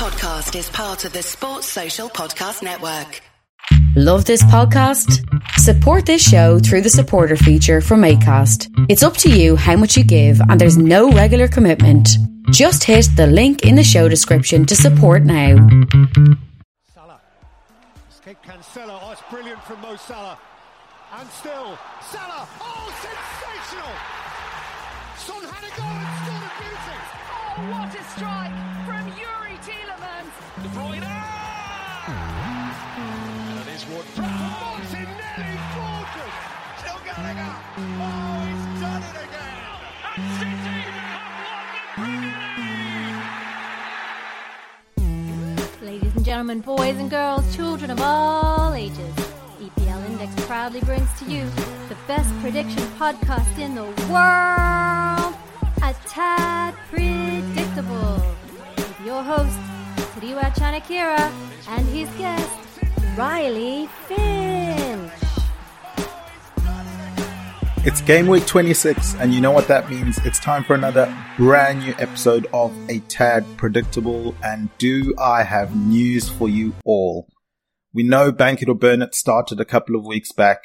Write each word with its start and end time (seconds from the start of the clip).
podcast 0.00 0.58
is 0.58 0.70
part 0.70 1.04
of 1.04 1.12
the 1.12 1.22
Sports 1.22 1.66
Social 1.66 2.08
Podcast 2.08 2.62
Network. 2.62 3.20
Love 3.94 4.24
this 4.24 4.42
podcast? 4.44 5.20
Support 5.58 6.06
this 6.06 6.26
show 6.26 6.58
through 6.58 6.80
the 6.80 6.88
supporter 6.88 7.36
feature 7.36 7.82
from 7.82 8.00
ACAST. 8.00 8.86
It's 8.88 9.02
up 9.02 9.18
to 9.18 9.28
you 9.28 9.56
how 9.56 9.76
much 9.76 9.98
you 9.98 10.04
give, 10.04 10.40
and 10.40 10.58
there's 10.58 10.78
no 10.78 11.12
regular 11.12 11.48
commitment. 11.48 12.08
Just 12.50 12.82
hit 12.82 13.08
the 13.14 13.26
link 13.26 13.66
in 13.66 13.74
the 13.74 13.84
show 13.84 14.08
description 14.08 14.64
to 14.64 14.74
support 14.74 15.24
now. 15.24 15.68
Salah. 16.94 17.20
Escape 18.08 18.38
Cancelo. 18.42 18.98
Oh, 19.02 19.12
it's 19.12 19.20
brilliant 19.30 19.62
from 19.64 19.82
Mo 19.82 19.96
Salah. 19.96 20.38
And 21.12 21.28
still, 21.28 21.76
Salah. 22.10 22.48
Oh, 22.58 22.88
sensational! 23.04 23.92
Son 25.18 25.44
had 25.44 25.62
a 25.62 25.76
goal 25.76 25.92
and 25.92 26.08
scored 26.24 26.44
a 26.48 26.52
beauty. 26.56 26.96
Oh, 27.52 27.70
what 27.70 27.94
a 27.94 28.04
strike 28.16 28.50
from 28.50 28.64
Youri 28.64 28.79
Tielemans. 28.79 28.79
De 30.62 30.68
Bruyne! 30.68 31.02
And 32.10 33.60
it 33.60 33.68
is 33.74 33.86
Ward 33.86 34.04
Prowse. 34.14 34.92
Gorgeous. 34.92 36.34
Still! 36.78 36.98
Oh, 37.96 38.44
he's 38.46 38.66
done 38.80 39.02
it 39.02 39.16
again! 39.24 39.58
And 40.16 40.24
City 40.36 40.50
have 40.52 41.24
won 41.48 41.64
the 41.72 41.80
Premier 41.94 42.28
League. 45.80 45.82
Ladies 45.82 46.14
and 46.14 46.24
gentlemen, 46.26 46.60
boys 46.60 46.98
and 46.98 47.08
girls, 47.10 47.56
children 47.56 47.90
of 47.90 48.00
all 48.02 48.74
ages, 48.74 49.14
EPL 49.60 50.04
Index 50.10 50.34
proudly 50.44 50.80
brings 50.80 51.08
to 51.20 51.24
you 51.24 51.48
the 51.88 51.96
best 52.06 52.28
prediction 52.40 52.82
podcast 52.98 53.58
in 53.58 53.74
the 53.74 53.84
world, 54.12 55.34
A 55.82 55.94
Tad 56.06 56.74
Predictable, 56.90 58.22
with 58.76 59.00
your 59.06 59.22
host, 59.22 59.58
Tariwa 60.14 60.52
Chanakira, 60.54 61.32
and 61.68 61.86
his 61.88 62.08
guest, 62.18 62.50
Riley 63.16 63.88
Finch. 64.08 65.12
It's 67.82 68.00
game 68.00 68.26
week 68.26 68.44
26, 68.46 69.14
and 69.14 69.32
you 69.32 69.40
know 69.40 69.52
what 69.52 69.68
that 69.68 69.88
means. 69.88 70.18
It's 70.24 70.40
time 70.40 70.64
for 70.64 70.74
another 70.74 71.16
brand 71.36 71.80
new 71.80 71.94
episode 71.98 72.46
of 72.52 72.76
A 72.90 72.98
Tad 73.00 73.46
Predictable. 73.56 74.34
And 74.42 74.68
do 74.78 75.14
I 75.16 75.44
have 75.44 75.76
news 75.76 76.28
for 76.28 76.48
you 76.48 76.74
all? 76.84 77.28
We 77.94 78.02
know 78.02 78.32
Bank 78.32 78.62
It 78.62 78.68
or 78.68 78.74
Burn 78.74 79.02
It 79.02 79.14
started 79.14 79.60
a 79.60 79.64
couple 79.64 79.94
of 79.94 80.04
weeks 80.04 80.32
back. 80.32 80.62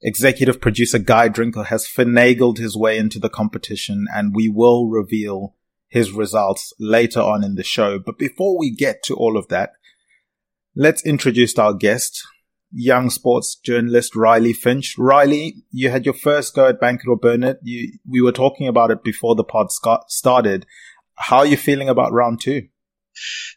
Executive 0.00 0.60
producer 0.60 0.98
Guy 0.98 1.28
Drinkel 1.28 1.66
has 1.66 1.88
finagled 1.88 2.58
his 2.58 2.76
way 2.76 2.98
into 2.98 3.18
the 3.18 3.28
competition, 3.28 4.06
and 4.14 4.34
we 4.34 4.48
will 4.48 4.88
reveal 4.88 5.56
his 5.88 6.12
results 6.12 6.72
later 6.78 7.20
on 7.20 7.44
in 7.44 7.54
the 7.54 7.62
show. 7.62 7.98
But 7.98 8.18
before 8.18 8.58
we 8.58 8.70
get 8.70 9.02
to 9.04 9.14
all 9.14 9.36
of 9.36 9.48
that, 9.48 9.70
let's 10.74 11.04
introduce 11.06 11.58
our 11.58 11.74
guest, 11.74 12.22
young 12.72 13.10
sports 13.10 13.54
journalist 13.54 14.16
Riley 14.16 14.52
Finch. 14.52 14.96
Riley, 14.98 15.56
you 15.70 15.90
had 15.90 16.04
your 16.04 16.14
first 16.14 16.54
go 16.54 16.68
at 16.68 16.80
Bank 16.80 17.02
It 17.04 17.08
or 17.08 17.16
Burn 17.16 17.44
It. 17.44 17.58
You, 17.62 17.92
we 18.08 18.20
were 18.20 18.32
talking 18.32 18.66
about 18.66 18.90
it 18.90 19.04
before 19.04 19.34
the 19.34 19.44
pod 19.44 19.68
started. 20.08 20.66
How 21.16 21.38
are 21.38 21.46
you 21.46 21.56
feeling 21.56 21.88
about 21.88 22.12
round 22.12 22.40
two? 22.40 22.68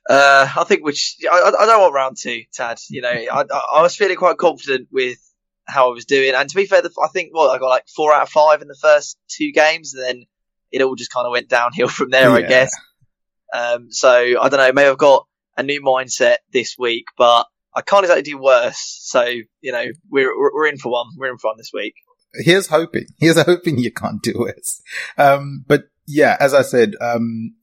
Uh, 0.07 0.47
I 0.55 0.63
think 0.65 0.85
which 0.85 1.17
I, 1.29 1.51
I 1.59 1.65
don't 1.65 1.81
want 1.81 1.93
round 1.93 2.17
two, 2.17 2.43
Tad. 2.53 2.79
You 2.89 3.01
know, 3.01 3.09
I, 3.09 3.43
I 3.73 3.81
was 3.81 3.95
feeling 3.95 4.15
quite 4.15 4.37
confident 4.37 4.89
with 4.91 5.17
how 5.65 5.89
I 5.89 5.93
was 5.93 6.05
doing, 6.05 6.33
and 6.35 6.47
to 6.47 6.55
be 6.55 6.65
fair, 6.65 6.81
I 7.03 7.07
think 7.07 7.29
what 7.31 7.49
I 7.49 7.57
got 7.57 7.67
like 7.69 7.87
four 7.87 8.13
out 8.13 8.23
of 8.23 8.29
five 8.29 8.61
in 8.61 8.67
the 8.67 8.77
first 8.79 9.17
two 9.27 9.51
games, 9.51 9.93
and 9.93 10.03
then 10.03 10.25
it 10.71 10.81
all 10.81 10.95
just 10.95 11.11
kind 11.11 11.25
of 11.25 11.31
went 11.31 11.49
downhill 11.49 11.87
from 11.89 12.09
there, 12.09 12.31
I 12.31 12.41
guess. 12.41 12.71
Um, 13.53 13.91
so 13.91 14.09
I 14.09 14.49
don't 14.49 14.57
know. 14.59 14.73
Maybe 14.73 14.89
I've 14.89 14.97
got 14.97 15.25
a 15.55 15.63
new 15.63 15.81
mindset 15.81 16.37
this 16.51 16.75
week, 16.77 17.05
but 17.17 17.47
I 17.73 17.81
can't 17.81 18.03
exactly 18.03 18.23
do 18.23 18.37
worse. 18.37 18.99
So 19.01 19.23
you 19.23 19.71
know, 19.71 19.85
we're 20.09 20.33
we're, 20.37 20.67
in 20.67 20.77
for 20.77 20.91
one. 20.91 21.07
We're 21.17 21.31
in 21.31 21.37
for 21.37 21.49
one 21.49 21.57
this 21.57 21.71
week. 21.73 21.95
Here's 22.33 22.67
hoping. 22.67 23.05
Here's 23.19 23.41
hoping 23.41 23.77
you 23.77 23.91
can't 23.91 24.21
do 24.21 24.45
it. 24.45 24.67
Um, 25.17 25.63
but 25.67 25.85
yeah, 26.05 26.37
as 26.39 26.53
I 26.53 26.61
said, 26.61 26.95
um, 27.01 27.55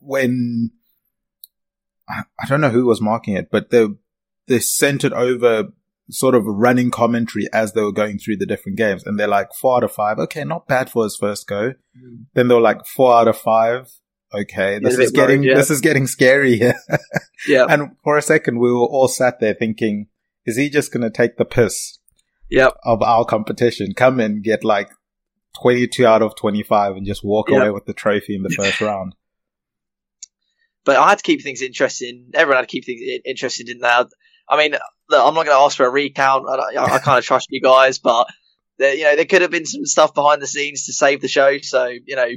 when 0.00 0.70
I, 2.08 2.22
I 2.40 2.46
don't 2.46 2.60
know 2.60 2.70
who 2.70 2.86
was 2.86 3.00
marking 3.00 3.34
it, 3.34 3.50
but 3.50 3.70
they 3.70 3.86
they 4.46 4.60
sent 4.60 5.04
it 5.04 5.12
over 5.12 5.68
sort 6.10 6.34
of 6.34 6.44
running 6.46 6.90
commentary 6.90 7.46
as 7.52 7.72
they 7.72 7.82
were 7.82 7.92
going 7.92 8.18
through 8.18 8.36
the 8.36 8.46
different 8.46 8.78
games, 8.78 9.04
and 9.04 9.18
they're 9.18 9.26
like 9.26 9.48
four 9.60 9.76
out 9.78 9.84
of 9.84 9.92
five. 9.92 10.18
Okay, 10.18 10.44
not 10.44 10.66
bad 10.68 10.90
for 10.90 11.04
his 11.04 11.16
first 11.16 11.46
go. 11.46 11.72
Mm. 11.98 12.26
Then 12.34 12.48
they 12.48 12.54
were 12.54 12.60
like 12.60 12.86
four 12.86 13.12
out 13.14 13.28
of 13.28 13.36
five. 13.38 13.90
Okay, 14.34 14.78
this 14.80 14.98
is 14.98 15.12
bit 15.12 15.18
worried, 15.18 15.26
getting 15.28 15.42
yeah. 15.44 15.54
this 15.54 15.70
is 15.70 15.80
getting 15.80 16.06
scary 16.06 16.58
here. 16.58 16.76
Yeah, 17.46 17.66
and 17.68 17.90
for 18.02 18.16
a 18.16 18.22
second, 18.22 18.58
we 18.58 18.72
were 18.72 18.78
all 18.86 19.08
sat 19.08 19.40
there 19.40 19.54
thinking, 19.54 20.06
is 20.46 20.56
he 20.56 20.70
just 20.70 20.90
going 20.90 21.02
to 21.02 21.10
take 21.10 21.36
the 21.36 21.44
piss? 21.44 21.98
yep. 22.50 22.72
of 22.84 23.02
our 23.02 23.24
competition 23.26 23.92
come 23.94 24.20
in, 24.20 24.40
get 24.40 24.64
like 24.64 24.88
22 25.60 26.06
out 26.06 26.22
of 26.22 26.34
25 26.36 26.96
and 26.96 27.06
just 27.06 27.22
walk 27.24 27.50
Yeah. 27.50 27.58
away 27.58 27.70
with 27.70 27.84
the 27.86 27.92
trophy 27.92 28.34
in 28.34 28.42
the 28.42 28.48
first 28.50 28.80
round. 28.80 29.14
but 30.84 30.96
I 30.96 31.08
had 31.10 31.18
to 31.18 31.22
keep 31.24 31.42
things 31.42 31.62
interesting. 31.62 32.30
Everyone 32.34 32.56
had 32.62 32.68
to 32.68 32.72
keep 32.72 32.84
things 32.84 33.00
i- 33.04 33.20
interesting, 33.28 33.66
didn't 33.66 33.82
they? 33.82 33.88
I 34.48 34.56
mean, 34.56 34.76
look, 35.08 35.24
I'm 35.24 35.34
not 35.34 35.46
going 35.46 35.56
to 35.56 35.64
ask 35.64 35.76
for 35.76 35.86
a 35.86 35.90
recount. 35.90 36.46
I, 36.48 36.78
I, 36.78 36.94
I 36.94 36.98
kind 36.98 37.18
of 37.18 37.24
trust 37.26 37.48
you 37.50 37.60
guys, 37.60 37.98
but 37.98 38.28
there, 38.78 38.94
you 38.94 39.04
know, 39.04 39.16
there 39.16 39.24
could 39.24 39.42
have 39.42 39.50
been 39.50 39.66
some 39.66 39.84
stuff 39.84 40.14
behind 40.14 40.42
the 40.42 40.46
scenes 40.46 40.86
to 40.86 40.92
save 40.92 41.20
the 41.20 41.28
show. 41.28 41.58
So 41.58 41.86
you 41.86 42.16
know, 42.16 42.28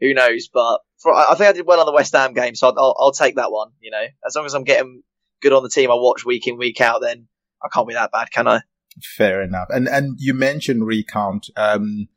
who 0.00 0.14
knows? 0.14 0.48
But 0.52 0.80
for, 0.98 1.14
I 1.14 1.32
I 1.32 1.34
think 1.34 1.48
I 1.48 1.52
did 1.52 1.66
well 1.66 1.80
on 1.80 1.86
the 1.86 1.92
West 1.92 2.14
Ham 2.14 2.34
game, 2.34 2.54
so 2.54 2.68
I'll, 2.68 2.74
I'll, 2.78 2.96
I'll 2.98 3.12
take 3.12 3.36
that 3.36 3.52
one. 3.52 3.70
You 3.80 3.90
know, 3.90 4.04
as 4.26 4.34
long 4.36 4.46
as 4.46 4.54
I'm 4.54 4.64
getting 4.64 5.02
good 5.40 5.52
on 5.52 5.62
the 5.62 5.70
team 5.70 5.90
I 5.90 5.94
watch 5.94 6.24
week 6.24 6.46
in 6.46 6.58
week 6.58 6.80
out, 6.80 7.00
then 7.00 7.28
I 7.62 7.68
can't 7.72 7.88
be 7.88 7.94
that 7.94 8.12
bad, 8.12 8.30
can 8.30 8.48
I? 8.48 8.60
Fair 9.02 9.42
enough. 9.42 9.68
And, 9.70 9.88
and 9.88 10.16
you 10.18 10.34
mentioned 10.34 10.86
recount. 10.86 11.48
Um, 11.56 12.08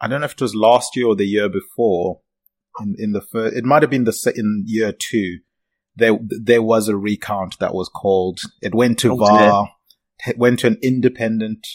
I 0.00 0.08
don't 0.08 0.20
know 0.20 0.26
if 0.26 0.32
it 0.32 0.40
was 0.40 0.54
last 0.54 0.96
year 0.96 1.06
or 1.06 1.16
the 1.16 1.26
year 1.26 1.48
before 1.48 2.20
in, 2.80 2.96
in 2.98 3.12
the 3.12 3.20
first, 3.20 3.56
it 3.56 3.64
might 3.64 3.82
have 3.82 3.90
been 3.90 4.04
the, 4.04 4.32
in 4.34 4.64
year 4.66 4.92
two. 4.92 5.40
There, 6.00 6.18
there 6.20 6.62
was 6.62 6.88
a 6.88 6.96
recount 6.96 7.58
that 7.60 7.74
was 7.74 7.88
called, 7.88 8.40
it 8.60 8.74
went 8.74 8.98
to 9.00 9.12
Oh, 9.12 9.16
VAR, 9.16 9.68
it 10.26 10.36
went 10.38 10.58
to 10.60 10.66
an 10.66 10.78
independent 10.82 11.66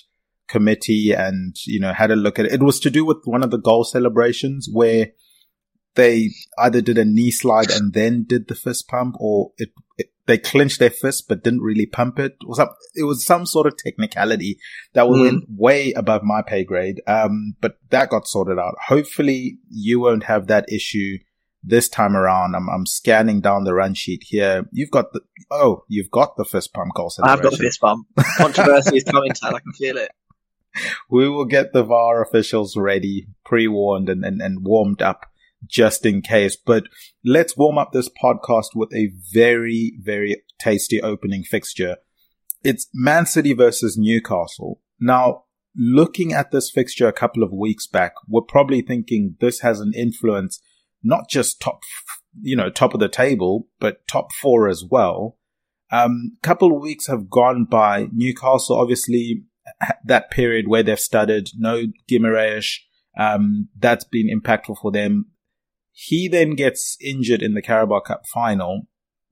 committee 0.47 1.11
and, 1.11 1.55
you 1.65 1.79
know, 1.79 1.93
had 1.93 2.11
a 2.11 2.15
look 2.15 2.37
at 2.39 2.45
it. 2.45 2.53
It 2.53 2.63
was 2.63 2.79
to 2.81 2.89
do 2.89 3.05
with 3.05 3.17
one 3.23 3.43
of 3.43 3.51
the 3.51 3.57
goal 3.57 3.83
celebrations 3.83 4.67
where 4.71 5.07
they 5.95 6.29
either 6.59 6.81
did 6.81 6.97
a 6.97 7.05
knee 7.05 7.31
slide 7.31 7.71
and 7.71 7.93
then 7.93 8.25
did 8.27 8.47
the 8.47 8.55
fist 8.55 8.87
pump 8.87 9.15
or 9.19 9.51
it, 9.57 9.69
it 9.97 10.07
they 10.27 10.37
clinched 10.37 10.79
their 10.79 10.89
fist 10.89 11.25
but 11.29 11.43
didn't 11.43 11.61
really 11.61 11.85
pump 11.85 12.19
it. 12.19 12.33
It 12.41 12.47
was, 12.47 12.57
some, 12.57 12.69
it 12.95 13.03
was 13.03 13.25
some 13.25 13.45
sort 13.45 13.67
of 13.67 13.77
technicality 13.77 14.57
that 14.93 15.05
Mm. 15.05 15.21
went 15.21 15.43
way 15.49 15.93
above 15.93 16.23
my 16.23 16.41
pay 16.41 16.63
grade. 16.63 17.01
Um, 17.07 17.55
but 17.61 17.77
that 17.91 18.09
got 18.09 18.27
sorted 18.27 18.57
out. 18.59 18.75
Hopefully 18.87 19.59
you 19.69 19.99
won't 19.99 20.23
have 20.23 20.47
that 20.47 20.65
issue 20.71 21.19
this 21.65 21.89
time 21.89 22.15
around. 22.15 22.55
I'm, 22.55 22.69
I'm 22.69 22.85
scanning 22.85 23.41
down 23.41 23.63
the 23.63 23.73
run 23.73 23.93
sheet 23.93 24.23
here. 24.25 24.65
You've 24.71 24.91
got 24.91 25.13
the, 25.13 25.21
oh, 25.51 25.83
you've 25.87 26.11
got 26.11 26.37
the 26.37 26.45
fist 26.45 26.73
pump 26.73 26.93
goal 26.95 27.11
I 27.23 27.31
have 27.31 27.41
got 27.41 27.51
the 27.51 27.57
fist 27.57 27.81
bump. 27.81 28.07
Controversy 28.37 28.97
is 28.97 29.03
coming, 29.03 29.31
Tad. 29.31 29.53
I 29.53 29.59
can 29.59 29.73
feel 29.73 29.97
it. 29.97 30.11
we 31.09 31.29
will 31.29 31.45
get 31.45 31.73
the 31.73 31.83
VAR 31.83 32.21
officials 32.21 32.75
ready, 32.75 33.27
pre-warned 33.45 34.09
and, 34.09 34.23
and, 34.23 34.41
and 34.41 34.65
warmed 34.65 35.01
up 35.01 35.25
just 35.67 36.05
in 36.05 36.21
case. 36.21 36.55
But 36.55 36.83
let's 37.23 37.57
warm 37.57 37.77
up 37.77 37.91
this 37.91 38.09
podcast 38.09 38.75
with 38.75 38.93
a 38.93 39.11
very, 39.33 39.97
very 39.99 40.43
tasty 40.59 41.01
opening 41.01 41.43
fixture. 41.43 41.97
It's 42.63 42.87
Man 42.93 43.25
City 43.25 43.53
versus 43.53 43.97
Newcastle. 43.97 44.81
Now, 44.99 45.43
looking 45.75 46.33
at 46.33 46.51
this 46.51 46.69
fixture 46.69 47.07
a 47.07 47.13
couple 47.13 47.43
of 47.43 47.51
weeks 47.51 47.87
back, 47.87 48.13
we're 48.27 48.41
probably 48.41 48.81
thinking 48.81 49.35
this 49.39 49.59
has 49.61 49.79
an 49.79 49.93
influence, 49.95 50.61
not 51.05 51.29
just 51.29 51.61
top, 51.61 51.81
you 52.41 52.55
know, 52.55 52.69
top 52.69 52.93
of 52.93 52.99
the 52.99 53.07
table, 53.07 53.67
but 53.79 54.07
top 54.07 54.33
four 54.33 54.67
as 54.67 54.83
well. 54.89 55.37
Um, 55.91 56.37
couple 56.41 56.75
of 56.75 56.81
weeks 56.81 57.07
have 57.07 57.29
gone 57.29 57.65
by. 57.65 58.07
Newcastle 58.11 58.77
obviously 58.77 59.43
ha- 59.81 59.93
that 60.05 60.31
period 60.31 60.67
where 60.67 60.83
they've 60.83 60.99
studied, 60.99 61.49
no 61.57 61.83
Guimaraes, 62.09 62.79
um, 63.17 63.69
that's 63.77 64.03
been 64.03 64.27
impactful 64.27 64.77
for 64.81 64.91
them. 64.91 65.27
He 65.91 66.27
then 66.27 66.55
gets 66.55 66.97
injured 66.99 67.41
in 67.41 67.53
the 67.53 67.61
Carabao 67.61 68.01
Cup 68.01 68.23
final. 68.33 68.87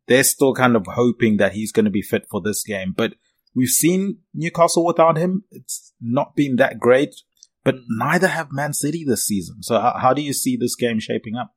They're 0.08 0.24
still 0.24 0.54
kind 0.54 0.76
of 0.76 0.86
hoping 0.88 1.38
that 1.38 1.54
he's 1.54 1.72
going 1.72 1.86
to 1.86 1.92
be 1.92 2.02
fit 2.02 2.26
for 2.30 2.40
this 2.40 2.64
game, 2.64 2.94
but 2.96 3.16
we've 3.56 3.68
seen 3.68 4.20
Newcastle 4.34 4.86
without 4.86 5.18
him. 5.18 5.44
It's 5.52 5.94
not 6.00 6.36
been 6.36 6.58
that 6.58 6.80
great, 6.80 7.16
but 7.64 7.76
neither 7.90 8.28
have 8.28 8.52
Man 8.52 8.74
City 8.74 9.04
this 9.06 9.26
season. 9.26 9.64
So 9.64 9.80
how, 9.80 9.98
how 10.00 10.14
do 10.14 10.22
you 10.22 10.34
see 10.34 10.56
this 10.56 10.76
game 10.76 11.00
shaping 11.00 11.36
up? 11.36 11.54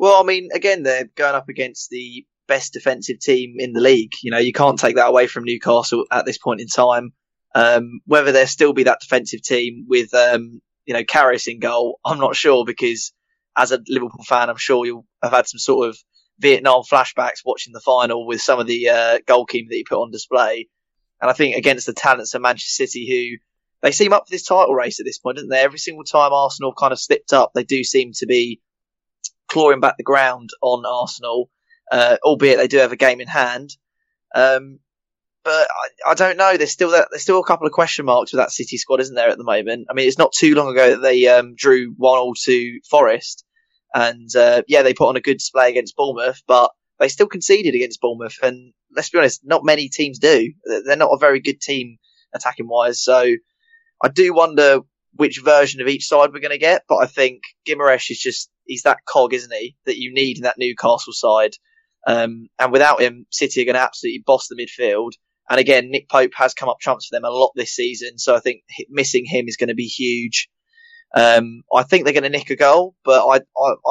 Well, 0.00 0.18
I 0.18 0.24
mean, 0.24 0.48
again, 0.54 0.82
they're 0.82 1.10
going 1.14 1.34
up 1.34 1.50
against 1.50 1.90
the 1.90 2.24
best 2.48 2.72
defensive 2.72 3.18
team 3.18 3.56
in 3.58 3.74
the 3.74 3.82
league. 3.82 4.14
You 4.22 4.30
know, 4.30 4.38
you 4.38 4.50
can't 4.50 4.78
take 4.78 4.96
that 4.96 5.10
away 5.10 5.26
from 5.26 5.44
Newcastle 5.44 6.06
at 6.10 6.24
this 6.24 6.38
point 6.38 6.62
in 6.62 6.68
time. 6.68 7.12
Um, 7.54 8.00
whether 8.06 8.32
there 8.32 8.46
still 8.46 8.72
be 8.72 8.84
that 8.84 9.00
defensive 9.00 9.42
team 9.42 9.84
with, 9.86 10.14
um, 10.14 10.62
you 10.86 10.94
know, 10.94 11.04
Karius 11.04 11.48
in 11.48 11.60
goal, 11.60 12.00
I'm 12.02 12.18
not 12.18 12.34
sure 12.34 12.64
because 12.64 13.12
as 13.54 13.72
a 13.72 13.80
Liverpool 13.88 14.24
fan, 14.24 14.48
I'm 14.48 14.56
sure 14.56 14.86
you'll 14.86 15.04
have 15.22 15.32
had 15.32 15.46
some 15.46 15.58
sort 15.58 15.90
of 15.90 15.98
Vietnam 16.38 16.82
flashbacks 16.90 17.44
watching 17.44 17.74
the 17.74 17.80
final 17.80 18.26
with 18.26 18.40
some 18.40 18.58
of 18.58 18.66
the 18.66 18.88
uh, 18.88 19.18
goalkeeper 19.26 19.68
that 19.68 19.76
he 19.76 19.84
put 19.84 20.00
on 20.00 20.10
display. 20.10 20.70
And 21.20 21.30
I 21.30 21.34
think 21.34 21.56
against 21.56 21.84
the 21.84 21.92
talents 21.92 22.32
of 22.32 22.40
Manchester 22.40 22.86
City, 22.86 23.06
who 23.06 23.44
they 23.82 23.92
seem 23.92 24.14
up 24.14 24.28
for 24.28 24.30
this 24.30 24.46
title 24.46 24.74
race 24.74 24.98
at 24.98 25.04
this 25.04 25.18
point, 25.18 25.36
don't 25.36 25.50
they? 25.50 25.60
Every 25.60 25.78
single 25.78 26.04
time 26.04 26.32
Arsenal 26.32 26.72
kind 26.72 26.94
of 26.94 26.98
slipped 26.98 27.34
up, 27.34 27.52
they 27.54 27.64
do 27.64 27.84
seem 27.84 28.12
to 28.14 28.24
be 28.24 28.62
clawing 29.50 29.80
back 29.80 29.96
the 29.96 30.02
ground 30.02 30.50
on 30.62 30.84
Arsenal, 30.86 31.50
uh, 31.90 32.16
albeit 32.22 32.58
they 32.58 32.68
do 32.68 32.78
have 32.78 32.92
a 32.92 32.96
game 32.96 33.20
in 33.20 33.28
hand. 33.28 33.70
Um, 34.34 34.78
but 35.42 35.68
I, 36.06 36.10
I, 36.10 36.14
don't 36.14 36.36
know. 36.36 36.56
There's 36.56 36.70
still 36.70 36.90
that, 36.90 37.08
there's 37.10 37.22
still 37.22 37.40
a 37.40 37.46
couple 37.46 37.66
of 37.66 37.72
question 37.72 38.04
marks 38.04 38.32
with 38.32 38.40
that 38.40 38.52
City 38.52 38.76
squad, 38.76 39.00
isn't 39.00 39.14
there, 39.14 39.30
at 39.30 39.38
the 39.38 39.44
moment? 39.44 39.86
I 39.90 39.94
mean, 39.94 40.06
it's 40.06 40.18
not 40.18 40.32
too 40.32 40.54
long 40.54 40.70
ago 40.70 40.90
that 40.90 41.02
they 41.02 41.26
um, 41.26 41.54
drew 41.56 41.94
one 41.96 42.18
all 42.18 42.34
to 42.44 42.80
Forest, 42.88 43.44
and 43.94 44.28
uh, 44.36 44.62
yeah, 44.68 44.82
they 44.82 44.94
put 44.94 45.08
on 45.08 45.16
a 45.16 45.20
good 45.20 45.38
display 45.38 45.70
against 45.70 45.96
Bournemouth, 45.96 46.42
but 46.46 46.70
they 46.98 47.08
still 47.08 47.26
conceded 47.26 47.74
against 47.74 48.00
Bournemouth. 48.00 48.36
And 48.42 48.72
let's 48.94 49.10
be 49.10 49.18
honest, 49.18 49.40
not 49.44 49.64
many 49.64 49.88
teams 49.88 50.18
do. 50.18 50.52
They're 50.64 50.96
not 50.96 51.12
a 51.12 51.18
very 51.18 51.40
good 51.40 51.60
team 51.60 51.96
attacking 52.34 52.68
wise. 52.68 53.02
So 53.02 53.34
I 54.02 54.08
do 54.08 54.34
wonder 54.34 54.80
which 55.14 55.40
version 55.42 55.80
of 55.80 55.88
each 55.88 56.06
side 56.06 56.32
we're 56.32 56.40
going 56.40 56.50
to 56.50 56.58
get. 56.58 56.84
But 56.88 56.98
I 56.98 57.06
think 57.06 57.42
Guimaraes 57.66 58.10
is 58.10 58.20
just 58.20 58.50
he's 58.70 58.82
that 58.82 59.04
cog, 59.04 59.34
isn't 59.34 59.52
he, 59.52 59.76
that 59.84 59.98
you 59.98 60.14
need 60.14 60.38
in 60.38 60.44
that 60.44 60.58
Newcastle 60.58 61.12
side. 61.12 61.52
Um, 62.06 62.48
and 62.58 62.72
without 62.72 63.02
him, 63.02 63.26
City 63.30 63.60
are 63.60 63.64
going 63.64 63.74
to 63.74 63.80
absolutely 63.80 64.22
boss 64.24 64.48
the 64.48 64.54
midfield. 64.54 65.12
And 65.50 65.58
again, 65.58 65.90
Nick 65.90 66.08
Pope 66.08 66.32
has 66.36 66.54
come 66.54 66.68
up 66.68 66.78
trumps 66.80 67.08
for 67.08 67.16
them 67.16 67.24
a 67.24 67.30
lot 67.30 67.50
this 67.56 67.74
season, 67.74 68.18
so 68.18 68.34
I 68.34 68.38
think 68.38 68.62
missing 68.88 69.24
him 69.26 69.46
is 69.48 69.56
going 69.56 69.68
to 69.68 69.74
be 69.74 69.86
huge. 69.86 70.48
Um, 71.12 71.62
I 71.74 71.82
think 71.82 72.04
they're 72.04 72.12
going 72.12 72.22
to 72.22 72.30
nick 72.30 72.50
a 72.50 72.56
goal, 72.56 72.94
but 73.04 73.26
I, 73.26 73.40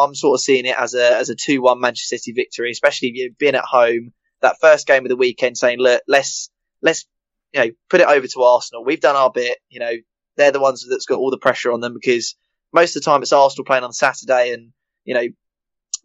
am 0.01 0.15
sort 0.15 0.35
of 0.35 0.41
seeing 0.41 0.65
it 0.65 0.77
as 0.79 0.93
a 0.93 1.17
as 1.17 1.29
a 1.29 1.35
two 1.35 1.61
one 1.61 1.81
Manchester 1.81 2.17
City 2.17 2.31
victory, 2.31 2.71
especially 2.71 3.09
if 3.09 3.15
you've 3.15 3.37
been 3.37 3.55
at 3.55 3.65
home 3.65 4.13
that 4.41 4.55
first 4.61 4.87
game 4.87 5.03
of 5.03 5.09
the 5.09 5.17
weekend, 5.17 5.57
saying 5.57 5.79
look, 5.79 6.01
let's 6.07 6.49
let's 6.81 7.05
you 7.53 7.59
know 7.59 7.71
put 7.89 7.99
it 7.99 8.07
over 8.07 8.25
to 8.25 8.43
Arsenal. 8.43 8.85
We've 8.85 9.01
done 9.01 9.17
our 9.17 9.29
bit. 9.29 9.57
You 9.67 9.81
know, 9.81 9.91
they're 10.37 10.53
the 10.53 10.61
ones 10.61 10.87
that's 10.89 11.05
got 11.05 11.19
all 11.19 11.29
the 11.29 11.37
pressure 11.37 11.73
on 11.73 11.81
them 11.81 11.93
because 11.93 12.37
most 12.73 12.95
of 12.95 13.01
the 13.01 13.05
time 13.05 13.21
it's 13.21 13.33
Arsenal 13.33 13.65
playing 13.65 13.83
on 13.83 13.93
Saturday, 13.93 14.53
and 14.53 14.71
you 15.05 15.13
know 15.13 15.27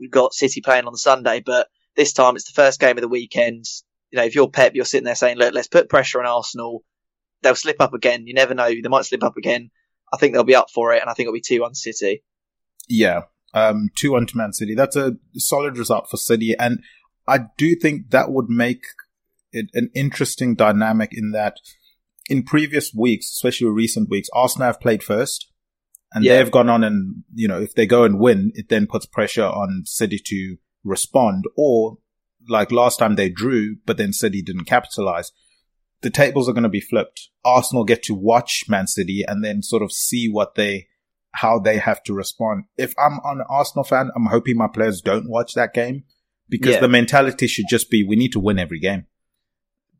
we've 0.00 0.10
got 0.10 0.34
City 0.34 0.60
playing 0.60 0.86
on 0.86 0.92
the 0.92 0.98
Sunday, 0.98 1.42
but 1.44 1.68
this 1.96 2.12
time 2.12 2.36
it's 2.36 2.46
the 2.46 2.54
first 2.54 2.80
game 2.80 2.96
of 2.96 3.02
the 3.02 3.08
weekend 3.08 3.66
you 4.14 4.20
know, 4.20 4.26
if 4.26 4.36
you're 4.36 4.48
Pep, 4.48 4.76
you're 4.76 4.84
sitting 4.84 5.04
there 5.04 5.16
saying, 5.16 5.38
look, 5.38 5.52
let's 5.54 5.66
put 5.66 5.88
pressure 5.88 6.20
on 6.20 6.26
Arsenal. 6.26 6.84
They'll 7.42 7.56
slip 7.56 7.80
up 7.80 7.94
again. 7.94 8.28
You 8.28 8.34
never 8.34 8.54
know. 8.54 8.68
They 8.68 8.88
might 8.88 9.04
slip 9.06 9.24
up 9.24 9.36
again. 9.36 9.72
I 10.12 10.18
think 10.18 10.32
they'll 10.32 10.44
be 10.44 10.54
up 10.54 10.70
for 10.70 10.92
it, 10.92 11.00
and 11.00 11.10
I 11.10 11.14
think 11.14 11.26
it'll 11.26 11.34
be 11.34 11.40
2 11.40 11.60
1 11.60 11.74
City. 11.74 12.22
Yeah. 12.88 13.22
Um, 13.54 13.88
2 13.96 14.12
1 14.12 14.26
to 14.26 14.36
Man 14.36 14.52
City. 14.52 14.76
That's 14.76 14.94
a 14.94 15.16
solid 15.34 15.76
result 15.76 16.08
for 16.08 16.16
City. 16.16 16.54
And 16.56 16.78
I 17.26 17.40
do 17.58 17.74
think 17.74 18.10
that 18.10 18.30
would 18.30 18.48
make 18.48 18.84
it 19.50 19.66
an 19.74 19.90
interesting 19.96 20.54
dynamic 20.54 21.10
in 21.12 21.32
that 21.32 21.56
in 22.30 22.44
previous 22.44 22.94
weeks, 22.94 23.26
especially 23.32 23.66
recent 23.66 24.08
weeks, 24.08 24.28
Arsenal 24.32 24.66
have 24.66 24.80
played 24.80 25.02
first. 25.02 25.50
And 26.14 26.24
yeah. 26.24 26.36
they've 26.36 26.50
gone 26.50 26.70
on 26.70 26.84
and, 26.84 27.24
you 27.34 27.48
know, 27.48 27.60
if 27.60 27.74
they 27.74 27.86
go 27.86 28.04
and 28.04 28.20
win, 28.20 28.52
it 28.54 28.68
then 28.68 28.86
puts 28.86 29.04
pressure 29.04 29.44
on 29.44 29.82
City 29.84 30.20
to 30.24 30.56
respond. 30.84 31.44
Or 31.56 31.98
like 32.48 32.70
last 32.70 32.98
time 32.98 33.16
they 33.16 33.28
drew, 33.28 33.76
but 33.84 33.96
then 33.96 34.12
City 34.12 34.40
didn't 34.40 34.66
capitalize. 34.66 35.32
The 36.02 36.10
tables 36.10 36.48
are 36.48 36.52
going 36.52 36.62
to 36.62 36.68
be 36.68 36.80
flipped. 36.80 37.30
Arsenal 37.44 37.84
get 37.84 38.02
to 38.04 38.14
watch 38.14 38.64
Man 38.68 38.86
City 38.86 39.24
and 39.26 39.44
then 39.44 39.62
sort 39.62 39.82
of 39.82 39.90
see 39.90 40.28
what 40.30 40.54
they, 40.54 40.86
how 41.32 41.58
they 41.58 41.78
have 41.78 42.02
to 42.04 42.14
respond. 42.14 42.64
If 42.76 42.94
I'm 42.96 43.18
an 43.24 43.42
Arsenal 43.48 43.84
fan, 43.84 44.10
I'm 44.14 44.26
hoping 44.26 44.56
my 44.56 44.68
players 44.68 45.00
don't 45.00 45.28
watch 45.28 45.54
that 45.54 45.74
game 45.74 46.04
because 46.48 46.74
yeah. 46.74 46.80
the 46.80 46.88
mentality 46.88 47.48
should 47.48 47.66
just 47.68 47.90
be, 47.90 48.04
we 48.04 48.14
need 48.14 48.32
to 48.32 48.40
win 48.40 48.58
every 48.60 48.78
game. 48.78 49.06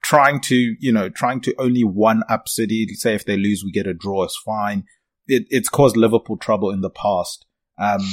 Trying 0.03 0.41
to, 0.43 0.77
you 0.79 0.93
know, 0.93 1.09
trying 1.09 1.41
to 1.41 1.55
only 1.59 1.83
one 1.83 2.23
up 2.29 2.47
City, 2.47 2.87
say 2.93 3.15
if 3.15 3.25
they 3.25 3.37
lose, 3.37 3.63
we 3.65 3.73
get 3.73 3.87
a 3.87 3.95
draw 3.95 4.27
is 4.27 4.39
fine. 4.45 4.85
It, 5.27 5.47
it's 5.51 5.69
caused 5.69 5.97
Liverpool 5.97 6.37
trouble 6.37 6.71
in 6.71 6.81
the 6.81 6.91
past. 6.91 7.47
Um, 7.79 8.07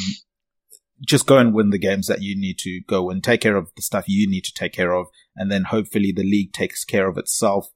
just 1.06 1.26
go 1.26 1.38
and 1.38 1.54
win 1.54 1.72
the 1.72 1.78
games 1.78 2.08
that 2.08 2.22
you 2.22 2.40
need 2.40 2.58
to 2.60 2.82
go 2.88 3.10
and 3.10 3.24
take 3.24 3.42
care 3.42 3.56
of 3.56 3.72
the 3.76 3.82
stuff 3.82 4.06
you 4.08 4.30
need 4.30 4.44
to 4.46 4.54
take 4.54 4.74
care 4.74 4.94
of. 4.94 5.08
And 5.36 5.52
then 5.52 5.66
hopefully 5.66 6.14
the 6.16 6.24
league 6.24 6.54
takes 6.54 6.84
care 6.84 7.08
of 7.08 7.18
itself. 7.18 7.70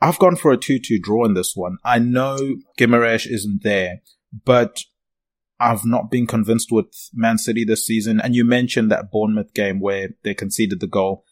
I've 0.00 0.18
gone 0.18 0.36
for 0.36 0.52
a 0.52 0.58
2-2 0.58 1.00
draw 1.00 1.24
in 1.24 1.34
this 1.34 1.54
one. 1.54 1.78
I 1.84 1.98
know 1.98 2.56
Guimaraes 2.78 3.26
isn't 3.26 3.62
there, 3.62 4.02
but 4.44 4.82
I've 5.60 5.84
not 5.84 6.10
been 6.10 6.26
convinced 6.26 6.72
with 6.72 6.88
Man 7.14 7.38
City 7.38 7.64
this 7.64 7.86
season. 7.86 8.20
And 8.20 8.34
you 8.34 8.44
mentioned 8.44 8.90
that 8.90 9.12
Bournemouth 9.12 9.54
game 9.54 9.80
where 9.80 10.10
they 10.24 10.34
conceded 10.34 10.80
the 10.80 10.88
goal. 10.88 11.24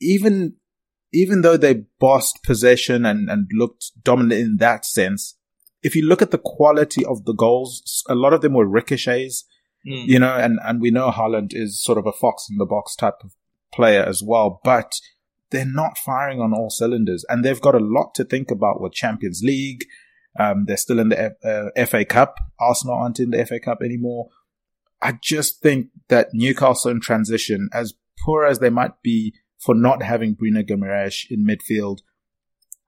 Even, 0.00 0.56
even 1.12 1.40
though 1.40 1.56
they 1.56 1.84
bossed 1.98 2.42
possession 2.44 3.06
and, 3.06 3.30
and 3.30 3.48
looked 3.54 3.92
dominant 4.04 4.40
in 4.40 4.56
that 4.58 4.84
sense, 4.84 5.36
if 5.82 5.94
you 5.94 6.06
look 6.06 6.22
at 6.22 6.30
the 6.30 6.38
quality 6.38 7.04
of 7.04 7.24
the 7.24 7.34
goals, 7.34 8.04
a 8.08 8.14
lot 8.14 8.32
of 8.32 8.40
them 8.40 8.54
were 8.54 8.66
ricochets 8.66 9.44
Mm. 9.86 10.06
You 10.06 10.18
know, 10.18 10.34
and, 10.34 10.58
and 10.64 10.80
we 10.80 10.90
know 10.90 11.10
Haaland 11.10 11.50
is 11.52 11.82
sort 11.82 11.98
of 11.98 12.06
a 12.06 12.12
fox 12.12 12.48
in 12.50 12.56
the 12.56 12.66
box 12.66 12.96
type 12.96 13.18
of 13.22 13.32
player 13.72 14.02
as 14.02 14.22
well, 14.22 14.60
but 14.64 15.00
they're 15.50 15.64
not 15.64 15.96
firing 15.96 16.40
on 16.40 16.52
all 16.52 16.70
cylinders 16.70 17.24
and 17.28 17.44
they've 17.44 17.60
got 17.60 17.74
a 17.74 17.84
lot 17.84 18.14
to 18.16 18.24
think 18.24 18.50
about 18.50 18.80
with 18.80 18.92
Champions 18.92 19.42
League. 19.44 19.84
Um, 20.38 20.64
they're 20.66 20.76
still 20.76 20.98
in 20.98 21.10
the 21.10 21.20
F- 21.20 21.44
uh, 21.44 21.86
FA 21.86 22.04
Cup. 22.04 22.36
Arsenal 22.58 22.96
aren't 22.96 23.20
in 23.20 23.30
the 23.30 23.46
FA 23.46 23.60
Cup 23.60 23.78
anymore. 23.82 24.28
I 25.00 25.18
just 25.22 25.60
think 25.62 25.88
that 26.08 26.30
Newcastle 26.32 26.90
in 26.90 27.00
transition, 27.00 27.68
as 27.72 27.94
poor 28.24 28.44
as 28.44 28.58
they 28.58 28.70
might 28.70 29.02
be 29.02 29.34
for 29.58 29.74
not 29.74 30.02
having 30.02 30.34
Bruno 30.34 30.62
Guimaraes 30.62 31.26
in 31.30 31.46
midfield, 31.46 31.98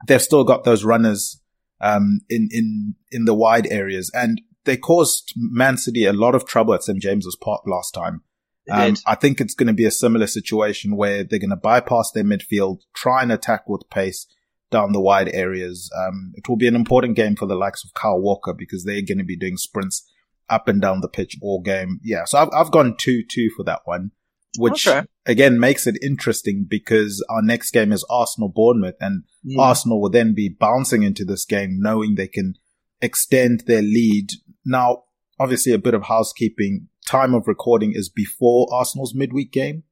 they've 0.06 0.20
still 0.20 0.44
got 0.44 0.64
those 0.64 0.84
runners 0.84 1.40
um, 1.80 2.20
in 2.28 2.48
in 2.50 2.94
in 3.10 3.24
the 3.24 3.34
wide 3.34 3.66
areas, 3.70 4.10
and 4.14 4.40
they 4.64 4.76
caused 4.76 5.32
Man 5.36 5.76
City 5.76 6.04
a 6.04 6.12
lot 6.12 6.34
of 6.34 6.46
trouble 6.46 6.74
at 6.74 6.82
St 6.82 7.00
James's 7.00 7.36
Park 7.40 7.62
last 7.66 7.92
time. 7.92 8.22
Um, 8.70 8.96
I 9.06 9.14
think 9.14 9.40
it's 9.40 9.54
going 9.54 9.68
to 9.68 9.72
be 9.72 9.86
a 9.86 9.90
similar 9.90 10.26
situation 10.26 10.96
where 10.96 11.24
they're 11.24 11.38
going 11.38 11.50
to 11.50 11.56
bypass 11.56 12.10
their 12.10 12.24
midfield, 12.24 12.80
try 12.94 13.22
and 13.22 13.32
attack 13.32 13.66
with 13.66 13.88
pace 13.90 14.26
down 14.70 14.92
the 14.92 15.00
wide 15.00 15.30
areas. 15.32 15.90
Um, 15.96 16.32
it 16.36 16.48
will 16.48 16.56
be 16.56 16.68
an 16.68 16.76
important 16.76 17.16
game 17.16 17.34
for 17.34 17.46
the 17.46 17.54
likes 17.54 17.84
of 17.84 17.94
Kyle 17.94 18.20
Walker 18.20 18.52
because 18.52 18.84
they're 18.84 19.00
going 19.00 19.18
to 19.18 19.24
be 19.24 19.38
doing 19.38 19.56
sprints 19.56 20.06
up 20.50 20.68
and 20.68 20.80
down 20.80 21.00
the 21.00 21.08
pitch 21.08 21.36
all 21.40 21.60
game. 21.60 22.00
Yeah, 22.02 22.24
so 22.24 22.38
I've, 22.38 22.50
I've 22.52 22.70
gone 22.70 22.94
2-2 22.94 23.48
for 23.56 23.64
that 23.64 23.80
one, 23.84 24.10
which 24.56 24.88
okay. 24.88 25.06
again 25.26 25.60
makes 25.60 25.86
it 25.86 25.98
interesting 26.02 26.66
because 26.68 27.24
our 27.28 27.42
next 27.42 27.70
game 27.72 27.92
is 27.92 28.04
Arsenal 28.08 28.48
Bournemouth 28.48 28.96
and 29.00 29.24
mm. 29.44 29.58
Arsenal 29.58 30.00
will 30.00 30.10
then 30.10 30.34
be 30.34 30.48
bouncing 30.48 31.02
into 31.02 31.24
this 31.24 31.44
game 31.44 31.78
knowing 31.80 32.14
they 32.14 32.28
can 32.28 32.54
extend 33.00 33.64
their 33.66 33.82
lead 33.82 34.30
now, 34.64 35.04
obviously, 35.40 35.72
a 35.72 35.78
bit 35.78 35.94
of 35.94 36.04
housekeeping. 36.04 36.88
Time 37.06 37.34
of 37.34 37.48
recording 37.48 37.92
is 37.94 38.08
before 38.08 38.68
Arsenal's 38.72 39.14
midweek 39.14 39.50
game 39.50 39.84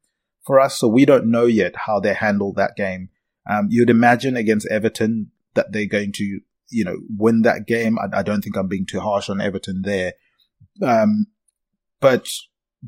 for 0.44 0.60
us, 0.60 0.78
so 0.78 0.86
we 0.86 1.04
don't 1.04 1.30
know 1.30 1.46
yet 1.46 1.75
how 1.86 1.98
they 1.98 2.14
handle 2.14 2.52
that 2.54 2.76
game. 2.76 3.08
Um, 3.48 3.68
you'd 3.70 3.90
imagine 3.90 4.36
against 4.36 4.68
Everton 4.70 5.30
that 5.54 5.72
they're 5.72 5.86
going 5.86 6.12
to, 6.12 6.40
you 6.68 6.84
know, 6.84 6.98
win 7.08 7.42
that 7.42 7.66
game. 7.66 7.98
I, 7.98 8.18
I 8.18 8.22
don't 8.22 8.42
think 8.42 8.56
I'm 8.56 8.68
being 8.68 8.86
too 8.86 9.00
harsh 9.00 9.30
on 9.30 9.40
Everton 9.40 9.82
there. 9.82 10.12
Um, 10.82 11.26
but 12.00 12.28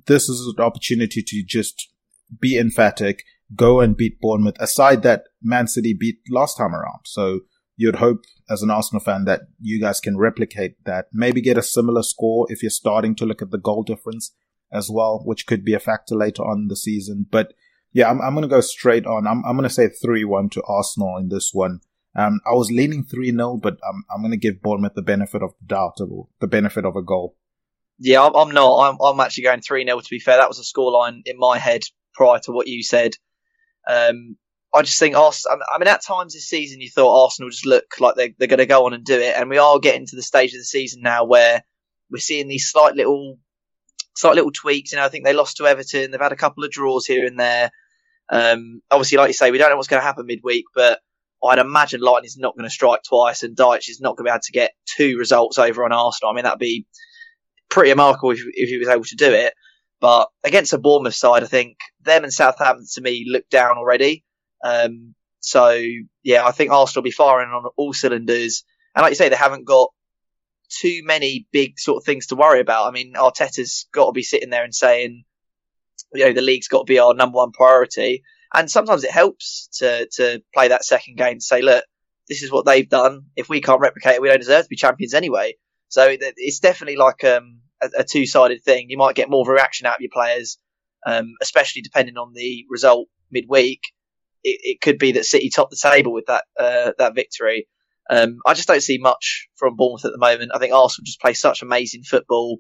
this 0.06 0.28
is 0.28 0.52
an 0.56 0.62
opportunity 0.62 1.22
to 1.22 1.42
just 1.46 1.92
be 2.40 2.58
emphatic, 2.58 3.24
go 3.54 3.80
and 3.80 3.96
beat 3.96 4.20
Bournemouth, 4.20 4.56
aside 4.60 5.02
that 5.02 5.24
Man 5.42 5.66
City 5.66 5.94
beat 5.94 6.18
last 6.30 6.56
time 6.56 6.74
around. 6.74 7.00
So 7.04 7.40
you'd 7.76 7.96
hope 7.96 8.24
as 8.50 8.62
an 8.62 8.70
Arsenal 8.70 9.00
fan 9.00 9.24
that 9.24 9.42
you 9.60 9.80
guys 9.80 10.00
can 10.00 10.18
replicate 10.18 10.84
that. 10.84 11.06
Maybe 11.12 11.40
get 11.40 11.56
a 11.56 11.62
similar 11.62 12.02
score 12.02 12.46
if 12.50 12.62
you're 12.62 12.70
starting 12.70 13.14
to 13.16 13.26
look 13.26 13.40
at 13.40 13.50
the 13.50 13.58
goal 13.58 13.82
difference 13.82 14.34
as 14.72 14.90
well, 14.90 15.22
which 15.24 15.46
could 15.46 15.64
be 15.64 15.74
a 15.74 15.80
factor 15.80 16.14
later 16.14 16.42
on 16.42 16.68
the 16.68 16.76
season. 16.76 17.26
But 17.30 17.54
yeah, 17.92 18.10
I'm, 18.10 18.20
I'm 18.20 18.34
going 18.34 18.42
to 18.42 18.48
go 18.48 18.60
straight 18.60 19.06
on. 19.06 19.26
I'm, 19.26 19.44
I'm 19.44 19.56
going 19.56 19.68
to 19.68 19.74
say 19.74 19.88
3-1 19.88 20.50
to 20.52 20.62
Arsenal 20.68 21.16
in 21.16 21.28
this 21.28 21.50
one. 21.52 21.80
Um, 22.14 22.40
I 22.46 22.54
was 22.54 22.70
leaning 22.70 23.04
3-0, 23.04 23.62
but 23.62 23.78
I'm, 23.88 24.04
I'm 24.12 24.22
going 24.22 24.32
to 24.32 24.36
give 24.36 24.60
Bournemouth 24.60 24.94
the 24.94 25.02
benefit 25.02 25.42
of 25.42 25.54
doubt, 25.64 25.98
the 26.40 26.46
benefit 26.46 26.84
of 26.84 26.96
a 26.96 27.02
goal. 27.02 27.36
Yeah, 27.98 28.22
I'm, 28.22 28.34
I'm 28.34 28.50
not. 28.50 28.90
I'm, 28.90 28.96
I'm 29.00 29.20
actually 29.20 29.44
going 29.44 29.60
3-0 29.60 30.02
to 30.02 30.10
be 30.10 30.20
fair. 30.20 30.36
That 30.36 30.48
was 30.48 30.58
a 30.58 30.62
scoreline 30.62 31.22
in 31.24 31.38
my 31.38 31.58
head 31.58 31.82
prior 32.14 32.38
to 32.40 32.52
what 32.52 32.68
you 32.68 32.82
said. 32.82 33.14
Um, 33.88 34.36
I 34.74 34.82
just 34.82 34.98
think 34.98 35.16
Arsenal. 35.16 35.58
I 35.72 35.78
mean, 35.78 35.88
at 35.88 36.04
times 36.04 36.34
this 36.34 36.48
season, 36.48 36.80
you 36.80 36.90
thought 36.90 37.24
Arsenal 37.24 37.50
just 37.50 37.66
look 37.66 37.86
like 38.00 38.16
they're, 38.16 38.30
they're 38.38 38.48
going 38.48 38.58
to 38.58 38.66
go 38.66 38.86
on 38.86 38.92
and 38.92 39.04
do 39.04 39.18
it, 39.18 39.34
and 39.36 39.48
we 39.48 39.58
are 39.58 39.78
getting 39.78 40.06
to 40.06 40.16
the 40.16 40.22
stage 40.22 40.52
of 40.52 40.60
the 40.60 40.64
season 40.64 41.00
now 41.02 41.24
where 41.24 41.64
we're 42.10 42.18
seeing 42.18 42.48
these 42.48 42.70
slight 42.70 42.94
little, 42.94 43.38
slight 44.14 44.34
little 44.34 44.52
tweaks. 44.52 44.92
You 44.92 44.98
know, 44.98 45.04
I 45.04 45.08
think 45.08 45.24
they 45.24 45.32
lost 45.32 45.56
to 45.56 45.66
Everton. 45.66 46.10
They've 46.10 46.20
had 46.20 46.32
a 46.32 46.36
couple 46.36 46.64
of 46.64 46.70
draws 46.70 47.06
here 47.06 47.26
and 47.26 47.40
there. 47.40 47.70
Um, 48.30 48.82
obviously, 48.90 49.16
like 49.16 49.28
you 49.28 49.34
say, 49.34 49.50
we 49.50 49.58
don't 49.58 49.70
know 49.70 49.76
what's 49.76 49.88
going 49.88 50.02
to 50.02 50.06
happen 50.06 50.26
midweek, 50.26 50.66
but 50.74 51.00
I'd 51.42 51.58
imagine 51.58 52.00
Lightning's 52.00 52.36
not 52.36 52.54
going 52.54 52.68
to 52.68 52.72
strike 52.72 53.00
twice, 53.08 53.42
and 53.42 53.56
Dyche 53.56 53.88
is 53.88 54.00
not 54.00 54.16
going 54.16 54.26
to 54.26 54.30
be 54.30 54.34
able 54.34 54.40
to 54.44 54.52
get 54.52 54.72
two 54.84 55.16
results 55.18 55.58
over 55.58 55.84
on 55.84 55.92
Arsenal. 55.92 56.30
I 56.30 56.34
mean, 56.34 56.44
that'd 56.44 56.58
be 56.58 56.86
pretty 57.70 57.90
remarkable 57.90 58.30
if, 58.30 58.40
if 58.52 58.68
he 58.68 58.78
was 58.78 58.88
able 58.88 59.04
to 59.04 59.16
do 59.16 59.32
it. 59.32 59.54
But 60.00 60.28
against 60.44 60.72
a 60.72 60.78
Bournemouth 60.78 61.14
side, 61.14 61.42
I 61.42 61.46
think 61.46 61.76
them 62.02 62.24
and 62.24 62.32
Southampton 62.32 62.86
to 62.94 63.00
me 63.00 63.26
look 63.28 63.48
down 63.48 63.76
already. 63.76 64.24
Um, 64.64 65.14
so 65.40 65.80
yeah, 66.22 66.44
I 66.46 66.52
think 66.52 66.70
Arsenal 66.70 67.02
will 67.02 67.08
be 67.08 67.10
firing 67.10 67.50
on 67.50 67.70
all 67.76 67.92
cylinders. 67.92 68.64
And 68.94 69.02
like 69.02 69.10
you 69.10 69.16
say, 69.16 69.28
they 69.28 69.36
haven't 69.36 69.66
got 69.66 69.90
too 70.68 71.00
many 71.04 71.46
big 71.52 71.78
sort 71.78 71.98
of 71.98 72.04
things 72.04 72.26
to 72.26 72.36
worry 72.36 72.60
about. 72.60 72.86
I 72.86 72.90
mean, 72.90 73.14
Arteta's 73.14 73.86
got 73.92 74.06
to 74.06 74.12
be 74.12 74.22
sitting 74.22 74.50
there 74.50 74.64
and 74.64 74.74
saying, 74.74 75.24
you 76.14 76.26
know, 76.26 76.32
the 76.32 76.42
league's 76.42 76.68
got 76.68 76.86
to 76.86 76.92
be 76.92 76.98
our 76.98 77.14
number 77.14 77.36
one 77.36 77.52
priority. 77.52 78.22
And 78.54 78.70
sometimes 78.70 79.04
it 79.04 79.10
helps 79.10 79.68
to, 79.78 80.08
to 80.16 80.42
play 80.54 80.68
that 80.68 80.84
second 80.84 81.16
game 81.16 81.38
to 81.38 81.44
say, 81.44 81.60
look, 81.62 81.84
this 82.28 82.42
is 82.42 82.52
what 82.52 82.66
they've 82.66 82.88
done. 82.88 83.26
If 83.36 83.48
we 83.48 83.60
can't 83.60 83.80
replicate 83.80 84.16
it, 84.16 84.22
we 84.22 84.28
don't 84.28 84.38
deserve 84.38 84.64
to 84.64 84.68
be 84.68 84.76
champions 84.76 85.14
anyway. 85.14 85.54
So 85.88 86.16
it's 86.20 86.60
definitely 86.60 86.96
like 86.96 87.24
um, 87.24 87.60
a, 87.80 88.04
two 88.04 88.26
sided 88.26 88.62
thing. 88.62 88.90
You 88.90 88.98
might 88.98 89.14
get 89.14 89.30
more 89.30 89.42
of 89.42 89.48
a 89.48 89.52
reaction 89.52 89.86
out 89.86 89.96
of 89.96 90.00
your 90.00 90.10
players, 90.12 90.58
um, 91.06 91.34
especially 91.40 91.82
depending 91.82 92.16
on 92.16 92.32
the 92.34 92.64
result 92.70 93.08
midweek. 93.30 93.80
It, 94.44 94.60
it, 94.62 94.80
could 94.80 94.98
be 94.98 95.12
that 95.12 95.24
City 95.24 95.50
top 95.50 95.70
the 95.70 95.76
table 95.80 96.12
with 96.12 96.26
that 96.26 96.44
uh, 96.58 96.92
that 96.98 97.14
victory. 97.14 97.68
Um, 98.10 98.38
I 98.46 98.54
just 98.54 98.68
don't 98.68 98.82
see 98.82 98.98
much 98.98 99.48
from 99.56 99.76
Bournemouth 99.76 100.04
at 100.04 100.12
the 100.12 100.18
moment. 100.18 100.52
I 100.54 100.58
think 100.58 100.72
Arsenal 100.72 101.04
just 101.04 101.20
play 101.20 101.34
such 101.34 101.62
amazing 101.62 102.04
football. 102.04 102.58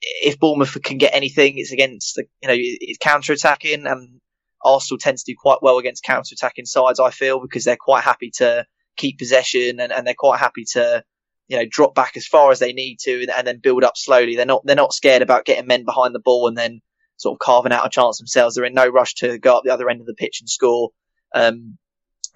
If 0.00 0.38
Bournemouth 0.38 0.76
can 0.82 0.98
get 0.98 1.14
anything, 1.14 1.54
it's 1.56 1.72
against 1.72 2.16
the, 2.16 2.24
you 2.42 2.48
know 2.48 2.54
it's 2.56 2.98
counter 2.98 3.32
attacking, 3.32 3.86
and 3.86 4.20
Arsenal 4.62 4.98
tends 4.98 5.24
to 5.24 5.32
do 5.32 5.36
quite 5.40 5.62
well 5.62 5.78
against 5.78 6.04
counter 6.04 6.34
attacking 6.34 6.66
sides. 6.66 7.00
I 7.00 7.10
feel 7.10 7.40
because 7.40 7.64
they're 7.64 7.76
quite 7.76 8.04
happy 8.04 8.30
to 8.36 8.66
keep 8.96 9.18
possession 9.18 9.80
and, 9.80 9.92
and 9.92 10.06
they're 10.06 10.14
quite 10.18 10.40
happy 10.40 10.64
to 10.72 11.04
you 11.48 11.58
know 11.58 11.64
drop 11.68 11.94
back 11.94 12.16
as 12.16 12.26
far 12.26 12.50
as 12.50 12.58
they 12.58 12.72
need 12.72 12.98
to 13.00 13.22
and, 13.22 13.30
and 13.30 13.46
then 13.46 13.60
build 13.62 13.84
up 13.84 13.96
slowly. 13.96 14.36
They're 14.36 14.46
not 14.46 14.62
they're 14.64 14.76
not 14.76 14.92
scared 14.92 15.22
about 15.22 15.44
getting 15.44 15.66
men 15.66 15.84
behind 15.84 16.14
the 16.14 16.20
ball 16.20 16.46
and 16.46 16.56
then 16.56 16.80
sort 17.16 17.34
of 17.34 17.38
carving 17.40 17.72
out 17.72 17.86
a 17.86 17.90
chance 17.90 18.18
themselves. 18.18 18.54
They're 18.54 18.64
in 18.64 18.74
no 18.74 18.86
rush 18.86 19.14
to 19.16 19.38
go 19.38 19.56
up 19.56 19.64
the 19.64 19.72
other 19.72 19.88
end 19.90 20.00
of 20.00 20.06
the 20.06 20.14
pitch 20.14 20.40
and 20.40 20.48
score. 20.48 20.90
Um, 21.34 21.78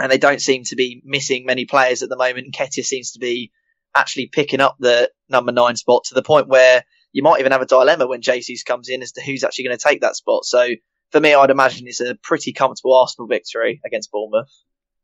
and 0.00 0.10
they 0.10 0.18
don't 0.18 0.40
seem 0.40 0.64
to 0.64 0.76
be 0.76 1.00
missing 1.04 1.44
many 1.46 1.64
players 1.64 2.02
at 2.02 2.08
the 2.08 2.16
moment. 2.16 2.52
Nketiah 2.52 2.84
seems 2.84 3.12
to 3.12 3.20
be 3.20 3.52
actually 3.94 4.26
picking 4.26 4.60
up 4.60 4.76
the 4.80 5.10
number 5.28 5.52
nine 5.52 5.76
spot 5.76 6.04
to 6.04 6.14
the 6.14 6.22
point 6.22 6.48
where 6.48 6.82
you 7.12 7.22
might 7.22 7.40
even 7.40 7.52
have 7.52 7.62
a 7.62 7.66
dilemma 7.66 8.06
when 8.06 8.22
Jesus 8.22 8.62
comes 8.64 8.88
in 8.88 9.02
as 9.02 9.12
to 9.12 9.22
who's 9.22 9.44
actually 9.44 9.64
going 9.64 9.76
to 9.76 9.88
take 9.88 10.00
that 10.00 10.16
spot. 10.16 10.44
So 10.44 10.70
for 11.10 11.20
me, 11.20 11.34
I'd 11.34 11.50
imagine 11.50 11.86
it's 11.86 12.00
a 12.00 12.16
pretty 12.16 12.52
comfortable 12.52 12.98
Arsenal 12.98 13.28
victory 13.28 13.80
against 13.84 14.10
Bournemouth. 14.10 14.50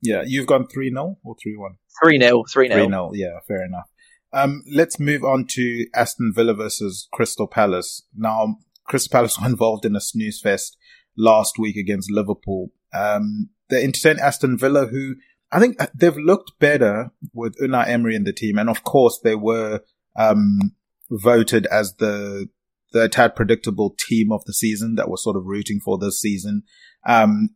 Yeah, 0.00 0.22
you've 0.26 0.46
gone 0.46 0.66
3 0.66 0.90
0 0.90 1.18
or 1.22 1.36
3 1.40 1.56
1? 1.56 1.72
3 2.02 2.20
0, 2.20 2.44
3 2.50 2.68
0. 2.68 2.78
3 2.78 2.88
0, 2.88 3.10
yeah, 3.14 3.38
fair 3.46 3.64
enough. 3.64 3.88
Um, 4.32 4.62
let's 4.70 5.00
move 5.00 5.24
on 5.24 5.46
to 5.50 5.86
Aston 5.94 6.32
Villa 6.34 6.54
versus 6.54 7.08
Crystal 7.12 7.46
Palace. 7.46 8.02
Now, 8.14 8.58
Crystal 8.84 9.12
Palace 9.12 9.38
were 9.40 9.48
involved 9.48 9.84
in 9.84 9.96
a 9.96 10.00
snooze 10.00 10.40
fest 10.40 10.76
last 11.16 11.58
week 11.58 11.76
against 11.76 12.10
Liverpool. 12.10 12.70
Um, 12.92 13.50
they 13.68 13.84
entertained 13.84 14.20
Aston 14.20 14.56
Villa, 14.58 14.86
who 14.86 15.16
I 15.50 15.60
think 15.60 15.76
they've 15.94 16.16
looked 16.16 16.58
better 16.58 17.10
with 17.32 17.58
Unai 17.58 17.88
Emery 17.88 18.16
in 18.16 18.24
the 18.24 18.32
team, 18.32 18.58
and 18.58 18.68
of 18.68 18.84
course 18.84 19.18
they 19.22 19.34
were 19.34 19.80
um, 20.16 20.74
voted 21.10 21.66
as 21.66 21.94
the 21.96 22.48
the 22.92 23.08
tad 23.08 23.36
predictable 23.36 23.94
team 23.98 24.32
of 24.32 24.42
the 24.46 24.54
season 24.54 24.94
that 24.94 25.10
was 25.10 25.22
sort 25.22 25.36
of 25.36 25.44
rooting 25.44 25.78
for 25.78 25.98
this 25.98 26.20
season. 26.20 26.62
Um, 27.06 27.50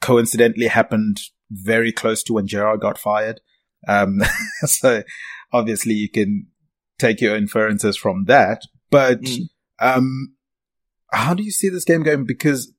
coincidentally 0.00 0.66
happened 0.66 1.20
very 1.50 1.92
close 1.92 2.24
to 2.24 2.32
when 2.32 2.48
Gerrard 2.48 2.80
got 2.80 2.98
fired. 2.98 3.40
Um, 3.86 4.20
so 4.64 5.04
obviously 5.52 5.94
you 5.94 6.08
can 6.08 6.46
take 6.98 7.20
your 7.20 7.36
inferences 7.36 7.96
from 7.96 8.24
that. 8.26 8.62
But, 8.90 9.22
mm. 9.22 9.48
um, 9.78 10.34
how 11.12 11.34
do 11.34 11.42
you 11.42 11.50
see 11.50 11.68
this 11.68 11.84
game 11.84 12.02
going? 12.02 12.24
Because 12.24 12.72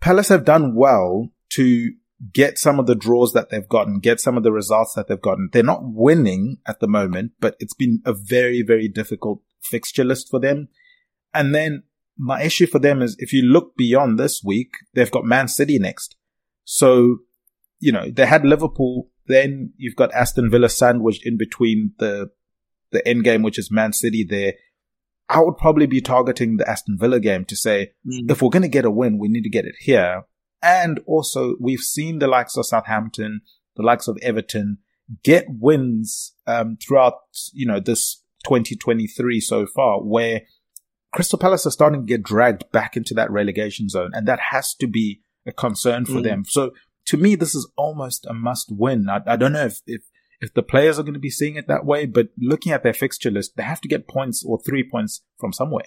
Palace 0.00 0.28
have 0.28 0.44
done 0.44 0.74
well 0.74 1.28
to 1.50 1.92
get 2.32 2.58
some 2.58 2.78
of 2.78 2.86
the 2.86 2.94
draws 2.94 3.32
that 3.32 3.50
they've 3.50 3.68
gotten, 3.68 4.00
get 4.00 4.20
some 4.20 4.36
of 4.36 4.42
the 4.42 4.52
results 4.52 4.94
that 4.94 5.08
they've 5.08 5.20
gotten. 5.20 5.48
They're 5.52 5.62
not 5.62 5.82
winning 5.82 6.58
at 6.66 6.80
the 6.80 6.88
moment, 6.88 7.32
but 7.38 7.56
it's 7.60 7.74
been 7.74 8.00
a 8.04 8.12
very, 8.12 8.62
very 8.62 8.88
difficult 8.88 9.42
fixture 9.62 10.04
list 10.04 10.28
for 10.30 10.40
them. 10.40 10.68
And 11.32 11.54
then 11.54 11.84
my 12.16 12.42
issue 12.42 12.66
for 12.66 12.78
them 12.78 13.02
is 13.02 13.16
if 13.18 13.32
you 13.32 13.42
look 13.42 13.76
beyond 13.76 14.18
this 14.18 14.42
week, 14.44 14.72
they've 14.94 15.10
got 15.10 15.24
Man 15.24 15.48
City 15.48 15.78
next. 15.78 16.16
So, 16.64 17.18
you 17.78 17.92
know, 17.92 18.10
they 18.10 18.26
had 18.26 18.44
Liverpool, 18.44 19.09
then 19.30 19.72
you've 19.76 19.96
got 19.96 20.12
Aston 20.12 20.50
Villa 20.50 20.68
sandwiched 20.68 21.26
in 21.26 21.36
between 21.36 21.92
the, 21.98 22.30
the 22.92 23.06
end 23.06 23.24
game, 23.24 23.42
which 23.42 23.58
is 23.58 23.70
Man 23.70 23.92
City 23.92 24.24
there. 24.28 24.54
I 25.28 25.40
would 25.40 25.56
probably 25.56 25.86
be 25.86 26.00
targeting 26.00 26.56
the 26.56 26.68
Aston 26.68 26.98
Villa 26.98 27.20
game 27.20 27.44
to 27.46 27.56
say, 27.56 27.92
mm. 28.06 28.30
if 28.30 28.42
we're 28.42 28.50
going 28.50 28.62
to 28.62 28.68
get 28.68 28.84
a 28.84 28.90
win, 28.90 29.18
we 29.18 29.28
need 29.28 29.44
to 29.44 29.50
get 29.50 29.64
it 29.64 29.76
here. 29.78 30.24
And 30.62 31.00
also, 31.06 31.54
we've 31.60 31.80
seen 31.80 32.18
the 32.18 32.26
likes 32.26 32.56
of 32.56 32.66
Southampton, 32.66 33.42
the 33.76 33.82
likes 33.82 34.08
of 34.08 34.18
Everton 34.22 34.78
get 35.22 35.46
wins 35.48 36.34
um, 36.46 36.76
throughout, 36.76 37.14
you 37.52 37.66
know, 37.66 37.80
this 37.80 38.22
2023 38.44 39.40
so 39.40 39.66
far, 39.66 40.02
where 40.02 40.42
Crystal 41.12 41.38
Palace 41.38 41.66
are 41.66 41.70
starting 41.70 42.02
to 42.02 42.06
get 42.06 42.22
dragged 42.22 42.70
back 42.72 42.96
into 42.96 43.14
that 43.14 43.30
relegation 43.30 43.88
zone, 43.88 44.10
and 44.14 44.26
that 44.28 44.40
has 44.50 44.74
to 44.74 44.86
be 44.86 45.22
a 45.46 45.52
concern 45.52 46.04
for 46.04 46.20
mm. 46.20 46.24
them. 46.24 46.44
So, 46.46 46.72
to 47.10 47.16
me, 47.16 47.34
this 47.34 47.56
is 47.56 47.68
almost 47.76 48.24
a 48.26 48.32
must 48.32 48.70
win. 48.70 49.08
I, 49.08 49.20
I 49.26 49.36
don't 49.36 49.52
know 49.52 49.64
if, 49.64 49.80
if 49.84 50.02
if 50.40 50.54
the 50.54 50.62
players 50.62 50.96
are 50.96 51.02
going 51.02 51.14
to 51.14 51.20
be 51.20 51.28
seeing 51.28 51.56
it 51.56 51.66
that 51.66 51.84
way, 51.84 52.06
but 52.06 52.28
looking 52.38 52.70
at 52.70 52.84
their 52.84 52.94
fixture 52.94 53.32
list, 53.32 53.56
they 53.56 53.64
have 53.64 53.80
to 53.80 53.88
get 53.88 54.08
points 54.08 54.44
or 54.46 54.60
three 54.60 54.88
points 54.88 55.22
from 55.38 55.52
somewhere. 55.52 55.86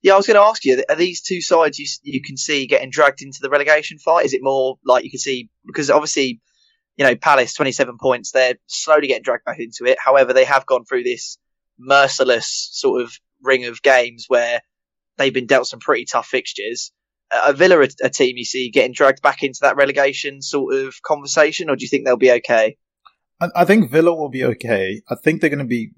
Yeah, 0.00 0.14
I 0.14 0.16
was 0.16 0.26
going 0.28 0.36
to 0.36 0.46
ask 0.46 0.64
you: 0.64 0.84
Are 0.88 0.94
these 0.94 1.20
two 1.20 1.40
sides 1.40 1.80
you 1.80 1.86
you 2.04 2.22
can 2.22 2.36
see 2.36 2.68
getting 2.68 2.90
dragged 2.90 3.22
into 3.22 3.40
the 3.42 3.50
relegation 3.50 3.98
fight? 3.98 4.24
Is 4.24 4.34
it 4.34 4.40
more 4.40 4.78
like 4.84 5.02
you 5.02 5.10
can 5.10 5.18
see 5.18 5.50
because 5.66 5.90
obviously, 5.90 6.40
you 6.96 7.04
know, 7.04 7.16
Palace 7.16 7.54
twenty 7.54 7.72
seven 7.72 7.98
points, 8.00 8.30
they're 8.30 8.54
slowly 8.66 9.08
getting 9.08 9.24
dragged 9.24 9.46
back 9.46 9.58
into 9.58 9.84
it. 9.84 9.98
However, 9.98 10.32
they 10.32 10.44
have 10.44 10.64
gone 10.64 10.84
through 10.84 11.02
this 11.02 11.38
merciless 11.76 12.68
sort 12.70 13.02
of 13.02 13.12
ring 13.42 13.64
of 13.64 13.82
games 13.82 14.26
where 14.28 14.60
they've 15.16 15.34
been 15.34 15.46
dealt 15.46 15.66
some 15.66 15.80
pretty 15.80 16.04
tough 16.04 16.28
fixtures. 16.28 16.92
A 17.30 17.52
Villa, 17.52 17.80
a, 17.80 17.88
a 18.04 18.10
team 18.10 18.36
you 18.36 18.44
see 18.44 18.70
getting 18.70 18.92
dragged 18.92 19.22
back 19.22 19.42
into 19.42 19.58
that 19.62 19.76
relegation 19.76 20.40
sort 20.40 20.74
of 20.74 20.94
conversation, 21.02 21.68
or 21.68 21.76
do 21.76 21.82
you 21.82 21.88
think 21.88 22.04
they'll 22.04 22.16
be 22.16 22.32
okay? 22.32 22.76
I, 23.40 23.48
I 23.54 23.64
think 23.64 23.90
Villa 23.90 24.14
will 24.14 24.30
be 24.30 24.44
okay. 24.44 25.02
I 25.10 25.14
think 25.14 25.40
they're 25.40 25.50
going 25.50 25.58
to 25.58 25.64
be 25.64 25.92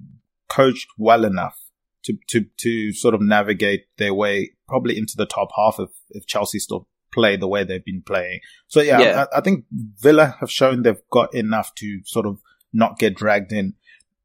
coached 0.49 0.89
well 0.99 1.25
enough 1.25 1.59
to, 2.05 2.17
to, 2.29 2.47
to 2.59 2.93
sort 2.93 3.15
of 3.15 3.21
navigate 3.21 3.85
their 3.99 4.15
way 4.15 4.51
probably 4.69 4.97
into 4.99 5.15
the 5.17 5.27
top 5.27 5.51
half 5.57 5.77
if, 5.79 5.91
if 6.11 6.27
Chelsea 6.27 6.59
still 6.59 6.89
play 7.13 7.37
the 7.37 7.49
way 7.49 7.65
they've 7.65 7.85
been 7.85 8.03
playing. 8.05 8.41
So 8.69 8.81
yeah, 8.81 9.01
yeah. 9.01 9.27
I, 9.33 9.39
I, 9.39 9.41
think 9.41 9.65
Villa 9.73 10.37
have 10.41 10.51
shown 10.51 10.83
they've 10.83 11.03
got 11.11 11.35
enough 11.35 11.75
to 11.77 12.01
sort 12.05 12.27
of 12.27 12.41
not 12.73 12.99
get 12.99 13.17
dragged 13.17 13.53
in. 13.53 13.75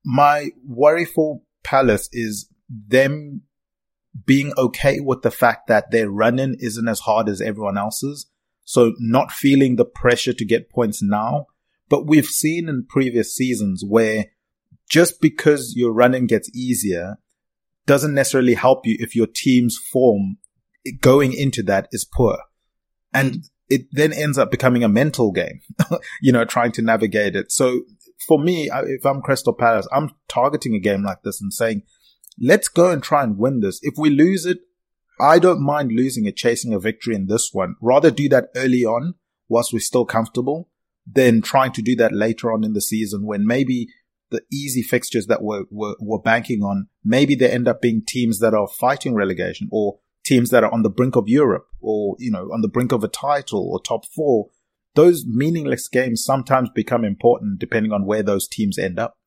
My 0.03 0.49
worry 0.65 1.05
for 1.05 1.41
Palace 1.63 2.09
is 2.11 2.47
them 2.69 3.41
being 4.25 4.53
okay 4.57 4.99
with 4.99 5.21
the 5.21 5.31
fact 5.31 5.67
that 5.67 5.91
their 5.91 6.09
running 6.09 6.55
isn't 6.59 6.87
as 6.87 7.01
hard 7.01 7.27
as 7.27 7.41
everyone 7.41 7.77
else's. 7.77 8.29
So 8.63 8.93
not 8.99 9.31
feeling 9.31 9.75
the 9.75 9.85
pressure 9.85 10.33
to 10.33 10.45
get 10.45 10.69
points 10.69 11.01
now. 11.01 11.47
But 11.89 12.07
we've 12.07 12.25
seen 12.25 12.67
in 12.67 12.85
previous 12.87 13.35
seasons 13.35 13.83
where 13.87 14.25
just 14.89 15.21
because 15.21 15.73
your 15.75 15.91
running 15.91 16.25
gets 16.27 16.49
easier 16.55 17.17
doesn't 17.85 18.13
necessarily 18.13 18.55
help 18.55 18.85
you 18.85 18.97
if 18.99 19.15
your 19.15 19.27
team's 19.27 19.77
form 19.77 20.37
going 21.01 21.33
into 21.33 21.61
that 21.63 21.87
is 21.91 22.05
poor. 22.05 22.37
And 23.13 23.43
it 23.69 23.87
then 23.91 24.13
ends 24.13 24.37
up 24.37 24.51
becoming 24.51 24.83
a 24.83 24.89
mental 24.89 25.31
game, 25.31 25.61
you 26.21 26.31
know, 26.31 26.45
trying 26.45 26.71
to 26.73 26.81
navigate 26.81 27.35
it. 27.35 27.51
So 27.51 27.81
for 28.27 28.39
me, 28.39 28.69
if 28.71 29.05
I'm 29.05 29.21
Crystal 29.21 29.53
Palace, 29.53 29.87
I'm 29.91 30.11
targeting 30.27 30.75
a 30.75 30.79
game 30.79 31.03
like 31.03 31.21
this 31.23 31.41
and 31.41 31.53
saying, 31.53 31.83
let's 32.39 32.67
go 32.67 32.91
and 32.91 33.01
try 33.01 33.23
and 33.23 33.37
win 33.37 33.59
this. 33.61 33.79
If 33.81 33.95
we 33.97 34.09
lose 34.09 34.45
it, 34.45 34.59
I 35.19 35.39
don't 35.39 35.61
mind 35.61 35.91
losing 35.91 36.25
it, 36.25 36.35
chasing 36.35 36.73
a 36.73 36.79
victory 36.79 37.15
in 37.15 37.27
this 37.27 37.49
one. 37.53 37.75
Rather 37.81 38.11
do 38.11 38.27
that 38.29 38.49
early 38.55 38.83
on 38.83 39.15
whilst 39.47 39.71
we're 39.71 39.79
still 39.79 40.05
comfortable 40.05 40.69
than 41.09 41.41
trying 41.41 41.71
to 41.73 41.81
do 41.81 41.95
that 41.95 42.13
later 42.13 42.51
on 42.51 42.63
in 42.63 42.73
the 42.73 42.81
season 42.81 43.25
when 43.25 43.45
maybe 43.45 43.87
the 44.31 44.41
easy 44.51 44.81
fixtures 44.81 45.27
that 45.27 45.41
we're, 45.41 45.65
we're, 45.69 45.95
we're 45.99 46.19
banking 46.19 46.63
on, 46.63 46.87
maybe 47.03 47.35
they 47.35 47.49
end 47.49 47.67
up 47.67 47.81
being 47.81 48.01
teams 48.05 48.39
that 48.39 48.53
are 48.53 48.67
fighting 48.67 49.13
relegation 49.13 49.69
or 49.71 49.99
teams 50.25 50.49
that 50.49 50.63
are 50.63 50.73
on 50.73 50.81
the 50.81 50.89
brink 50.89 51.15
of 51.15 51.27
Europe 51.27 51.67
or, 51.79 52.15
you 52.19 52.31
know, 52.31 52.49
on 52.51 52.61
the 52.61 52.67
brink 52.67 52.91
of 52.91 53.03
a 53.03 53.07
title 53.07 53.69
or 53.71 53.79
top 53.79 54.05
four. 54.05 54.49
Those 54.95 55.25
meaningless 55.27 55.87
games 55.87 56.23
sometimes 56.23 56.69
become 56.73 57.05
important 57.05 57.59
depending 57.59 57.91
on 57.91 58.05
where 58.05 58.23
those 58.23 58.47
teams 58.47 58.79
end 58.79 58.97
up. 58.97 59.17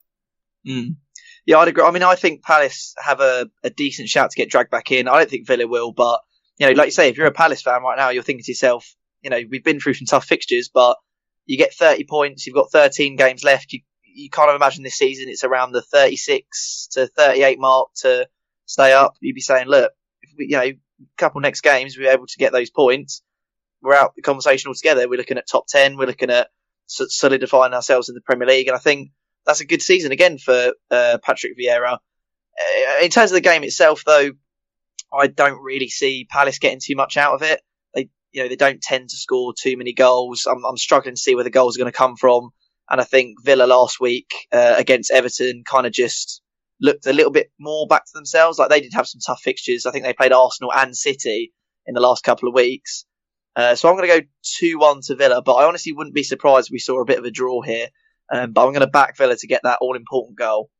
Mm. 0.67 0.97
Yeah, 1.49 1.61
I'd 1.61 1.69
agree. 1.69 1.83
I 1.83 1.91
mean, 1.93 2.03
I 2.03 2.15
think 2.15 2.43
Palace 2.43 2.95
have 2.99 3.21
a, 3.21 3.49
a 3.65 3.71
decent 3.71 4.11
shout 4.11 4.31
to 4.31 4.37
get 4.37 4.51
dragged 4.51 4.71
back 4.71 4.93
in. 4.93 5.09
I 5.09 5.17
don't 5.17 5.31
think 5.31 5.47
Villa 5.47 5.67
will, 5.67 5.93
but, 5.93 6.21
you 6.59 6.67
know, 6.67 6.73
like 6.75 6.89
you 6.89 6.93
say, 6.93 7.09
if 7.09 7.17
you're 7.17 7.27
a 7.27 7.33
Palace 7.33 7.63
fan 7.63 7.83
right 7.83 7.97
now, 7.97 8.11
you're 8.11 8.23
thinking 8.23 8.45
to 8.45 8.51
yourself, 8.51 8.95
you 9.23 9.31
know, 9.31 9.41
we've 9.51 9.65
been 9.65 9.81
through 9.81 9.95
some 9.95 10.05
tough 10.05 10.27
fixtures, 10.27 10.69
but 10.69 10.99
you 11.47 11.57
get 11.57 11.73
30 11.73 12.05
points, 12.05 12.47
you've 12.47 12.55
got 12.55 12.71
13 12.71 13.17
games 13.17 13.45
left. 13.45 13.73
You, 13.73 13.81
you 14.05 14.29
of 14.37 14.57
imagine 14.57 14.83
this 14.83 14.99
season 14.99 15.31
it's 15.31 15.43
around 15.43 15.73
the 15.73 15.81
36 15.81 16.89
to 16.93 17.07
38 17.07 17.59
mark 17.59 17.89
to 18.03 18.29
stay 18.67 18.93
up, 18.93 19.15
you'd 19.23 19.33
be 19.33 19.41
saying, 19.41 19.69
look, 19.69 19.91
if 20.21 20.33
we, 20.37 20.49
you 20.51 20.57
know, 20.59 20.65
a 20.65 20.77
couple 21.17 21.41
next 21.41 21.63
games, 21.63 21.97
we're 21.97 22.13
able 22.13 22.27
to 22.27 22.37
get 22.37 22.53
those 22.53 22.69
points. 22.69 23.23
We're 23.81 23.95
out 23.95 24.15
the 24.15 24.21
conversation 24.21 24.69
altogether. 24.69 25.09
We're 25.09 25.17
looking 25.17 25.39
at 25.39 25.49
top 25.49 25.67
10. 25.67 25.97
We're 25.97 26.09
looking 26.09 26.29
at 26.29 26.49
solidifying 26.89 27.73
ourselves 27.73 28.11
in 28.11 28.15
the 28.15 28.21
Premier 28.21 28.47
League. 28.47 28.69
And 28.69 28.77
I 28.77 28.81
think 28.81 29.13
that's 29.49 29.61
a 29.63 29.67
good 29.67 29.81
season 29.81 30.13
again 30.13 30.37
for 30.37 30.75
uh, 30.91 31.19
Patrick 31.23 31.55
Vieira. 31.59 31.95
Uh, 31.95 33.03
in 33.03 33.11
terms 33.11 33.31
of 33.31 33.35
the 33.35 33.41
game 33.41 33.65
itself, 33.65 34.03
though, 34.05 34.33
I 35.13 35.27
don't 35.27 35.63
really 35.63 35.89
see 35.89 36.29
Palace 36.31 36.59
getting 36.59 36.81
too 36.85 36.95
much 36.95 37.17
out 37.17 37.33
of 37.33 37.43
it. 37.43 37.63
They, 37.95 38.11
you 38.31 38.43
know, 38.43 38.49
they 38.49 38.57
don't 38.57 38.83
tend 38.83 39.09
to 39.09 39.17
score 39.17 39.55
too 39.59 39.79
many 39.79 39.95
goals. 39.95 40.47
I'm, 40.47 40.63
I'm 40.67 40.77
struggling 40.77 41.15
to 41.15 41.21
see 41.21 41.35
where 41.35 41.45
the 41.45 41.51
goals 41.51 41.77
are 41.77 41.81
going 41.81 41.91
to 41.91 41.97
come 41.97 42.15
from. 42.17 42.51
And 42.91 43.01
I 43.01 43.05
think 43.05 43.43
Villa 43.43 43.65
last 43.65 44.01
week 44.01 44.31
uh, 44.53 44.75
against 44.77 45.11
Everton 45.11 45.63
kind 45.65 45.87
of 45.87 45.93
just 45.93 46.43
looked 46.79 47.07
a 47.07 47.13
little 47.15 47.33
bit 47.33 47.51
more 47.59 47.87
back 47.87 48.05
to 48.05 48.13
themselves. 48.15 48.59
Like 48.59 48.69
they 48.69 48.83
did 48.83 48.93
have 48.93 49.09
some 49.09 49.21
tough 49.27 49.41
fixtures. 49.41 49.87
I 49.87 49.93
think 49.93 50.05
they 50.05 50.13
played 50.13 50.33
Arsenal 50.33 50.73
and 50.75 50.95
City 50.95 51.55
in 51.87 51.95
the 51.95 52.01
last 52.01 52.23
couple 52.23 52.49
of 52.51 52.55
weeks. 52.55 53.07
Uh, 53.57 53.75
so 53.75 53.89
I'm 53.89 53.97
going 53.97 54.09
to 54.09 54.21
go 54.21 54.27
2 54.59 54.79
1 54.79 55.01
to 55.07 55.17
Villa, 55.17 55.41
but 55.43 55.55
I 55.55 55.65
honestly 55.65 55.93
wouldn't 55.93 56.15
be 56.15 56.23
surprised 56.23 56.69
if 56.69 56.73
we 56.73 56.79
saw 56.79 57.01
a 57.01 57.07
bit 57.07 57.19
of 57.19 57.25
a 57.25 57.31
draw 57.31 57.63
here. 57.63 57.89
Um, 58.33 58.53
but 58.53 58.63
I'm 58.63 58.73
going 58.73 58.81
to 58.81 58.87
back 58.87 59.17
Villa 59.17 59.37
to 59.37 59.47
get 59.47 59.63
that 59.65 59.79
all 59.81 59.97
important 59.97 60.39
goal. 60.39 60.71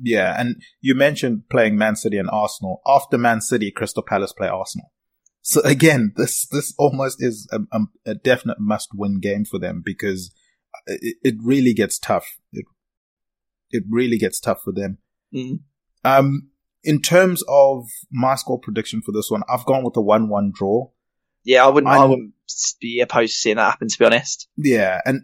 Yeah, 0.00 0.34
and 0.38 0.62
you 0.80 0.94
mentioned 0.94 1.44
playing 1.50 1.76
Man 1.76 1.96
City 1.96 2.18
and 2.18 2.30
Arsenal. 2.30 2.80
After 2.86 3.18
Man 3.18 3.40
City, 3.40 3.70
Crystal 3.70 4.02
Palace 4.02 4.32
play 4.32 4.48
Arsenal. 4.48 4.92
So 5.42 5.62
again, 5.62 6.12
this 6.16 6.46
this 6.46 6.74
almost 6.78 7.22
is 7.22 7.48
a, 7.50 7.80
a, 8.04 8.14
definite 8.14 8.58
must-win 8.60 9.20
game 9.20 9.44
for 9.44 9.58
them 9.58 9.82
because 9.84 10.30
it, 10.86 11.16
it, 11.22 11.34
really 11.42 11.72
gets 11.72 11.98
tough. 11.98 12.26
It 12.52 12.66
it 13.70 13.84
really 13.88 14.18
gets 14.18 14.40
tough 14.40 14.62
for 14.62 14.72
them. 14.72 14.98
Mm. 15.34 15.60
Um, 16.04 16.50
in 16.84 17.00
terms 17.00 17.42
of 17.48 17.86
my 18.10 18.34
score 18.34 18.58
prediction 18.58 19.00
for 19.00 19.12
this 19.12 19.30
one, 19.30 19.42
I've 19.48 19.64
gone 19.64 19.84
with 19.84 19.96
a 19.96 20.02
one-one 20.02 20.52
draw. 20.54 20.90
Yeah, 21.44 21.64
I 21.64 21.68
wouldn't. 21.70 21.92
I'm, 21.92 22.00
I 22.00 22.04
would 22.04 22.18
not 22.18 22.32
be 22.80 23.00
opposed 23.00 23.32
to 23.32 23.38
seeing 23.38 23.56
that 23.56 23.70
happen. 23.70 23.88
To 23.88 23.98
be 23.98 24.04
honest. 24.04 24.48
Yeah, 24.56 25.00
and 25.06 25.22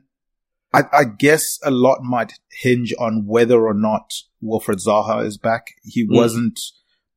I, 0.74 0.82
I, 0.92 1.04
guess 1.04 1.58
a 1.62 1.70
lot 1.70 2.02
might 2.02 2.32
hinge 2.50 2.92
on 2.98 3.26
whether 3.26 3.64
or 3.64 3.74
not 3.74 4.12
Wilfred 4.40 4.78
Zaha 4.78 5.24
is 5.24 5.38
back. 5.38 5.68
He 5.82 6.04
mm. 6.04 6.14
wasn't 6.14 6.60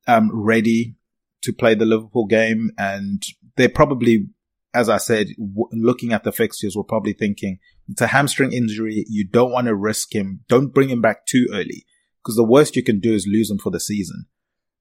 um, 0.07 0.29
ready 0.31 0.95
to 1.41 1.53
play 1.53 1.75
the 1.75 1.85
Liverpool 1.85 2.25
game, 2.25 2.71
and 2.77 3.23
they 3.55 3.67
probably, 3.67 4.27
as 4.73 4.89
I 4.89 4.97
said, 4.97 5.27
w- 5.37 5.69
looking 5.71 6.13
at 6.13 6.23
the 6.23 6.31
fixtures, 6.31 6.75
were 6.75 6.83
probably 6.83 7.13
thinking 7.13 7.59
it's 7.89 8.01
a 8.01 8.07
hamstring 8.07 8.53
injury. 8.53 9.05
You 9.07 9.27
don't 9.27 9.51
want 9.51 9.67
to 9.67 9.75
risk 9.75 10.13
him. 10.13 10.41
Don't 10.47 10.73
bring 10.73 10.89
him 10.89 11.01
back 11.01 11.25
too 11.25 11.47
early 11.51 11.85
because 12.23 12.35
the 12.35 12.43
worst 12.43 12.75
you 12.75 12.83
can 12.83 12.99
do 12.99 13.13
is 13.13 13.27
lose 13.27 13.49
him 13.49 13.57
for 13.57 13.71
the 13.71 13.79
season. 13.79 14.25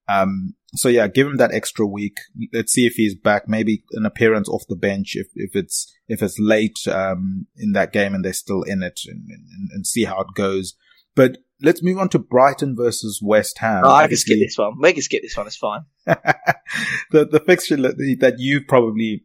Um, 0.09 0.55
so 0.75 0.89
yeah, 0.89 1.09
give 1.09 1.27
him 1.27 1.37
that 1.39 1.55
extra 1.55 1.87
week. 1.87 2.17
Let's 2.53 2.73
see 2.73 2.87
if 2.87 2.95
he's 2.95 3.15
back. 3.15 3.49
Maybe 3.49 3.85
an 3.93 4.07
appearance 4.07 4.49
off 4.49 4.65
the 4.69 4.77
bench 4.77 5.13
if, 5.15 5.29
if 5.35 5.55
it's, 5.55 5.93
if 6.09 6.23
it's 6.23 6.39
late, 6.39 6.79
um, 6.89 7.47
in 7.57 7.73
that 7.73 7.93
game 7.93 8.15
and 8.15 8.25
they're 8.25 8.33
still 8.33 8.63
in 8.63 8.83
it 8.83 9.01
and, 9.07 9.25
and, 9.29 9.71
and 9.73 9.87
see 9.87 10.05
how 10.05 10.21
it 10.21 10.29
goes. 10.35 10.75
But 11.15 11.39
let's 11.63 11.83
move 11.83 11.99
on 11.99 12.09
to 12.11 12.19
Brighton 12.19 12.77
versus 12.77 13.21
West 13.23 13.59
Ham. 13.59 13.83
Oh, 13.85 13.91
I 13.91 14.07
can 14.07 14.17
skip 14.17 14.39
this 14.39 14.59
one. 14.59 14.75
We 14.81 14.93
can 14.93 15.03
skip 15.03 15.23
this 15.23 15.37
one. 15.37 15.47
It's 15.47 15.57
fine. 15.57 15.85
the, 16.07 17.27
the 17.27 17.43
fixture 17.47 17.77
that 17.77 18.35
you've 18.39 18.67
probably 18.69 19.25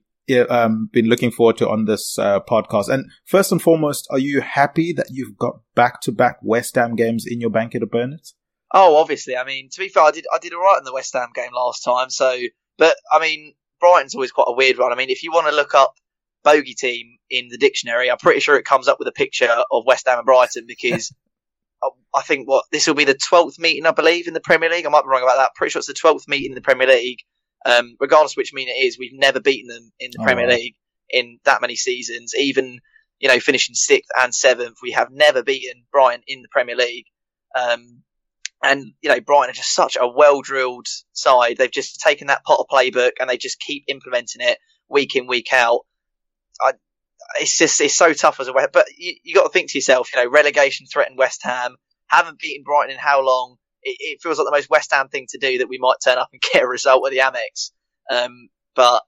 um, 0.49 0.89
been 0.91 1.07
looking 1.07 1.31
forward 1.31 1.57
to 1.57 1.69
on 1.69 1.85
this 1.85 2.17
uh, 2.17 2.39
podcast. 2.39 2.89
And 2.89 3.09
first 3.25 3.51
and 3.51 3.61
foremost, 3.61 4.07
are 4.11 4.19
you 4.19 4.41
happy 4.41 4.93
that 4.93 5.07
you've 5.11 5.37
got 5.37 5.59
back 5.75 6.01
to 6.01 6.11
back 6.11 6.37
West 6.41 6.75
Ham 6.75 6.95
games 6.95 7.25
in 7.27 7.41
your 7.41 7.49
Bank 7.49 7.75
It 7.75 7.83
or 7.83 7.87
Burn 7.87 8.13
It? 8.13 8.29
Oh, 8.73 8.95
obviously. 8.97 9.35
I 9.35 9.43
mean, 9.43 9.69
to 9.71 9.79
be 9.79 9.89
fair, 9.89 10.03
I 10.03 10.11
did 10.11 10.25
I 10.33 10.39
did 10.39 10.53
all 10.53 10.61
right 10.61 10.77
in 10.77 10.85
the 10.85 10.93
West 10.93 11.13
Ham 11.13 11.29
game 11.33 11.51
last 11.53 11.83
time. 11.83 12.09
So, 12.09 12.37
but 12.77 12.95
I 13.11 13.19
mean, 13.19 13.53
Brighton's 13.79 14.15
always 14.15 14.31
quite 14.31 14.47
a 14.47 14.55
weird 14.55 14.77
one. 14.77 14.91
I 14.91 14.95
mean, 14.95 15.09
if 15.09 15.23
you 15.23 15.31
want 15.31 15.47
to 15.47 15.55
look 15.55 15.75
up 15.75 15.93
bogey 16.43 16.73
team 16.73 17.17
in 17.29 17.49
the 17.49 17.57
dictionary, 17.57 18.09
I'm 18.09 18.17
pretty 18.17 18.39
sure 18.39 18.55
it 18.55 18.65
comes 18.65 18.87
up 18.87 18.99
with 18.99 19.07
a 19.07 19.13
picture 19.13 19.49
of 19.71 19.85
West 19.85 20.07
Ham 20.07 20.19
and 20.19 20.25
Brighton 20.25 20.65
because 20.67 21.13
I 22.15 22.21
think 22.21 22.47
what 22.47 22.65
this 22.71 22.87
will 22.87 22.95
be 22.95 23.05
the 23.05 23.15
12th 23.15 23.59
meeting, 23.59 23.85
I 23.85 23.91
believe, 23.91 24.27
in 24.27 24.33
the 24.33 24.39
Premier 24.39 24.69
League. 24.69 24.85
I 24.85 24.89
might 24.89 25.03
be 25.03 25.09
wrong 25.09 25.23
about 25.23 25.37
that. 25.37 25.55
Pretty 25.55 25.71
sure 25.71 25.79
it's 25.79 25.87
the 25.87 25.93
12th 25.93 26.27
meeting 26.27 26.51
in 26.51 26.55
the 26.55 26.61
Premier 26.61 26.87
League. 26.87 27.19
Um, 27.65 27.95
regardless 27.99 28.35
which 28.35 28.53
mean 28.53 28.69
it 28.69 28.83
is, 28.83 28.97
we've 28.97 29.13
never 29.13 29.39
beaten 29.39 29.67
them 29.67 29.91
in 29.99 30.11
the 30.11 30.21
oh, 30.21 30.23
Premier 30.23 30.47
League 30.47 30.75
in 31.09 31.39
that 31.45 31.61
many 31.61 31.75
seasons. 31.75 32.33
Even 32.35 32.79
you 33.19 33.27
know 33.27 33.39
finishing 33.39 33.75
sixth 33.75 34.09
and 34.17 34.33
seventh, 34.33 34.77
we 34.81 34.91
have 34.91 35.11
never 35.11 35.43
beaten 35.43 35.83
Brighton 35.91 36.23
in 36.27 36.41
the 36.41 36.47
Premier 36.49 36.75
League. 36.75 37.05
Um, 37.55 38.03
and, 38.63 38.93
you 39.01 39.09
know, 39.09 39.19
Brighton 39.19 39.49
are 39.49 39.53
just 39.53 39.73
such 39.73 39.97
a 39.99 40.07
well 40.07 40.41
drilled 40.41 40.87
side. 41.13 41.57
They've 41.57 41.71
just 41.71 41.99
taken 41.99 42.27
that 42.27 42.43
Potter 42.43 42.63
playbook 42.71 43.13
and 43.19 43.29
they 43.29 43.37
just 43.37 43.59
keep 43.59 43.85
implementing 43.87 44.41
it 44.41 44.57
week 44.87 45.15
in, 45.15 45.27
week 45.27 45.51
out. 45.51 45.81
I, 46.61 46.73
it's 47.39 47.57
just, 47.57 47.81
it's 47.81 47.95
so 47.95 48.13
tough 48.13 48.39
as 48.39 48.47
a, 48.47 48.53
but 48.53 48.85
you, 48.97 49.15
you 49.23 49.33
got 49.33 49.43
to 49.43 49.49
think 49.49 49.71
to 49.71 49.77
yourself, 49.77 50.09
you 50.13 50.23
know, 50.23 50.29
relegation 50.29 50.85
threatened 50.85 51.17
West 51.17 51.41
Ham, 51.43 51.75
haven't 52.07 52.39
beaten 52.39 52.63
Brighton 52.63 52.91
in 52.91 52.99
how 52.99 53.25
long? 53.25 53.55
It, 53.83 53.97
it, 53.99 54.21
feels 54.21 54.37
like 54.37 54.45
the 54.45 54.51
most 54.51 54.69
West 54.69 54.91
Ham 54.93 55.07
thing 55.07 55.25
to 55.31 55.39
do 55.39 55.57
that 55.59 55.69
we 55.69 55.79
might 55.79 55.95
turn 56.03 56.19
up 56.19 56.29
and 56.31 56.41
get 56.53 56.63
a 56.63 56.67
result 56.67 57.05
at 57.07 57.11
the 57.11 57.19
Amex. 57.19 57.71
Um, 58.11 58.49
but, 58.75 59.01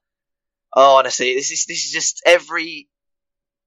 oh, 0.76 0.98
honestly, 0.98 1.36
this 1.36 1.52
is, 1.52 1.66
this 1.66 1.86
is 1.86 1.92
just 1.92 2.24
every, 2.26 2.88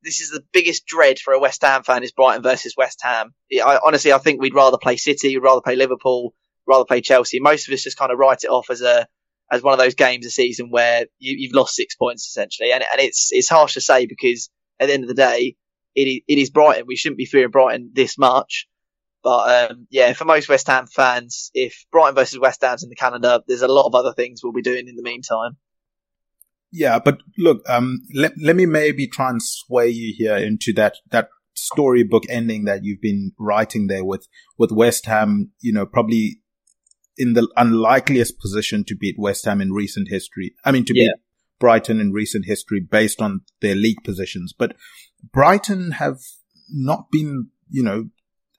this 0.03 0.21
is 0.21 0.31
the 0.31 0.45
biggest 0.53 0.87
dread 0.87 1.19
for 1.19 1.35
a 1.35 1.41
West 1.41 1.63
Ham 1.63 1.83
fan 1.83 2.03
is 2.03 2.13
Brighton 2.13 2.43
versus 2.43 2.75
West 2.77 3.01
Ham. 3.03 3.35
I, 3.53 3.79
honestly, 3.85 4.13
I 4.13 4.19
think 4.19 4.41
we'd 4.41 4.55
rather 4.55 4.79
play 4.79 4.97
City, 4.97 5.37
we'd 5.37 5.43
rather 5.43 5.61
play 5.61 5.77
Liverpool, 5.77 6.35
rather 6.67 6.85
play 6.85 7.01
Chelsea. 7.01 7.41
Most 7.41 7.69
of 7.69 7.75
us 7.75 7.83
just 7.83 7.99
kind 7.99 8.13
of 8.13 8.19
write 8.19 8.45
it 8.45 8.51
off 8.51 8.71
as 8.71 8.83
a 8.83 9.07
as 9.51 9.63
one 9.63 9.73
of 9.73 9.79
those 9.79 9.95
games 9.95 10.27
a 10.27 10.31
season 10.31 10.71
where 10.71 11.07
you, 11.19 11.49
have 11.49 11.55
lost 11.55 11.77
six 11.77 11.95
points 11.95 12.27
essentially, 12.27 12.73
and 12.73 12.85
and 12.93 13.01
it's 13.01 13.31
it's 13.33 13.49
harsh 13.49 13.75
to 13.75 13.81
say 13.81 14.07
because 14.07 14.51
at 14.81 14.87
the 14.87 14.95
end 14.95 15.05
of 15.05 15.09
the 15.09 15.15
day, 15.15 15.57
it 15.95 16.23
it 16.27 16.39
is 16.39 16.51
Brighton. 16.51 16.87
We 16.87 16.97
shouldn't 16.97 17.19
be 17.19 17.27
fearing 17.27 17.51
Brighton 17.51 17.91
this 17.95 18.19
much. 18.19 18.69
But 19.23 19.71
um, 19.71 19.87
yeah, 19.91 20.13
for 20.13 20.25
most 20.25 20.49
West 20.49 20.69
Ham 20.69 20.87
fans, 20.87 21.51
if 21.53 21.85
Brighton 21.91 22.15
versus 22.15 22.39
West 22.39 22.63
Ham's 22.63 22.85
in 22.85 22.91
the 22.91 22.95
calendar, 22.95 23.41
there's 23.49 23.63
a 23.63 23.69
lot 23.69 23.87
of 23.87 23.95
other 23.95 24.13
things 24.13 24.41
we'll 24.43 24.53
be 24.53 24.63
doing 24.63 24.87
in 24.87 24.95
the 24.95 25.03
meantime. 25.03 25.57
Yeah, 26.73 26.99
but 26.99 27.19
look, 27.39 27.63
um, 27.69 28.03
let, 28.15 28.33
let 28.43 28.57
me 28.57 28.67
maybe 28.67 29.07
try 29.07 29.31
and 29.31 29.43
sway 29.43 29.89
you 29.89 30.15
here 30.17 30.37
into 30.37 30.73
that, 30.75 30.97
that 31.11 31.29
storybook 31.55 32.25
ending 32.29 32.65
that 32.65 32.85
you've 32.85 33.01
been 33.01 33.33
writing 33.39 33.87
there 33.87 34.05
with, 34.05 34.27
with 34.59 34.73
West 34.73 35.07
Ham, 35.07 35.53
you 35.61 35.73
know, 35.73 35.87
probably 35.87 36.41
in 37.17 37.33
the 37.33 37.49
unlikeliest 37.57 38.39
position 38.39 38.85
to 38.85 38.97
beat 38.97 39.17
West 39.19 39.45
Ham 39.47 39.61
in 39.61 39.73
recent 39.73 40.09
history. 40.09 40.55
I 40.65 40.73
mean, 40.73 40.85
to 40.85 40.93
yeah. 40.95 41.09
beat 41.09 41.15
Brighton 41.59 42.01
in 42.01 42.13
recent 42.13 42.45
history 42.45 42.81
based 42.81 43.23
on 43.23 43.41
their 43.61 43.75
league 43.75 44.05
positions. 44.05 44.53
But 44.57 44.77
Brighton 45.33 45.93
have 45.93 46.19
not 46.71 47.11
been, 47.11 47.49
you 47.71 47.83
know, 47.83 48.11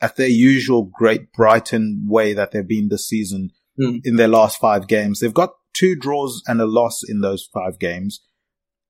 at 0.02 0.16
their 0.16 0.28
usual 0.28 0.90
great 0.92 1.32
Brighton 1.34 2.06
way 2.08 2.34
that 2.34 2.52
they've 2.52 2.68
been 2.68 2.90
this 2.90 3.08
season 3.08 3.52
mm. 3.80 4.00
in 4.04 4.16
their 4.16 4.28
last 4.28 4.60
five 4.60 4.88
games. 4.88 5.20
They've 5.20 5.34
got 5.34 5.52
two 5.78 5.96
draws 5.96 6.42
and 6.48 6.62
a 6.62 6.66
loss 6.66 7.02
in 7.08 7.22
those 7.22 7.48
five 7.54 7.80
games. 7.80 8.22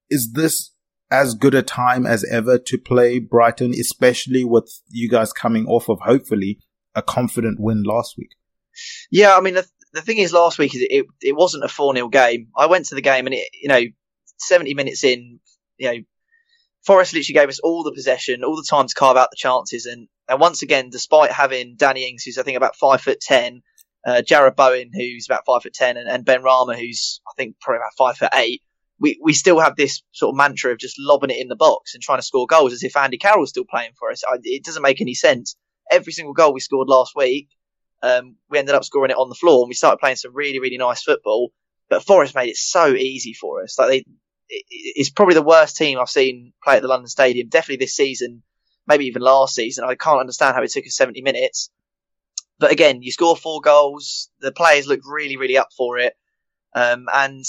Is 0.10 0.34
this 0.34 0.72
as 1.10 1.36
good 1.36 1.56
a 1.56 1.64
time 1.64 2.06
as 2.06 2.26
ever 2.30 2.58
to 2.58 2.78
play 2.78 3.20
Brighton, 3.20 3.72
especially 3.72 4.44
with 4.44 4.82
you 4.90 5.10
guys 5.10 5.34
coming 5.34 5.66
off 5.68 5.90
of 5.90 6.00
hopefully 6.02 6.60
a 6.96 7.02
confident 7.02 7.60
win 7.60 7.84
last 7.84 8.16
week? 8.18 8.32
Yeah, 9.12 9.36
I 9.36 9.42
mean, 9.42 9.56
the, 9.56 9.68
the 9.94 10.02
thing 10.02 10.18
is, 10.18 10.34
last 10.34 10.60
week 10.60 10.72
it, 10.76 11.06
it 11.22 11.36
wasn't 11.36 11.64
a 11.64 11.70
4 11.70 11.96
0 11.96 12.10
game. 12.10 12.48
I 12.56 12.68
went 12.68 12.86
to 12.88 12.96
the 12.96 13.02
game 13.02 13.26
and 13.26 13.36
it, 13.36 13.50
you 13.54 13.70
know, 13.70 13.82
70 14.40 14.74
minutes 14.74 15.04
in, 15.04 15.40
you 15.78 15.92
know, 15.92 15.98
Forest 16.86 17.14
literally 17.14 17.34
gave 17.34 17.50
us 17.50 17.60
all 17.60 17.84
the 17.84 17.92
possession, 17.92 18.44
all 18.44 18.56
the 18.56 18.68
time 18.68 18.88
to 18.88 18.96
carve 18.96 19.18
out 19.18 19.30
the 19.32 19.38
chances. 19.38 19.86
And, 19.86 20.08
and 20.30 20.40
once 20.40 20.62
again, 20.62 20.90
despite 20.90 21.32
having 21.32 21.76
Danny 21.76 22.08
Ings, 22.08 22.24
who's 22.24 22.38
I 22.38 22.44
think 22.44 22.56
about 22.56 22.78
five 22.78 23.02
foot 23.02 23.20
10, 23.20 23.62
uh, 24.08 24.22
Jarrod 24.22 24.56
Bowen, 24.56 24.92
who's 24.94 25.28
about 25.28 25.46
five 25.46 25.64
foot 25.64 25.74
ten, 25.74 25.98
and, 25.98 26.08
and 26.08 26.26
Benrahma, 26.26 26.80
who's 26.80 27.20
I 27.28 27.34
think 27.36 27.60
probably 27.60 27.80
about 27.80 27.98
five 27.98 28.18
foot 28.18 28.30
eight. 28.34 28.62
We 29.00 29.20
we 29.22 29.34
still 29.34 29.60
have 29.60 29.76
this 29.76 30.02
sort 30.14 30.34
of 30.34 30.38
mantra 30.38 30.72
of 30.72 30.80
just 30.80 30.96
lobbing 30.98 31.30
it 31.30 31.42
in 31.42 31.50
the 31.50 31.58
box 31.58 31.94
and 31.94 32.02
trying 32.02 32.20
to 32.20 32.24
score 32.24 32.48
goals 32.48 32.72
as 32.72 32.84
if 32.84 32.96
Andy 32.96 33.18
Carroll's 33.18 33.50
still 33.50 33.66
playing 33.70 33.92
for 34.00 34.10
us. 34.10 34.24
I, 34.26 34.38
it 34.42 34.64
doesn't 34.64 34.82
make 34.82 35.02
any 35.02 35.14
sense. 35.14 35.58
Every 35.92 36.14
single 36.14 36.34
goal 36.34 36.54
we 36.54 36.62
scored 36.62 36.88
last 36.88 37.14
week, 37.16 37.50
um, 38.02 38.38
we 38.50 38.58
ended 38.58 38.76
up 38.76 38.86
scoring 38.86 39.12
it 39.12 39.18
on 39.18 39.28
the 39.28 39.36
floor, 39.36 39.64
and 39.64 39.68
we 39.68 39.76
started 39.76 39.98
playing 39.98 40.16
some 40.16 40.34
really 40.34 40.60
really 40.60 40.78
nice 40.78 41.04
football. 41.04 41.52
But 41.90 42.04
Forest 42.04 42.34
made 42.34 42.50
it 42.50 42.58
so 42.58 42.94
easy 42.94 43.34
for 43.34 43.62
us. 43.62 43.78
Like 43.78 43.90
they, 43.90 43.98
it, 44.48 44.66
it's 44.70 45.10
probably 45.10 45.36
the 45.36 45.42
worst 45.42 45.76
team 45.76 46.00
I've 46.00 46.10
seen 46.10 46.54
play 46.64 46.78
at 46.78 46.82
the 46.82 46.88
London 46.88 47.08
Stadium. 47.08 47.50
Definitely 47.50 47.84
this 47.84 47.96
season, 47.96 48.42
maybe 48.88 49.06
even 49.06 49.22
last 49.22 49.54
season. 49.54 49.84
I 49.84 49.96
can't 49.96 50.22
understand 50.22 50.56
how 50.56 50.64
it 50.64 50.72
took 50.72 50.88
us 50.88 50.96
70 50.96 51.22
minutes 51.24 51.70
but 52.60 52.72
again, 52.72 53.02
you 53.02 53.12
score 53.12 53.36
four 53.36 53.62
goals. 53.62 54.30
The 54.40 54.52
players 54.52 54.88
look 54.88 55.02
really, 55.06 55.38
really 55.38 55.58
up 55.58 55.70
for 55.76 55.98
it. 55.98 56.14
Um, 56.76 57.08
and 57.14 57.46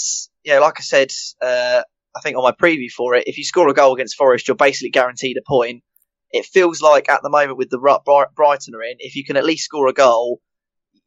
know, 0.48 0.60
like 0.60 0.78
I 0.78 0.82
said, 0.82 1.12
uh, 1.40 1.82
I 2.16 2.20
think 2.20 2.36
on 2.36 2.42
my 2.42 2.52
preview 2.52 2.90
for 2.90 3.14
it, 3.14 3.24
if 3.26 3.38
you 3.38 3.44
score 3.44 3.68
a 3.68 3.74
goal 3.74 3.94
against 3.94 4.16
Forest, 4.16 4.48
you're 4.48 4.56
basically 4.56 4.90
guaranteed 4.90 5.36
a 5.36 5.42
point. 5.46 5.82
It 6.30 6.46
feels 6.46 6.82
like 6.82 7.08
at 7.08 7.22
the 7.22 7.30
moment 7.30 7.58
with 7.58 7.70
the 7.70 7.80
rut 7.80 8.04
Brighton 8.04 8.74
are 8.74 8.82
in, 8.82 8.96
if 8.98 9.16
you 9.16 9.24
can 9.24 9.36
at 9.36 9.44
least 9.44 9.64
score 9.64 9.88
a 9.88 9.92
goal, 9.92 10.40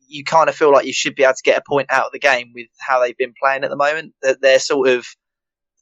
you 0.07 0.23
kind 0.23 0.49
of 0.49 0.55
feel 0.55 0.71
like 0.71 0.85
you 0.85 0.93
should 0.93 1.15
be 1.15 1.23
able 1.23 1.33
to 1.33 1.43
get 1.43 1.59
a 1.59 1.63
point 1.67 1.87
out 1.91 2.07
of 2.07 2.11
the 2.11 2.19
game 2.19 2.51
with 2.53 2.67
how 2.79 2.99
they've 2.99 3.17
been 3.17 3.33
playing 3.41 3.63
at 3.63 3.69
the 3.69 3.75
moment. 3.75 4.13
That 4.21 4.41
they're 4.41 4.59
sort 4.59 4.89
of 4.89 5.05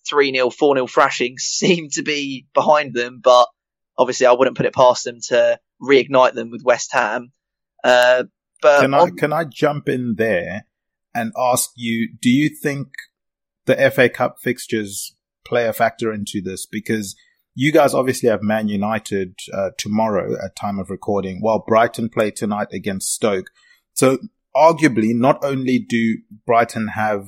3 0.09 0.33
0, 0.33 0.49
4 0.49 0.75
0 0.75 0.87
thrashing 0.87 1.37
seem 1.37 1.89
to 1.91 2.03
be 2.03 2.47
behind 2.53 2.93
them, 2.93 3.21
but 3.23 3.47
obviously 3.97 4.25
I 4.25 4.33
wouldn't 4.33 4.57
put 4.57 4.65
it 4.65 4.75
past 4.75 5.03
them 5.03 5.19
to 5.29 5.59
reignite 5.81 6.33
them 6.33 6.51
with 6.51 6.63
West 6.63 6.91
Ham. 6.93 7.31
Uh, 7.83 8.23
but 8.61 8.81
can 8.81 8.93
I, 8.93 8.99
on- 8.99 9.15
can 9.17 9.33
I 9.33 9.43
jump 9.45 9.87
in 9.89 10.15
there 10.17 10.65
and 11.15 11.31
ask 11.37 11.71
you, 11.75 12.09
do 12.21 12.29
you 12.29 12.49
think 12.49 12.87
the 13.65 13.75
FA 13.91 14.09
Cup 14.09 14.37
fixtures 14.41 15.15
play 15.45 15.67
a 15.67 15.73
factor 15.73 16.11
into 16.13 16.41
this? 16.41 16.65
Because 16.65 17.15
you 17.55 17.71
guys 17.71 17.93
obviously 17.93 18.29
have 18.29 18.41
Man 18.43 18.67
United 18.67 19.35
uh, 19.53 19.69
tomorrow 19.77 20.35
at 20.43 20.55
time 20.55 20.79
of 20.79 20.89
recording, 20.89 21.39
while 21.41 21.63
Brighton 21.65 22.09
play 22.09 22.31
tonight 22.31 22.67
against 22.71 23.13
Stoke. 23.13 23.47
So 23.93 24.19
arguably, 24.55 25.13
not 25.15 25.43
only 25.43 25.79
do 25.79 26.17
Brighton 26.45 26.89
have 26.89 27.27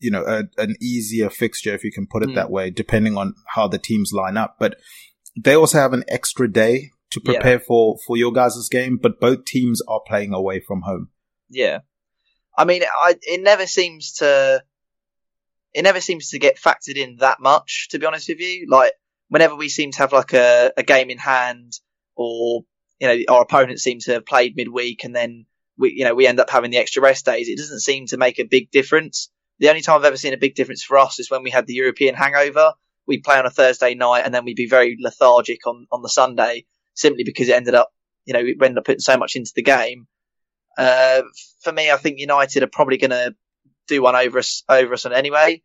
you 0.00 0.10
know 0.10 0.24
a, 0.26 0.44
an 0.60 0.76
easier 0.80 1.30
fixture, 1.30 1.74
if 1.74 1.84
you 1.84 1.92
can 1.92 2.06
put 2.06 2.22
it 2.22 2.30
Mm. 2.30 2.34
that 2.36 2.50
way, 2.50 2.70
depending 2.70 3.16
on 3.16 3.34
how 3.54 3.66
the 3.68 3.78
teams 3.78 4.12
line 4.12 4.36
up, 4.36 4.56
but 4.58 4.76
they 5.36 5.54
also 5.56 5.78
have 5.78 5.92
an 5.92 6.04
extra 6.08 6.50
day 6.50 6.90
to 7.14 7.20
Yeah. 7.24 7.32
prepare 7.32 7.58
for 7.60 7.96
for 8.06 8.16
your 8.16 8.32
guys' 8.32 8.68
game. 8.70 8.98
But 9.00 9.18
both 9.20 9.44
teams 9.44 9.80
are 9.88 10.00
playing 10.06 10.32
away 10.32 10.60
from 10.60 10.82
home. 10.82 11.08
Yeah, 11.48 11.80
I 12.56 12.64
mean, 12.64 12.82
I, 12.82 13.16
it 13.22 13.42
never 13.42 13.66
seems 13.66 14.14
to, 14.14 14.62
it 15.72 15.82
never 15.82 16.00
seems 16.00 16.30
to 16.30 16.38
get 16.38 16.58
factored 16.58 16.96
in 16.96 17.16
that 17.16 17.40
much. 17.40 17.88
To 17.90 17.98
be 17.98 18.06
honest 18.06 18.28
with 18.28 18.40
you, 18.40 18.66
like 18.68 18.92
whenever 19.28 19.54
we 19.54 19.68
seem 19.68 19.90
to 19.92 19.98
have 19.98 20.12
like 20.12 20.32
a, 20.32 20.72
a 20.76 20.82
game 20.82 21.10
in 21.10 21.18
hand, 21.18 21.72
or 22.16 22.64
you 23.00 23.08
know, 23.08 23.34
our 23.34 23.42
opponents 23.42 23.82
seem 23.82 23.98
to 24.00 24.12
have 24.14 24.26
played 24.26 24.56
midweek, 24.56 25.04
and 25.04 25.14
then 25.14 25.46
we, 25.76 25.92
you 25.92 26.04
know, 26.04 26.14
we 26.14 26.26
end 26.26 26.40
up 26.40 26.50
having 26.50 26.70
the 26.70 26.78
extra 26.78 27.02
rest 27.02 27.24
days. 27.24 27.48
It 27.48 27.58
doesn't 27.58 27.80
seem 27.80 28.06
to 28.06 28.16
make 28.16 28.38
a 28.38 28.44
big 28.44 28.70
difference. 28.70 29.30
The 29.58 29.68
only 29.68 29.82
time 29.82 29.98
I've 29.98 30.04
ever 30.04 30.16
seen 30.16 30.32
a 30.32 30.38
big 30.38 30.54
difference 30.54 30.82
for 30.82 30.98
us 30.98 31.18
is 31.20 31.30
when 31.30 31.42
we 31.42 31.50
had 31.50 31.66
the 31.66 31.74
European 31.74 32.14
hangover. 32.14 32.72
We'd 33.06 33.22
play 33.22 33.36
on 33.38 33.46
a 33.46 33.50
Thursday 33.50 33.94
night, 33.94 34.22
and 34.24 34.34
then 34.34 34.44
we'd 34.44 34.56
be 34.56 34.68
very 34.68 34.96
lethargic 35.00 35.66
on 35.66 35.86
on 35.92 36.02
the 36.02 36.08
Sunday, 36.08 36.64
simply 36.94 37.24
because 37.24 37.48
it 37.48 37.54
ended 37.54 37.74
up, 37.74 37.92
you 38.24 38.34
know, 38.34 38.40
we 38.40 38.52
ended 38.52 38.78
up 38.78 38.84
putting 38.84 39.00
so 39.00 39.16
much 39.16 39.36
into 39.36 39.52
the 39.54 39.62
game. 39.62 40.06
Uh, 40.76 41.22
for 41.62 41.72
me, 41.72 41.90
I 41.90 41.96
think 41.96 42.18
United 42.18 42.62
are 42.62 42.68
probably 42.68 42.96
going 42.96 43.10
to 43.10 43.34
do 43.86 44.02
one 44.02 44.16
over 44.16 44.38
us 44.38 44.62
over 44.68 44.94
us 44.94 45.06
on 45.06 45.12
anyway. 45.12 45.62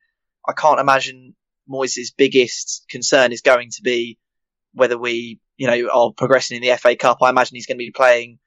I 0.47 0.53
can't 0.53 0.79
imagine 0.79 1.35
Moyes' 1.69 2.13
biggest 2.15 2.85
concern 2.89 3.31
is 3.31 3.41
going 3.41 3.69
to 3.71 3.81
be 3.81 4.17
whether 4.73 4.97
we, 4.97 5.39
you 5.57 5.67
know, 5.67 5.89
are 5.91 6.11
progressing 6.15 6.57
in 6.57 6.67
the 6.67 6.77
FA 6.77 6.95
Cup. 6.95 7.19
I 7.21 7.29
imagine 7.29 7.55
he's 7.55 7.65
going 7.65 7.77
to 7.77 7.85
be 7.85 7.91
playing 7.91 8.39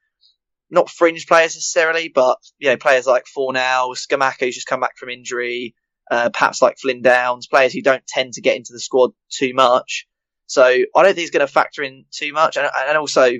not 0.69 0.89
fringe 0.89 1.27
players 1.27 1.55
necessarily, 1.55 2.09
but 2.09 2.39
you 2.57 2.69
know, 2.69 2.77
players 2.77 3.05
like 3.05 3.25
Fornal, 3.25 3.95
Scamacca, 3.95 4.41
who's 4.41 4.55
just 4.55 4.67
come 4.67 4.79
back 4.79 4.97
from 4.97 5.09
injury, 5.09 5.75
uh, 6.09 6.29
perhaps 6.29 6.61
like 6.61 6.79
Flynn 6.79 7.01
Downes, 7.01 7.47
players 7.47 7.73
who 7.73 7.81
don't 7.81 8.05
tend 8.07 8.33
to 8.33 8.41
get 8.41 8.57
into 8.57 8.73
the 8.73 8.79
squad 8.79 9.11
too 9.29 9.53
much. 9.53 10.07
So 10.53 10.63
I 10.63 10.85
don't 10.95 11.05
think 11.05 11.17
he's 11.17 11.31
going 11.31 11.45
to 11.45 11.51
factor 11.51 11.81
in 11.81 12.05
too 12.11 12.31
much, 12.31 12.57
and, 12.57 12.69
and 12.87 12.95
also 12.95 13.31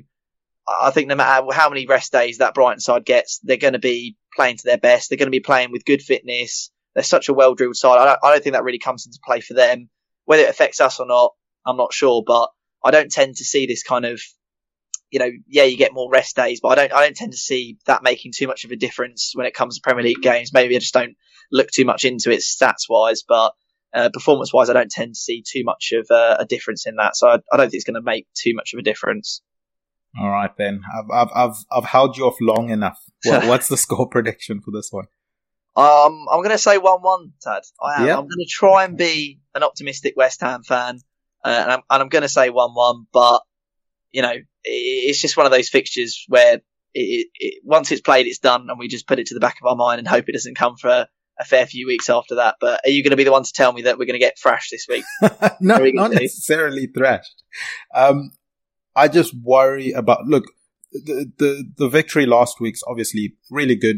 I 0.67 0.91
think 0.91 1.07
no 1.07 1.15
matter 1.15 1.45
how 1.53 1.69
many 1.69 1.85
rest 1.85 2.11
days 2.11 2.39
that 2.39 2.53
Brighton 2.53 2.79
side 2.79 3.05
gets, 3.05 3.39
they're 3.43 3.57
going 3.57 3.73
to 3.73 3.79
be 3.79 4.15
playing 4.35 4.57
to 4.57 4.63
their 4.65 4.77
best. 4.77 5.09
They're 5.09 5.17
going 5.17 5.27
to 5.27 5.31
be 5.31 5.39
playing 5.39 5.71
with 5.71 5.85
good 5.85 6.01
fitness. 6.01 6.71
They're 6.95 7.03
such 7.03 7.29
a 7.29 7.33
well 7.33 7.53
drilled 7.53 7.75
side. 7.75 7.99
I 7.99 8.05
don't, 8.05 8.19
I 8.23 8.31
don't 8.31 8.43
think 8.43 8.53
that 8.53 8.63
really 8.63 8.79
comes 8.79 9.05
into 9.05 9.19
play 9.23 9.41
for 9.41 9.53
them. 9.53 9.89
Whether 10.25 10.43
it 10.43 10.49
affects 10.49 10.81
us 10.81 10.99
or 10.99 11.05
not, 11.05 11.33
I'm 11.65 11.77
not 11.77 11.93
sure. 11.93 12.23
But 12.25 12.49
I 12.83 12.91
don't 12.91 13.11
tend 13.11 13.35
to 13.35 13.45
see 13.45 13.67
this 13.67 13.83
kind 13.83 14.05
of, 14.05 14.21
you 15.11 15.19
know, 15.19 15.29
yeah, 15.47 15.65
you 15.65 15.77
get 15.77 15.93
more 15.93 16.09
rest 16.09 16.35
days, 16.35 16.61
but 16.61 16.69
I 16.69 16.75
don't, 16.75 16.93
I 16.93 17.05
don't 17.05 17.15
tend 17.15 17.33
to 17.33 17.37
see 17.37 17.77
that 17.85 18.01
making 18.01 18.31
too 18.33 18.47
much 18.47 18.63
of 18.63 18.71
a 18.71 18.75
difference 18.75 19.33
when 19.35 19.45
it 19.45 19.53
comes 19.53 19.75
to 19.75 19.81
Premier 19.81 20.03
League 20.03 20.21
games. 20.21 20.53
Maybe 20.53 20.75
I 20.75 20.79
just 20.79 20.93
don't 20.93 21.15
look 21.51 21.69
too 21.69 21.85
much 21.85 22.05
into 22.05 22.31
it 22.31 22.39
stats 22.39 22.89
wise, 22.89 23.23
but 23.27 23.53
uh, 23.93 24.09
performance 24.11 24.53
wise, 24.53 24.69
I 24.69 24.73
don't 24.73 24.89
tend 24.89 25.13
to 25.13 25.19
see 25.19 25.43
too 25.45 25.63
much 25.63 25.93
of 25.93 26.07
uh, 26.09 26.37
a 26.39 26.45
difference 26.45 26.87
in 26.87 26.95
that. 26.95 27.15
So 27.15 27.27
I, 27.27 27.35
I 27.51 27.57
don't 27.57 27.69
think 27.69 27.75
it's 27.75 27.83
going 27.83 27.95
to 27.95 28.01
make 28.01 28.27
too 28.33 28.53
much 28.55 28.73
of 28.73 28.79
a 28.79 28.83
difference. 28.83 29.41
All 30.19 30.29
right, 30.29 30.51
then. 30.57 30.81
I've 30.95 31.09
I've 31.11 31.31
I've, 31.35 31.55
I've 31.71 31.85
held 31.85 32.17
you 32.17 32.25
off 32.25 32.35
long 32.41 32.69
enough. 32.69 32.99
What, 33.23 33.45
what's 33.47 33.67
the 33.67 33.77
score 33.77 34.07
prediction 34.07 34.61
for 34.61 34.71
this 34.71 34.89
one? 34.91 35.05
Um, 35.75 36.27
I'm 36.31 36.39
going 36.39 36.51
to 36.51 36.57
say 36.57 36.77
1 36.77 37.01
1, 37.01 37.33
Tad. 37.41 37.63
I 37.81 38.01
am. 38.01 38.07
Yeah. 38.07 38.13
I'm 38.13 38.25
going 38.25 38.29
to 38.29 38.47
try 38.49 38.83
and 38.83 38.97
be 38.97 39.39
an 39.55 39.63
optimistic 39.63 40.13
West 40.15 40.41
Ham 40.41 40.63
fan. 40.63 40.99
Uh, 41.43 41.49
and 41.49 41.71
I'm, 41.71 41.81
and 41.89 42.03
I'm 42.03 42.09
going 42.09 42.21
to 42.21 42.29
say 42.29 42.49
1 42.49 42.71
1, 42.71 43.07
but, 43.11 43.41
you 44.11 44.21
know, 44.21 44.31
it, 44.31 44.43
it's 44.63 45.19
just 45.19 45.35
one 45.35 45.47
of 45.47 45.51
those 45.51 45.69
fixtures 45.69 46.25
where 46.27 46.55
it, 46.55 46.63
it, 46.93 47.27
it, 47.35 47.61
once 47.63 47.91
it's 47.91 48.01
played, 48.01 48.27
it's 48.27 48.39
done, 48.39 48.67
and 48.69 48.77
we 48.77 48.87
just 48.87 49.07
put 49.07 49.19
it 49.19 49.27
to 49.27 49.33
the 49.33 49.39
back 49.39 49.57
of 49.61 49.67
our 49.67 49.75
mind 49.75 49.99
and 49.99 50.07
hope 50.07 50.29
it 50.29 50.33
doesn't 50.33 50.57
come 50.57 50.75
for 50.77 51.07
a, 51.39 51.45
fair 51.45 51.65
few 51.65 51.87
weeks 51.87 52.09
after 52.09 52.35
that. 52.35 52.55
But 52.59 52.81
are 52.85 52.89
you 52.89 53.03
going 53.03 53.11
to 53.11 53.17
be 53.17 53.23
the 53.23 53.31
one 53.31 53.43
to 53.43 53.53
tell 53.53 53.73
me 53.73 53.83
that 53.83 53.97
we're 53.97 54.05
going 54.05 54.19
to 54.19 54.19
get 54.19 54.39
thrashed 54.39 54.71
this 54.71 54.85
week? 54.89 55.05
no, 55.61 55.77
good, 55.77 55.95
not 55.95 56.11
necessarily 56.11 56.87
thrashed. 56.87 57.43
Um, 57.93 58.31
I 58.95 59.07
just 59.07 59.33
worry 59.41 59.91
about 59.91 60.25
look 60.25 60.45
the 60.91 61.31
the 61.37 61.65
the 61.77 61.89
victory 61.89 62.25
last 62.25 62.59
week's 62.59 62.81
obviously 62.87 63.35
really 63.49 63.75
good. 63.75 63.97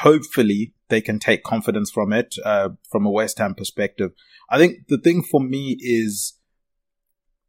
Hopefully, 0.00 0.74
they 0.88 1.00
can 1.00 1.18
take 1.18 1.44
confidence 1.44 1.90
from 1.90 2.12
it 2.12 2.34
uh, 2.44 2.70
from 2.90 3.06
a 3.06 3.10
West 3.10 3.38
Ham 3.38 3.54
perspective. 3.54 4.10
I 4.50 4.58
think 4.58 4.88
the 4.88 4.98
thing 4.98 5.22
for 5.22 5.40
me 5.40 5.76
is 5.80 6.34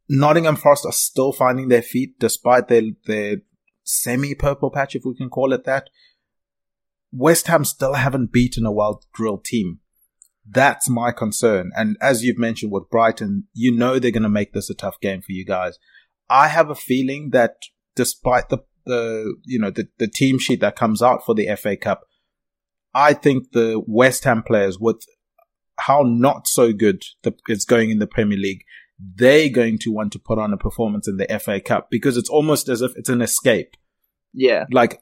Nottingham 0.08 0.56
Forest 0.56 0.86
are 0.86 0.92
still 0.92 1.32
finding 1.32 1.68
their 1.68 1.82
feet 1.82 2.18
despite 2.18 2.68
their 2.68 2.82
their 3.06 3.36
semi 3.82 4.34
purple 4.34 4.70
patch, 4.70 4.94
if 4.94 5.04
we 5.04 5.16
can 5.16 5.30
call 5.30 5.52
it 5.52 5.64
that. 5.64 5.90
West 7.12 7.46
Ham 7.46 7.64
still 7.64 7.94
haven't 7.94 8.32
beaten 8.32 8.66
a 8.66 8.72
well 8.72 9.02
drilled 9.14 9.44
team. 9.44 9.80
That's 10.48 10.88
my 10.88 11.10
concern. 11.12 11.70
And 11.76 11.96
as 12.00 12.22
you've 12.24 12.38
mentioned 12.38 12.70
with 12.72 12.90
Brighton, 12.90 13.44
you 13.52 13.72
know 13.72 13.98
they're 13.98 14.10
going 14.12 14.22
to 14.22 14.28
make 14.28 14.52
this 14.52 14.70
a 14.70 14.74
tough 14.74 15.00
game 15.00 15.20
for 15.20 15.32
you 15.32 15.44
guys. 15.44 15.78
I 16.30 16.48
have 16.48 16.70
a 16.70 16.74
feeling 16.74 17.30
that 17.30 17.56
despite 17.94 18.48
the, 18.48 18.58
the 18.84 19.34
you 19.44 19.58
know, 19.58 19.70
the, 19.70 19.88
the 19.98 20.06
team 20.08 20.38
sheet 20.38 20.60
that 20.60 20.76
comes 20.76 21.02
out 21.02 21.24
for 21.24 21.34
the 21.34 21.48
FA 21.56 21.76
Cup, 21.76 22.02
I 22.94 23.12
think 23.12 23.52
the 23.52 23.82
West 23.86 24.24
Ham 24.24 24.42
players 24.42 24.78
with 24.78 25.02
how 25.78 26.02
not 26.02 26.46
so 26.46 26.72
good 26.72 27.02
the, 27.22 27.34
it's 27.48 27.64
going 27.64 27.90
in 27.90 27.98
the 27.98 28.06
Premier 28.06 28.38
League, 28.38 28.62
they're 28.98 29.50
going 29.50 29.78
to 29.80 29.90
want 29.90 30.12
to 30.12 30.18
put 30.18 30.38
on 30.38 30.52
a 30.52 30.56
performance 30.56 31.06
in 31.08 31.16
the 31.16 31.38
FA 31.40 31.60
Cup 31.60 31.88
because 31.90 32.16
it's 32.16 32.30
almost 32.30 32.68
as 32.68 32.80
if 32.82 32.92
it's 32.96 33.10
an 33.10 33.20
escape 33.20 33.76
Yeah. 34.32 34.64
like 34.70 35.00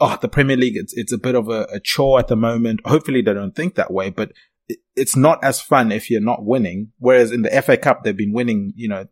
oh 0.00 0.18
the 0.20 0.28
Premier 0.28 0.56
League 0.56 0.76
it's 0.76 0.92
it's 0.94 1.12
a 1.12 1.18
bit 1.18 1.34
of 1.34 1.48
a, 1.48 1.66
a 1.72 1.80
chore 1.80 2.18
at 2.18 2.28
the 2.28 2.36
moment. 2.36 2.80
Hopefully 2.84 3.22
they 3.22 3.34
don't 3.34 3.54
think 3.54 3.74
that 3.74 3.92
way, 3.92 4.10
but 4.10 4.32
it, 4.68 4.78
it's 4.96 5.16
not 5.16 5.42
as 5.42 5.60
fun 5.60 5.92
if 5.92 6.10
you're 6.10 6.20
not 6.20 6.44
winning. 6.44 6.92
Whereas 6.98 7.32
in 7.32 7.42
the 7.42 7.62
FA 7.62 7.76
Cup 7.76 8.02
they've 8.02 8.16
been 8.16 8.32
winning, 8.32 8.72
you 8.76 8.88
know, 8.88 9.06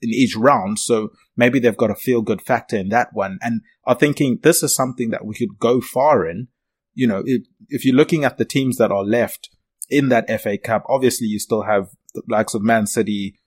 in 0.00 0.10
each 0.10 0.36
round, 0.36 0.78
so 0.78 1.10
maybe 1.36 1.58
they've 1.58 1.76
got 1.76 1.90
a 1.90 1.96
feel 1.96 2.22
good 2.22 2.40
factor 2.40 2.76
in 2.76 2.88
that 2.90 3.08
one, 3.12 3.38
and 3.42 3.62
are 3.84 3.94
thinking 3.94 4.38
this 4.42 4.62
is 4.62 4.74
something 4.74 5.10
that 5.10 5.24
we 5.24 5.34
could 5.34 5.58
go 5.58 5.80
far 5.80 6.26
in. 6.26 6.48
You 6.94 7.06
know, 7.06 7.22
if, 7.24 7.42
if 7.68 7.84
you're 7.84 7.94
looking 7.94 8.24
at 8.24 8.38
the 8.38 8.44
teams 8.44 8.76
that 8.76 8.90
are 8.90 9.04
left 9.04 9.50
in 9.88 10.08
that 10.08 10.28
FA 10.40 10.58
Cup, 10.58 10.84
obviously 10.88 11.26
you 11.26 11.38
still 11.38 11.62
have 11.62 11.88
the 12.14 12.22
likes 12.28 12.54
of 12.54 12.62
Man 12.62 12.86
City, 12.86 13.38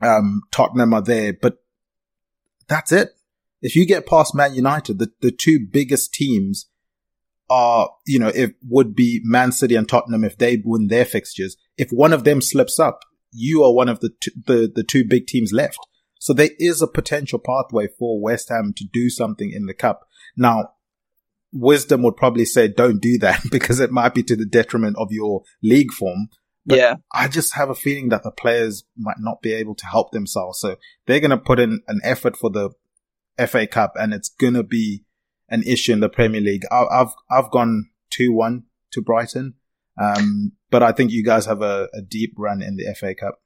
um, 0.00 0.42
Tottenham 0.50 0.94
are 0.94 1.02
there, 1.02 1.32
but 1.32 1.58
that's 2.68 2.92
it 2.92 3.10
if 3.62 3.76
you 3.76 3.86
get 3.86 4.06
past 4.06 4.34
Man 4.34 4.54
United, 4.54 4.98
the, 4.98 5.10
the 5.20 5.30
two 5.30 5.60
biggest 5.70 6.12
teams 6.12 6.66
are, 7.48 7.90
you 8.06 8.18
know, 8.18 8.28
it 8.28 8.56
would 8.68 8.94
be 8.94 9.20
Man 9.24 9.52
City 9.52 9.76
and 9.76 9.88
Tottenham 9.88 10.24
if 10.24 10.36
they 10.36 10.60
win 10.64 10.88
their 10.88 11.04
fixtures. 11.04 11.56
If 11.78 11.90
one 11.90 12.12
of 12.12 12.24
them 12.24 12.40
slips 12.40 12.80
up, 12.80 13.00
you 13.30 13.62
are 13.62 13.72
one 13.72 13.88
of 13.88 14.00
the 14.00 14.10
two, 14.20 14.30
the, 14.46 14.72
the 14.74 14.82
two 14.82 15.04
big 15.04 15.26
teams 15.26 15.52
left. 15.52 15.78
So 16.18 16.32
there 16.32 16.50
is 16.58 16.82
a 16.82 16.86
potential 16.86 17.38
pathway 17.38 17.88
for 17.98 18.20
West 18.20 18.48
Ham 18.48 18.72
to 18.76 18.84
do 18.84 19.08
something 19.10 19.50
in 19.50 19.66
the 19.66 19.74
cup. 19.74 20.06
Now, 20.36 20.74
wisdom 21.52 22.02
would 22.02 22.16
probably 22.16 22.44
say 22.44 22.68
don't 22.68 23.00
do 23.00 23.18
that 23.18 23.42
because 23.50 23.80
it 23.80 23.92
might 23.92 24.14
be 24.14 24.22
to 24.24 24.36
the 24.36 24.46
detriment 24.46 24.96
of 24.98 25.08
your 25.10 25.42
league 25.62 25.92
form. 25.92 26.28
But 26.64 26.78
yeah. 26.78 26.94
I 27.12 27.26
just 27.26 27.54
have 27.56 27.70
a 27.70 27.74
feeling 27.74 28.10
that 28.10 28.22
the 28.22 28.30
players 28.30 28.84
might 28.96 29.16
not 29.18 29.42
be 29.42 29.52
able 29.52 29.74
to 29.74 29.86
help 29.86 30.12
themselves. 30.12 30.60
So 30.60 30.76
they're 31.06 31.20
going 31.20 31.30
to 31.30 31.38
put 31.38 31.58
in 31.58 31.80
an 31.88 32.00
effort 32.04 32.36
for 32.36 32.50
the 32.50 32.70
FA 33.46 33.66
Cup 33.66 33.94
and 33.96 34.12
it's 34.12 34.28
going 34.28 34.54
to 34.54 34.62
be 34.62 35.04
an 35.48 35.62
issue 35.64 35.92
in 35.92 36.00
the 36.00 36.08
Premier 36.08 36.40
League. 36.40 36.62
I, 36.70 36.84
I've, 36.90 37.12
I've 37.30 37.50
gone 37.50 37.90
2-1 38.18 38.62
to 38.92 39.02
Brighton. 39.02 39.54
Um, 40.00 40.52
but 40.70 40.82
I 40.82 40.92
think 40.92 41.10
you 41.10 41.24
guys 41.24 41.46
have 41.46 41.62
a, 41.62 41.88
a 41.92 42.00
deep 42.00 42.34
run 42.38 42.62
in 42.62 42.76
the 42.76 42.94
FA 42.98 43.14
Cup. 43.14 43.40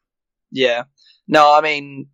Yeah. 0.51 0.85
No, 1.27 1.55
I 1.55 1.61
mean, 1.61 2.09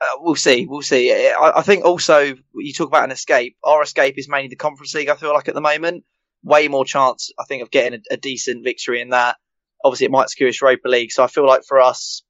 uh, 0.00 0.18
we'll 0.18 0.34
see. 0.34 0.66
We'll 0.66 0.82
see. 0.82 1.12
I, 1.12 1.52
I 1.56 1.62
think 1.62 1.84
also 1.84 2.34
you 2.54 2.72
talk 2.72 2.88
about 2.88 3.04
an 3.04 3.12
escape. 3.12 3.56
Our 3.62 3.82
escape 3.82 4.18
is 4.18 4.28
mainly 4.28 4.48
the 4.48 4.56
Conference 4.56 4.94
League. 4.94 5.08
I 5.08 5.14
feel 5.14 5.32
like 5.32 5.48
at 5.48 5.54
the 5.54 5.60
moment, 5.60 6.04
way 6.42 6.66
more 6.66 6.84
chance 6.84 7.30
I 7.38 7.44
think 7.44 7.62
of 7.62 7.70
getting 7.70 8.00
a, 8.00 8.14
a 8.14 8.16
decent 8.16 8.64
victory 8.64 9.00
in 9.00 9.10
that. 9.10 9.36
Obviously, 9.84 10.06
it 10.06 10.12
might 10.12 10.30
skew 10.30 10.48
us 10.48 10.60
Europa 10.60 10.88
League. 10.88 11.12
So 11.12 11.22
I 11.22 11.28
feel 11.28 11.46
like 11.46 11.62
for 11.64 11.80
us, 11.80 12.22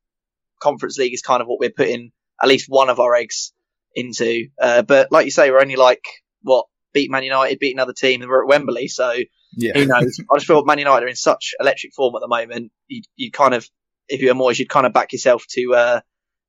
Conference 0.61 0.99
League 0.99 1.15
is 1.15 1.23
kind 1.23 1.41
of 1.41 1.49
what 1.49 1.59
we're 1.59 1.71
putting 1.71 2.13
at 2.41 2.49
least 2.49 2.67
one 2.69 2.91
of 2.91 3.01
our 3.01 3.15
eggs 3.15 3.53
into. 3.95 4.49
Uh, 4.61 4.83
but 4.83 5.11
like 5.11 5.25
you 5.25 5.31
say, 5.31 5.51
we're 5.51 5.61
only 5.61 5.77
like 5.77 6.03
what 6.43 6.67
beat 6.93 7.11
Man 7.11 7.25
United, 7.25 7.59
beat 7.59 7.75
another 7.75 7.93
team, 7.93 8.21
and 8.23 8.31
we're 8.31 8.43
at 8.43 8.49
Wembley. 8.49 8.89
So 8.89 9.15
Yeah. 9.57 9.73
who 9.75 9.87
knows? 9.87 10.19
I 10.31 10.37
just 10.37 10.47
feel 10.47 10.65
Man 10.65 10.79
United 10.79 11.05
are 11.05 11.09
in 11.09 11.17
such 11.17 11.55
electric 11.61 11.95
form 11.95 12.15
at 12.17 12.21
the 12.21 12.29
moment. 12.29 12.73
You 12.89 13.03
you 13.17 13.31
kind 13.31 13.55
of, 13.55 13.69
if 14.09 14.21
you're 14.21 14.35
Moyes, 14.35 14.59
you'd 14.59 14.69
kind 14.69 14.87
of 14.87 14.93
back 14.93 15.13
yourself 15.13 15.45
to 15.51 15.75
uh, 15.75 16.01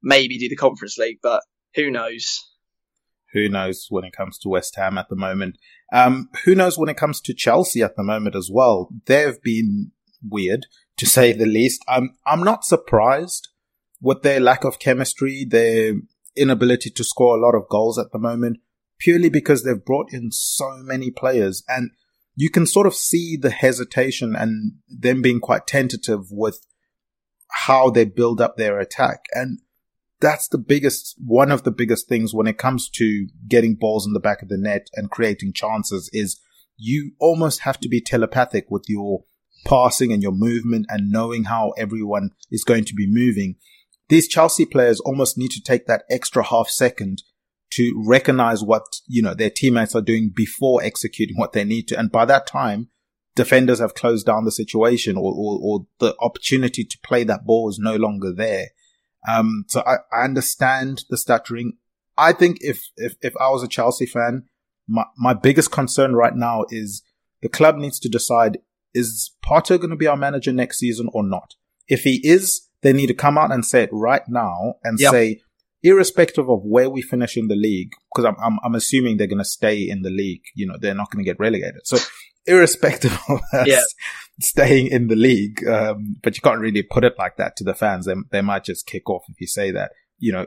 maybe 0.01 0.37
do 0.37 0.49
the 0.49 0.55
Conference 0.55 0.97
League, 0.97 1.19
but 1.21 1.41
who 1.75 1.89
knows? 1.89 2.39
Who 3.33 3.49
knows 3.49 3.87
when 3.89 4.03
it 4.03 4.13
comes 4.13 4.37
to 4.39 4.49
West 4.49 4.75
Ham 4.75 4.97
at 4.97 5.09
the 5.09 5.15
moment? 5.15 5.57
Um, 5.91 6.29
who 6.45 6.53
knows 6.53 6.77
when 6.77 6.89
it 6.89 6.97
comes 6.97 7.19
to 7.21 7.33
Chelsea 7.33 7.81
at 7.81 7.95
the 7.95 8.03
moment 8.03 8.35
as 8.35 8.49
well? 8.51 8.89
They've 9.05 9.41
been 9.41 9.91
weird 10.21 10.67
to 10.97 11.05
say 11.07 11.31
the 11.33 11.47
least. 11.47 11.83
I'm 11.87 12.15
I'm 12.27 12.43
not 12.43 12.63
surprised 12.63 13.49
with 14.01 14.21
their 14.21 14.39
lack 14.39 14.63
of 14.65 14.77
chemistry, 14.79 15.45
their 15.49 15.93
inability 16.35 16.89
to 16.91 17.03
score 17.03 17.37
a 17.37 17.41
lot 17.41 17.55
of 17.55 17.69
goals 17.69 17.97
at 17.97 18.11
the 18.11 18.19
moment, 18.19 18.59
purely 18.99 19.29
because 19.29 19.63
they've 19.63 19.85
brought 19.85 20.11
in 20.11 20.31
so 20.31 20.77
many 20.77 21.11
players 21.11 21.63
and 21.67 21.91
you 22.35 22.49
can 22.49 22.65
sort 22.65 22.87
of 22.87 22.95
see 22.95 23.37
the 23.37 23.51
hesitation 23.51 24.35
and 24.35 24.73
them 24.87 25.21
being 25.21 25.39
quite 25.39 25.67
tentative 25.67 26.31
with 26.31 26.65
how 27.65 27.89
they 27.89 28.05
build 28.05 28.41
up 28.41 28.57
their 28.57 28.79
attack. 28.79 29.25
And 29.33 29.59
that's 30.19 30.47
the 30.47 30.57
biggest, 30.57 31.15
one 31.23 31.51
of 31.51 31.63
the 31.63 31.71
biggest 31.71 32.07
things 32.07 32.33
when 32.33 32.47
it 32.47 32.57
comes 32.57 32.89
to 32.89 33.27
getting 33.47 33.75
balls 33.75 34.07
in 34.07 34.13
the 34.13 34.19
back 34.19 34.41
of 34.41 34.49
the 34.49 34.57
net 34.57 34.87
and 34.93 35.11
creating 35.11 35.53
chances 35.53 36.09
is 36.13 36.39
you 36.77 37.11
almost 37.19 37.61
have 37.61 37.79
to 37.81 37.89
be 37.89 38.01
telepathic 38.01 38.65
with 38.69 38.85
your 38.87 39.25
passing 39.65 40.11
and 40.11 40.23
your 40.23 40.31
movement 40.31 40.85
and 40.89 41.11
knowing 41.11 41.45
how 41.45 41.71
everyone 41.77 42.31
is 42.51 42.63
going 42.63 42.85
to 42.85 42.95
be 42.95 43.05
moving. 43.07 43.55
These 44.09 44.27
Chelsea 44.27 44.65
players 44.65 44.99
almost 44.99 45.37
need 45.37 45.51
to 45.51 45.61
take 45.61 45.87
that 45.87 46.03
extra 46.09 46.43
half 46.43 46.69
second 46.69 47.23
to 47.71 48.03
recognize 48.05 48.63
what, 48.63 48.83
you 49.07 49.21
know, 49.21 49.33
their 49.33 49.49
teammates 49.49 49.95
are 49.95 50.01
doing 50.01 50.31
before 50.33 50.83
executing 50.83 51.37
what 51.37 51.53
they 51.53 51.63
need 51.63 51.87
to. 51.87 51.97
And 51.97 52.11
by 52.11 52.25
that 52.25 52.45
time, 52.45 52.89
defenders 53.35 53.79
have 53.79 53.95
closed 53.95 54.25
down 54.25 54.45
the 54.45 54.51
situation 54.51 55.17
or, 55.17 55.33
or, 55.33 55.59
or 55.61 55.87
the 55.99 56.15
opportunity 56.19 56.83
to 56.83 56.99
play 57.03 57.23
that 57.23 57.45
ball 57.45 57.69
is 57.69 57.79
no 57.79 57.95
longer 57.95 58.31
there. 58.31 58.67
Um, 59.27 59.65
so 59.67 59.81
I, 59.81 59.95
I 60.15 60.23
understand 60.23 61.05
the 61.09 61.17
stuttering. 61.17 61.77
I 62.17 62.33
think 62.33 62.57
if, 62.61 62.89
if, 62.95 63.15
if 63.21 63.35
I 63.37 63.49
was 63.49 63.63
a 63.63 63.67
Chelsea 63.67 64.05
fan, 64.05 64.43
my, 64.87 65.05
my 65.17 65.33
biggest 65.33 65.71
concern 65.71 66.13
right 66.13 66.35
now 66.35 66.65
is 66.69 67.01
the 67.41 67.49
club 67.49 67.77
needs 67.77 67.99
to 68.01 68.09
decide, 68.09 68.59
is 68.93 69.31
Potter 69.41 69.77
going 69.77 69.89
to 69.89 69.95
be 69.95 70.07
our 70.07 70.17
manager 70.17 70.53
next 70.53 70.77
season 70.77 71.09
or 71.13 71.23
not? 71.23 71.55
If 71.87 72.03
he 72.03 72.21
is, 72.27 72.69
they 72.83 72.93
need 72.93 73.07
to 73.07 73.13
come 73.13 73.37
out 73.37 73.51
and 73.51 73.65
say 73.65 73.83
it 73.83 73.89
right 73.91 74.23
now 74.27 74.75
and 74.83 74.99
Yep. 74.99 75.11
say, 75.11 75.41
irrespective 75.81 76.49
of 76.49 76.61
where 76.63 76.89
we 76.89 77.01
finish 77.01 77.35
in 77.35 77.47
the 77.47 77.55
league, 77.55 77.91
because 78.13 78.25
I'm, 78.25 78.35
I'm, 78.41 78.57
I'm 78.63 78.75
assuming 78.75 79.17
they're 79.17 79.27
going 79.27 79.37
to 79.39 79.45
stay 79.45 79.81
in 79.89 80.01
the 80.01 80.09
league, 80.09 80.43
you 80.55 80.65
know, 80.67 80.75
they're 80.79 80.93
not 80.95 81.11
going 81.11 81.23
to 81.23 81.29
get 81.29 81.39
relegated. 81.39 81.81
So 81.85 81.97
irrespective 82.45 83.11
of 83.29 83.41
us 83.53 83.67
Yeah. 83.67 83.81
staying 84.39 84.87
in 84.87 85.07
the 85.07 85.15
league, 85.15 85.67
um, 85.67 86.15
but 86.23 86.35
you 86.37 86.41
can't 86.41 86.59
really 86.61 86.83
put 86.83 87.03
it 87.03 87.15
like 87.17 87.37
that 87.37 87.55
to 87.57 87.63
the 87.63 87.73
fans. 87.73 88.05
They, 88.05 88.13
they 88.31 88.41
might 88.41 88.63
just 88.63 88.85
kick 88.87 89.09
off 89.09 89.23
if 89.29 89.41
you 89.41 89.47
say 89.47 89.71
that, 89.71 89.91
you 90.19 90.31
know, 90.31 90.45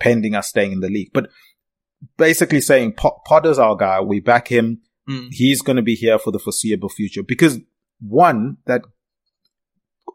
pending 0.00 0.34
us 0.34 0.48
staying 0.48 0.72
in 0.72 0.80
the 0.80 0.90
league. 0.90 1.10
But 1.14 1.30
basically 2.18 2.60
saying 2.60 2.92
Pot- 2.94 3.24
Potter's 3.26 3.58
our 3.58 3.76
guy. 3.76 4.00
We 4.02 4.20
back 4.20 4.48
him. 4.48 4.82
Mm. 5.08 5.28
He's 5.32 5.62
going 5.62 5.76
to 5.76 5.82
be 5.82 5.94
here 5.94 6.18
for 6.18 6.30
the 6.30 6.38
foreseeable 6.38 6.88
future 6.90 7.22
because 7.22 7.58
one, 8.00 8.58
that 8.66 8.82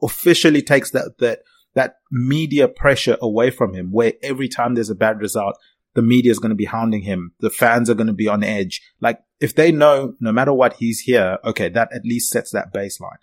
officially 0.02 0.62
takes 0.62 0.92
that, 0.92 1.14
that, 1.20 1.40
that 1.80 1.96
media 2.12 2.68
pressure 2.68 3.16
away 3.22 3.50
from 3.50 3.74
him 3.74 3.90
where 3.90 4.12
every 4.22 4.50
time 4.50 4.76
there's 4.76 4.90
a 4.90 4.96
bad 4.96 5.22
result, 5.22 5.56
the 5.96 6.02
media 6.02 6.30
is 6.30 6.38
going 6.38 6.50
to 6.50 6.56
be 6.56 6.66
hounding 6.66 7.04
him. 7.04 7.32
The 7.40 7.50
fans 7.50 7.90
are 7.90 7.94
going 7.94 8.08
to 8.08 8.14
be 8.14 8.28
on 8.28 8.44
edge. 8.44 8.82
Like 9.00 9.20
if 9.40 9.56
they 9.56 9.72
know 9.72 10.16
no 10.20 10.34
matter 10.34 10.52
what 10.52 10.74
he's 10.74 11.00
here, 11.00 11.38
okay, 11.46 11.70
that 11.70 11.88
at 11.94 12.04
least 12.04 12.32
sets 12.32 12.52
that 12.52 12.74
baseline. 12.74 13.22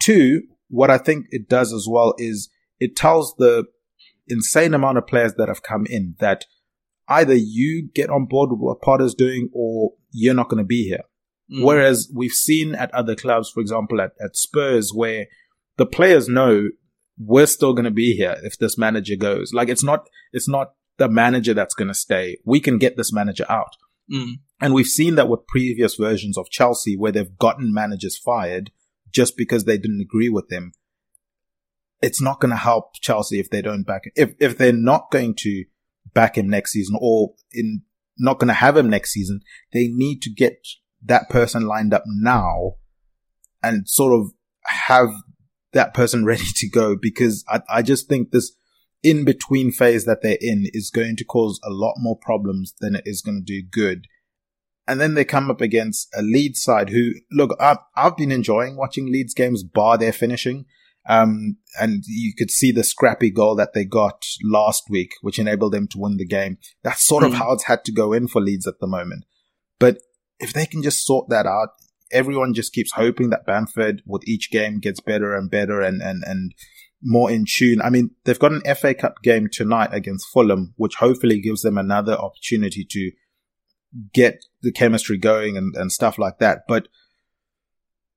Two, 0.00 0.42
what 0.68 0.90
I 0.90 0.98
think 0.98 1.26
it 1.30 1.48
does 1.48 1.72
as 1.72 1.86
well 1.88 2.14
is 2.18 2.48
it 2.80 2.96
tells 2.96 3.36
the 3.36 3.66
insane 4.26 4.74
amount 4.74 4.98
of 4.98 5.06
players 5.06 5.34
that 5.34 5.46
have 5.46 5.62
come 5.62 5.86
in 5.86 6.16
that 6.18 6.46
either 7.06 7.34
you 7.34 7.88
get 7.94 8.10
on 8.10 8.26
board 8.26 8.50
with 8.50 8.58
what 8.58 8.82
Potter's 8.82 9.14
doing 9.14 9.50
or 9.52 9.92
you're 10.10 10.34
not 10.34 10.48
going 10.48 10.62
to 10.62 10.66
be 10.66 10.88
here. 10.88 11.04
Mm. 11.48 11.62
Whereas 11.62 12.10
we've 12.12 12.32
seen 12.32 12.74
at 12.74 12.92
other 12.92 13.14
clubs, 13.14 13.50
for 13.50 13.60
example, 13.60 14.00
at, 14.00 14.14
at 14.20 14.36
Spurs, 14.36 14.90
where 14.92 15.26
the 15.76 15.86
players 15.86 16.28
know 16.28 16.70
we're 17.18 17.46
still 17.46 17.72
going 17.72 17.84
to 17.84 17.90
be 17.90 18.14
here 18.16 18.36
if 18.42 18.58
this 18.58 18.76
manager 18.76 19.16
goes. 19.16 19.52
Like 19.52 19.68
it's 19.68 19.84
not, 19.84 20.08
it's 20.32 20.48
not 20.48 20.72
the 20.98 21.08
manager 21.08 21.54
that's 21.54 21.74
going 21.74 21.88
to 21.88 21.94
stay. 21.94 22.38
We 22.44 22.60
can 22.60 22.78
get 22.78 22.96
this 22.96 23.12
manager 23.12 23.46
out. 23.48 23.76
Mm. 24.12 24.40
And 24.60 24.74
we've 24.74 24.86
seen 24.86 25.14
that 25.14 25.28
with 25.28 25.46
previous 25.46 25.94
versions 25.94 26.36
of 26.36 26.50
Chelsea 26.50 26.96
where 26.96 27.12
they've 27.12 27.38
gotten 27.38 27.72
managers 27.72 28.18
fired 28.18 28.70
just 29.10 29.36
because 29.36 29.64
they 29.64 29.78
didn't 29.78 30.00
agree 30.00 30.28
with 30.28 30.48
them. 30.48 30.72
It's 32.02 32.20
not 32.20 32.40
going 32.40 32.50
to 32.50 32.56
help 32.56 32.94
Chelsea 33.00 33.40
if 33.40 33.48
they 33.48 33.62
don't 33.62 33.84
back 33.84 34.02
if 34.14 34.34
if 34.38 34.58
they're 34.58 34.72
not 34.72 35.10
going 35.10 35.34
to 35.36 35.64
back 36.12 36.36
him 36.36 36.48
next 36.50 36.72
season 36.72 36.98
or 37.00 37.34
in 37.50 37.82
not 38.18 38.38
going 38.38 38.48
to 38.48 38.54
have 38.54 38.76
him 38.76 38.90
next 38.90 39.12
season. 39.12 39.40
They 39.72 39.88
need 39.88 40.20
to 40.22 40.30
get 40.30 40.66
that 41.02 41.30
person 41.30 41.66
lined 41.66 41.94
up 41.94 42.04
now 42.06 42.74
and 43.62 43.88
sort 43.88 44.12
of 44.12 44.32
have 44.64 45.10
that 45.74 45.94
person 45.94 46.24
ready 46.32 46.46
to 46.56 46.68
go 46.68 46.96
because 46.96 47.44
I, 47.48 47.60
I 47.68 47.82
just 47.82 48.08
think 48.08 48.30
this 48.30 48.52
in 49.02 49.24
between 49.24 49.70
phase 49.70 50.06
that 50.06 50.22
they're 50.22 50.38
in 50.40 50.64
is 50.72 50.90
going 50.90 51.16
to 51.16 51.24
cause 51.24 51.60
a 51.62 51.70
lot 51.70 51.94
more 51.98 52.16
problems 52.16 52.74
than 52.80 52.96
it 52.96 53.02
is 53.04 53.20
going 53.20 53.36
to 53.36 53.44
do 53.44 53.62
good. 53.62 54.06
And 54.88 55.00
then 55.00 55.14
they 55.14 55.24
come 55.24 55.50
up 55.50 55.60
against 55.60 56.08
a 56.16 56.22
Leeds 56.22 56.62
side 56.62 56.88
who, 56.90 57.12
look, 57.30 57.54
I've, 57.60 57.78
I've 57.96 58.16
been 58.16 58.32
enjoying 58.32 58.76
watching 58.76 59.12
Leeds 59.12 59.34
games 59.34 59.62
bar 59.62 59.98
their 59.98 60.12
finishing. 60.12 60.64
Um, 61.06 61.58
and 61.78 62.02
you 62.06 62.32
could 62.34 62.50
see 62.50 62.72
the 62.72 62.82
scrappy 62.82 63.30
goal 63.30 63.54
that 63.56 63.74
they 63.74 63.84
got 63.84 64.24
last 64.42 64.84
week, 64.88 65.12
which 65.20 65.38
enabled 65.38 65.72
them 65.72 65.86
to 65.88 65.98
win 65.98 66.16
the 66.16 66.26
game. 66.26 66.56
That's 66.82 67.04
sort 67.06 67.24
of 67.24 67.32
Mm. 67.32 67.34
how 67.34 67.52
it's 67.52 67.64
had 67.64 67.84
to 67.84 67.92
go 67.92 68.14
in 68.14 68.26
for 68.26 68.40
Leeds 68.40 68.66
at 68.66 68.80
the 68.80 68.86
moment. 68.86 69.24
But 69.78 69.98
if 70.40 70.54
they 70.54 70.64
can 70.64 70.82
just 70.82 71.04
sort 71.04 71.28
that 71.28 71.44
out, 71.46 71.70
everyone 72.10 72.54
just 72.54 72.72
keeps 72.72 72.92
hoping 72.92 73.30
that 73.30 73.46
Bamford 73.46 74.02
with 74.06 74.26
each 74.26 74.50
game 74.50 74.78
gets 74.78 75.00
better 75.00 75.34
and 75.34 75.50
better 75.50 75.80
and, 75.80 76.00
and, 76.02 76.22
and 76.24 76.54
more 77.02 77.30
in 77.30 77.44
tune. 77.46 77.80
I 77.82 77.90
mean, 77.90 78.10
they've 78.24 78.38
got 78.38 78.52
an 78.52 78.74
FA 78.74 78.94
Cup 78.94 79.22
game 79.22 79.48
tonight 79.50 79.90
against 79.92 80.28
Fulham, 80.32 80.74
which 80.76 80.96
hopefully 80.96 81.40
gives 81.40 81.62
them 81.62 81.78
another 81.78 82.14
opportunity 82.14 82.86
to 82.90 83.12
get 84.12 84.44
the 84.62 84.72
chemistry 84.72 85.18
going 85.18 85.56
and, 85.56 85.74
and 85.76 85.92
stuff 85.92 86.18
like 86.18 86.38
that. 86.38 86.62
But 86.66 86.88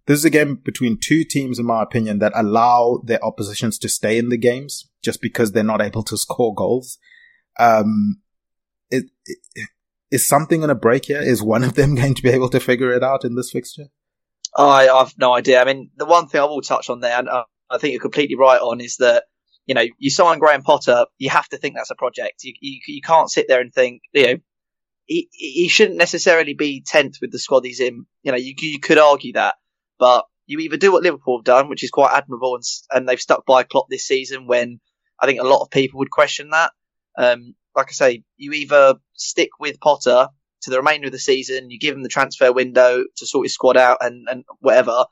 this 0.05 0.19
is 0.19 0.25
a 0.25 0.29
game 0.29 0.55
between 0.55 0.97
two 1.01 1.23
teams, 1.23 1.59
in 1.59 1.65
my 1.65 1.81
opinion, 1.81 2.19
that 2.19 2.33
allow 2.35 3.01
their 3.03 3.23
oppositions 3.23 3.77
to 3.79 3.89
stay 3.89 4.17
in 4.17 4.29
the 4.29 4.37
games 4.37 4.89
just 5.03 5.21
because 5.21 5.51
they're 5.51 5.63
not 5.63 5.81
able 5.81 6.03
to 6.03 6.17
score 6.17 6.53
goals. 6.53 6.97
Um, 7.59 8.21
it, 8.89 9.05
it, 9.25 9.69
is 10.11 10.27
something 10.27 10.59
going 10.59 10.69
to 10.69 10.75
break 10.75 11.05
here? 11.05 11.21
Is 11.21 11.41
one 11.41 11.63
of 11.63 11.75
them 11.75 11.95
going 11.95 12.15
to 12.15 12.23
be 12.23 12.29
able 12.29 12.49
to 12.49 12.59
figure 12.59 12.91
it 12.91 13.03
out 13.03 13.23
in 13.23 13.35
this 13.35 13.51
fixture? 13.51 13.85
I, 14.55 14.87
I've 14.89 15.13
no 15.17 15.35
idea. 15.35 15.61
I 15.61 15.65
mean, 15.65 15.91
the 15.97 16.05
one 16.05 16.27
thing 16.27 16.41
I 16.41 16.45
will 16.45 16.61
touch 16.61 16.89
on 16.89 16.99
there, 16.99 17.17
and 17.17 17.29
uh, 17.29 17.43
I 17.69 17.77
think 17.77 17.91
you're 17.91 18.01
completely 18.01 18.35
right 18.35 18.59
on, 18.59 18.81
is 18.81 18.97
that 18.97 19.25
you 19.65 19.75
know 19.75 19.83
you 19.97 20.09
sign 20.09 20.39
Graham 20.39 20.63
Potter, 20.63 21.05
you 21.17 21.29
have 21.29 21.47
to 21.49 21.57
think 21.57 21.75
that's 21.75 21.91
a 21.91 21.95
project. 21.95 22.43
You 22.43 22.53
you, 22.59 22.79
you 22.87 23.01
can't 23.01 23.29
sit 23.29 23.47
there 23.47 23.61
and 23.61 23.73
think 23.73 24.01
you 24.13 24.27
know 24.27 24.35
he 25.05 25.29
he 25.31 25.67
shouldn't 25.67 25.97
necessarily 25.97 26.53
be 26.53 26.83
tenth 26.85 27.15
with 27.21 27.31
the 27.31 27.39
squad 27.39 27.65
he's 27.65 27.79
in. 27.79 28.05
You 28.23 28.31
know, 28.31 28.37
you 28.37 28.53
you 28.57 28.79
could 28.79 28.97
argue 28.97 29.33
that, 29.33 29.55
but 29.99 30.25
you 30.47 30.59
either 30.59 30.77
do 30.77 30.93
what 30.93 31.03
Liverpool 31.03 31.39
have 31.39 31.45
done, 31.45 31.69
which 31.69 31.83
is 31.83 31.91
quite 31.91 32.15
admirable, 32.15 32.55
and, 32.55 32.63
and 32.91 33.07
they've 33.07 33.19
stuck 33.19 33.45
by 33.45 33.63
Klopp 33.63 33.87
this 33.89 34.07
season 34.07 34.47
when 34.47 34.79
I 35.19 35.25
think 35.25 35.41
a 35.41 35.47
lot 35.47 35.61
of 35.61 35.69
people 35.69 35.99
would 35.99 36.11
question 36.11 36.49
that. 36.51 36.71
Um, 37.17 37.55
like 37.77 37.89
I 37.89 37.93
say, 37.93 38.23
you 38.37 38.51
either 38.53 38.95
stick 39.13 39.49
with 39.59 39.79
Potter 39.79 40.29
to 40.63 40.69
the 40.71 40.77
remainder 40.77 41.05
of 41.07 41.11
the 41.13 41.19
season, 41.19 41.69
you 41.69 41.79
give 41.79 41.95
him 41.95 42.01
the 42.01 42.09
transfer 42.09 42.51
window 42.51 43.03
to 43.17 43.25
sort 43.27 43.45
his 43.45 43.53
squad 43.53 43.77
out 43.77 43.99
and, 44.01 44.27
and 44.29 44.43
whatever, 44.59 45.05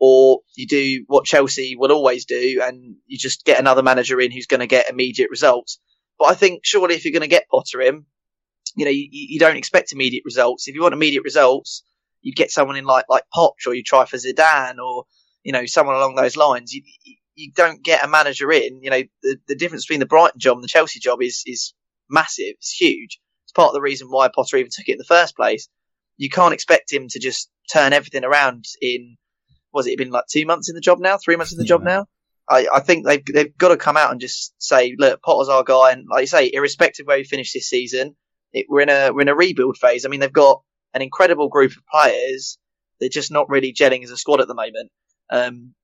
or 0.00 0.40
you 0.56 0.66
do 0.66 1.04
what 1.06 1.24
Chelsea 1.24 1.76
will 1.76 1.92
always 1.92 2.24
do 2.24 2.60
and 2.62 2.96
you 3.06 3.16
just 3.16 3.44
get 3.44 3.60
another 3.60 3.84
manager 3.84 4.20
in 4.20 4.32
who's 4.32 4.48
going 4.48 4.60
to 4.60 4.66
get 4.66 4.90
immediate 4.90 5.30
results. 5.30 5.78
But 6.18 6.26
I 6.26 6.34
think 6.34 6.62
surely 6.64 6.96
if 6.96 7.04
you're 7.04 7.12
going 7.12 7.22
to 7.22 7.28
get 7.28 7.48
Potter 7.48 7.80
in, 7.80 8.04
you 8.76 8.84
know, 8.84 8.90
you, 8.90 9.08
you 9.10 9.38
don't 9.38 9.56
expect 9.56 9.92
immediate 9.92 10.24
results. 10.24 10.66
If 10.66 10.74
you 10.74 10.82
want 10.82 10.94
immediate 10.94 11.22
results, 11.22 11.84
you 12.20 12.32
get 12.34 12.50
someone 12.50 12.76
in 12.76 12.84
like 12.84 13.04
like 13.08 13.22
Poch 13.34 13.66
or 13.66 13.74
you 13.74 13.84
try 13.84 14.04
for 14.04 14.16
Zidane 14.16 14.78
or 14.78 15.04
you 15.44 15.52
know 15.52 15.66
someone 15.66 15.94
along 15.94 16.16
those 16.16 16.36
lines. 16.36 16.72
You 16.72 16.82
you- 17.04 17.14
you 17.38 17.52
don't 17.54 17.84
get 17.84 18.04
a 18.04 18.08
manager 18.08 18.50
in. 18.50 18.82
You 18.82 18.90
know, 18.90 19.02
the, 19.22 19.36
the 19.46 19.54
difference 19.54 19.86
between 19.86 20.00
the 20.00 20.06
Brighton 20.06 20.40
job 20.40 20.56
and 20.56 20.64
the 20.64 20.68
Chelsea 20.68 20.98
job 20.98 21.22
is 21.22 21.44
is 21.46 21.72
massive. 22.10 22.54
It's 22.58 22.72
huge. 22.72 23.20
It's 23.44 23.52
part 23.52 23.68
of 23.68 23.74
the 23.74 23.80
reason 23.80 24.08
why 24.08 24.28
Potter 24.34 24.56
even 24.56 24.70
took 24.72 24.88
it 24.88 24.92
in 24.92 24.98
the 24.98 25.04
first 25.04 25.36
place. 25.36 25.68
You 26.16 26.28
can't 26.28 26.54
expect 26.54 26.92
him 26.92 27.08
to 27.10 27.18
just 27.18 27.50
turn 27.72 27.92
everything 27.92 28.24
around 28.24 28.64
in 28.80 29.16
was 29.72 29.86
it 29.86 29.98
been 29.98 30.10
like 30.10 30.24
two 30.30 30.46
months 30.46 30.68
in 30.68 30.74
the 30.74 30.80
job 30.80 30.98
now, 30.98 31.18
three 31.18 31.36
months 31.36 31.52
in 31.52 31.58
the 31.58 31.64
job 31.64 31.82
now. 31.82 32.06
I, 32.48 32.66
I 32.72 32.80
think 32.80 33.06
they've 33.06 33.24
they've 33.32 33.56
got 33.56 33.68
to 33.68 33.76
come 33.76 33.96
out 33.96 34.10
and 34.10 34.20
just 34.20 34.54
say, 34.58 34.94
look, 34.98 35.22
Potter's 35.22 35.48
our 35.48 35.62
guy, 35.62 35.92
and 35.92 36.06
like 36.10 36.22
you 36.22 36.26
say, 36.26 36.50
irrespective 36.52 37.04
of 37.04 37.08
where 37.08 37.18
we 37.18 37.24
finish 37.24 37.52
this 37.52 37.68
season, 37.68 38.16
it, 38.52 38.66
we're 38.68 38.80
in 38.80 38.88
a 38.88 39.10
we're 39.12 39.22
in 39.22 39.28
a 39.28 39.36
rebuild 39.36 39.76
phase. 39.76 40.04
I 40.04 40.08
mean, 40.08 40.20
they've 40.20 40.32
got 40.32 40.62
an 40.94 41.02
incredible 41.02 41.48
group 41.48 41.72
of 41.72 41.82
players. 41.92 42.58
They're 43.00 43.08
just 43.10 43.30
not 43.30 43.50
really 43.50 43.72
gelling 43.72 44.02
as 44.02 44.10
a 44.10 44.16
squad 44.16 44.40
at 44.40 44.48
the 44.48 44.54
moment. 44.54 44.90
Um, 45.30 45.74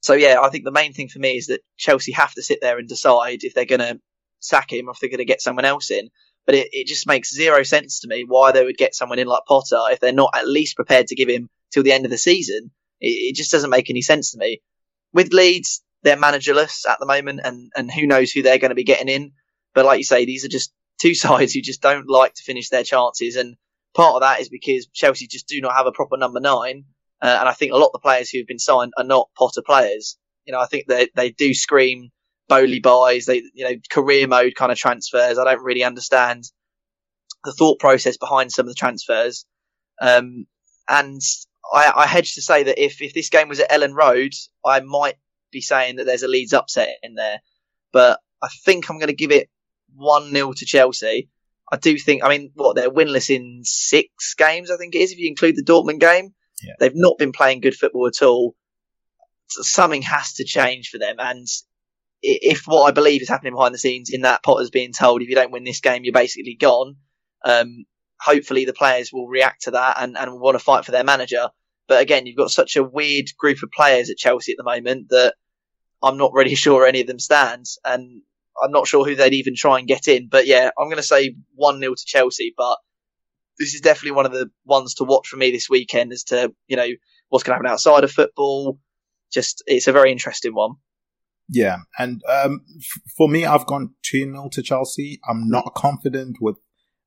so 0.00 0.14
yeah, 0.14 0.40
I 0.42 0.48
think 0.48 0.64
the 0.64 0.72
main 0.72 0.92
thing 0.92 1.08
for 1.08 1.18
me 1.18 1.36
is 1.36 1.48
that 1.48 1.60
Chelsea 1.76 2.12
have 2.12 2.32
to 2.34 2.42
sit 2.42 2.60
there 2.60 2.78
and 2.78 2.88
decide 2.88 3.40
if 3.42 3.54
they're 3.54 3.66
going 3.66 3.80
to 3.80 4.00
sack 4.40 4.72
him 4.72 4.88
if 4.88 4.98
they're 5.00 5.10
going 5.10 5.18
to 5.18 5.24
get 5.24 5.42
someone 5.42 5.64
else 5.64 5.90
in. 5.90 6.10
But 6.46 6.54
it, 6.54 6.68
it 6.72 6.86
just 6.86 7.06
makes 7.06 7.34
zero 7.34 7.62
sense 7.62 8.00
to 8.00 8.08
me 8.08 8.24
why 8.26 8.52
they 8.52 8.64
would 8.64 8.78
get 8.78 8.94
someone 8.94 9.18
in 9.18 9.26
like 9.26 9.42
Potter 9.46 9.78
if 9.90 10.00
they're 10.00 10.12
not 10.12 10.34
at 10.34 10.48
least 10.48 10.76
prepared 10.76 11.08
to 11.08 11.14
give 11.14 11.28
him 11.28 11.50
till 11.72 11.82
the 11.82 11.92
end 11.92 12.04
of 12.04 12.10
the 12.10 12.18
season. 12.18 12.70
It, 13.00 13.08
it 13.08 13.36
just 13.36 13.52
doesn't 13.52 13.70
make 13.70 13.90
any 13.90 14.02
sense 14.02 14.32
to 14.32 14.38
me. 14.38 14.62
With 15.12 15.32
Leeds, 15.32 15.82
they're 16.02 16.16
managerless 16.16 16.86
at 16.88 17.00
the 17.00 17.06
moment, 17.06 17.40
and, 17.44 17.72
and 17.76 17.90
who 17.90 18.06
knows 18.06 18.30
who 18.30 18.42
they're 18.42 18.58
going 18.58 18.70
to 18.70 18.74
be 18.74 18.84
getting 18.84 19.08
in. 19.08 19.32
But 19.74 19.84
like 19.84 19.98
you 19.98 20.04
say, 20.04 20.24
these 20.24 20.44
are 20.44 20.48
just 20.48 20.72
two 21.00 21.14
sides 21.14 21.52
who 21.52 21.60
just 21.60 21.82
don't 21.82 22.08
like 22.08 22.34
to 22.34 22.42
finish 22.42 22.68
their 22.68 22.82
chances. 22.82 23.36
And 23.36 23.56
part 23.94 24.14
of 24.14 24.22
that 24.22 24.40
is 24.40 24.48
because 24.48 24.86
Chelsea 24.92 25.26
just 25.26 25.48
do 25.48 25.60
not 25.60 25.74
have 25.74 25.86
a 25.86 25.92
proper 25.92 26.16
number 26.16 26.40
nine. 26.40 26.84
Uh, 27.20 27.36
and 27.40 27.48
I 27.48 27.52
think 27.52 27.72
a 27.72 27.76
lot 27.76 27.86
of 27.86 27.92
the 27.92 27.98
players 27.98 28.30
who've 28.30 28.46
been 28.46 28.58
signed 28.58 28.92
are 28.96 29.04
not 29.04 29.28
Potter 29.36 29.62
players. 29.64 30.16
You 30.44 30.52
know, 30.52 30.60
I 30.60 30.66
think 30.66 30.86
they 30.86 31.08
they 31.14 31.30
do 31.30 31.52
scream 31.52 32.10
Boehly 32.48 32.80
buys, 32.80 33.26
they 33.26 33.42
you 33.54 33.64
know 33.64 33.76
career 33.90 34.26
mode 34.26 34.54
kind 34.54 34.72
of 34.72 34.78
transfers. 34.78 35.38
I 35.38 35.44
don't 35.44 35.62
really 35.62 35.84
understand 35.84 36.44
the 37.44 37.52
thought 37.52 37.78
process 37.78 38.16
behind 38.16 38.52
some 38.52 38.66
of 38.66 38.70
the 38.70 38.78
transfers. 38.78 39.46
Um, 40.00 40.46
and 40.88 41.20
I, 41.72 41.92
I 41.94 42.06
hedge 42.06 42.34
to 42.34 42.42
say 42.42 42.64
that 42.64 42.82
if 42.82 43.02
if 43.02 43.14
this 43.14 43.30
game 43.30 43.48
was 43.48 43.60
at 43.60 43.70
Elland 43.70 43.94
Road, 43.94 44.32
I 44.64 44.80
might 44.80 45.16
be 45.50 45.60
saying 45.60 45.96
that 45.96 46.04
there's 46.04 46.22
a 46.22 46.28
Leeds 46.28 46.54
upset 46.54 46.96
in 47.02 47.14
there. 47.14 47.40
But 47.92 48.20
I 48.42 48.48
think 48.64 48.88
I'm 48.88 48.98
going 48.98 49.08
to 49.08 49.14
give 49.14 49.30
it 49.30 49.48
one 49.94 50.30
0 50.30 50.52
to 50.54 50.64
Chelsea. 50.64 51.28
I 51.70 51.76
do 51.76 51.98
think. 51.98 52.24
I 52.24 52.28
mean, 52.28 52.50
what 52.54 52.76
they're 52.76 52.90
winless 52.90 53.34
in 53.34 53.62
six 53.64 54.34
games. 54.34 54.70
I 54.70 54.76
think 54.76 54.94
it 54.94 55.00
is 55.00 55.12
if 55.12 55.18
you 55.18 55.28
include 55.28 55.56
the 55.56 55.64
Dortmund 55.64 56.00
game. 56.00 56.34
Yeah. 56.62 56.74
They've 56.80 56.92
not 56.94 57.18
been 57.18 57.32
playing 57.32 57.60
good 57.60 57.76
football 57.76 58.06
at 58.06 58.22
all. 58.22 58.54
So 59.48 59.62
something 59.62 60.02
has 60.02 60.34
to 60.34 60.44
change 60.44 60.88
for 60.88 60.98
them. 60.98 61.16
And 61.18 61.46
if 62.22 62.64
what 62.66 62.84
I 62.84 62.90
believe 62.90 63.22
is 63.22 63.28
happening 63.28 63.54
behind 63.54 63.74
the 63.74 63.78
scenes 63.78 64.10
in 64.10 64.22
that 64.22 64.42
Potter's 64.42 64.70
being 64.70 64.92
told, 64.92 65.22
if 65.22 65.28
you 65.28 65.34
don't 65.34 65.52
win 65.52 65.64
this 65.64 65.80
game, 65.80 66.04
you're 66.04 66.12
basically 66.12 66.56
gone. 66.58 66.96
Um, 67.44 67.84
hopefully 68.20 68.64
the 68.64 68.72
players 68.72 69.12
will 69.12 69.28
react 69.28 69.62
to 69.62 69.72
that 69.72 69.96
and, 70.00 70.16
and 70.16 70.40
want 70.40 70.56
to 70.56 70.64
fight 70.64 70.84
for 70.84 70.92
their 70.92 71.04
manager. 71.04 71.48
But 71.86 72.02
again, 72.02 72.26
you've 72.26 72.36
got 72.36 72.50
such 72.50 72.76
a 72.76 72.84
weird 72.84 73.26
group 73.38 73.62
of 73.62 73.70
players 73.70 74.10
at 74.10 74.18
Chelsea 74.18 74.52
at 74.52 74.58
the 74.58 74.64
moment 74.64 75.08
that 75.10 75.34
I'm 76.02 76.18
not 76.18 76.32
really 76.32 76.54
sure 76.54 76.86
any 76.86 77.00
of 77.00 77.06
them 77.06 77.18
stands. 77.18 77.78
And 77.84 78.22
I'm 78.62 78.72
not 78.72 78.88
sure 78.88 79.04
who 79.04 79.14
they'd 79.14 79.34
even 79.34 79.54
try 79.56 79.78
and 79.78 79.88
get 79.88 80.08
in. 80.08 80.28
But 80.28 80.46
yeah, 80.46 80.70
I'm 80.78 80.88
going 80.88 80.96
to 80.96 81.02
say 81.02 81.36
1 81.54 81.80
0 81.80 81.94
to 81.94 82.04
Chelsea. 82.04 82.54
But 82.56 82.78
this 83.58 83.74
is 83.74 83.80
definitely 83.80 84.12
one 84.12 84.26
of 84.26 84.32
the 84.32 84.50
ones 84.64 84.94
to 84.94 85.04
watch 85.04 85.28
for 85.28 85.36
me 85.36 85.50
this 85.50 85.70
weekend 85.70 86.12
as 86.12 86.24
to, 86.24 86.52
you 86.66 86.76
know, 86.76 86.88
what's 87.28 87.44
going 87.44 87.52
to 87.52 87.56
happen 87.58 87.70
outside 87.70 88.04
of 88.04 88.12
football. 88.12 88.78
Just, 89.32 89.62
it's 89.66 89.88
a 89.88 89.92
very 89.92 90.10
interesting 90.10 90.54
one. 90.54 90.72
Yeah, 91.48 91.78
and 91.98 92.22
um, 92.28 92.60
f- 92.78 93.02
for 93.16 93.28
me, 93.28 93.44
I've 93.44 93.66
gone 93.66 93.94
2 94.02 94.24
0 94.24 94.48
to 94.52 94.62
Chelsea. 94.62 95.20
I'm 95.28 95.48
not 95.48 95.74
confident 95.74 96.36
with 96.40 96.56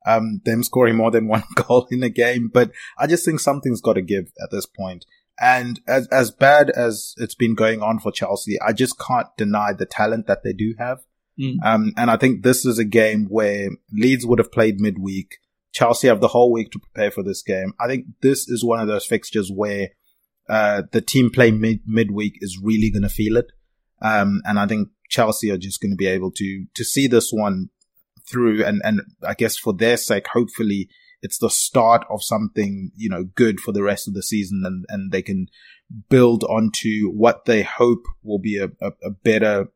um, 0.06 0.42
them 0.46 0.64
scoring 0.64 0.96
more 0.96 1.12
than 1.12 1.28
one 1.28 1.44
goal 1.56 1.88
in 1.92 2.04
a 2.04 2.10
game, 2.10 2.50
but 2.52 2.72
I 2.98 3.08
just 3.08 3.26
think 3.26 3.40
something's 3.40 3.82
got 3.82 3.94
to 3.94 4.02
give 4.02 4.32
at 4.42 4.52
this 4.52 4.66
point. 4.66 5.06
And 5.40 5.80
as 5.88 6.08
as 6.10 6.30
bad 6.30 6.70
as 6.70 7.14
it's 7.18 7.36
been 7.36 7.56
going 7.56 7.82
on 7.82 8.00
for 8.00 8.12
Chelsea, 8.12 8.60
I 8.62 8.74
just 8.74 9.00
can't 9.00 9.28
deny 9.38 9.74
the 9.74 9.86
talent 9.86 10.28
that 10.28 10.44
they 10.44 10.54
do 10.54 10.76
have. 10.78 11.00
Mm. 11.40 11.56
Um, 11.64 11.94
and 11.98 12.12
I 12.12 12.18
think 12.18 12.44
this 12.44 12.66
is 12.66 12.78
a 12.78 12.86
game 12.86 13.26
where 13.26 13.70
Leeds 13.92 14.26
would 14.26 14.40
have 14.40 14.52
played 14.52 14.80
midweek. 14.80 15.38
Chelsea 15.74 16.08
have 16.08 16.22
the 16.22 16.28
whole 16.28 16.52
week 16.52 16.72
to 16.72 16.80
prepare 16.80 17.12
for 17.12 17.24
this 17.24 17.42
game. 17.42 17.74
I 17.80 17.88
think 17.88 18.06
this 18.22 18.48
is 18.50 18.64
one 18.64 18.80
of 18.80 18.88
those 18.88 19.06
fixtures 19.06 19.50
where 19.52 19.90
uh, 20.50 20.84
the 20.92 21.02
team 21.02 21.30
play 21.32 21.50
mid- 21.50 21.88
midweek 21.88 22.34
is 22.42 22.60
really 22.62 22.92
going 22.92 23.04
to 23.04 23.10
feel 23.10 23.38
it. 23.38 23.52
Um, 24.02 24.42
and 24.46 24.60
I 24.60 24.68
think 24.68 24.90
Chelsea 25.10 25.52
are 25.52 25.58
just 25.58 25.82
going 25.82 25.92
to 25.92 25.98
be 25.98 26.08
able 26.08 26.32
to, 26.32 26.66
to 26.74 26.84
see 26.84 27.08
this 27.08 27.32
one 27.32 27.70
through. 28.30 28.64
And, 28.64 28.82
and 28.84 29.02
I 29.28 29.34
guess 29.34 29.58
for 29.58 29.74
their 29.74 29.98
sake, 29.98 30.28
hopefully 30.34 30.90
it's 31.22 31.38
the 31.38 31.50
start 31.50 32.06
of 32.10 32.24
something, 32.24 32.92
you 32.96 33.10
know, 33.10 33.24
good 33.24 33.60
for 33.60 33.72
the 33.72 33.84
rest 33.84 34.08
of 34.08 34.14
the 34.14 34.24
season 34.24 34.64
and, 34.66 34.86
and 34.90 35.12
they 35.12 35.22
can 35.22 35.48
build 36.10 36.44
onto 36.46 37.12
what 37.12 37.46
they 37.46 37.64
hope 37.64 38.06
will 38.24 38.40
be 38.40 38.58
a, 38.58 38.66
a, 38.82 38.92
a 39.04 39.10
better 39.12 39.68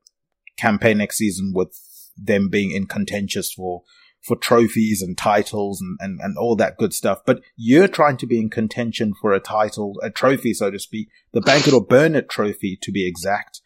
campaign 0.57 0.97
next 0.97 1.17
season 1.17 1.51
with 1.53 1.77
them 2.17 2.49
being 2.49 2.71
in 2.71 2.87
contentious 2.87 3.51
for, 3.51 3.83
for 4.23 4.35
trophies 4.37 5.01
and 5.01 5.17
titles 5.17 5.81
and, 5.81 5.97
and, 5.99 6.19
and 6.21 6.37
all 6.37 6.55
that 6.55 6.77
good 6.77 6.93
stuff. 6.93 7.19
But 7.25 7.41
you're 7.55 7.87
trying 7.87 8.17
to 8.17 8.27
be 8.27 8.39
in 8.39 8.49
contention 8.49 9.13
for 9.19 9.33
a 9.33 9.39
title, 9.39 9.95
a 10.01 10.09
trophy, 10.09 10.53
so 10.53 10.71
to 10.71 10.79
speak, 10.79 11.09
the 11.33 11.41
Bank 11.41 11.67
or 11.71 11.85
Burn 11.85 12.15
It 12.15 12.29
trophy 12.29 12.77
to 12.81 12.91
be 12.91 13.07
exact. 13.07 13.61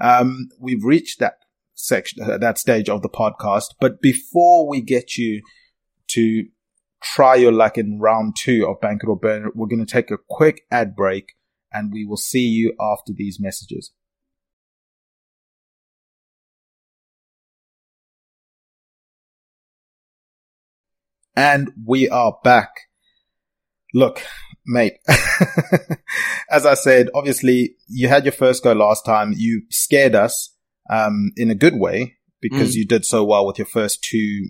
Um, 0.00 0.48
we've 0.58 0.84
reached 0.84 1.18
that 1.20 1.34
section, 1.74 2.22
uh, 2.22 2.38
that 2.38 2.58
stage 2.58 2.88
of 2.88 3.02
the 3.02 3.08
podcast. 3.08 3.74
But 3.80 4.00
before 4.00 4.68
we 4.68 4.80
get 4.80 5.16
you 5.16 5.42
to 6.08 6.46
try 7.02 7.34
your 7.36 7.52
luck 7.52 7.78
in 7.78 7.98
round 8.00 8.36
two 8.36 8.66
of 8.68 8.80
Bank 8.80 9.02
It 9.02 9.08
or 9.08 9.16
Burn 9.16 9.46
It, 9.46 9.56
we're 9.56 9.66
going 9.66 9.84
to 9.84 9.90
take 9.90 10.10
a 10.10 10.18
quick 10.28 10.62
ad 10.70 10.94
break 10.94 11.34
and 11.72 11.92
we 11.92 12.04
will 12.04 12.16
see 12.16 12.46
you 12.46 12.74
after 12.80 13.12
these 13.14 13.38
messages. 13.40 13.92
And 21.36 21.70
we 21.86 22.08
are 22.08 22.36
back. 22.42 22.70
Look, 23.94 24.22
mate, 24.70 24.94
as 26.50 26.64
I 26.66 26.74
said, 26.74 27.08
obviously 27.14 27.74
you 27.88 28.08
had 28.08 28.24
your 28.24 28.32
first 28.32 28.62
go 28.62 28.72
last 28.72 29.04
time. 29.04 29.34
You 29.36 29.62
scared 29.70 30.14
us, 30.14 30.54
um, 30.88 31.32
in 31.36 31.50
a 31.50 31.54
good 31.54 31.74
way 31.78 32.16
because 32.40 32.72
Mm. 32.72 32.76
you 32.76 32.86
did 32.86 33.04
so 33.04 33.22
well 33.24 33.46
with 33.46 33.58
your 33.58 33.66
first 33.66 34.02
two 34.02 34.48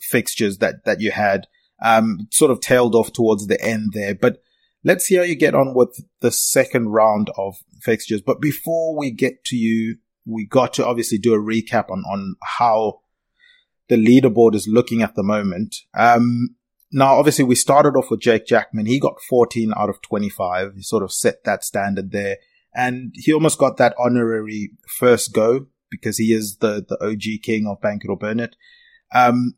fixtures 0.00 0.58
that, 0.58 0.84
that 0.84 1.00
you 1.00 1.10
had, 1.12 1.46
um, 1.82 2.28
sort 2.30 2.50
of 2.50 2.60
tailed 2.60 2.94
off 2.94 3.12
towards 3.12 3.46
the 3.46 3.60
end 3.64 3.90
there. 3.94 4.14
But 4.14 4.42
let's 4.84 5.06
see 5.06 5.14
how 5.16 5.22
you 5.22 5.34
get 5.34 5.54
on 5.54 5.74
with 5.74 6.04
the 6.20 6.30
second 6.30 6.88
round 6.88 7.30
of 7.38 7.56
fixtures. 7.80 8.20
But 8.20 8.40
before 8.40 8.96
we 8.98 9.10
get 9.10 9.44
to 9.46 9.56
you, 9.56 9.96
we 10.26 10.46
got 10.46 10.74
to 10.74 10.86
obviously 10.86 11.18
do 11.18 11.34
a 11.34 11.38
recap 11.38 11.90
on, 11.90 12.00
on 12.00 12.36
how 12.58 13.00
the 13.88 13.96
leaderboard 13.96 14.54
is 14.54 14.68
looking 14.68 15.02
at 15.02 15.14
the 15.14 15.22
moment. 15.24 15.74
Um, 15.94 16.56
now, 16.92 17.14
obviously, 17.14 17.44
we 17.44 17.54
started 17.54 17.96
off 17.96 18.10
with 18.10 18.20
Jake 18.20 18.46
Jackman. 18.46 18.84
He 18.84 19.00
got 19.00 19.20
14 19.22 19.72
out 19.76 19.88
of 19.88 20.02
25. 20.02 20.74
He 20.76 20.82
sort 20.82 21.02
of 21.02 21.10
set 21.10 21.42
that 21.44 21.64
standard 21.64 22.12
there. 22.12 22.36
And 22.74 23.14
he 23.16 23.32
almost 23.32 23.58
got 23.58 23.78
that 23.78 23.94
honorary 23.98 24.72
first 24.98 25.32
go 25.32 25.66
because 25.90 26.18
he 26.18 26.32
is 26.32 26.56
the, 26.56 26.84
the 26.86 27.02
OG 27.02 27.42
king 27.42 27.66
of 27.66 27.80
Bank 27.80 28.04
It 28.04 28.10
or 28.10 28.16
Burn 28.16 28.40
It. 28.40 28.56
Um, 29.14 29.56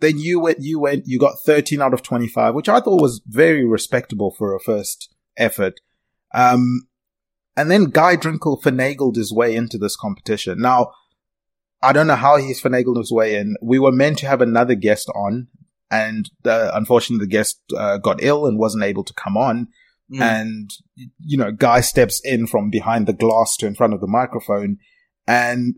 then 0.00 0.18
you 0.18 0.40
went, 0.40 0.58
you 0.60 0.80
went, 0.80 1.04
you 1.06 1.18
got 1.18 1.38
13 1.44 1.80
out 1.80 1.94
of 1.94 2.02
25, 2.02 2.54
which 2.54 2.68
I 2.68 2.80
thought 2.80 3.00
was 3.00 3.22
very 3.26 3.64
respectable 3.64 4.34
for 4.36 4.54
a 4.54 4.60
first 4.60 5.14
effort. 5.36 5.80
Um, 6.34 6.88
and 7.56 7.70
then 7.70 7.84
Guy 7.84 8.16
Drinkel 8.16 8.60
finagled 8.60 9.16
his 9.16 9.32
way 9.32 9.54
into 9.54 9.78
this 9.78 9.96
competition. 9.96 10.60
Now, 10.60 10.92
I 11.82 11.92
don't 11.92 12.06
know 12.06 12.16
how 12.16 12.36
he's 12.36 12.60
finagled 12.60 12.98
his 12.98 13.12
way 13.12 13.36
in. 13.36 13.56
We 13.62 13.78
were 13.78 13.92
meant 13.92 14.18
to 14.18 14.26
have 14.26 14.42
another 14.42 14.74
guest 14.74 15.08
on, 15.14 15.48
and 15.90 16.30
the, 16.42 16.74
unfortunately, 16.76 17.24
the 17.24 17.30
guest 17.30 17.60
uh, 17.76 17.98
got 17.98 18.22
ill 18.22 18.46
and 18.46 18.58
wasn't 18.58 18.84
able 18.84 19.04
to 19.04 19.14
come 19.14 19.36
on. 19.36 19.68
Mm. 20.12 20.20
And 20.20 20.70
you 21.18 21.36
know, 21.36 21.52
Guy 21.52 21.80
steps 21.80 22.20
in 22.24 22.46
from 22.46 22.70
behind 22.70 23.06
the 23.06 23.12
glass 23.12 23.56
to 23.58 23.66
in 23.66 23.74
front 23.74 23.92
of 23.92 24.00
the 24.00 24.06
microphone, 24.06 24.78
and 25.26 25.76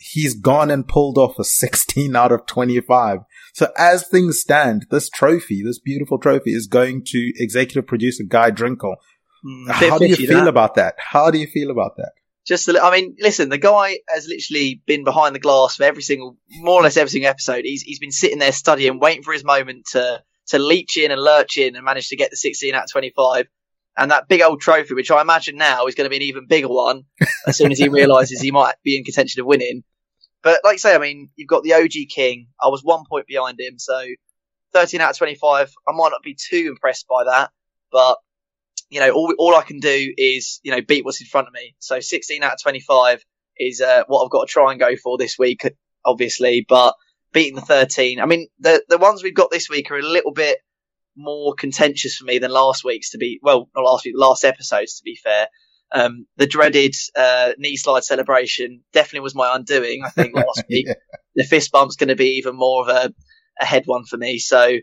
he's 0.00 0.34
gone 0.34 0.70
and 0.70 0.88
pulled 0.88 1.18
off 1.18 1.38
a 1.38 1.44
16 1.44 2.16
out 2.16 2.32
of 2.32 2.46
25. 2.46 3.20
So 3.52 3.68
as 3.76 4.06
things 4.06 4.40
stand, 4.40 4.86
this 4.90 5.08
trophy, 5.08 5.62
this 5.62 5.78
beautiful 5.78 6.18
trophy, 6.18 6.52
is 6.52 6.66
going 6.66 7.04
to 7.06 7.32
executive 7.36 7.86
producer 7.86 8.24
Guy 8.26 8.50
Drinkel. 8.50 8.96
Mm, 9.44 9.70
How 9.70 9.98
do 9.98 10.06
you 10.06 10.16
feel 10.16 10.40
that. 10.40 10.48
about 10.48 10.74
that? 10.74 10.94
How 10.98 11.30
do 11.30 11.38
you 11.38 11.46
feel 11.46 11.70
about 11.70 11.96
that? 11.96 12.12
Just, 12.46 12.68
a 12.68 12.82
I 12.82 12.90
mean, 12.90 13.16
listen, 13.20 13.48
the 13.48 13.58
guy 13.58 13.98
has 14.08 14.26
literally 14.26 14.82
been 14.86 15.04
behind 15.04 15.34
the 15.34 15.40
glass 15.40 15.76
for 15.76 15.84
every 15.84 16.02
single, 16.02 16.36
more 16.48 16.80
or 16.80 16.82
less 16.82 16.96
every 16.96 17.10
single 17.10 17.30
episode. 17.30 17.64
He's 17.64 17.82
he's 17.82 17.98
been 17.98 18.10
sitting 18.10 18.38
there 18.38 18.52
studying, 18.52 18.98
waiting 18.98 19.22
for 19.22 19.32
his 19.32 19.44
moment 19.44 19.86
to 19.92 20.22
to 20.48 20.58
leech 20.58 20.96
in 20.96 21.10
and 21.10 21.20
lurch 21.20 21.58
in, 21.58 21.76
and 21.76 21.84
manage 21.84 22.08
to 22.08 22.16
get 22.16 22.30
the 22.30 22.36
16 22.36 22.74
out 22.74 22.84
of 22.84 22.90
25. 22.90 23.46
And 23.96 24.10
that 24.10 24.28
big 24.28 24.40
old 24.40 24.60
trophy, 24.60 24.94
which 24.94 25.10
I 25.10 25.20
imagine 25.20 25.56
now 25.56 25.86
is 25.86 25.94
going 25.94 26.06
to 26.06 26.10
be 26.10 26.16
an 26.16 26.22
even 26.22 26.46
bigger 26.46 26.68
one, 26.68 27.02
as 27.46 27.56
soon 27.56 27.72
as 27.72 27.78
he 27.78 27.88
realizes 27.88 28.40
he 28.40 28.50
might 28.50 28.74
be 28.82 28.96
in 28.96 29.04
contention 29.04 29.40
of 29.40 29.46
winning. 29.46 29.84
But 30.42 30.60
like 30.64 30.74
I 30.74 30.78
say, 30.78 30.94
I 30.94 30.98
mean, 30.98 31.28
you've 31.36 31.48
got 31.48 31.62
the 31.62 31.74
OG 31.74 32.08
King. 32.08 32.48
I 32.60 32.68
was 32.68 32.80
one 32.82 33.04
point 33.08 33.26
behind 33.26 33.60
him, 33.60 33.78
so 33.78 34.02
13 34.72 35.00
out 35.00 35.10
of 35.10 35.18
25. 35.18 35.70
I 35.88 35.92
might 35.92 36.10
not 36.10 36.22
be 36.22 36.34
too 36.34 36.68
impressed 36.68 37.06
by 37.08 37.24
that, 37.24 37.50
but 37.92 38.16
you 38.90 39.00
know, 39.00 39.10
all 39.10 39.34
all 39.38 39.54
I 39.54 39.62
can 39.62 39.78
do 39.78 40.12
is 40.16 40.60
you 40.62 40.72
know 40.72 40.80
beat 40.82 41.04
what's 41.04 41.20
in 41.20 41.26
front 41.26 41.48
of 41.48 41.54
me. 41.54 41.74
So 41.78 42.00
16 42.00 42.42
out 42.42 42.54
of 42.54 42.62
25 42.62 43.24
is 43.56 43.80
uh, 43.80 44.02
what 44.08 44.24
I've 44.24 44.30
got 44.30 44.46
to 44.48 44.52
try 44.52 44.70
and 44.72 44.80
go 44.80 44.96
for 44.96 45.16
this 45.18 45.38
week, 45.38 45.62
obviously. 46.04 46.64
But 46.68 46.94
beating 47.32 47.54
the 47.54 47.60
13, 47.62 48.20
I 48.20 48.26
mean, 48.26 48.48
the 48.58 48.82
the 48.88 48.98
ones 48.98 49.22
we've 49.22 49.34
got 49.34 49.50
this 49.50 49.68
week 49.70 49.90
are 49.90 49.98
a 49.98 50.02
little 50.02 50.32
bit 50.32 50.58
more 51.16 51.54
contentious 51.54 52.16
for 52.16 52.24
me 52.24 52.38
than 52.38 52.50
last 52.50 52.84
week's. 52.84 53.10
To 53.10 53.18
be 53.18 53.38
well, 53.42 53.68
not 53.76 53.84
last 53.84 54.04
week, 54.04 54.14
last 54.16 54.44
episode's. 54.44 54.96
To 54.98 55.02
be 55.04 55.16
fair, 55.22 55.48
um, 55.92 56.26
the 56.36 56.46
dreaded 56.46 56.94
uh, 57.16 57.52
knee 57.58 57.76
slide 57.76 58.04
celebration 58.04 58.82
definitely 58.92 59.20
was 59.20 59.34
my 59.34 59.54
undoing. 59.54 60.02
I 60.04 60.10
think 60.10 60.34
last 60.34 60.64
week 60.68 60.86
Yeah. 60.88 60.94
the 61.36 61.44
fist 61.44 61.70
bump's 61.72 61.96
going 61.96 62.08
to 62.08 62.16
be 62.16 62.38
even 62.38 62.56
more 62.56 62.82
of 62.82 62.88
a, 62.88 63.14
a 63.60 63.64
head 63.64 63.84
one 63.86 64.04
for 64.04 64.16
me. 64.16 64.38
So 64.38 64.76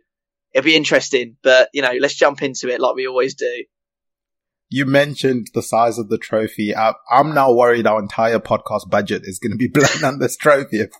it'll 0.54 0.66
be 0.66 0.76
interesting. 0.76 1.38
But 1.44 1.70
you 1.74 1.82
know, 1.82 1.94
let's 2.00 2.16
jump 2.16 2.42
into 2.42 2.70
it 2.70 2.80
like 2.80 2.96
we 2.96 3.08
always 3.08 3.36
do. 3.36 3.64
You 4.70 4.86
mentioned 4.86 5.48
the 5.54 5.62
size 5.62 5.98
of 5.98 6.10
the 6.10 6.18
trophy. 6.18 6.76
I, 6.76 6.94
I'm 7.10 7.34
now 7.34 7.54
worried 7.54 7.88
our 7.88 8.02
entire 8.02 8.40
podcast 8.40 8.90
budget 8.90 9.22
is 9.26 9.40
going 9.40 9.52
to 9.52 9.58
be 9.58 9.68
blown 9.74 10.04
on 10.04 10.20
this 10.20 10.36
trophy 10.36 10.82
if, 10.82 10.92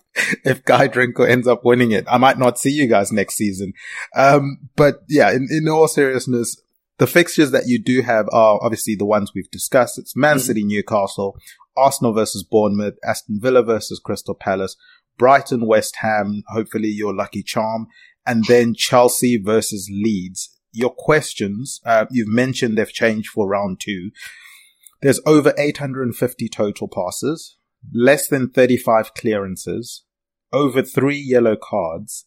if 0.44 0.64
Guy 0.64 0.88
Drinkel 0.88 1.28
ends 1.28 1.46
up 1.46 1.64
winning 1.64 1.92
it. 1.92 2.06
I 2.08 2.16
might 2.16 2.38
not 2.38 2.58
see 2.58 2.70
you 2.70 2.86
guys 2.86 3.12
next 3.12 3.34
season. 3.34 3.74
Um, 4.16 4.70
but 4.74 5.02
yeah, 5.08 5.30
in, 5.32 5.48
in 5.50 5.68
all 5.68 5.86
seriousness, 5.86 6.60
the 6.98 7.06
fixtures 7.06 7.50
that 7.50 7.66
you 7.66 7.78
do 7.80 8.00
have 8.02 8.26
are 8.32 8.58
obviously 8.62 8.94
the 8.96 9.04
ones 9.04 9.32
we've 9.34 9.50
discussed. 9.50 9.98
It's 9.98 10.16
Man 10.16 10.36
Mhm. 10.38 10.40
City, 10.40 10.64
Newcastle, 10.64 11.36
Arsenal 11.76 12.12
versus 12.14 12.42
Bournemouth, 12.42 12.94
Aston 13.04 13.38
Villa 13.40 13.62
versus 13.62 14.00
Crystal 14.02 14.34
Palace, 14.34 14.76
Brighton, 15.18 15.66
West 15.66 15.96
Ham, 16.00 16.42
hopefully 16.48 16.88
your 16.88 17.14
lucky 17.14 17.42
charm, 17.42 17.86
and 18.26 18.44
then 18.46 18.74
Chelsea 18.74 19.36
versus 19.36 19.90
Leeds. 19.92 20.57
Your 20.72 20.94
questions, 20.94 21.80
uh, 21.84 22.06
you've 22.10 22.28
mentioned 22.28 22.76
they've 22.76 22.88
changed 22.88 23.30
for 23.30 23.48
round 23.48 23.80
two. 23.80 24.10
There's 25.00 25.20
over 25.26 25.54
850 25.56 26.48
total 26.48 26.88
passes, 26.88 27.56
less 27.92 28.28
than 28.28 28.50
35 28.50 29.14
clearances, 29.14 30.04
over 30.52 30.82
three 30.82 31.18
yellow 31.18 31.56
cards, 31.56 32.26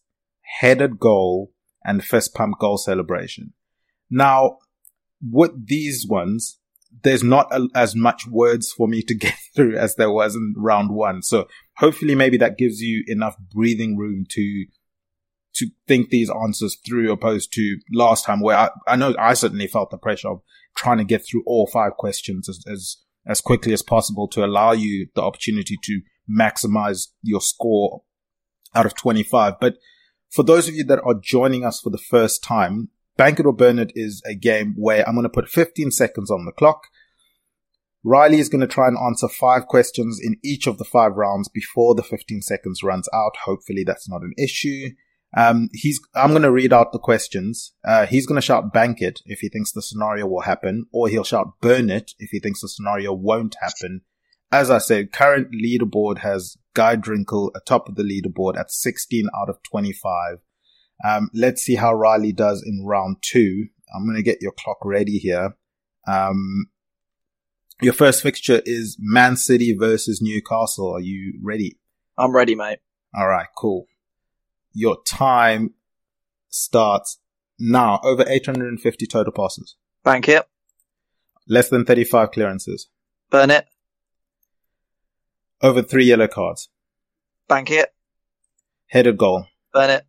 headed 0.60 0.98
goal, 0.98 1.52
and 1.84 2.04
fist 2.04 2.34
pump 2.34 2.58
goal 2.58 2.78
celebration. 2.78 3.52
Now, 4.10 4.58
with 5.20 5.66
these 5.66 6.06
ones, 6.06 6.58
there's 7.02 7.22
not 7.22 7.52
a, 7.52 7.68
as 7.74 7.96
much 7.96 8.26
words 8.26 8.72
for 8.72 8.86
me 8.88 9.02
to 9.02 9.14
get 9.26 9.34
through 9.54 9.76
as 9.76 9.96
there 9.96 10.10
was 10.10 10.34
in 10.34 10.54
round 10.56 10.90
one. 10.90 11.22
So 11.22 11.48
hopefully 11.76 12.14
maybe 12.14 12.36
that 12.38 12.58
gives 12.58 12.80
you 12.80 13.04
enough 13.06 13.36
breathing 13.38 13.96
room 13.96 14.24
to 14.30 14.66
to 15.54 15.68
think 15.86 16.08
these 16.08 16.30
answers 16.30 16.78
through 16.86 17.12
opposed 17.12 17.52
to 17.52 17.78
last 17.92 18.24
time 18.24 18.40
where 18.40 18.56
I, 18.56 18.70
I 18.86 18.96
know 18.96 19.14
I 19.18 19.34
certainly 19.34 19.66
felt 19.66 19.90
the 19.90 19.98
pressure 19.98 20.28
of 20.28 20.40
trying 20.76 20.98
to 20.98 21.04
get 21.04 21.24
through 21.26 21.42
all 21.46 21.66
five 21.66 21.92
questions 21.92 22.48
as, 22.48 22.64
as 22.66 22.96
as 23.26 23.40
quickly 23.40 23.72
as 23.72 23.82
possible 23.82 24.26
to 24.28 24.44
allow 24.44 24.72
you 24.72 25.08
the 25.14 25.22
opportunity 25.22 25.78
to 25.82 26.00
maximize 26.28 27.08
your 27.22 27.40
score 27.40 28.02
out 28.74 28.86
of 28.86 28.94
25. 28.96 29.54
But 29.60 29.76
for 30.30 30.42
those 30.42 30.68
of 30.68 30.74
you 30.74 30.84
that 30.84 31.00
are 31.04 31.14
joining 31.14 31.64
us 31.64 31.80
for 31.80 31.90
the 31.90 31.98
first 31.98 32.42
time, 32.42 32.88
Bank 33.16 33.38
It 33.38 33.46
or 33.46 33.52
Burn 33.52 33.78
It 33.78 33.92
is 33.94 34.22
a 34.26 34.34
game 34.34 34.74
where 34.76 35.06
I'm 35.06 35.14
going 35.14 35.24
to 35.24 35.28
put 35.28 35.48
15 35.48 35.90
seconds 35.90 36.30
on 36.30 36.44
the 36.44 36.52
clock. 36.52 36.84
Riley 38.04 38.40
is 38.40 38.48
going 38.48 38.62
to 38.62 38.66
try 38.66 38.88
and 38.88 38.98
answer 38.98 39.28
five 39.28 39.66
questions 39.66 40.18
in 40.20 40.36
each 40.42 40.66
of 40.66 40.78
the 40.78 40.84
five 40.84 41.12
rounds 41.12 41.48
before 41.48 41.94
the 41.94 42.02
15 42.02 42.42
seconds 42.42 42.82
runs 42.82 43.08
out. 43.14 43.36
Hopefully 43.44 43.84
that's 43.86 44.08
not 44.08 44.22
an 44.22 44.32
issue. 44.36 44.88
Um, 45.34 45.70
he's, 45.72 46.00
I'm 46.14 46.30
going 46.30 46.42
to 46.42 46.50
read 46.50 46.72
out 46.72 46.92
the 46.92 46.98
questions. 46.98 47.72
Uh, 47.84 48.06
he's 48.06 48.26
going 48.26 48.40
to 48.40 48.44
shout 48.44 48.72
bank 48.72 49.00
it 49.00 49.20
if 49.24 49.40
he 49.40 49.48
thinks 49.48 49.72
the 49.72 49.82
scenario 49.82 50.26
will 50.26 50.42
happen, 50.42 50.86
or 50.92 51.08
he'll 51.08 51.24
shout 51.24 51.54
burn 51.60 51.90
it 51.90 52.12
if 52.18 52.30
he 52.30 52.40
thinks 52.40 52.60
the 52.60 52.68
scenario 52.68 53.12
won't 53.12 53.56
happen. 53.60 54.02
As 54.50 54.70
I 54.70 54.78
said, 54.78 55.12
current 55.12 55.48
leaderboard 55.52 56.18
has 56.18 56.58
Guy 56.74 56.96
Drinkel 56.96 57.50
atop 57.56 57.88
of 57.88 57.94
the 57.94 58.02
leaderboard 58.02 58.58
at 58.58 58.70
16 58.70 59.28
out 59.34 59.48
of 59.48 59.62
25. 59.62 60.38
Um, 61.04 61.30
let's 61.32 61.62
see 61.62 61.76
how 61.76 61.94
Riley 61.94 62.32
does 62.32 62.62
in 62.62 62.84
round 62.84 63.16
two. 63.22 63.68
I'm 63.94 64.04
going 64.04 64.16
to 64.16 64.22
get 64.22 64.42
your 64.42 64.52
clock 64.52 64.78
ready 64.84 65.18
here. 65.18 65.56
Um, 66.06 66.66
your 67.80 67.92
first 67.92 68.22
fixture 68.22 68.62
is 68.64 68.96
Man 69.00 69.36
City 69.36 69.74
versus 69.76 70.20
Newcastle. 70.22 70.92
Are 70.92 71.00
you 71.00 71.38
ready? 71.42 71.78
I'm 72.18 72.34
ready, 72.34 72.54
mate. 72.54 72.78
All 73.14 73.26
right, 73.26 73.48
cool. 73.56 73.86
Your 74.74 75.02
time 75.04 75.74
starts 76.48 77.18
now. 77.58 78.00
Over 78.02 78.24
850 78.28 79.06
total 79.06 79.32
passes. 79.32 79.76
Bank 80.04 80.28
it, 80.28 80.44
Less 81.48 81.68
than 81.68 81.84
35 81.84 82.30
clearances. 82.32 82.88
burn 83.30 83.50
it, 83.50 83.66
Over 85.60 85.82
three 85.82 86.04
yellow 86.06 86.28
cards. 86.28 86.68
bank 87.48 87.70
it, 87.70 87.92
Headed 88.88 89.16
goal. 89.18 89.46
burn 89.72 89.90
it, 89.90 90.04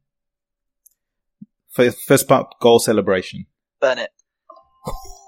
First, 1.69 2.27
pump 2.27 2.49
goal 2.61 2.79
celebration. 2.79 3.45
burn 3.81 3.97
it. 3.99 4.11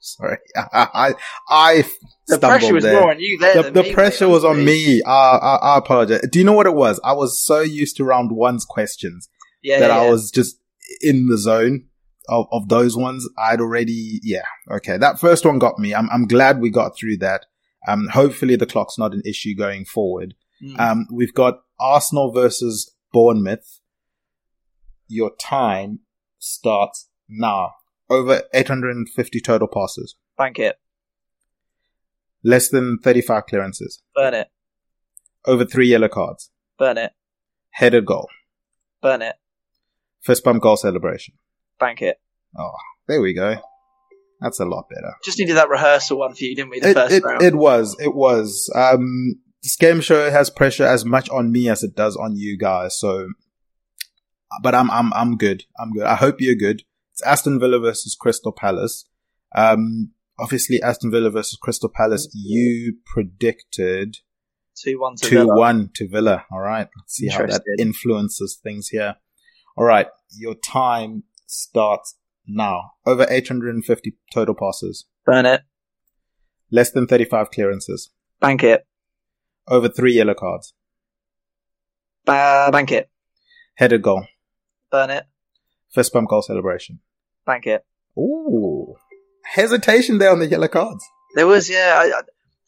Sorry. 0.00 0.38
I, 0.56 1.14
I 1.48 1.84
The 2.26 2.38
pressure 2.38 2.74
was 2.74 2.84
there. 2.84 2.98
more 3.00 3.10
on 3.10 3.20
you 3.20 3.38
there. 3.38 3.62
the, 3.62 3.70
the 3.70 3.82
me, 3.84 3.92
pressure 3.92 4.28
was 4.28 4.44
on 4.44 4.64
me. 4.64 5.02
Uh, 5.02 5.08
I, 5.10 5.58
I 5.74 5.78
apologize. 5.78 6.22
Do 6.30 6.38
you 6.38 6.44
know 6.44 6.52
what 6.54 6.66
it 6.66 6.74
was? 6.74 6.98
I 7.04 7.12
was 7.12 7.40
so 7.40 7.60
used 7.60 7.96
to 7.98 8.04
round 8.04 8.32
one's 8.32 8.64
questions 8.64 9.28
Yeah, 9.62 9.80
that 9.80 9.88
yeah, 9.90 9.98
I 9.98 10.04
yeah. 10.06 10.10
was 10.10 10.30
just 10.30 10.56
in 11.02 11.26
the 11.26 11.36
zone 11.38 11.86
of, 12.28 12.46
of 12.50 12.68
those 12.68 12.96
ones. 12.96 13.28
I'd 13.38 13.60
already, 13.60 14.20
yeah, 14.22 14.44
okay. 14.70 14.96
That 14.96 15.20
first 15.20 15.44
one 15.44 15.58
got 15.58 15.78
me. 15.78 15.94
I'm, 15.94 16.08
I'm 16.10 16.26
glad 16.26 16.60
we 16.60 16.70
got 16.70 16.96
through 16.96 17.18
that. 17.18 17.46
Um, 17.86 18.08
hopefully 18.08 18.56
the 18.56 18.66
clock's 18.66 18.98
not 18.98 19.12
an 19.12 19.22
issue 19.26 19.54
going 19.54 19.84
forward. 19.84 20.34
Mm. 20.62 20.78
Um, 20.80 21.06
we've 21.12 21.34
got 21.34 21.60
Arsenal 21.78 22.32
versus 22.32 22.94
Bournemouth. 23.12 23.80
Your 25.08 25.32
time 25.36 26.00
starts 26.38 27.08
now. 27.28 27.72
Over 28.10 28.42
850 28.52 29.40
total 29.40 29.68
passes. 29.68 30.16
Bank 30.36 30.58
it, 30.58 30.76
Less 32.42 32.68
than 32.70 32.98
35 32.98 33.46
clearances. 33.46 34.02
burn 34.14 34.34
it, 34.34 34.48
Over 35.46 35.64
three 35.64 35.88
yellow 35.88 36.08
cards. 36.08 36.50
burn 36.78 36.98
it, 36.98 37.12
Headed 37.70 38.04
goal. 38.06 38.28
burn 39.00 39.22
it, 39.22 39.36
First 40.22 40.42
bump 40.44 40.62
goal 40.62 40.76
celebration. 40.76 41.34
bank 41.78 42.02
it. 42.02 42.16
Oh, 42.58 42.72
there 43.06 43.20
we 43.22 43.32
go. 43.32 43.56
That's 44.40 44.58
a 44.58 44.64
lot 44.64 44.86
better. 44.88 45.14
Just 45.24 45.38
needed 45.38 45.56
that 45.56 45.68
rehearsal 45.68 46.18
one 46.18 46.34
for 46.34 46.42
you, 46.44 46.56
didn't 46.56 46.70
we? 46.70 46.80
The 46.80 46.90
It, 46.90 46.94
first 46.94 47.12
it, 47.14 47.22
round. 47.24 47.42
it 47.42 47.54
was, 47.54 47.94
it 48.00 48.14
was. 48.14 48.70
Um, 48.74 49.36
this 49.62 49.76
game 49.76 50.00
show 50.00 50.30
has 50.30 50.48
pressure 50.50 50.86
as 50.86 51.04
much 51.04 51.28
on 51.28 51.52
me 51.52 51.68
as 51.68 51.82
it 51.84 51.94
does 51.94 52.16
on 52.16 52.34
you 52.36 52.56
guys. 52.58 52.98
So, 52.98 53.28
but 54.62 54.74
I'm, 54.74 54.90
I'm, 54.90 55.12
I'm 55.12 55.36
good. 55.36 55.64
I'm 55.78 55.92
good. 55.92 56.04
I 56.04 56.16
hope 56.16 56.40
you're 56.40 56.54
good. 56.54 56.82
It's 57.20 57.26
Aston 57.28 57.60
Villa 57.60 57.78
versus 57.78 58.16
Crystal 58.18 58.50
Palace. 58.50 59.04
Um, 59.54 60.12
obviously 60.38 60.80
Aston 60.80 61.10
Villa 61.10 61.28
versus 61.28 61.58
Crystal 61.60 61.90
Palace. 61.94 62.30
You 62.32 62.94
predicted 63.04 64.16
two 64.74 64.98
one 64.98 65.16
to 65.16 65.26
two 65.28 65.36
Villa. 65.36 65.54
one 65.54 65.90
to 65.96 66.08
Villa. 66.08 66.46
All 66.50 66.60
right. 66.60 66.88
Let's 66.96 67.16
see 67.16 67.28
how 67.28 67.44
that 67.44 67.62
influences 67.78 68.58
things 68.62 68.88
here. 68.88 69.16
All 69.76 69.84
right. 69.84 70.06
Your 70.34 70.54
time 70.54 71.24
starts 71.44 72.16
now. 72.46 72.92
Over 73.04 73.26
850 73.28 74.16
total 74.32 74.54
passes. 74.54 75.04
Burn 75.26 75.44
it, 75.44 75.60
Less 76.70 76.90
than 76.90 77.06
35 77.06 77.50
clearances. 77.50 78.08
bank 78.40 78.64
it, 78.64 78.86
Over 79.68 79.90
three 79.90 80.14
yellow 80.14 80.32
cards. 80.34 80.72
ba- 82.24 82.70
bank 82.72 82.90
it, 82.92 83.10
Headed 83.74 84.00
goal. 84.00 84.24
burn 84.90 85.10
it, 85.10 85.24
Fist 85.92 86.12
bump 86.14 86.30
goal 86.30 86.40
celebration. 86.40 87.00
Bank 87.46 87.66
it. 87.66 87.84
Ooh. 88.18 88.94
Hesitation 89.44 90.18
there 90.18 90.30
on 90.30 90.38
the 90.38 90.46
yellow 90.46 90.68
cards. 90.68 91.04
There 91.34 91.46
was, 91.46 91.68
yeah, 91.70 91.94
I, 91.96 92.18
I, 92.18 92.22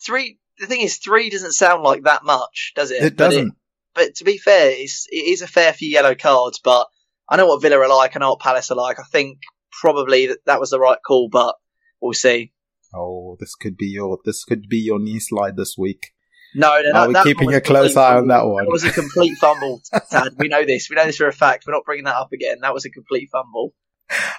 three. 0.05 0.39
The 0.59 0.67
thing 0.67 0.83
is, 0.83 0.99
three 0.99 1.31
doesn't 1.31 1.53
sound 1.53 1.83
like 1.83 2.05
that 2.05 2.25
much, 2.25 2.73
does 2.77 2.91
it? 2.91 3.03
It 3.03 3.17
But 3.17 3.31
doesn't. 3.31 3.55
but 3.95 4.15
to 4.17 4.25
be 4.25 4.39
fair, 4.39 4.71
it's, 4.71 5.07
it 5.11 5.17
is 5.17 5.43
a 5.43 5.47
fair 5.47 5.73
few 5.73 5.89
yellow 5.89 6.15
cards. 6.15 6.61
But 6.63 6.87
I 7.29 7.37
know 7.37 7.47
what 7.47 7.63
Villa 7.63 7.79
are 7.79 7.89
like. 7.89 8.15
I 8.15 8.21
know 8.21 8.31
what 8.31 8.41
Palace 8.41 8.71
are 8.71 8.77
like. 8.77 9.01
I 9.01 9.05
think 9.05 9.39
probably 9.81 10.27
that, 10.29 10.39
that 10.47 10.61
was 10.61 10.71
the 10.71 10.79
right 10.79 10.99
call, 11.05 11.29
but 11.31 11.57
we'll 12.01 12.13
see. 12.13 12.53
Oh, 12.95 13.37
this 13.41 13.55
could 13.55 13.77
be 13.77 13.87
your, 13.87 14.19
this 14.25 14.45
could 14.45 14.69
be 14.69 14.79
your 14.79 15.01
knee 15.01 15.19
slide 15.19 15.57
this 15.57 15.77
week. 15.79 16.13
No, 16.55 16.81
no, 16.83 16.99
Are 16.99 17.13
that, 17.13 17.25
we 17.25 17.33
keeping 17.33 17.55
a 17.55 17.61
close 17.63 17.97
eye 17.97 18.17
on 18.17 18.29
that 18.29 18.45
one? 18.45 18.67
That 18.67 18.71
was 18.71 18.85
a 18.85 18.93
complete 18.93 19.39
fumble, 19.39 19.81
Tad. 20.11 20.35
We 20.37 20.49
know 20.49 20.67
this. 20.67 20.91
We 20.91 20.97
know 20.97 21.07
this 21.07 21.17
for 21.17 21.27
a 21.27 21.33
fact. 21.33 21.65
We're 21.67 21.73
not 21.73 21.87
bringing 21.87 22.05
that 22.05 22.17
up 22.17 22.33
again. 22.33 22.59
That 22.61 22.75
was 22.75 22.85
a 22.85 22.91
complete 22.91 23.31
fumble. 23.33 23.73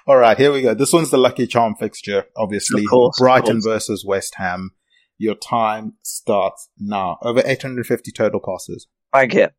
All 0.06 0.18
right, 0.18 0.38
here 0.38 0.52
we 0.52 0.62
go. 0.62 0.74
This 0.74 0.92
one's 0.92 1.12
the 1.12 1.18
lucky 1.18 1.48
charm 1.48 1.76
fixture, 1.76 2.26
obviously. 2.36 2.86
Course, 2.86 3.18
Brighton 3.20 3.62
versus 3.62 4.04
West 4.06 4.36
Ham. 4.36 4.72
Your 5.18 5.36
time 5.36 5.94
starts 6.02 6.70
now. 6.78 7.18
Over 7.22 7.42
850 7.46 8.12
total 8.12 8.42
passes. 8.42 8.88
Bank 9.14 9.34
it, 9.36 9.54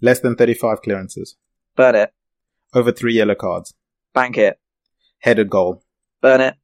Less 0.00 0.20
than 0.20 0.34
35 0.36 0.82
clearances. 0.82 1.36
burn 1.76 1.94
it, 1.94 2.12
Over 2.74 2.90
three 2.92 3.14
yellow 3.14 3.34
cards. 3.36 3.74
bank 4.12 4.36
it, 4.38 4.58
Headed 5.20 5.50
goal. 5.50 5.84
burn 6.20 6.40
it, 6.40 6.54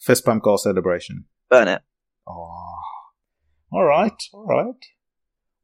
Fist 0.00 0.24
pump 0.24 0.42
goal 0.42 0.58
celebration. 0.58 1.26
burn 1.48 1.68
it. 1.68 1.82
Oh. 2.26 2.72
All 3.72 3.84
right, 3.84 4.20
all 4.32 4.46
right. 4.46 4.84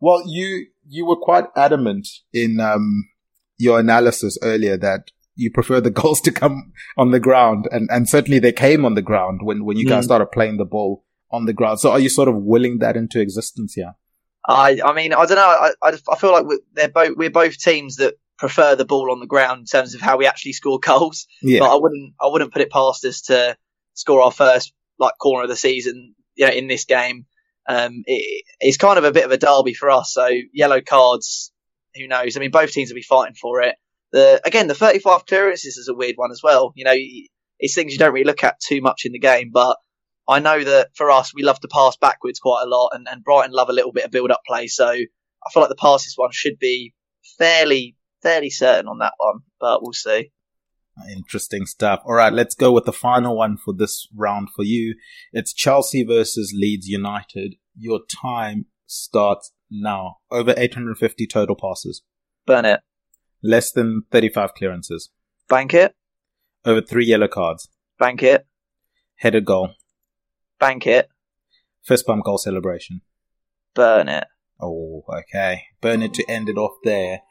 Well, 0.01 0.23
you 0.27 0.67
you 0.87 1.07
were 1.07 1.17
quite 1.17 1.45
adamant 1.57 2.07
in 2.33 2.61
um 2.61 3.09
your 3.59 3.79
analysis 3.81 4.37
earlier 4.43 4.77
that 4.77 5.11
you 5.35 5.51
prefer 5.51 5.81
the 5.81 5.91
goals 6.03 6.21
to 6.23 6.33
come 6.33 6.73
on 6.97 7.11
the 7.11 7.21
ground, 7.21 7.67
and 7.71 7.89
and 7.91 8.09
certainly 8.09 8.39
they 8.39 8.53
came 8.53 8.85
on 8.85 8.95
the 8.95 9.03
ground 9.03 9.41
when 9.43 9.65
when 9.65 9.77
you 9.77 9.87
guys 9.87 10.03
Mm. 10.05 10.07
started 10.07 10.27
playing 10.33 10.57
the 10.59 10.65
ball 10.65 11.05
on 11.31 11.47
the 11.47 11.53
ground. 11.53 11.81
So 11.81 11.91
are 11.91 11.99
you 12.01 12.09
sort 12.09 12.29
of 12.29 12.37
willing 12.37 12.79
that 12.81 12.97
into 12.97 13.21
existence 13.21 13.75
here? 13.75 13.95
I, 14.47 14.81
I 14.85 14.93
mean, 14.93 15.13
I 15.15 15.25
don't 15.25 15.37
know. 15.37 15.43
I, 15.43 15.71
I, 15.83 15.93
I 16.11 16.17
feel 16.17 16.33
like 16.33 16.45
we're, 16.45 16.59
they're 16.75 16.89
both, 16.89 17.17
we're 17.17 17.31
both 17.31 17.57
teams 17.59 17.97
that 17.97 18.15
prefer 18.39 18.75
the 18.75 18.85
ball 18.85 19.13
on 19.13 19.21
the 19.21 19.27
ground 19.27 19.61
in 19.61 19.65
terms 19.67 19.95
of 19.95 20.01
how 20.01 20.17
we 20.19 20.27
actually 20.27 20.53
score 20.53 20.81
goals. 20.83 21.27
Yeah, 21.43 21.61
But 21.61 21.73
I 21.73 21.77
wouldn't, 21.77 22.15
I 22.21 22.27
wouldn't 22.27 22.53
put 22.53 22.61
it 22.61 22.71
past 22.71 23.05
us 23.05 23.23
to 23.23 23.57
score 23.95 24.21
our 24.21 24.33
first 24.33 24.73
like 24.99 25.15
corner 25.19 25.45
of 25.45 25.49
the 25.49 25.57
season, 25.57 26.15
you 26.35 26.47
know, 26.47 26.53
in 26.53 26.67
this 26.67 26.85
game. 26.87 27.27
Um, 27.69 28.03
it, 28.05 28.45
it's 28.59 28.77
kind 28.79 28.99
of 28.99 29.05
a 29.05 29.13
bit 29.13 29.25
of 29.25 29.31
a 29.31 29.39
derby 29.39 29.75
for 29.75 29.91
us. 29.91 30.13
So 30.13 30.29
yellow 30.53 30.81
cards, 30.81 31.53
who 31.95 32.09
knows? 32.09 32.37
I 32.37 32.41
mean, 32.41 32.51
both 32.51 32.73
teams 32.73 32.91
will 32.91 32.97
be 32.97 33.03
fighting 33.03 33.37
for 33.41 33.63
it. 33.63 33.77
The 34.13 34.41
again, 34.45 34.69
the 34.69 34.75
35 34.75 35.27
clearances 35.27 35.77
is 35.77 35.89
a 35.89 35.95
weird 35.95 36.17
one 36.17 36.31
as 36.31 36.43
well. 36.43 36.73
You 36.75 36.85
know, 36.85 36.95
it's 37.59 37.75
things 37.75 37.93
you 37.93 37.99
don't 37.99 38.13
really 38.13 38.27
look 38.27 38.45
at 38.45 38.61
too 38.61 38.81
much 38.81 39.03
in 39.05 39.13
the 39.13 39.19
game, 39.19 39.51
but 39.53 39.77
I 40.29 40.39
know 40.39 40.63
that 40.63 40.91
for 40.95 41.11
us, 41.11 41.35
we 41.35 41.43
love 41.43 41.61
to 41.61 41.69
pass 41.69 41.97
backwards 41.97 42.39
quite 42.39 42.63
a 42.65 42.69
lot, 42.69 42.91
and, 42.93 43.07
and 43.11 43.25
Brighton 43.25 43.53
love 43.53 43.69
a 43.69 43.73
little 43.73 43.93
bit 43.93 44.05
of 44.05 44.11
build-up 44.11 44.43
play. 44.47 44.67
So 44.69 44.89
I 44.89 45.51
feel 45.53 45.63
like 45.63 45.71
the 45.71 45.77
passes 45.77 46.15
one 46.17 46.31
should 46.33 46.59
be 46.59 46.95
fairly 47.39 47.97
fairly 48.23 48.51
certain 48.51 48.89
on 48.89 48.99
that 48.99 49.15
one, 49.19 49.41
but 49.61 49.83
we'll 49.83 49.93
see. 49.93 50.31
Interesting 51.11 51.67
stuff. 51.67 52.01
All 52.05 52.15
right, 52.15 52.33
let's 52.33 52.55
go 52.55 52.73
with 52.73 52.85
the 52.85 52.93
final 52.93 53.37
one 53.37 53.57
for 53.57 53.75
this 53.75 54.07
round 54.15 54.49
for 54.55 54.63
you. 54.63 54.95
It's 55.33 55.53
Chelsea 55.53 56.05
versus 56.05 56.55
Leeds 56.57 56.87
United. 56.87 57.57
Your 57.77 58.01
time 58.23 58.67
starts 58.87 59.53
now. 59.71 60.17
Over 60.31 60.55
850 60.57 61.27
total 61.27 61.57
passes, 61.57 62.03
Burn 62.47 62.65
it, 62.65 62.81
less 63.43 63.73
than 63.73 64.03
35 64.11 64.55
clearances, 64.55 65.11
bank 65.49 65.75
it, 65.75 65.95
over 66.65 66.81
three 66.81 67.07
yellow 67.07 67.29
cards, 67.29 67.69
bank 67.99 68.23
it, 68.23 68.47
headed 69.17 69.45
goal, 69.45 69.71
bank 70.59 70.87
it, 70.87 71.09
First 71.83 72.07
bump 72.07 72.25
goal 72.25 72.39
celebration. 72.39 73.01
burn 73.75 74.09
it. 74.09 74.25
Oh, 74.61 75.03
okay. 75.13 75.63
Burn 75.81 76.03
it 76.03 76.15
to 76.15 76.25
end 76.29 76.49
it 76.49 76.57
off 76.57 76.77
there. 76.85 77.23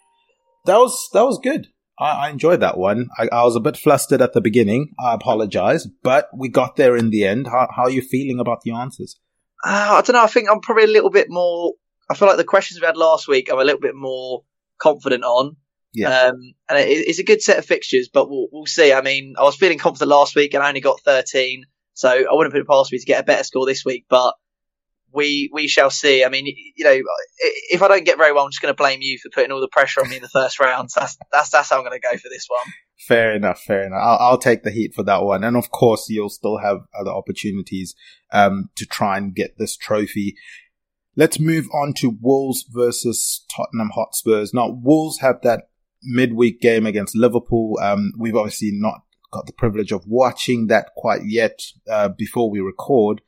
That 0.65 0.75
was 0.77 1.09
that 1.13 1.23
was 1.23 1.39
good. 1.41 1.67
I, 1.97 2.27
I 2.27 2.29
enjoyed 2.29 2.59
that 2.59 2.77
one. 2.77 3.07
I, 3.17 3.29
I 3.31 3.43
was 3.45 3.55
a 3.55 3.61
bit 3.61 3.77
flustered 3.77 4.21
at 4.21 4.33
the 4.33 4.41
beginning. 4.41 4.91
I 4.99 5.13
apologize, 5.13 5.87
but 6.03 6.27
we 6.35 6.49
got 6.49 6.75
there 6.75 6.97
in 6.97 7.09
the 7.09 7.23
end. 7.25 7.47
How, 7.47 7.69
how 7.73 7.83
are 7.83 7.89
you 7.89 8.01
feeling 8.01 8.39
about 8.41 8.61
the 8.63 8.71
answers? 8.71 9.17
Uh, 9.63 9.69
I 9.93 10.01
don't 10.01 10.15
know. 10.15 10.23
I 10.23 10.27
think 10.27 10.49
I'm 10.51 10.59
probably 10.59 10.83
a 10.83 10.87
little 10.87 11.09
bit 11.11 11.27
more. 11.29 11.73
I 12.09 12.15
feel 12.15 12.27
like 12.27 12.35
the 12.37 12.43
questions 12.43 12.81
we 12.81 12.85
had 12.85 12.97
last 12.97 13.29
week, 13.29 13.49
I'm 13.49 13.59
a 13.59 13.63
little 13.63 13.79
bit 13.79 13.95
more 13.95 14.43
confident 14.81 15.23
on. 15.23 15.55
Yeah. 15.93 16.27
Um, 16.27 16.53
and 16.69 16.79
it, 16.79 16.89
it's 16.89 17.19
a 17.19 17.23
good 17.23 17.41
set 17.41 17.57
of 17.57 17.65
fixtures, 17.65 18.09
but 18.11 18.29
we'll, 18.29 18.47
we'll 18.51 18.65
see. 18.65 18.93
I 18.93 19.01
mean, 19.01 19.35
I 19.37 19.43
was 19.43 19.55
feeling 19.55 19.77
confident 19.77 20.09
last 20.09 20.35
week 20.35 20.53
and 20.53 20.63
I 20.63 20.69
only 20.69 20.81
got 20.81 21.01
13, 21.01 21.65
so 21.93 22.09
I 22.09 22.33
wouldn't 22.33 22.53
put 22.53 22.61
it 22.61 22.67
past 22.67 22.91
me 22.91 22.99
to 22.99 23.05
get 23.05 23.21
a 23.21 23.25
better 23.25 23.43
score 23.43 23.65
this 23.65 23.83
week, 23.85 24.05
but 24.09 24.33
we 25.13 25.49
we 25.53 25.67
shall 25.67 25.89
see. 25.89 26.23
I 26.23 26.29
mean, 26.29 26.45
you 26.45 26.85
know, 26.85 26.97
if 27.69 27.81
I 27.81 27.87
don't 27.87 28.05
get 28.05 28.17
very 28.17 28.31
well, 28.31 28.45
I'm 28.45 28.51
just 28.51 28.61
going 28.61 28.73
to 28.73 28.77
blame 28.77 28.99
you 29.01 29.17
for 29.21 29.29
putting 29.29 29.51
all 29.51 29.59
the 29.59 29.67
pressure 29.67 30.01
on 30.01 30.09
me 30.09 30.17
in 30.17 30.21
the 30.21 30.29
first 30.29 30.59
round. 30.59 30.91
So 30.91 31.01
that's 31.01 31.17
that's 31.31 31.49
that's 31.49 31.69
how 31.69 31.77
I'm 31.77 31.83
going 31.83 31.99
to 31.99 32.07
go 32.07 32.17
for 32.17 32.29
this 32.29 32.47
one. 32.47 32.73
Fair 32.97 33.35
enough, 33.35 33.61
fair 33.61 33.83
enough. 33.83 34.01
I'll, 34.01 34.17
I'll 34.19 34.37
take 34.37 34.63
the 34.63 34.71
heat 34.71 34.93
for 34.93 35.03
that 35.03 35.23
one. 35.23 35.43
And 35.43 35.57
of 35.57 35.71
course, 35.71 36.07
you'll 36.09 36.29
still 36.29 36.59
have 36.59 36.81
other 36.97 37.11
opportunities 37.11 37.95
um, 38.31 38.69
to 38.75 38.85
try 38.85 39.17
and 39.17 39.35
get 39.35 39.57
this 39.57 39.75
trophy. 39.75 40.35
Let's 41.15 41.39
move 41.39 41.67
on 41.73 41.93
to 41.97 42.17
Wolves 42.21 42.63
versus 42.69 43.45
Tottenham 43.53 43.91
Hotspurs. 43.93 44.53
Now, 44.53 44.69
Wolves 44.69 45.19
have 45.19 45.41
that 45.43 45.70
midweek 46.03 46.61
game 46.61 46.85
against 46.85 47.15
Liverpool. 47.15 47.77
Um, 47.81 48.11
we've 48.17 48.35
obviously 48.35 48.71
not 48.73 49.01
got 49.31 49.45
the 49.45 49.53
privilege 49.53 49.91
of 49.91 50.05
watching 50.05 50.67
that 50.67 50.89
quite 50.95 51.21
yet 51.25 51.61
uh, 51.89 52.09
before 52.09 52.49
we 52.49 52.59
record. 52.59 53.21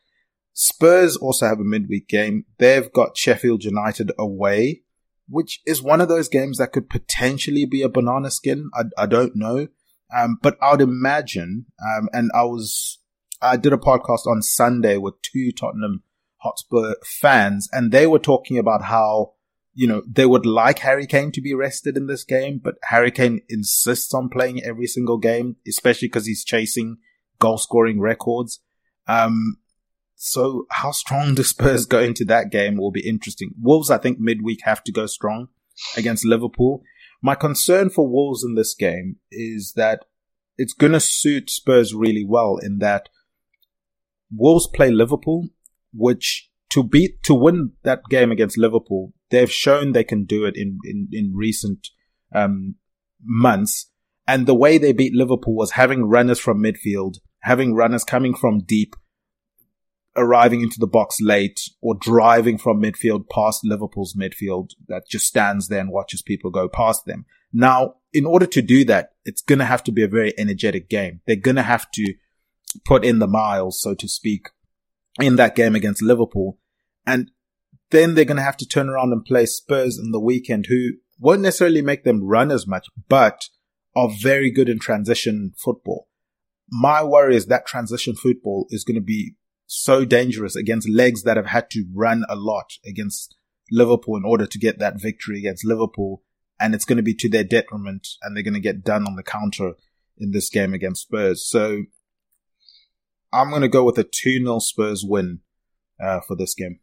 Spurs 0.54 1.18
also 1.18 1.48
have 1.48 1.60
a 1.60 1.64
midweek 1.64 2.08
game. 2.08 2.46
They've 2.60 2.92
got 2.92 3.18
Sheffield 3.18 3.64
United 3.64 4.12
away, 4.20 4.84
which 5.28 5.62
is 5.66 5.82
one 5.82 6.02
of 6.02 6.10
those 6.10 6.30
games 6.30 6.58
that 6.58 6.72
could 6.72 6.90
potentially 6.90 7.66
be 7.66 7.82
a 7.82 7.90
banana 7.90 8.30
skin. 8.30 8.70
I, 8.74 8.84
I 8.98 9.06
don't 9.06 9.36
know. 9.36 9.68
Um, 10.16 10.38
but 10.42 10.58
I 10.62 10.72
would 10.72 10.82
imagine, 10.82 11.66
um, 11.84 12.08
and 12.14 12.30
I 12.36 12.44
was, 12.44 13.00
I 13.42 13.58
did 13.58 13.74
a 13.74 13.78
podcast 13.78 14.28
on 14.28 14.44
Sunday 14.44 14.98
with 14.98 15.16
two 15.24 15.52
Tottenham 15.52 16.04
Hotspur 16.38 16.96
fans, 17.04 17.68
and 17.72 17.92
they 17.92 18.06
were 18.06 18.20
talking 18.20 18.60
about 18.60 18.84
how, 18.84 19.34
you 19.74 19.88
know, 19.88 20.04
they 20.08 20.26
would 20.26 20.46
like 20.46 20.80
Harry 20.80 21.08
Kane 21.08 21.32
to 21.32 21.42
be 21.42 21.54
rested 21.54 21.98
in 21.98 22.08
this 22.08 22.24
game, 22.24 22.60
but 22.64 22.76
Harry 22.84 23.12
Kane 23.12 23.42
insists 23.50 24.14
on 24.14 24.30
playing 24.30 24.64
every 24.64 24.86
single 24.86 25.18
game, 25.18 25.56
especially 25.68 26.08
because 26.08 26.28
he's 26.28 26.44
chasing 26.44 26.98
goal 27.40 27.58
scoring 27.58 28.00
records. 28.00 28.60
Um, 29.08 29.58
so 30.16 30.68
how 30.70 30.92
strong 30.92 31.36
the 31.36 31.44
Spurs 31.44 31.86
go 31.88 32.00
into 32.00 32.24
that 32.26 32.52
game 32.52 32.78
will 32.78 32.92
be 32.92 33.08
interesting. 33.08 33.52
Wolves, 33.60 33.90
I 33.90 33.98
think 33.98 34.20
midweek 34.20 34.60
have 34.64 34.84
to 34.86 34.92
go 34.92 35.08
strong 35.08 35.48
against 35.98 36.26
Liverpool. 36.26 36.84
My 37.22 37.36
concern 37.36 37.90
for 37.90 38.08
Wolves 38.08 38.44
in 38.44 38.56
this 38.56 38.76
game 38.76 39.18
is 39.32 39.74
that 39.76 40.06
it's 40.58 40.74
going 40.74 40.94
to 40.94 41.00
suit 41.00 41.50
Spurs 41.50 41.96
really 41.96 42.26
well 42.28 42.58
in 42.58 42.78
that 42.80 43.10
Wolves 44.36 44.68
play 44.68 44.92
Liverpool, 44.92 45.50
which 45.94 46.50
to 46.70 46.84
beat, 46.84 47.24
to 47.24 47.34
win 47.34 47.72
that 47.84 48.02
game 48.10 48.32
against 48.32 48.58
Liverpool, 48.58 49.14
they've 49.34 49.52
shown 49.52 49.92
they 49.92 50.04
can 50.04 50.26
do 50.26 50.46
it 50.46 50.56
in, 50.56 50.78
in, 50.86 51.10
in 51.12 51.34
recent, 51.36 51.90
um, 52.34 52.76
months. 53.22 53.90
And 54.28 54.46
the 54.46 54.56
way 54.56 54.78
they 54.78 54.94
beat 54.94 55.14
Liverpool 55.14 55.56
was 55.56 55.72
having 55.72 56.06
runners 56.06 56.40
from 56.40 56.64
midfield, 56.64 57.16
having 57.42 57.74
runners 57.74 58.04
coming 58.04 58.36
from 58.36 58.60
deep, 58.60 58.96
arriving 60.16 60.62
into 60.62 60.80
the 60.80 60.88
box 60.88 61.18
late 61.20 61.60
or 61.82 61.96
driving 62.00 62.58
from 62.58 62.82
midfield 62.82 63.28
past 63.30 63.62
Liverpool's 63.66 64.16
midfield 64.16 64.70
that 64.88 65.04
just 65.10 65.26
stands 65.26 65.68
there 65.68 65.80
and 65.80 65.92
watches 65.92 66.22
people 66.22 66.52
go 66.52 66.70
past 66.70 67.06
them. 67.06 67.26
Now, 67.52 67.96
in 68.14 68.26
order 68.26 68.46
to 68.46 68.62
do 68.62 68.86
that, 68.86 69.14
it's 69.26 69.42
going 69.42 69.60
to 69.60 69.66
have 69.66 69.84
to 69.86 69.92
be 69.92 70.04
a 70.04 70.08
very 70.08 70.34
energetic 70.38 70.90
game. 70.90 71.22
They're 71.26 71.36
going 71.36 71.56
to 71.56 71.64
have 71.64 71.90
to 71.92 72.14
put 72.86 73.04
in 73.04 73.20
the 73.20 73.28
miles, 73.28 73.82
so 73.82 73.96
to 73.96 74.08
speak, 74.08 74.50
in 75.20 75.36
that 75.38 75.56
game 75.56 75.76
against 75.76 76.02
Liverpool. 76.02 76.60
And 77.06 77.32
then 77.94 78.16
they're 78.16 78.26
going 78.26 78.38
to 78.38 78.44
have 78.44 78.58
to 78.58 78.68
turn 78.68 78.90
around 78.90 79.14
and 79.14 79.24
play 79.24 79.46
Spurs 79.46 79.98
in 79.98 80.12
the 80.12 80.20
weekend 80.20 80.66
who 80.66 80.94
won't 81.20 81.42
necessarily 81.42 81.82
make 81.82 82.04
them 82.04 82.26
run 82.26 82.52
as 82.52 82.68
much, 82.68 82.88
but 83.08 83.50
are 83.96 84.10
very 84.10 84.52
good 84.52 84.68
in 84.68 84.80
transition 84.80 85.54
football. 85.64 86.10
My 86.70 87.04
worry 87.04 87.36
is 87.36 87.46
that 87.46 87.68
transition 87.68 88.16
football 88.16 88.66
is 88.72 88.84
going 88.84 88.96
to 88.96 89.02
be 89.02 89.36
so 89.68 90.06
dangerous 90.06 90.56
against 90.56 90.90
legs 90.90 91.24
that 91.24 91.38
have 91.38 91.46
had 91.46 91.70
to 91.70 91.86
run 91.94 92.26
a 92.28 92.36
lot 92.36 92.74
against 92.86 93.36
Liverpool 93.72 94.18
in 94.18 94.26
order 94.26 94.48
to 94.48 94.60
get 94.60 94.80
that 94.80 95.00
victory 95.00 95.38
against 95.38 95.66
Liverpool. 95.66 96.24
And 96.60 96.74
it's 96.74 96.86
going 96.86 96.98
to 96.98 97.04
be 97.04 97.14
to 97.16 97.30
their 97.30 97.44
detriment 97.44 98.08
and 98.24 98.36
they're 98.36 98.44
going 98.44 98.54
to 98.56 98.60
get 98.60 98.84
done 98.84 99.06
on 99.06 99.16
the 99.16 99.24
counter 99.24 99.74
in 100.18 100.32
this 100.32 100.50
game 100.50 100.74
against 100.74 101.04
Spurs. 101.04 101.48
So 101.48 101.84
I'm 103.32 103.50
going 103.50 103.62
to 103.62 103.68
go 103.68 103.84
with 103.84 103.98
a 104.00 104.04
2-0 104.04 104.62
Spurs 104.62 105.04
win 105.08 105.42
uh, 106.04 106.22
for 106.28 106.36
this 106.36 106.56
game. 106.56 106.80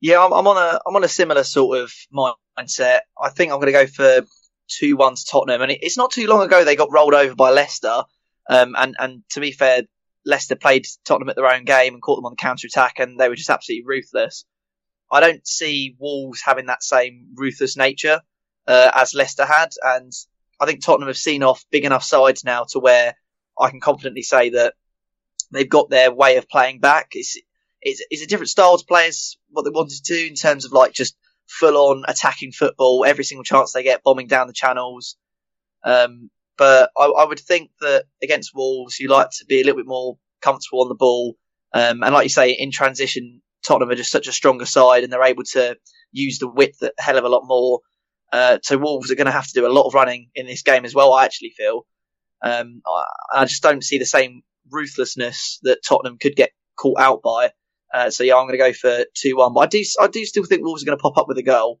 Yeah, 0.00 0.24
I'm, 0.24 0.32
I'm 0.32 0.46
on 0.46 0.56
a 0.56 0.80
I'm 0.86 0.96
on 0.96 1.04
a 1.04 1.08
similar 1.08 1.44
sort 1.44 1.78
of 1.78 1.92
mindset. 2.14 3.00
I 3.20 3.28
think 3.28 3.52
I'm 3.52 3.60
going 3.60 3.72
to 3.72 3.72
go 3.72 3.86
for 3.86 4.26
two 4.68 4.96
one 4.96 5.14
to 5.14 5.24
Tottenham, 5.26 5.62
and 5.62 5.72
it, 5.72 5.80
it's 5.82 5.96
not 5.98 6.12
too 6.12 6.26
long 6.26 6.42
ago 6.42 6.64
they 6.64 6.76
got 6.76 6.92
rolled 6.92 7.14
over 7.14 7.34
by 7.34 7.50
Leicester. 7.50 8.02
Um, 8.48 8.74
and 8.78 8.96
and 8.98 9.22
to 9.30 9.40
be 9.40 9.52
fair, 9.52 9.82
Leicester 10.24 10.56
played 10.56 10.86
Tottenham 11.04 11.28
at 11.28 11.36
their 11.36 11.52
own 11.52 11.64
game 11.64 11.94
and 11.94 12.02
caught 12.02 12.16
them 12.16 12.26
on 12.26 12.32
the 12.32 12.36
counter 12.36 12.66
attack, 12.66 12.94
and 12.98 13.18
they 13.18 13.28
were 13.28 13.36
just 13.36 13.50
absolutely 13.50 13.84
ruthless. 13.86 14.44
I 15.12 15.20
don't 15.20 15.46
see 15.46 15.96
Wolves 15.98 16.40
having 16.42 16.66
that 16.66 16.82
same 16.82 17.28
ruthless 17.34 17.76
nature 17.76 18.20
uh, 18.66 18.90
as 18.94 19.14
Leicester 19.14 19.44
had, 19.44 19.70
and 19.82 20.12
I 20.58 20.66
think 20.66 20.82
Tottenham 20.82 21.08
have 21.08 21.16
seen 21.16 21.42
off 21.42 21.64
big 21.70 21.84
enough 21.84 22.04
sides 22.04 22.44
now 22.44 22.64
to 22.70 22.78
where 22.78 23.14
I 23.58 23.70
can 23.70 23.80
confidently 23.80 24.22
say 24.22 24.50
that 24.50 24.74
they've 25.52 25.68
got 25.68 25.90
their 25.90 26.12
way 26.12 26.36
of 26.36 26.48
playing 26.48 26.80
back. 26.80 27.08
It's 27.12 27.36
it's, 27.82 28.02
it's 28.10 28.22
a 28.22 28.26
different 28.26 28.50
style 28.50 28.78
to 28.78 28.84
players 28.84 29.38
what 29.50 29.62
they 29.62 29.70
wanted 29.70 30.02
to 30.04 30.14
do 30.14 30.26
in 30.26 30.34
terms 30.34 30.64
of 30.64 30.72
like 30.72 30.92
just 30.92 31.16
full 31.48 31.76
on 31.76 32.04
attacking 32.06 32.52
football 32.52 33.04
every 33.06 33.24
single 33.24 33.44
chance 33.44 33.72
they 33.72 33.82
get, 33.82 34.02
bombing 34.02 34.28
down 34.28 34.46
the 34.46 34.52
channels. 34.52 35.16
Um, 35.84 36.30
but 36.56 36.90
I, 36.96 37.06
I, 37.06 37.24
would 37.24 37.40
think 37.40 37.70
that 37.80 38.04
against 38.22 38.54
Wolves, 38.54 39.00
you 39.00 39.08
like 39.08 39.30
to 39.38 39.46
be 39.46 39.60
a 39.60 39.64
little 39.64 39.80
bit 39.80 39.88
more 39.88 40.18
comfortable 40.42 40.82
on 40.82 40.88
the 40.88 40.94
ball. 40.94 41.36
Um, 41.72 42.02
and 42.02 42.12
like 42.12 42.24
you 42.24 42.30
say, 42.30 42.50
in 42.50 42.70
transition, 42.70 43.40
Tottenham 43.66 43.90
are 43.90 43.96
just 43.96 44.10
such 44.10 44.28
a 44.28 44.32
stronger 44.32 44.66
side 44.66 45.02
and 45.02 45.12
they're 45.12 45.22
able 45.22 45.44
to 45.52 45.76
use 46.12 46.38
the 46.38 46.48
width 46.48 46.82
a 46.82 46.92
hell 46.98 47.16
of 47.16 47.24
a 47.24 47.28
lot 47.28 47.42
more. 47.44 47.80
Uh, 48.32 48.58
so 48.62 48.78
Wolves 48.78 49.10
are 49.10 49.16
going 49.16 49.26
to 49.26 49.32
have 49.32 49.46
to 49.46 49.54
do 49.54 49.66
a 49.66 49.72
lot 49.72 49.86
of 49.86 49.94
running 49.94 50.28
in 50.34 50.46
this 50.46 50.62
game 50.62 50.84
as 50.84 50.94
well, 50.94 51.12
I 51.14 51.24
actually 51.24 51.54
feel. 51.56 51.86
Um, 52.42 52.82
I, 52.86 53.40
I 53.40 53.44
just 53.46 53.62
don't 53.62 53.84
see 53.84 53.98
the 53.98 54.06
same 54.06 54.42
ruthlessness 54.70 55.58
that 55.62 55.82
Tottenham 55.86 56.18
could 56.18 56.36
get 56.36 56.50
caught 56.76 57.00
out 57.00 57.22
by. 57.22 57.50
Uh, 57.92 58.10
so 58.10 58.22
yeah, 58.24 58.36
I'm 58.36 58.46
going 58.46 58.58
to 58.58 58.58
go 58.58 58.72
for 58.72 59.04
two 59.14 59.36
one, 59.36 59.52
but 59.52 59.60
I 59.60 59.66
do 59.66 59.82
I 60.00 60.08
do 60.08 60.24
still 60.24 60.44
think 60.44 60.62
Wolves 60.62 60.82
are 60.82 60.86
going 60.86 60.98
to 60.98 61.02
pop 61.02 61.18
up 61.18 61.28
with 61.28 61.38
a 61.38 61.42
goal. 61.42 61.80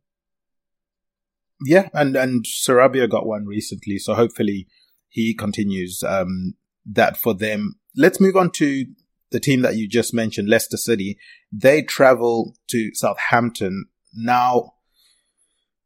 Yeah, 1.64 1.88
and 1.92 2.16
and 2.16 2.44
Sarabia 2.44 3.08
got 3.08 3.26
one 3.26 3.46
recently, 3.46 3.98
so 3.98 4.14
hopefully 4.14 4.66
he 5.08 5.34
continues 5.34 6.02
um, 6.02 6.54
that 6.86 7.16
for 7.16 7.34
them. 7.34 7.74
Let's 7.96 8.20
move 8.20 8.36
on 8.36 8.50
to 8.52 8.86
the 9.30 9.40
team 9.40 9.62
that 9.62 9.76
you 9.76 9.88
just 9.88 10.14
mentioned, 10.14 10.48
Leicester 10.48 10.76
City. 10.76 11.18
They 11.52 11.82
travel 11.82 12.56
to 12.70 12.90
Southampton. 12.94 13.86
Now, 14.14 14.74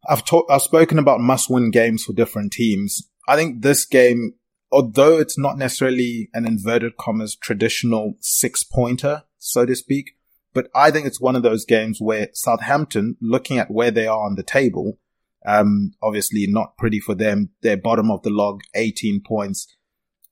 I've 0.08 0.24
talked, 0.24 0.50
I've 0.50 0.62
spoken 0.62 0.98
about 0.98 1.20
must 1.20 1.50
win 1.50 1.70
games 1.70 2.04
for 2.04 2.12
different 2.12 2.52
teams. 2.52 3.02
I 3.28 3.36
think 3.36 3.62
this 3.62 3.84
game, 3.84 4.34
although 4.70 5.18
it's 5.18 5.38
not 5.38 5.58
necessarily 5.58 6.30
an 6.34 6.46
inverted 6.46 6.96
commas 6.96 7.36
traditional 7.36 8.14
six 8.20 8.64
pointer, 8.64 9.24
so 9.44 9.66
to 9.66 9.76
speak, 9.76 10.16
but 10.54 10.68
I 10.74 10.90
think 10.90 11.06
it's 11.06 11.20
one 11.20 11.36
of 11.36 11.42
those 11.42 11.64
games 11.64 12.00
where 12.00 12.28
Southampton, 12.32 13.16
looking 13.20 13.58
at 13.58 13.70
where 13.70 13.90
they 13.90 14.06
are 14.06 14.24
on 14.24 14.36
the 14.36 14.42
table, 14.42 14.98
um, 15.46 15.92
obviously 16.02 16.46
not 16.48 16.78
pretty 16.78 17.00
for 17.00 17.14
them. 17.14 17.50
They're 17.60 17.76
bottom 17.76 18.10
of 18.10 18.22
the 18.22 18.30
log, 18.30 18.62
18 18.74 19.22
points. 19.26 19.66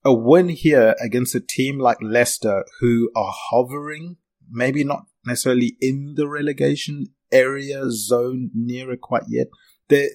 A 0.04 0.14
win 0.14 0.48
here 0.48 0.94
against 1.04 1.34
a 1.34 1.40
team 1.40 1.78
like 1.78 1.98
Leicester 2.00 2.64
who 2.80 3.10
are 3.14 3.32
hovering, 3.50 4.16
maybe 4.50 4.84
not 4.84 5.04
necessarily 5.26 5.76
in 5.80 6.14
the 6.16 6.28
relegation 6.28 7.06
area 7.30 7.84
zone 7.90 8.50
near 8.54 8.92
it 8.92 9.00
quite 9.00 9.24
yet. 9.28 9.48
They're, 9.88 10.10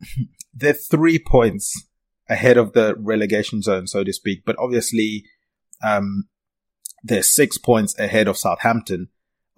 they're 0.54 0.72
three 0.72 1.18
points 1.18 1.86
ahead 2.28 2.56
of 2.56 2.72
the 2.72 2.94
relegation 2.98 3.62
zone, 3.62 3.86
so 3.86 4.04
to 4.04 4.12
speak, 4.12 4.42
but 4.44 4.56
obviously, 4.58 5.24
um, 5.82 6.24
they're 7.08 7.22
six 7.22 7.58
points 7.58 7.98
ahead 7.98 8.28
of 8.28 8.36
Southampton. 8.36 9.08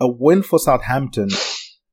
A 0.00 0.08
win 0.08 0.42
for 0.42 0.58
Southampton 0.58 1.28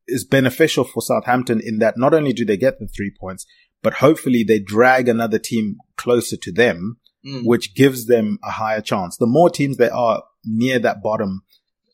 is 0.07 0.23
beneficial 0.23 0.83
for 0.83 1.01
Southampton 1.01 1.59
in 1.63 1.79
that 1.79 1.97
not 1.97 2.13
only 2.13 2.33
do 2.33 2.45
they 2.45 2.57
get 2.57 2.79
the 2.79 2.87
three 2.87 3.11
points, 3.19 3.45
but 3.83 3.95
hopefully 3.95 4.43
they 4.43 4.59
drag 4.59 5.09
another 5.09 5.39
team 5.39 5.77
closer 5.97 6.37
to 6.37 6.51
them, 6.51 6.97
mm. 7.25 7.43
which 7.43 7.75
gives 7.75 8.05
them 8.05 8.39
a 8.43 8.51
higher 8.51 8.81
chance. 8.81 9.17
The 9.17 9.27
more 9.27 9.49
teams 9.49 9.77
there 9.77 9.93
are 9.93 10.23
near 10.45 10.79
that 10.79 11.03
bottom, 11.03 11.43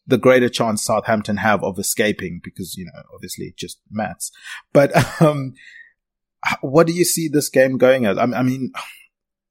the 0.06 0.18
greater 0.18 0.50
chance 0.50 0.84
Southampton 0.84 1.38
have 1.38 1.64
of 1.64 1.80
escaping 1.80 2.42
because, 2.44 2.76
you 2.78 2.86
know, 2.86 3.02
obviously 3.14 3.54
just 3.58 3.80
maths. 3.90 4.32
But, 4.72 4.92
um, 5.22 5.54
what 6.62 6.88
do 6.88 6.94
you 6.94 7.06
see 7.06 7.30
this 7.30 7.50
game 7.50 7.78
going 7.78 8.06
as? 8.06 8.18
I 8.18 8.26
mean, 8.44 8.74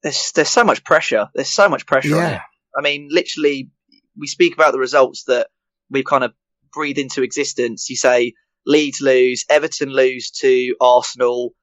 there's, 0.03 0.31
there's 0.33 0.49
so 0.49 0.63
much 0.63 0.83
pressure. 0.83 1.29
There's 1.33 1.49
so 1.49 1.67
much 1.67 1.85
pressure 1.85 2.09
yeah. 2.09 2.41
I 2.75 2.81
mean, 2.81 3.09
literally, 3.11 3.71
we 4.17 4.27
speak 4.27 4.53
about 4.53 4.71
the 4.71 4.79
results 4.79 5.23
that 5.25 5.47
we've 5.89 6.05
kind 6.05 6.23
of 6.23 6.33
breathed 6.73 6.99
into 6.99 7.23
existence. 7.23 7.89
You 7.89 7.95
say, 7.95 8.33
Leeds 8.65 9.01
lose, 9.01 9.45
Everton 9.49 9.89
lose 9.89 10.31
to 10.31 10.75
Arsenal, 10.79 11.53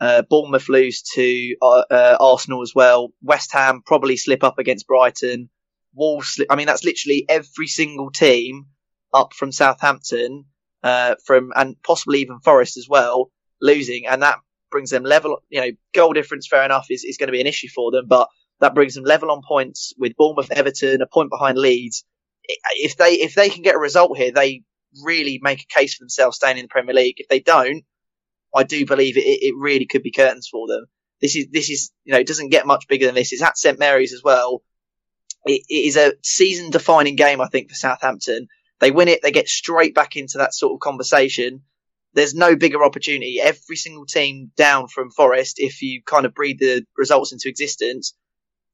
uh, 0.00 0.22
Bournemouth 0.22 0.68
lose 0.68 1.02
to 1.14 1.56
uh, 1.60 1.84
uh, 1.90 2.16
Arsenal 2.20 2.62
as 2.62 2.74
well. 2.74 3.12
West 3.22 3.52
Ham 3.52 3.82
probably 3.84 4.16
slip 4.16 4.44
up 4.44 4.58
against 4.58 4.86
Brighton. 4.86 5.50
Wolves, 5.94 6.40
I 6.48 6.56
mean, 6.56 6.66
that's 6.66 6.84
literally 6.84 7.24
every 7.28 7.66
single 7.66 8.10
team 8.10 8.66
up 9.12 9.32
from 9.34 9.50
Southampton, 9.52 10.44
uh, 10.82 11.16
from 11.24 11.52
and 11.56 11.76
possibly 11.82 12.20
even 12.20 12.38
Forest 12.40 12.76
as 12.76 12.86
well, 12.88 13.30
losing, 13.60 14.06
and 14.06 14.22
that 14.22 14.38
brings 14.70 14.90
them 14.90 15.02
level. 15.02 15.42
You 15.48 15.60
know, 15.60 15.70
goal 15.94 16.12
difference, 16.12 16.46
fair 16.46 16.64
enough, 16.64 16.86
is, 16.90 17.04
is 17.04 17.16
going 17.16 17.28
to 17.28 17.32
be 17.32 17.40
an 17.40 17.46
issue 17.46 17.68
for 17.68 17.90
them, 17.90 18.06
but 18.06 18.28
that 18.60 18.74
brings 18.74 18.94
them 18.94 19.04
level 19.04 19.30
on 19.30 19.42
points 19.46 19.92
with 19.98 20.16
Bournemouth, 20.16 20.50
Everton, 20.50 21.02
a 21.02 21.06
point 21.06 21.30
behind 21.30 21.58
Leeds. 21.58 22.04
If 22.76 22.96
they 22.96 23.14
if 23.14 23.34
they 23.34 23.50
can 23.50 23.62
get 23.62 23.74
a 23.74 23.78
result 23.78 24.16
here, 24.16 24.32
they 24.32 24.62
really 25.02 25.38
make 25.42 25.62
a 25.62 25.78
case 25.78 25.94
for 25.94 26.02
themselves 26.02 26.36
staying 26.36 26.58
in 26.58 26.64
the 26.64 26.68
Premier 26.68 26.94
League. 26.94 27.16
If 27.18 27.28
they 27.28 27.40
don't, 27.40 27.84
I 28.54 28.62
do 28.64 28.86
believe 28.86 29.16
it, 29.16 29.20
it 29.20 29.54
really 29.56 29.86
could 29.86 30.02
be 30.02 30.10
curtains 30.10 30.48
for 30.50 30.66
them. 30.66 30.86
This 31.20 31.36
is, 31.36 31.48
this 31.50 31.68
is, 31.68 31.90
you 32.04 32.12
know, 32.12 32.20
it 32.20 32.26
doesn't 32.26 32.50
get 32.50 32.66
much 32.66 32.88
bigger 32.88 33.06
than 33.06 33.14
this. 33.14 33.32
It's 33.32 33.42
at 33.42 33.58
St 33.58 33.78
Mary's 33.78 34.12
as 34.12 34.22
well. 34.22 34.62
It, 35.44 35.62
it 35.68 35.86
is 35.86 35.96
a 35.96 36.14
season 36.22 36.70
defining 36.70 37.16
game, 37.16 37.40
I 37.40 37.48
think, 37.48 37.68
for 37.68 37.74
Southampton. 37.74 38.48
They 38.80 38.90
win 38.90 39.08
it, 39.08 39.20
they 39.22 39.32
get 39.32 39.48
straight 39.48 39.94
back 39.94 40.16
into 40.16 40.38
that 40.38 40.54
sort 40.54 40.74
of 40.74 40.80
conversation. 40.80 41.62
There's 42.14 42.34
no 42.34 42.56
bigger 42.56 42.84
opportunity. 42.84 43.40
Every 43.40 43.76
single 43.76 44.06
team 44.06 44.52
down 44.56 44.88
from 44.88 45.10
Forest, 45.10 45.56
if 45.58 45.82
you 45.82 46.02
kind 46.06 46.24
of 46.24 46.34
breathe 46.34 46.60
the 46.60 46.86
results 46.96 47.32
into 47.32 47.48
existence, 47.48 48.14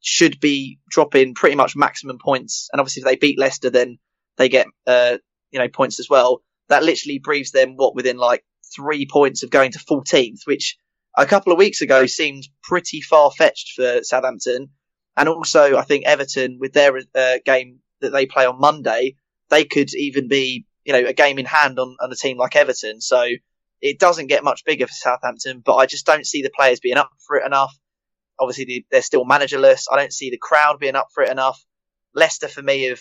should 0.04 0.38
be 0.38 0.78
dropping 0.90 1.34
pretty 1.34 1.56
much 1.56 1.74
maximum 1.74 2.18
points. 2.22 2.68
And 2.70 2.78
obviously, 2.78 3.00
if 3.00 3.06
they 3.06 3.16
beat 3.16 3.38
Leicester, 3.38 3.70
then 3.70 3.98
they 4.36 4.50
get 4.50 4.66
uh, 4.86 5.16
you 5.50 5.58
know, 5.58 5.68
points 5.68 5.98
as 5.98 6.10
well. 6.10 6.42
That 6.68 6.84
literally 6.84 7.18
breathes 7.18 7.52
them 7.52 7.76
what 7.76 7.94
within 7.94 8.18
like 8.18 8.44
three 8.76 9.06
points 9.10 9.42
of 9.42 9.50
going 9.50 9.72
to 9.72 9.78
14th, 9.78 10.40
which 10.44 10.76
a 11.16 11.24
couple 11.24 11.52
of 11.52 11.58
weeks 11.58 11.80
ago 11.80 12.04
seemed 12.04 12.46
pretty 12.62 13.00
far 13.00 13.30
fetched 13.30 13.72
for 13.76 14.00
Southampton. 14.02 14.68
And 15.16 15.28
also, 15.28 15.76
I 15.78 15.82
think 15.82 16.04
Everton 16.04 16.58
with 16.60 16.74
their 16.74 16.98
uh, 17.14 17.38
game 17.46 17.80
that 18.02 18.10
they 18.10 18.26
play 18.26 18.44
on 18.44 18.60
Monday, 18.60 19.16
they 19.48 19.64
could 19.64 19.94
even 19.94 20.28
be, 20.28 20.66
you 20.84 20.92
know, 20.92 21.08
a 21.08 21.14
game 21.14 21.38
in 21.38 21.46
hand 21.46 21.78
on, 21.78 21.96
on 21.98 22.12
a 22.12 22.16
team 22.16 22.36
like 22.36 22.56
Everton. 22.56 23.00
So 23.00 23.24
it 23.80 23.98
doesn't 23.98 24.26
get 24.26 24.44
much 24.44 24.64
bigger 24.66 24.86
for 24.86 24.92
Southampton, 24.92 25.62
but 25.64 25.76
I 25.76 25.86
just 25.86 26.04
don't 26.04 26.26
see 26.26 26.42
the 26.42 26.50
players 26.54 26.80
being 26.80 26.98
up 26.98 27.10
for 27.26 27.38
it 27.38 27.46
enough. 27.46 27.74
Obviously, 28.38 28.86
they're 28.90 29.02
still 29.02 29.24
managerless. 29.24 29.84
I 29.90 29.96
don't 29.96 30.12
see 30.12 30.30
the 30.30 30.38
crowd 30.38 30.78
being 30.80 30.96
up 30.96 31.08
for 31.14 31.22
it 31.22 31.30
enough. 31.30 31.64
Leicester, 32.14 32.48
for 32.48 32.62
me, 32.62 32.84
have, 32.84 33.00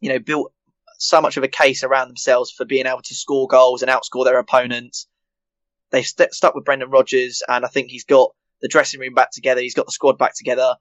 you 0.00 0.10
know, 0.10 0.18
built 0.18 0.52
so 0.98 1.20
much 1.20 1.36
of 1.36 1.42
a 1.42 1.48
case 1.48 1.82
around 1.82 2.08
themselves 2.08 2.52
for 2.52 2.64
being 2.64 2.86
able 2.86 3.02
to 3.02 3.14
score 3.14 3.48
goals 3.48 3.82
and 3.82 3.90
outscore 3.90 4.24
their 4.24 4.38
opponents. 4.38 5.06
They've 5.90 6.06
st- 6.06 6.32
stuck 6.32 6.54
with 6.54 6.64
Brendan 6.64 6.90
Rodgers, 6.90 7.42
and 7.46 7.64
I 7.64 7.68
think 7.68 7.88
he's 7.88 8.04
got 8.04 8.30
the 8.60 8.68
dressing 8.68 9.00
room 9.00 9.14
back 9.14 9.30
together. 9.32 9.60
He's 9.60 9.74
got 9.74 9.86
the 9.86 9.92
squad 9.92 10.18
back 10.18 10.34
together. 10.36 10.76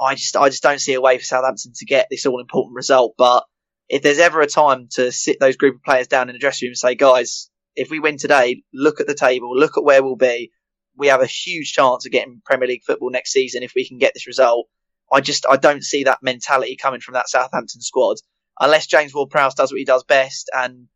I 0.00 0.14
just, 0.14 0.36
I 0.36 0.48
just 0.48 0.62
don't 0.62 0.80
see 0.80 0.94
a 0.94 1.00
way 1.00 1.18
for 1.18 1.24
Southampton 1.24 1.72
to 1.76 1.84
get 1.84 2.06
this 2.10 2.24
all 2.26 2.40
important 2.40 2.76
result. 2.76 3.14
But 3.18 3.44
if 3.88 4.02
there's 4.02 4.18
ever 4.18 4.40
a 4.40 4.46
time 4.46 4.88
to 4.92 5.10
sit 5.12 5.38
those 5.40 5.56
group 5.56 5.76
of 5.76 5.82
players 5.82 6.08
down 6.08 6.28
in 6.28 6.34
the 6.34 6.38
dressing 6.38 6.66
room 6.66 6.72
and 6.72 6.78
say, 6.78 6.94
guys, 6.94 7.50
if 7.74 7.90
we 7.90 8.00
win 8.00 8.16
today, 8.16 8.62
look 8.72 9.00
at 9.00 9.06
the 9.06 9.14
table, 9.14 9.56
look 9.56 9.76
at 9.76 9.84
where 9.84 10.02
we'll 10.02 10.16
be. 10.16 10.50
We 10.98 11.06
have 11.06 11.22
a 11.22 11.26
huge 11.26 11.72
chance 11.72 12.04
of 12.04 12.12
getting 12.12 12.42
Premier 12.44 12.68
League 12.68 12.82
football 12.84 13.10
next 13.10 13.32
season 13.32 13.62
if 13.62 13.72
we 13.74 13.86
can 13.86 13.98
get 13.98 14.12
this 14.14 14.26
result. 14.26 14.68
I 15.10 15.20
just, 15.20 15.46
I 15.48 15.56
don't 15.56 15.82
see 15.82 16.04
that 16.04 16.18
mentality 16.22 16.76
coming 16.76 17.00
from 17.00 17.14
that 17.14 17.28
Southampton 17.28 17.80
squad 17.80 18.18
unless 18.60 18.86
James 18.86 19.14
Ward-Prowse 19.14 19.54
does 19.54 19.72
what 19.72 19.78
he 19.78 19.84
does 19.84 20.04
best. 20.04 20.50
And, 20.52 20.88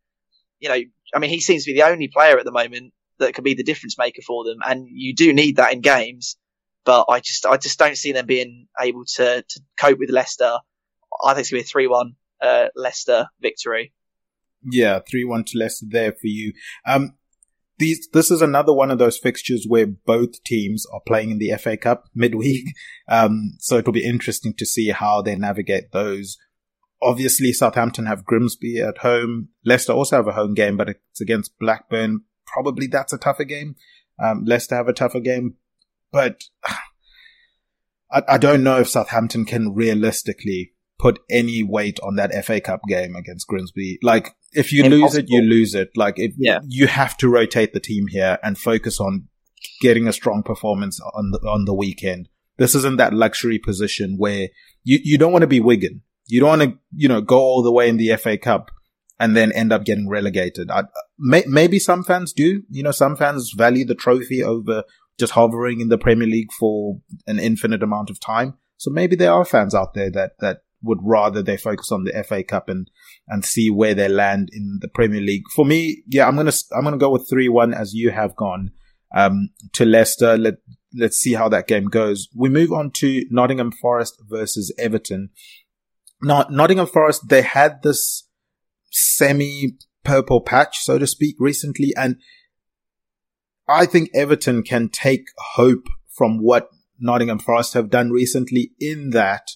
you 0.59 0.69
know, 0.69 0.79
I 1.15 1.19
mean, 1.19 1.29
he 1.29 1.39
seems 1.39 1.63
to 1.63 1.71
be 1.71 1.79
the 1.79 1.87
only 1.87 2.09
player 2.09 2.37
at 2.37 2.45
the 2.45 2.51
moment 2.51 2.93
that 3.19 3.33
could 3.33 3.43
be 3.43 3.53
the 3.53 3.63
difference 3.63 3.97
maker 3.97 4.21
for 4.21 4.43
them. 4.43 4.57
And 4.63 4.87
you 4.91 5.15
do 5.15 5.33
need 5.33 5.55
that 5.55 5.73
in 5.73 5.81
games. 5.81 6.37
But 6.85 7.05
I 7.09 7.21
just, 7.21 7.45
I 7.45 7.57
just 7.57 7.79
don't 7.79 7.97
see 7.97 8.11
them 8.11 8.25
being 8.25 8.67
able 8.79 9.05
to, 9.15 9.43
to 9.47 9.59
cope 9.79 9.99
with 9.99 10.09
Leicester. 10.09 10.57
I 11.23 11.33
think 11.33 11.41
it's 11.41 11.49
to 11.49 11.55
be 11.55 11.85
a 11.85 11.87
3-1, 11.87 12.15
uh, 12.41 12.67
Leicester 12.75 13.27
victory. 13.39 13.93
Yeah, 14.69 14.99
3-1 14.99 15.45
to 15.47 15.57
Leicester 15.57 15.85
there 15.89 16.11
for 16.11 16.27
you. 16.27 16.53
Um, 16.85 17.15
these, 17.79 18.07
this 18.13 18.31
is 18.31 18.41
another 18.41 18.73
one 18.73 18.91
of 18.91 18.99
those 18.99 19.17
fixtures 19.17 19.65
where 19.67 19.87
both 19.87 20.43
teams 20.43 20.85
are 20.93 21.01
playing 21.05 21.31
in 21.31 21.39
the 21.39 21.53
FA 21.57 21.77
Cup 21.77 22.05
midweek. 22.15 22.65
Um, 23.09 23.57
so 23.59 23.77
it'll 23.77 23.91
be 23.91 24.05
interesting 24.05 24.53
to 24.53 24.65
see 24.65 24.91
how 24.91 25.21
they 25.21 25.35
navigate 25.35 25.91
those 25.91 26.37
obviously 27.03 27.51
Southampton 27.53 28.05
have 28.05 28.25
Grimsby 28.25 28.79
at 28.79 28.99
home. 28.99 29.49
Leicester 29.65 29.93
also 29.93 30.15
have 30.15 30.27
a 30.27 30.33
home 30.33 30.53
game, 30.53 30.77
but 30.77 30.89
it's 30.89 31.21
against 31.21 31.57
Blackburn. 31.59 32.21
Probably 32.47 32.87
that's 32.87 33.13
a 33.13 33.17
tougher 33.17 33.43
game. 33.43 33.75
Um, 34.19 34.45
Leicester 34.45 34.75
have 34.75 34.87
a 34.87 34.93
tougher 34.93 35.19
game, 35.19 35.55
but 36.11 36.45
I, 38.11 38.23
I 38.27 38.37
don't 38.37 38.63
know 38.63 38.79
if 38.79 38.89
Southampton 38.89 39.45
can 39.45 39.73
realistically 39.73 40.73
put 40.99 41.19
any 41.29 41.63
weight 41.63 41.99
on 42.01 42.15
that 42.15 42.31
FA 42.45 42.61
Cup 42.61 42.81
game 42.87 43.15
against 43.15 43.47
Grimsby. 43.47 43.99
Like, 44.01 44.35
if 44.53 44.71
you 44.71 44.83
Impossible. 44.83 45.05
lose 45.05 45.15
it, 45.15 45.25
you 45.27 45.41
lose 45.41 45.75
it. 45.75 45.89
Like, 45.95 46.19
if 46.19 46.33
yeah. 46.37 46.59
you 46.67 46.87
have 46.87 47.17
to 47.17 47.29
rotate 47.29 47.73
the 47.73 47.79
team 47.79 48.07
here 48.07 48.37
and 48.43 48.57
focus 48.57 48.99
on 48.99 49.27
getting 49.81 50.07
a 50.07 50.13
strong 50.13 50.43
performance 50.43 50.99
on 51.13 51.31
the, 51.31 51.39
on 51.39 51.65
the 51.65 51.73
weekend. 51.73 52.29
This 52.57 52.75
isn't 52.75 52.97
that 52.97 53.13
luxury 53.13 53.57
position 53.57 54.15
where 54.17 54.49
you, 54.83 54.99
you 55.03 55.17
don't 55.17 55.31
want 55.31 55.41
to 55.41 55.47
be 55.47 55.59
Wigan. 55.59 56.01
You 56.27 56.39
don't 56.39 56.59
want 56.59 56.61
to, 56.61 56.77
you 56.95 57.07
know, 57.07 57.21
go 57.21 57.39
all 57.39 57.63
the 57.63 57.71
way 57.71 57.89
in 57.89 57.97
the 57.97 58.15
FA 58.17 58.37
Cup 58.37 58.71
and 59.19 59.35
then 59.35 59.51
end 59.51 59.71
up 59.71 59.85
getting 59.85 60.09
relegated. 60.09 60.69
I, 60.71 60.83
may, 61.17 61.43
maybe 61.47 61.79
some 61.79 62.03
fans 62.03 62.33
do. 62.33 62.63
You 62.69 62.83
know, 62.83 62.91
some 62.91 63.15
fans 63.15 63.53
value 63.55 63.85
the 63.85 63.95
trophy 63.95 64.43
over 64.43 64.83
just 65.19 65.33
hovering 65.33 65.79
in 65.79 65.89
the 65.89 65.97
Premier 65.97 66.27
League 66.27 66.51
for 66.59 66.99
an 67.27 67.39
infinite 67.39 67.83
amount 67.83 68.09
of 68.09 68.19
time. 68.19 68.55
So 68.77 68.91
maybe 68.91 69.15
there 69.15 69.31
are 69.31 69.45
fans 69.45 69.75
out 69.75 69.93
there 69.93 70.11
that, 70.11 70.33
that 70.39 70.59
would 70.83 70.99
rather 71.01 71.41
they 71.41 71.57
focus 71.57 71.91
on 71.91 72.03
the 72.03 72.23
FA 72.27 72.43
Cup 72.43 72.69
and, 72.69 72.89
and 73.27 73.45
see 73.45 73.69
where 73.69 73.95
they 73.95 74.07
land 74.07 74.49
in 74.51 74.79
the 74.81 74.87
Premier 74.87 75.21
League. 75.21 75.43
For 75.55 75.65
me, 75.65 76.03
yeah, 76.07 76.27
I'm 76.27 76.35
to, 76.35 76.63
I'm 76.75 76.85
to 76.85 76.97
go 76.97 77.09
with 77.09 77.29
3-1 77.31 77.75
as 77.75 77.93
you 77.93 78.11
have 78.11 78.35
gone, 78.35 78.71
um, 79.15 79.49
to 79.73 79.85
Leicester. 79.85 80.37
Let, 80.37 80.55
let's 80.93 81.17
see 81.17 81.33
how 81.33 81.49
that 81.49 81.67
game 81.67 81.85
goes. 81.85 82.27
We 82.35 82.49
move 82.49 82.71
on 82.71 82.91
to 82.95 83.25
Nottingham 83.31 83.71
Forest 83.71 84.21
versus 84.27 84.73
Everton. 84.77 85.29
Not 86.21 86.51
Nottingham 86.51 86.87
Forest, 86.87 87.29
they 87.29 87.41
had 87.41 87.81
this 87.81 88.27
semi 88.91 89.77
purple 90.03 90.41
patch, 90.41 90.79
so 90.79 90.97
to 90.99 91.07
speak, 91.07 91.35
recently. 91.39 91.93
And 91.95 92.17
I 93.67 93.85
think 93.85 94.09
Everton 94.13 94.63
can 94.63 94.89
take 94.89 95.27
hope 95.55 95.87
from 96.15 96.39
what 96.39 96.69
Nottingham 96.99 97.39
Forest 97.39 97.73
have 97.73 97.89
done 97.89 98.11
recently 98.11 98.71
in 98.79 99.11
that 99.11 99.47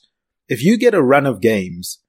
if 0.47 0.63
you 0.63 0.77
get 0.77 0.93
a 0.93 1.01
run 1.01 1.25
of 1.25 1.41
games 1.41 1.99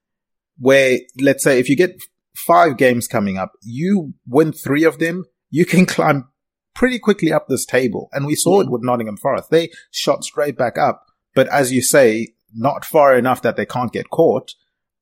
where, 0.57 0.99
let's 1.19 1.43
say, 1.43 1.59
if 1.59 1.69
you 1.69 1.75
get 1.75 2.01
five 2.35 2.77
games 2.77 3.07
coming 3.07 3.37
up, 3.37 3.51
you 3.61 4.13
win 4.27 4.51
three 4.51 4.83
of 4.83 4.99
them, 4.99 5.25
you 5.49 5.65
can 5.65 5.85
climb 5.87 6.29
pretty 6.75 6.99
quickly 6.99 7.31
up 7.31 7.47
this 7.47 7.65
table. 7.65 8.09
And 8.13 8.25
we 8.25 8.35
saw 8.35 8.61
it 8.61 8.69
with 8.69 8.83
Nottingham 8.83 9.17
Forest. 9.17 9.49
They 9.49 9.69
shot 9.91 10.23
straight 10.23 10.57
back 10.57 10.77
up. 10.77 11.05
But 11.35 11.47
as 11.49 11.71
you 11.71 11.81
say, 11.81 12.29
not 12.53 12.85
far 12.85 13.17
enough 13.17 13.41
that 13.41 13.55
they 13.55 13.65
can't 13.65 13.91
get 13.91 14.09
caught. 14.09 14.53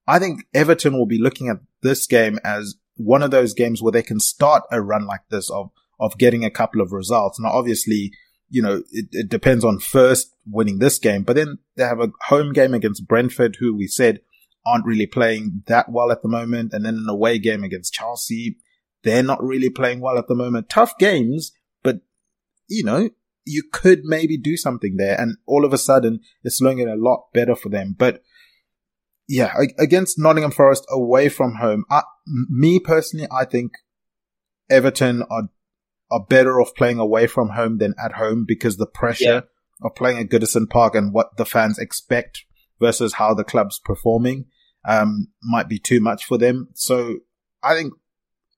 I 0.08 0.20
think 0.20 0.42
Everton 0.54 0.98
will 0.98 1.06
be 1.06 1.22
looking 1.22 1.50
at 1.50 1.58
this 1.82 2.08
game 2.08 2.40
as 2.44 2.76
one 2.96 3.24
of 3.24 3.32
those 3.32 3.54
games 3.54 3.82
where 3.82 3.92
they 3.92 4.04
can 4.04 4.20
start 4.20 4.64
a 4.72 4.82
run 4.82 5.06
like 5.06 5.22
this 5.30 5.50
of, 5.50 5.70
of 6.00 6.18
getting 6.18 6.44
a 6.44 6.50
couple 6.50 6.82
of 6.82 6.92
results. 6.92 7.40
Now, 7.40 7.50
obviously, 7.50 8.12
you 8.50 8.62
know, 8.62 8.84
it, 8.92 9.08
it 9.12 9.30
depends 9.30 9.64
on 9.64 9.80
first 9.80 10.34
winning 10.46 10.80
this 10.80 11.00
game, 11.00 11.24
but 11.24 11.36
then 11.36 11.60
they 11.76 11.84
have 11.84 12.00
a 12.00 12.12
home 12.28 12.54
game 12.54 12.74
against 12.74 13.08
Brentford, 13.08 13.58
who 13.60 13.76
we 13.76 13.88
said 13.88 14.22
aren't 14.66 14.86
really 14.86 15.08
playing 15.08 15.64
that 15.68 15.90
well 15.90 16.12
at 16.12 16.22
the 16.22 16.28
moment. 16.28 16.74
And 16.74 16.86
then 16.86 16.96
an 16.96 17.10
away 17.10 17.40
game 17.40 17.64
against 17.64 17.94
Chelsea. 17.94 18.58
They're 19.04 19.24
not 19.24 19.44
really 19.44 19.70
playing 19.70 20.02
well 20.02 20.18
at 20.18 20.28
the 20.28 20.36
moment. 20.36 20.70
Tough 20.70 20.98
games, 20.98 21.52
but 21.84 22.02
you 22.68 22.84
know, 22.84 23.10
you 23.46 23.64
could 23.72 24.02
maybe 24.04 24.38
do 24.38 24.58
something 24.58 24.98
there. 24.98 25.20
And 25.20 25.38
all 25.46 25.64
of 25.64 25.74
a 25.74 25.78
sudden 25.78 26.20
it's 26.44 26.62
looking 26.62 26.88
a 26.88 26.96
lot 26.96 27.28
better 27.34 27.56
for 27.56 27.70
them. 27.70 27.96
But 27.98 28.22
yeah, 29.28 29.54
against 29.78 30.20
Nottingham 30.20 30.52
Forest 30.52 30.86
away 30.90 31.30
from 31.30 31.56
home, 31.56 31.86
I, 31.90 32.04
me 32.26 32.80
personally, 32.80 33.28
I 33.32 33.46
think 33.46 33.74
Everton 34.70 35.24
are 35.30 35.50
are 36.10 36.26
better 36.28 36.62
off 36.62 36.74
playing 36.76 37.00
away 37.00 37.28
from 37.28 37.50
home 37.50 37.78
than 37.78 37.94
at 38.04 38.14
home 38.14 38.46
because 38.48 38.78
the 38.78 38.88
pressure 38.88 39.24
yeah. 39.24 39.42
of 39.82 39.96
playing 39.96 40.20
at 40.20 40.30
Goodison 40.30 40.70
Park 40.70 40.96
and 40.96 41.14
what 41.14 41.38
the 41.38 41.46
fans 41.46 41.78
expect 41.78 42.46
versus 42.80 43.14
how 43.14 43.34
the 43.34 43.44
club's 43.44 43.80
performing 43.80 44.46
um, 44.88 45.28
might 45.44 45.68
be 45.68 45.80
too 45.80 46.00
much 46.00 46.26
for 46.26 46.38
them. 46.38 46.70
So 46.74 47.18
I 47.62 47.76
think 47.76 47.94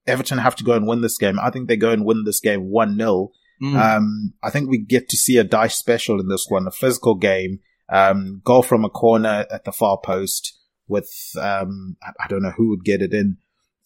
Everton 0.06 0.38
have 0.38 0.56
to 0.58 0.64
go 0.64 0.74
and 0.74 0.88
win 0.88 1.02
this 1.02 1.18
game. 1.18 1.40
I 1.40 1.50
think 1.50 1.68
they 1.68 1.78
go 1.78 1.92
and 1.92 2.06
win 2.06 2.24
this 2.24 2.40
game 2.40 2.70
1 2.70 2.98
0. 2.98 3.32
Mm. 3.62 3.76
Um, 3.76 4.34
I 4.42 4.50
think 4.50 4.70
we 4.70 4.78
get 4.78 5.10
to 5.10 5.18
see 5.18 5.38
a 5.38 5.44
Dyche 5.44 5.74
special 5.74 6.20
in 6.20 6.30
this 6.30 6.46
one, 6.48 6.68
a 6.68 6.72
physical 6.72 7.16
game, 7.16 7.60
um, 7.92 8.42
goal 8.46 8.64
from 8.64 8.86
a 8.86 8.90
corner 8.90 9.46
at 9.52 9.66
the 9.66 9.72
far 9.72 10.00
post 10.04 10.58
with, 10.88 11.12
um, 11.40 11.98
I 12.02 12.28
don't 12.28 12.42
know 12.42 12.54
who 12.56 12.70
would 12.70 12.84
get 12.84 13.02
it 13.02 13.14
in. 13.14 13.38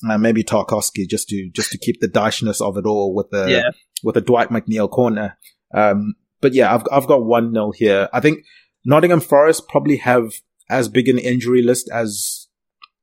Uh, 0.08 0.18
maybe 0.18 0.44
Tarkowski 0.44 1.08
just 1.08 1.30
to, 1.30 1.50
just 1.52 1.72
to 1.72 1.78
keep 1.78 2.02
the 2.02 2.10
Dycheness 2.10 2.62
of 2.62 2.78
it 2.78 2.86
all 2.86 3.16
with 3.16 3.30
the, 3.30 3.50
yeah. 3.50 3.72
with 4.04 4.18
a 4.18 4.22
Dwight 4.22 4.50
McNeil 4.50 4.90
corner. 4.90 5.38
Um, 5.74 6.16
but 6.42 6.54
yeah, 6.54 6.74
I've, 6.74 6.84
I've 6.92 7.08
got 7.08 7.24
1 7.24 7.54
0 7.54 7.72
here. 7.72 8.10
I 8.12 8.20
think 8.20 8.40
Nottingham 8.86 9.22
Forest 9.22 9.70
probably 9.70 9.98
have 9.98 10.34
as 10.70 10.90
big 10.90 11.08
an 11.08 11.18
injury 11.18 11.62
list 11.62 11.90
as 11.92 12.48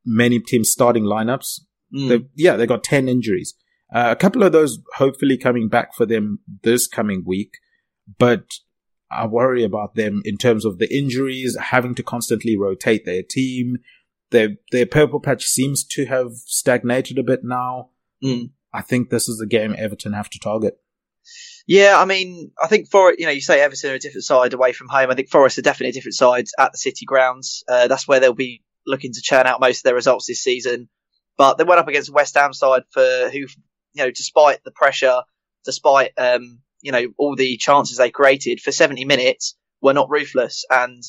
many 0.05 0.41
teams 0.41 0.71
starting 0.71 1.05
lineups. 1.05 1.61
Mm. 1.95 2.09
They, 2.09 2.27
yeah, 2.35 2.57
they 2.57 2.67
got 2.67 2.85
10 2.85 3.09
injuries. 3.09 3.55
Uh, 3.93 4.09
a 4.11 4.17
couple 4.17 4.43
of 4.43 4.53
those 4.53 4.79
hopefully 4.95 5.37
coming 5.37 5.69
back 5.69 5.95
for 5.95 6.07
them 6.07 6.39
this 6.63 6.87
coming 6.87 7.25
week, 7.27 7.55
but 8.19 8.45
I 9.11 9.27
worry 9.27 9.65
about 9.65 9.97
them 9.97 10.23
in 10.25 10.37
terms 10.37 10.65
of 10.65 10.79
the 10.79 10.95
injuries, 10.97 11.57
having 11.59 11.95
to 11.97 12.03
constantly 12.03 12.57
rotate 12.57 13.05
their 13.05 13.23
team. 13.23 13.79
Their, 14.31 14.51
their 14.71 14.87
purple 14.87 15.21
patch 15.21 15.45
seems 15.45 15.85
to 15.85 16.07
have 16.07 16.33
stagnated 16.47 17.19
a 17.19 17.23
bit 17.23 17.41
now. 17.43 17.91
Mm. 18.23 18.51
I 18.73 18.83
think 18.83 19.11
this 19.11 19.29
is 19.29 19.39
the 19.39 19.47
game 19.47 19.75
Everton 19.77 20.13
have 20.13 20.31
to 20.31 20.39
target. 20.39 20.79
Yeah, 21.67 21.97
I 21.99 22.05
mean, 22.05 22.51
I 22.61 22.67
think 22.67 22.91
for 22.91 23.15
you 23.17 23.27
know, 23.27 23.33
you 23.33 23.41
say 23.41 23.61
Everton 23.61 23.93
are 23.93 23.95
a 23.95 23.99
different 23.99 24.25
side 24.25 24.55
away 24.55 24.73
from 24.73 24.89
home. 24.89 25.11
I 25.11 25.15
think 25.15 25.29
Forest 25.29 25.59
are 25.59 25.63
definitely 25.63 25.91
a 25.91 25.93
different 25.93 26.15
sides 26.15 26.53
at 26.59 26.73
the 26.73 26.79
City 26.79 27.05
grounds. 27.07 27.63
Uh, 27.69 27.87
that's 27.87 28.09
where 28.09 28.19
they'll 28.19 28.33
be 28.33 28.63
looking 28.87 29.13
to 29.13 29.23
churn 29.23 29.47
out 29.47 29.61
most 29.61 29.79
of 29.79 29.83
their 29.85 29.95
results 29.95 30.27
this 30.27 30.43
season. 30.43 30.89
But 31.37 31.59
they 31.59 31.65
went 31.65 31.81
up 31.81 31.89
against 31.89 32.13
West 32.13 32.35
Ham 32.35 32.53
side 32.53 32.83
for 32.91 33.31
who, 33.31 33.39
you 33.39 33.49
know, 33.97 34.11
despite 34.11 34.65
the 34.65 34.73
pressure, 34.73 35.23
despite 35.65 36.13
um, 36.19 36.61
you 36.83 36.93
know 36.93 37.07
all 37.19 37.37
the 37.37 37.57
chances 37.57 37.99
they 37.99 38.11
created 38.11 38.61
for 38.61 38.73
70 38.73 39.05
minutes, 39.05 39.57
were 39.81 39.95
not 39.95 40.11
ruthless. 40.11 40.65
And 40.71 41.03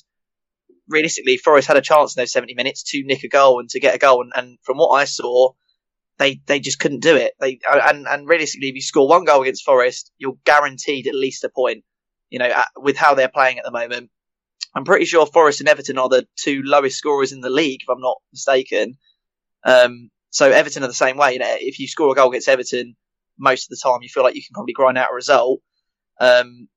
realistically, 0.92 1.38
Forest 1.38 1.68
had 1.68 1.78
a 1.78 1.82
chance 1.82 2.16
in 2.16 2.22
those 2.22 2.32
70 2.32 2.54
minutes 2.54 2.84
to 2.92 3.04
nick 3.04 3.24
a 3.24 3.30
goal 3.30 3.60
and 3.60 3.70
to 3.70 3.80
get 3.80 3.96
a 3.96 3.98
goal. 3.98 4.22
And, 4.22 4.32
and 4.36 4.58
from 4.64 4.78
what 4.78 4.90
I 4.90 5.06
saw, 5.06 5.54
they 6.18 6.42
they 6.46 6.60
just 6.60 6.80
couldn't 6.80 7.02
do 7.02 7.16
it. 7.16 7.34
They 7.40 7.60
and 7.70 8.08
and 8.08 8.28
realistically, 8.28 8.70
if 8.70 8.76
you 8.76 8.82
score 8.82 9.08
one 9.08 9.24
goal 9.24 9.42
against 9.42 9.66
Forest, 9.66 10.12
you're 10.18 10.38
guaranteed 10.46 11.08
at 11.08 11.16
least 11.16 11.44
a 11.44 11.50
point. 11.50 11.84
You 12.30 12.40
know, 12.40 12.46
at, 12.46 12.68
with 12.78 12.96
how 12.96 13.16
they're 13.16 13.28
playing 13.28 13.58
at 13.58 13.66
the 13.66 13.72
moment, 13.72 14.10
I'm 14.76 14.86
pretty 14.86 15.06
sure 15.06 15.26
Forest 15.26 15.62
and 15.62 15.70
Everton 15.70 15.98
are 15.98 16.10
the 16.10 16.28
two 16.38 16.62
lowest 16.64 16.98
scorers 16.98 17.32
in 17.32 17.42
the 17.42 17.50
league, 17.50 17.82
if 17.82 17.90
I'm 17.90 18.00
not 18.00 18.18
mistaken. 18.32 18.98
Um, 19.66 20.10
so 20.30 20.50
Everton 20.50 20.84
are 20.84 20.88
the 20.88 20.94
same 20.94 21.18
way. 21.18 21.34
You 21.34 21.40
know, 21.40 21.56
if 21.60 21.80
you 21.80 21.88
score 21.88 22.12
a 22.12 22.16
goal 22.16 22.30
against 22.30 22.48
Everton, 22.48 22.96
most 23.38 23.66
of 23.66 23.70
the 23.70 23.82
time 23.84 24.02
you 24.02 24.10
feel 24.10 24.24
like 24.24 24.36
you 24.36 24.44
can 24.44 24.54
probably 24.54 24.74
grind 24.74 24.98
out 24.98 25.12
a 25.12 25.16
result. 25.16 25.62
Um, 26.20 26.70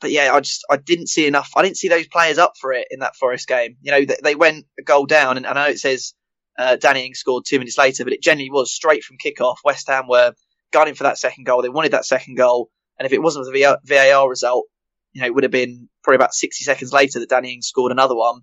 but 0.00 0.10
yeah, 0.10 0.32
I 0.32 0.40
just 0.40 0.64
I 0.70 0.76
didn't 0.76 1.08
see 1.08 1.26
enough. 1.26 1.50
I 1.56 1.62
didn't 1.62 1.76
see 1.76 1.88
those 1.88 2.06
players 2.06 2.38
up 2.38 2.52
for 2.60 2.72
it 2.72 2.88
in 2.90 3.00
that 3.00 3.16
Forest 3.16 3.48
game. 3.48 3.76
You 3.80 3.92
know, 3.92 4.04
they, 4.04 4.16
they 4.22 4.34
went 4.34 4.66
a 4.78 4.82
goal 4.82 5.06
down, 5.06 5.36
and 5.36 5.46
I 5.46 5.54
know 5.54 5.70
it 5.70 5.78
says 5.78 6.14
uh, 6.58 6.76
Danny 6.76 7.06
Ings 7.06 7.18
scored 7.18 7.44
two 7.46 7.58
minutes 7.58 7.78
later, 7.78 8.04
but 8.04 8.12
it 8.12 8.22
generally 8.22 8.50
was 8.50 8.72
straight 8.72 9.04
from 9.04 9.18
kickoff. 9.18 9.56
West 9.64 9.88
Ham 9.88 10.08
were 10.08 10.34
gunning 10.72 10.94
for 10.94 11.04
that 11.04 11.18
second 11.18 11.44
goal. 11.44 11.62
They 11.62 11.68
wanted 11.68 11.92
that 11.92 12.04
second 12.04 12.36
goal, 12.36 12.70
and 12.98 13.06
if 13.06 13.12
it 13.12 13.22
wasn't 13.22 13.46
for 13.46 13.52
the 13.52 13.78
VAR 13.84 14.28
result, 14.28 14.66
you 15.12 15.20
know, 15.20 15.26
it 15.26 15.34
would 15.34 15.44
have 15.44 15.50
been 15.50 15.88
probably 16.02 16.16
about 16.16 16.34
60 16.34 16.64
seconds 16.64 16.92
later 16.92 17.20
that 17.20 17.28
Danny 17.28 17.54
Ings 17.54 17.66
scored 17.66 17.92
another 17.92 18.14
one. 18.14 18.42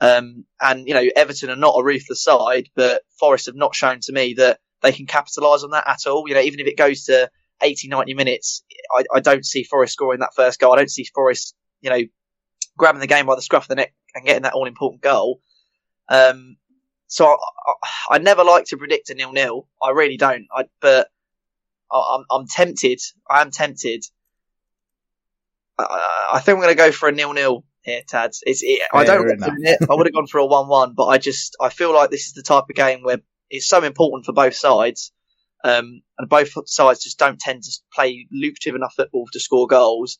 Um, 0.00 0.44
and 0.60 0.86
you 0.86 0.94
know, 0.94 1.04
Everton 1.16 1.50
are 1.50 1.56
not 1.56 1.76
a 1.78 1.84
ruthless 1.84 2.22
side, 2.22 2.68
but 2.74 3.02
Forest 3.18 3.46
have 3.46 3.54
not 3.54 3.74
shown 3.74 4.00
to 4.02 4.12
me 4.12 4.34
that 4.34 4.60
they 4.82 4.92
can 4.92 5.06
capitalise 5.06 5.62
on 5.64 5.70
that 5.70 5.88
at 5.88 6.06
all. 6.06 6.28
You 6.28 6.34
know, 6.34 6.40
even 6.40 6.60
if 6.60 6.66
it 6.66 6.76
goes 6.76 7.04
to 7.04 7.30
80, 7.62 7.88
90 7.88 8.14
minutes, 8.14 8.62
I, 8.94 9.04
I 9.14 9.20
don't 9.20 9.44
see 9.44 9.64
Forest 9.64 9.94
scoring 9.94 10.20
that 10.20 10.34
first 10.34 10.58
goal. 10.60 10.72
I 10.72 10.76
don't 10.76 10.90
see 10.90 11.04
Forest, 11.14 11.54
you 11.80 11.90
know, 11.90 12.00
grabbing 12.76 13.00
the 13.00 13.06
game 13.06 13.26
by 13.26 13.34
the 13.34 13.42
scruff 13.42 13.64
of 13.64 13.68
the 13.68 13.76
neck 13.76 13.94
and 14.14 14.24
getting 14.24 14.42
that 14.42 14.54
all 14.54 14.66
important 14.66 15.02
goal. 15.02 15.40
Um, 16.08 16.56
so 17.06 17.26
I, 17.26 17.34
I, 17.34 17.72
I, 18.16 18.18
never 18.18 18.44
like 18.44 18.66
to 18.66 18.76
predict 18.76 19.10
a 19.10 19.14
nil 19.14 19.32
nil. 19.32 19.68
I 19.82 19.90
really 19.90 20.16
don't. 20.16 20.46
I, 20.54 20.64
but 20.80 21.08
I, 21.90 22.16
am 22.16 22.24
I'm 22.30 22.46
tempted. 22.46 23.00
I 23.28 23.40
am 23.42 23.50
tempted. 23.50 24.04
I, 25.78 26.28
I 26.34 26.40
think 26.40 26.56
I'm 26.56 26.62
going 26.62 26.74
to 26.74 26.82
go 26.82 26.92
for 26.92 27.08
a 27.08 27.12
nil 27.12 27.32
nil 27.32 27.64
here, 27.82 28.02
Tads. 28.06 28.42
It's, 28.46 28.62
it, 28.62 28.82
I 28.92 29.04
don't. 29.04 29.28
It. 29.28 29.78
I 29.88 29.94
would 29.94 30.06
have 30.06 30.14
gone 30.14 30.26
for 30.26 30.38
a 30.38 30.46
one 30.46 30.68
one, 30.68 30.94
but 30.94 31.06
I 31.06 31.18
just 31.18 31.56
I 31.60 31.68
feel 31.68 31.94
like 31.94 32.10
this 32.10 32.26
is 32.26 32.34
the 32.34 32.42
type 32.42 32.64
of 32.68 32.76
game 32.76 33.02
where 33.02 33.18
it's 33.50 33.68
so 33.68 33.82
important 33.82 34.26
for 34.26 34.32
both 34.32 34.54
sides. 34.54 35.12
Um, 35.66 36.02
and 36.16 36.28
both 36.28 36.50
sides 36.66 37.02
just 37.02 37.18
don't 37.18 37.40
tend 37.40 37.64
to 37.64 37.72
play 37.92 38.28
lucrative 38.30 38.76
enough 38.76 38.94
football 38.94 39.26
to 39.32 39.40
score 39.40 39.66
goals. 39.66 40.18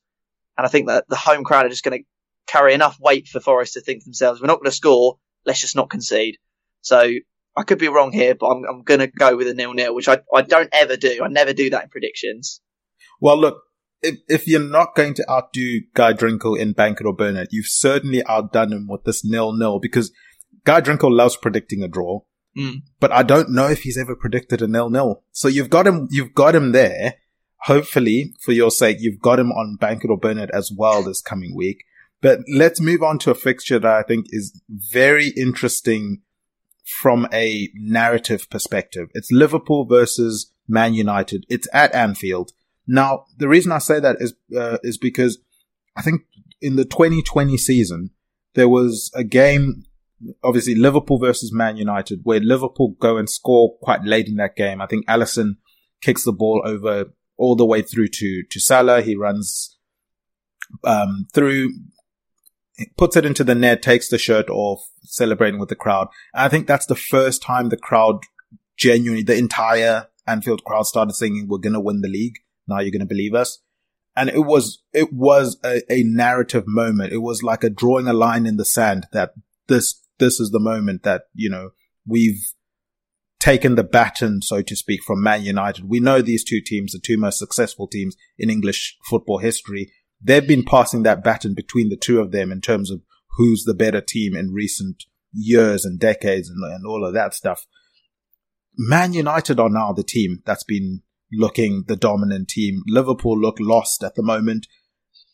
And 0.59 0.67
I 0.67 0.69
think 0.69 0.89
that 0.89 1.05
the 1.09 1.15
home 1.15 1.45
crowd 1.45 1.67
are 1.67 1.69
just 1.69 1.85
going 1.85 2.01
to 2.01 2.05
carry 2.53 2.75
enough 2.75 2.99
weight 3.01 3.29
for 3.29 3.39
Forest 3.39 3.75
to 3.75 3.81
think 3.81 4.03
themselves, 4.03 4.41
we're 4.41 4.49
not 4.49 4.59
going 4.59 4.71
to 4.71 4.77
score, 4.77 5.19
let's 5.45 5.61
just 5.61 5.77
not 5.77 5.89
concede. 5.89 6.39
So 6.81 7.13
I 7.57 7.63
could 7.63 7.79
be 7.79 7.87
wrong 7.87 8.11
here, 8.11 8.35
but 8.35 8.49
I'm, 8.49 8.65
I'm 8.69 8.83
going 8.83 8.99
to 8.99 9.07
go 9.07 9.37
with 9.37 9.47
a 9.47 9.55
nil 9.55 9.73
nil, 9.73 9.95
which 9.95 10.09
I, 10.09 10.19
I 10.35 10.43
don't 10.43 10.69
ever 10.73 10.97
do. 10.97 11.21
I 11.23 11.29
never 11.29 11.53
do 11.53 11.71
that 11.71 11.85
in 11.85 11.91
predictions. 11.91 12.61
Well, 13.21 13.39
look, 13.39 13.63
if, 14.03 14.17
if 14.27 14.49
you're 14.49 14.61
not 14.61 14.97
going 14.97 15.15
to 15.15 15.31
outdo 15.31 15.83
Guy 15.95 16.13
Drinkel 16.13 16.59
in 16.59 16.73
Bank 16.73 17.01
it 17.01 17.07
or 17.07 17.15
Burn 17.15 17.37
It, 17.37 17.51
you've 17.53 17.69
certainly 17.69 18.25
outdone 18.27 18.73
him 18.73 18.89
with 18.89 19.05
this 19.05 19.25
nil 19.25 19.53
nil 19.53 19.79
because 19.79 20.11
Guy 20.65 20.81
Drinkel 20.81 21.17
loves 21.17 21.37
predicting 21.37 21.85
a 21.85 21.89
draw. 21.89 22.23
Mm. 22.57 22.83
But 23.01 23.13
I 23.13 23.23
don't 23.23 23.51
know 23.51 23.69
if 23.69 23.83
he's 23.83 23.99
ever 23.99 24.17
predicted 24.17 24.63
a 24.63 24.67
nil 24.67 24.91
nil. 24.91 25.23
So 25.33 25.49
you've 25.49 25.71
got 25.71 25.87
him, 25.87 26.09
you've 26.11 26.35
got 26.35 26.55
him 26.55 26.73
there. 26.73 27.15
Hopefully, 27.63 28.35
for 28.43 28.53
your 28.53 28.71
sake, 28.71 28.99
you've 29.01 29.21
got 29.21 29.39
him 29.39 29.51
on 29.51 29.77
Bank 29.77 30.05
it 30.05 30.11
or 30.11 30.19
It 30.31 30.51
as 30.53 30.71
well 30.77 31.03
this 31.03 31.21
coming 31.21 31.55
week. 31.55 31.85
But 32.23 32.41
let's 32.53 32.81
move 32.81 33.03
on 33.03 33.19
to 33.21 33.31
a 33.31 33.35
fixture 33.35 33.79
that 33.79 33.93
I 33.93 34.03
think 34.03 34.27
is 34.31 34.61
very 34.69 35.29
interesting 35.29 36.23
from 37.01 37.27
a 37.33 37.69
narrative 37.75 38.49
perspective. 38.49 39.09
It's 39.15 39.33
Liverpool 39.33 39.85
versus 39.85 40.53
Man 40.69 40.95
United. 40.95 41.45
It's 41.49 41.69
at 41.73 41.95
Anfield. 41.95 42.53
Now, 42.87 43.25
the 43.37 43.49
reason 43.49 43.73
I 43.73 43.79
say 43.79 44.01
that 44.01 44.17
is 44.21 44.35
uh, 44.57 44.79
is 44.83 44.97
because 44.97 45.39
I 45.97 46.03
think 46.03 46.23
in 46.61 46.77
the 46.77 46.85
2020 46.85 47.57
season 47.57 48.11
there 48.55 48.69
was 48.69 49.11
a 49.15 49.25
game, 49.25 49.85
obviously 50.43 50.75
Liverpool 50.75 51.19
versus 51.19 51.53
Man 51.53 51.77
United, 51.77 52.21
where 52.23 52.41
Liverpool 52.41 52.95
go 53.01 53.17
and 53.17 53.29
score 53.29 53.77
quite 53.83 54.05
late 54.05 54.29
in 54.29 54.37
that 54.37 54.57
game. 54.57 54.81
I 54.81 54.87
think 54.87 55.07
Alisson 55.07 55.57
kicks 56.03 56.25
the 56.25 56.33
ball 56.33 56.63
over 56.65 57.07
all 57.37 57.57
the 57.57 57.67
way 57.67 57.83
through 57.83 58.09
to 58.09 58.43
to 58.51 58.61
Salah. 58.61 59.03
He 59.03 59.17
runs 59.17 59.77
um, 60.85 61.27
through 61.33 61.71
puts 62.97 63.17
it 63.17 63.25
into 63.25 63.45
the 63.45 63.55
net, 63.55 63.83
takes 63.83 64.09
the 64.09 64.19
shirt 64.19 64.51
off, 64.51 64.81
celebrating 65.03 65.59
with 65.59 65.69
the 65.69 65.75
crowd. 65.77 66.09
And 66.35 66.43
I 66.43 66.49
think 66.49 66.67
that's 66.67 66.87
the 66.87 66.95
first 66.95 67.43
time 67.43 67.69
the 67.69 67.77
crowd 67.77 68.21
genuinely, 68.77 69.23
the 69.23 69.37
entire 69.37 70.09
Anfield 70.27 70.65
crowd 70.65 70.87
started 70.87 71.15
singing, 71.15 71.47
we're 71.49 71.59
to 71.75 71.81
win 71.81 72.01
the 72.03 72.09
league. 72.09 72.39
Now 72.67 72.81
you're 72.81 72.91
to 73.01 73.07
believe 73.07 73.35
us. 73.35 73.61
And 74.17 74.29
it 74.29 74.45
was, 74.45 74.83
it 74.93 75.13
was 75.13 75.59
a, 75.65 75.83
a 75.93 76.03
narrative 76.03 76.65
moment. 76.67 77.13
It 77.13 77.19
was 77.19 77.43
like 77.43 77.63
a 77.63 77.71
drawing 77.71 78.09
a 78.09 78.13
line 78.13 78.47
in 78.47 78.57
the 78.57 78.65
sand 78.65 79.07
that 79.13 79.33
this, 79.69 80.03
this 80.19 80.41
is 80.41 80.51
the 80.51 80.61
moment 80.61 81.03
that, 81.03 81.25
you 81.35 81.51
know, 81.51 81.71
we've 82.07 82.41
taken 83.39 83.75
the 83.75 83.85
baton, 83.85 84.43
so 84.43 84.63
to 84.63 84.77
speak, 84.77 85.03
from 85.03 85.23
Man 85.23 85.43
United. 85.43 85.89
We 85.89 86.01
know 86.01 86.23
these 86.23 86.45
two 86.45 86.61
teams, 86.61 86.93
the 86.93 86.99
two 86.99 87.17
most 87.17 87.39
successful 87.39 87.87
teams 87.87 88.17
in 88.39 88.51
English 88.51 88.97
football 89.09 89.39
history. 89.39 89.93
They've 90.21 90.47
been 90.47 90.65
passing 90.65 91.03
that 91.03 91.23
baton 91.23 91.55
between 91.55 91.89
the 91.89 91.97
two 91.97 92.21
of 92.21 92.33
them 92.33 92.51
in 92.51 92.61
terms 92.61 92.91
of 92.91 93.03
who's 93.37 93.65
the 93.65 93.75
better 93.75 94.01
team 94.01 94.35
in 94.35 94.53
recent 94.53 95.05
years 95.33 95.85
and 95.85 96.01
decades 96.01 96.49
and, 96.49 96.63
and 96.65 96.87
all 96.87 97.07
of 97.07 97.15
that 97.15 97.35
stuff. 97.35 97.67
Man 98.79 99.13
United 99.13 99.61
are 99.61 99.71
now 99.71 99.93
the 99.93 100.03
team 100.03 100.43
that's 100.45 100.65
been 100.65 101.03
looking 101.33 101.85
the 101.87 101.97
dominant 101.97 102.49
team. 102.49 102.83
Liverpool 102.87 103.39
look 103.39 103.57
lost 103.61 104.03
at 104.03 104.15
the 104.15 104.23
moment. 104.23 104.67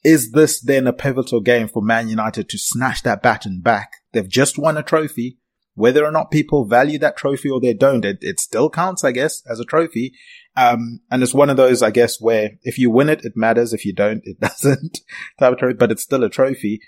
Is 0.05 0.33
this 0.33 0.61
then 0.61 0.87
a 0.87 0.93
pivotal 0.93 1.41
game 1.41 1.69
for 1.69 1.83
Man 1.83 2.09
United 2.09 2.49
to 2.49 2.59
snatch 2.59 3.03
that 3.03 3.23
baton 3.23 3.61
back? 3.61 4.02
They've 4.13 4.29
just 4.29 4.59
won 4.59 4.77
a 4.77 4.83
trophy. 4.83 5.39
Whether 5.75 6.05
or 6.05 6.11
not 6.11 6.31
people 6.31 6.67
value 6.67 6.99
that 6.99 7.17
trophy 7.17 7.49
or 7.49 7.59
they 7.59 7.73
don't, 7.73 8.05
it, 8.05 8.19
it 8.21 8.39
still 8.39 8.69
counts, 8.69 9.05
I 9.05 9.13
guess, 9.13 9.43
as 9.51 9.59
a 9.59 9.65
trophy. 9.65 10.13
Um, 10.55 11.01
and 11.11 11.23
it's 11.23 11.33
one 11.33 11.49
of 11.49 11.57
those, 11.57 11.83
I 11.83 11.91
guess, 11.91 12.21
where 12.21 12.53
if 12.63 12.79
you 12.79 12.91
win 12.91 13.09
it, 13.09 13.25
it 13.25 13.33
matters. 13.37 13.73
If 13.73 13.87
you 13.87 13.95
don't, 13.95 14.21
it 14.25 14.39
doesn't. 14.41 15.01
type 15.39 15.53
of 15.55 15.59
trophy, 15.59 15.75
but 15.75 15.91
it's 15.91 16.03
still 16.03 16.25
a 16.25 16.29
trophy. 16.29 16.81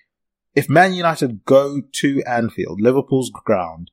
If 0.54 0.68
Man 0.68 0.92
United 0.92 1.44
go 1.44 1.80
to 2.00 2.22
Anfield, 2.26 2.80
Liverpool's 2.80 3.30
ground, 3.30 3.90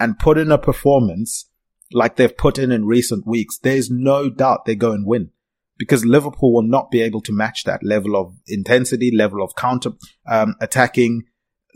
and 0.00 0.18
put 0.18 0.38
in 0.38 0.50
a 0.50 0.58
performance 0.58 1.50
like 1.92 2.16
they've 2.16 2.36
put 2.36 2.58
in 2.58 2.72
in 2.72 2.86
recent 2.86 3.26
weeks, 3.26 3.58
there's 3.58 3.90
no 3.90 4.28
doubt 4.30 4.64
they 4.64 4.74
go 4.74 4.92
and 4.92 5.06
win 5.06 5.30
because 5.76 6.04
Liverpool 6.04 6.52
will 6.52 6.62
not 6.62 6.90
be 6.90 7.00
able 7.00 7.20
to 7.22 7.32
match 7.32 7.64
that 7.64 7.82
level 7.82 8.16
of 8.16 8.36
intensity, 8.46 9.10
level 9.14 9.42
of 9.42 9.54
counter 9.56 9.90
um, 10.26 10.54
attacking, 10.60 11.24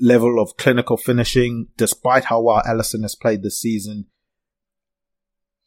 level 0.01 0.41
of 0.41 0.57
clinical 0.57 0.97
finishing, 0.97 1.69
despite 1.77 2.25
how 2.25 2.41
well 2.41 2.63
Alisson 2.67 3.03
has 3.03 3.15
played 3.15 3.43
this 3.43 3.61
season. 3.61 4.07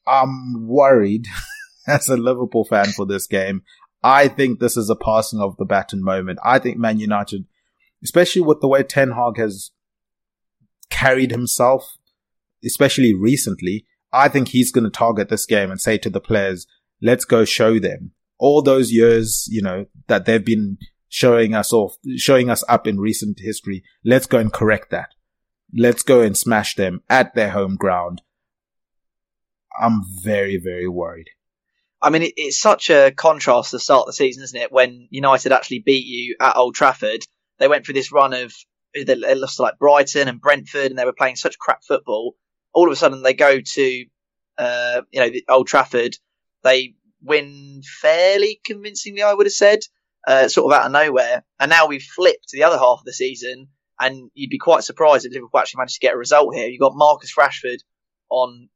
I'm 0.08 0.68
worried 0.68 1.28
as 1.88 2.08
a 2.10 2.18
Liverpool 2.18 2.66
fan 2.66 2.88
for 2.88 3.06
this 3.06 3.28
game. 3.28 3.64
I 4.04 4.28
think 4.28 4.60
this 4.60 4.78
is 4.78 4.90
a 4.90 4.96
passing 4.96 5.40
of 5.40 5.58
the 5.58 5.66
baton 5.66 6.04
moment. 6.04 6.40
I 6.44 6.60
think 6.60 6.78
Man 6.78 7.00
United, 7.00 7.46
especially 8.04 8.42
with 8.42 8.62
the 8.62 8.68
way 8.68 8.84
Ten 8.84 9.12
Hag 9.12 9.38
has 9.38 9.72
carried 10.90 11.32
himself, 11.32 11.98
especially 12.66 13.14
recently, 13.14 13.86
I 14.12 14.28
think 14.28 14.50
he's 14.50 14.72
going 14.72 14.84
to 14.84 14.90
target 14.90 15.30
this 15.30 15.46
game 15.46 15.72
and 15.72 15.80
say 15.80 15.98
to 16.00 16.10
the 16.10 16.20
players, 16.20 16.68
let's 17.02 17.26
go 17.26 17.46
show 17.46 17.80
them 17.80 18.12
all 18.40 18.62
those 18.64 18.92
years, 18.92 19.48
you 19.52 19.62
know, 19.62 19.86
that 20.08 20.26
they've 20.26 20.44
been 20.44 20.78
showing 21.12 21.54
us 21.54 21.74
off, 21.74 21.98
showing 22.16 22.50
us 22.50 22.64
up 22.70 22.88
in 22.88 22.98
recent 22.98 23.38
history. 23.40 23.84
Let's 24.04 24.26
go 24.26 24.40
and 24.40 24.52
correct 24.52 24.90
that. 24.92 25.10
Let's 25.76 26.04
go 26.04 26.22
and 26.22 26.38
smash 26.38 26.76
them 26.76 27.04
at 27.10 27.36
their 27.36 27.50
home 27.52 27.76
ground. 27.76 28.22
I'm 29.80 30.02
very, 30.24 30.58
very 30.58 30.88
worried. 30.88 31.28
I 32.02 32.10
mean, 32.10 32.24
it, 32.24 32.34
it's 32.38 32.60
such 32.60 32.90
a 32.90 33.12
contrast 33.12 33.72
to 33.72 33.80
start 33.80 34.08
the 34.08 34.14
season, 34.14 34.44
isn't 34.44 34.60
it? 34.60 34.72
When 34.72 35.08
United 35.12 35.52
actually 35.52 35.80
beat 35.80 36.06
you 36.06 36.38
at 36.40 36.56
Old 36.56 36.76
Trafford, 36.76 37.26
they 37.60 37.68
went 37.68 37.86
through 37.86 37.96
this 37.96 38.12
run 38.12 38.34
of 38.34 38.54
they 38.94 39.36
lost 39.36 39.58
to 39.58 39.64
like 39.64 39.80
Brighton 39.80 40.28
and 40.30 40.42
Brentford, 40.42 40.92
and 40.92 40.98
they 40.98 41.06
were 41.06 41.14
playing 41.14 41.36
such 41.36 41.60
crap 41.60 41.84
football. 41.84 42.36
All 42.74 42.88
of 42.88 42.94
a 42.94 42.96
sudden, 42.96 43.22
they 43.22 43.34
go 43.34 43.60
to 43.60 44.06
uh, 44.58 45.02
you 45.12 45.20
know 45.20 45.30
Old 45.50 45.68
Trafford. 45.68 46.16
They 46.64 46.96
win 47.22 47.82
fairly 48.02 48.62
convincingly, 48.66 49.24
I 49.24 49.34
would 49.34 49.46
have 49.46 49.54
said, 49.54 49.80
uh, 50.28 50.48
sort 50.48 50.72
of 50.72 50.80
out 50.80 50.86
of 50.86 50.92
nowhere. 50.92 51.44
And 51.60 51.70
now 51.70 51.88
we've 51.88 52.04
flipped 52.04 52.50
to 52.50 52.58
the 52.58 52.64
other 52.64 52.78
half 52.78 53.00
of 53.00 53.06
the 53.06 53.14
season, 53.14 53.68
and 54.00 54.30
you'd 54.34 54.50
be 54.50 54.58
quite 54.58 54.84
surprised 54.84 55.26
if 55.26 55.34
Liverpool 55.34 55.60
actually 55.60 55.80
managed 55.80 55.96
to 55.96 56.06
get 56.06 56.14
a 56.14 56.18
result 56.18 56.56
here. 56.56 56.68
You've 56.68 56.82
got 56.82 56.96
Marcus 56.96 57.36
Rashford 57.38 57.80
on 58.30 58.70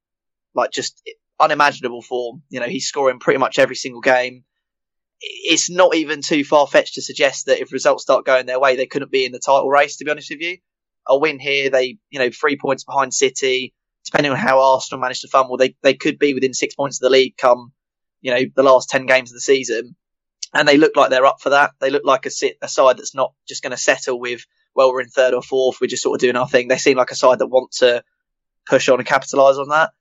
like 0.53 0.71
just 0.71 1.01
unimaginable 1.39 2.01
form. 2.01 2.43
You 2.49 2.59
know, 2.59 2.67
he's 2.67 2.87
scoring 2.87 3.19
pretty 3.19 3.39
much 3.39 3.59
every 3.59 3.75
single 3.75 4.01
game. 4.01 4.43
It's 5.21 5.69
not 5.69 5.95
even 5.95 6.21
too 6.21 6.43
far 6.43 6.67
fetched 6.67 6.95
to 6.95 7.01
suggest 7.01 7.45
that 7.45 7.61
if 7.61 7.71
results 7.71 8.03
start 8.03 8.25
going 8.25 8.45
their 8.45 8.59
way, 8.59 8.75
they 8.75 8.85
couldn't 8.85 9.11
be 9.11 9.25
in 9.25 9.31
the 9.31 9.39
title 9.39 9.69
race. 9.69 9.97
To 9.97 10.05
be 10.05 10.11
honest 10.11 10.29
with 10.29 10.41
you, 10.41 10.57
a 11.07 11.17
win 11.17 11.39
here, 11.39 11.69
they 11.69 11.97
you 12.09 12.19
know 12.19 12.29
three 12.29 12.57
points 12.57 12.83
behind 12.83 13.13
City. 13.13 13.73
Depending 14.03 14.33
on 14.33 14.37
how 14.37 14.59
Arsenal 14.59 15.01
manage 15.01 15.21
to 15.21 15.27
fumble, 15.27 15.57
they 15.57 15.75
they 15.81 15.95
could 15.95 16.19
be 16.19 16.33
within 16.35 16.53
six 16.53 16.75
points 16.75 16.97
of 16.97 17.05
the 17.05 17.09
league 17.09 17.37
come 17.37 17.71
you 18.21 18.31
know 18.31 18.41
the 18.55 18.63
last 18.63 18.89
ten 18.89 19.05
games 19.05 19.31
of 19.31 19.35
the 19.35 19.41
season, 19.41 19.95
and 20.55 20.67
they 20.67 20.77
look 20.77 20.95
like 20.95 21.09
they're 21.09 21.25
up 21.25 21.41
for 21.41 21.49
that. 21.49 21.71
They 21.79 21.89
look 21.89 22.05
like 22.05 22.25
a, 22.25 22.31
a 22.61 22.67
side 22.67 22.97
that's 22.97 23.13
not 23.13 23.33
just 23.47 23.61
going 23.61 23.71
to 23.71 23.77
settle 23.77 24.19
with 24.19 24.45
well 24.73 24.91
we're 24.91 25.01
in 25.01 25.09
third 25.09 25.33
or 25.33 25.41
fourth, 25.41 25.79
we're 25.79 25.87
just 25.87 26.01
sort 26.01 26.15
of 26.15 26.21
doing 26.21 26.37
our 26.37 26.47
thing. 26.47 26.69
They 26.69 26.77
seem 26.77 26.97
like 26.97 27.11
a 27.11 27.15
side 27.15 27.39
that 27.39 27.47
want 27.47 27.71
to 27.79 28.03
push 28.65 28.89
on 28.89 28.99
and 28.99 29.07
capitalise 29.07 29.57
on 29.57 29.69
that. 29.69 29.91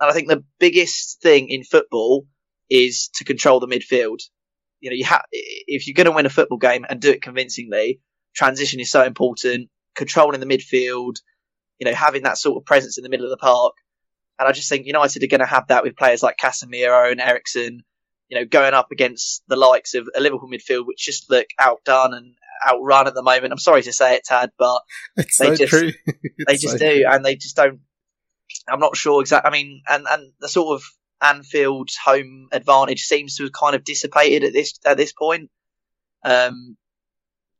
And 0.00 0.10
I 0.10 0.12
think 0.12 0.28
the 0.28 0.44
biggest 0.58 1.22
thing 1.22 1.48
in 1.48 1.62
football 1.62 2.26
is 2.68 3.08
to 3.14 3.24
control 3.24 3.60
the 3.60 3.68
midfield. 3.68 4.18
You 4.80 4.90
know, 4.90 4.96
you 4.96 5.04
have 5.04 5.22
if 5.30 5.86
you're 5.86 5.94
going 5.94 6.06
to 6.06 6.12
win 6.12 6.26
a 6.26 6.30
football 6.30 6.58
game 6.58 6.84
and 6.88 7.00
do 7.00 7.10
it 7.10 7.22
convincingly, 7.22 8.00
transition 8.34 8.80
is 8.80 8.90
so 8.90 9.04
important. 9.04 9.70
Controlling 9.94 10.40
the 10.40 10.46
midfield, 10.46 11.16
you 11.78 11.84
know, 11.84 11.94
having 11.94 12.22
that 12.22 12.38
sort 12.38 12.56
of 12.56 12.64
presence 12.64 12.98
in 12.98 13.04
the 13.04 13.10
middle 13.10 13.26
of 13.26 13.30
the 13.30 13.36
park. 13.36 13.74
And 14.38 14.48
I 14.48 14.52
just 14.52 14.68
think 14.68 14.86
United 14.86 15.22
are 15.22 15.26
going 15.26 15.40
to 15.40 15.46
have 15.46 15.68
that 15.68 15.82
with 15.84 15.96
players 15.96 16.22
like 16.22 16.36
Casemiro 16.38 17.10
and 17.10 17.20
Eriksen, 17.20 17.82
you 18.30 18.38
know, 18.38 18.46
going 18.46 18.72
up 18.74 18.92
against 18.92 19.42
the 19.48 19.56
likes 19.56 19.94
of 19.94 20.08
a 20.16 20.20
Liverpool 20.20 20.48
midfield, 20.48 20.86
which 20.86 21.04
just 21.04 21.28
look 21.30 21.46
outdone 21.58 22.14
and 22.14 22.34
outrun 22.66 23.06
at 23.06 23.14
the 23.14 23.22
moment. 23.22 23.52
I'm 23.52 23.58
sorry 23.58 23.82
to 23.82 23.92
say 23.92 24.14
it, 24.14 24.24
Tad, 24.24 24.50
but 24.58 24.80
it's 25.16 25.36
they 25.36 25.46
so 25.46 25.56
just 25.56 25.70
true. 25.70 25.92
they 26.46 26.56
just 26.56 26.78
so 26.78 26.78
do, 26.78 27.04
and 27.06 27.24
they 27.24 27.36
just 27.36 27.56
don't 27.56 27.80
I'm 28.68 28.80
not 28.80 28.96
sure 28.96 29.20
exactly. 29.20 29.48
I 29.48 29.52
mean, 29.52 29.82
and 29.88 30.06
and 30.08 30.32
the 30.40 30.48
sort 30.48 30.76
of 30.76 30.84
Anfield 31.22 31.90
home 32.02 32.48
advantage 32.52 33.02
seems 33.02 33.36
to 33.36 33.44
have 33.44 33.52
kind 33.52 33.74
of 33.74 33.84
dissipated 33.84 34.44
at 34.44 34.52
this 34.52 34.78
at 34.84 34.96
this 34.96 35.12
point. 35.12 35.50
Um, 36.24 36.76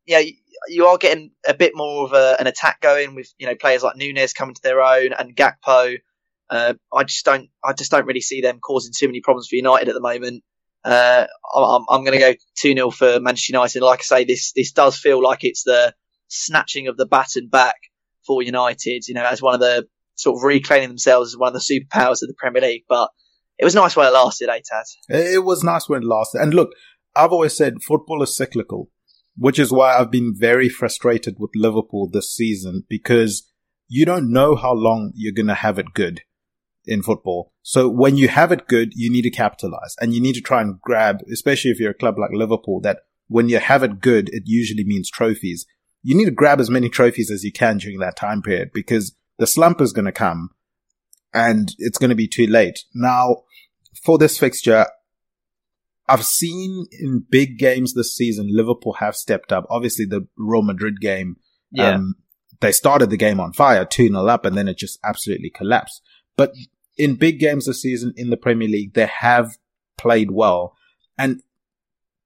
yeah, 0.07 0.23
you, 0.69 0.87
are 0.87 0.99
getting 0.99 1.33
a 1.47 1.55
bit 1.55 1.73
more 1.75 2.05
of 2.05 2.13
a, 2.13 2.37
an 2.41 2.47
attack 2.47 2.81
going 2.81 3.15
with 3.15 3.33
you 3.39 3.47
know 3.47 3.55
players 3.55 3.83
like 3.83 3.97
Nunez 3.97 4.33
coming 4.33 4.55
to 4.55 4.63
their 4.63 4.81
own 4.83 5.13
and 5.13 5.37
Gakpo. 5.37 5.99
Uh, 6.49 6.75
I 6.93 7.05
just 7.05 7.25
don't, 7.25 7.49
I 7.63 7.75
just 7.75 7.93
don't 7.93 8.07
really 8.07 8.21
see 8.21 8.41
them 8.41 8.59
causing 8.59 8.93
too 8.97 9.07
many 9.07 9.21
problems 9.21 9.47
for 9.47 9.55
United 9.55 9.89
at 9.89 9.95
the 9.95 10.01
moment. 10.01 10.43
Uh, 10.85 11.27
I'm, 11.55 11.85
I'm 11.89 12.05
going 12.05 12.19
to 12.19 12.19
go 12.19 12.35
two 12.57 12.75
0 12.75 12.91
for 12.91 13.21
Manchester 13.21 13.53
United. 13.53 13.83
Like 13.83 14.01
I 14.01 14.03
say, 14.03 14.25
this 14.25 14.53
this 14.53 14.73
does 14.73 14.97
feel 14.97 15.23
like 15.23 15.45
it's 15.45 15.65
the 15.65 15.95
snatching 16.29 16.89
of 16.89 16.97
the 16.97 17.07
baton 17.07 17.49
back 17.49 17.77
for 18.27 18.43
United. 18.43 19.07
You 19.07 19.15
know, 19.15 19.25
as 19.25 19.43
one 19.43 19.55
of 19.55 19.61
the 19.61 19.87
sort 20.15 20.39
of 20.39 20.45
reclaiming 20.45 20.89
themselves 20.89 21.33
as 21.33 21.39
one 21.39 21.55
of 21.55 21.55
the 21.55 21.61
superpowers 21.61 22.23
of 22.23 22.29
the 22.29 22.35
Premier 22.37 22.63
League. 22.63 22.85
But 22.89 23.11
it 23.59 23.65
was 23.65 23.75
nice 23.75 23.97
while 23.97 24.09
it 24.09 24.15
lasted, 24.15 24.49
eh, 24.49 24.61
Tad? 24.65 24.85
It 25.09 25.45
was 25.45 25.63
nice 25.63 25.89
when 25.89 26.03
it 26.03 26.07
lasted. 26.07 26.41
And 26.41 26.55
look, 26.55 26.71
I've 27.15 27.33
always 27.33 27.57
said 27.57 27.83
football 27.83 28.23
is 28.23 28.37
cyclical, 28.37 28.91
which 29.37 29.59
is 29.59 29.73
why 29.73 29.97
I've 29.97 30.11
been 30.11 30.35
very 30.37 30.69
frustrated 30.69 31.37
with 31.39 31.51
Liverpool 31.55 32.09
this 32.09 32.35
season 32.35 32.85
because 32.89 33.51
you 33.89 34.07
don't 34.07 34.33
know 34.33 34.55
how 34.55 34.73
long 34.73 35.13
you're 35.15 35.35
going 35.35 35.49
to 35.49 35.55
have 35.55 35.79
it 35.79 35.93
good 35.95 36.23
in 36.87 37.03
football. 37.03 37.53
So 37.63 37.89
when 37.89 38.17
you 38.17 38.29
have 38.29 38.53
it 38.53 38.67
good, 38.67 38.93
you 38.95 39.11
need 39.11 39.23
to 39.23 39.31
capitalize 39.31 39.95
and 40.01 40.15
you 40.15 40.21
need 40.21 40.35
to 40.35 40.41
try 40.41 40.61
and 40.61 40.81
grab, 40.81 41.21
especially 41.33 41.71
if 41.71 41.79
you're 41.79 41.91
a 41.91 41.95
club 41.95 42.19
like 42.19 42.31
Liverpool, 42.33 42.81
that 42.81 43.01
when 43.29 43.49
you 43.49 43.59
have 43.59 43.83
it 43.83 44.01
good, 44.01 44.29
it 44.31 44.45
usually 44.47 44.85
means 44.85 45.11
trophies. 45.11 45.67
You 46.03 46.17
need 46.17 46.25
to 46.25 46.31
grab 46.31 46.61
as 46.61 46.71
many 46.71 46.89
trophies 46.89 47.31
as 47.31 47.45
you 47.45 47.53
can 47.53 47.79
during 47.79 47.99
that 47.99 48.17
time 48.17 48.43
period 48.43 48.71
because 48.73 49.15
the 49.39 49.47
slump 49.47 49.81
is 49.81 49.93
going 49.93 50.07
to 50.07 50.13
come 50.13 50.51
and 51.33 51.73
it's 51.79 51.99
going 51.99 52.11
to 52.11 52.17
be 52.17 52.29
too 52.29 52.47
late. 52.47 52.81
Now, 52.95 53.43
for 54.03 54.19
this 54.19 54.39
fixture, 54.39 54.87
I've 56.09 56.25
seen 56.25 56.87
in 56.91 57.25
big 57.29 57.59
games 57.59 57.95
this 57.95 58.17
season, 58.17 58.49
Liverpool 58.51 58.95
have 58.95 59.15
stepped 59.15 59.53
up. 59.53 59.65
Obviously, 59.71 60.07
the 60.07 60.27
Real 60.37 60.63
Madrid 60.63 61.01
game, 61.01 61.37
yeah. 61.71 61.91
um, 61.91 62.17
they 62.61 62.73
started 62.73 63.11
the 63.11 63.17
game 63.17 63.39
on 63.39 63.53
fire, 63.53 63.85
2 63.85 64.09
0 64.09 64.27
up, 64.27 64.45
and 64.45 64.57
then 64.57 64.67
it 64.67 64.77
just 64.77 64.99
absolutely 65.05 65.51
collapsed. 65.51 66.03
But 66.41 66.55
in 66.97 67.17
big 67.17 67.39
games 67.39 67.67
this 67.67 67.83
season 67.83 68.15
in 68.17 68.31
the 68.31 68.37
Premier 68.39 68.67
League, 68.67 68.95
they 68.95 69.05
have 69.05 69.59
played 69.99 70.31
well. 70.31 70.75
And 71.19 71.43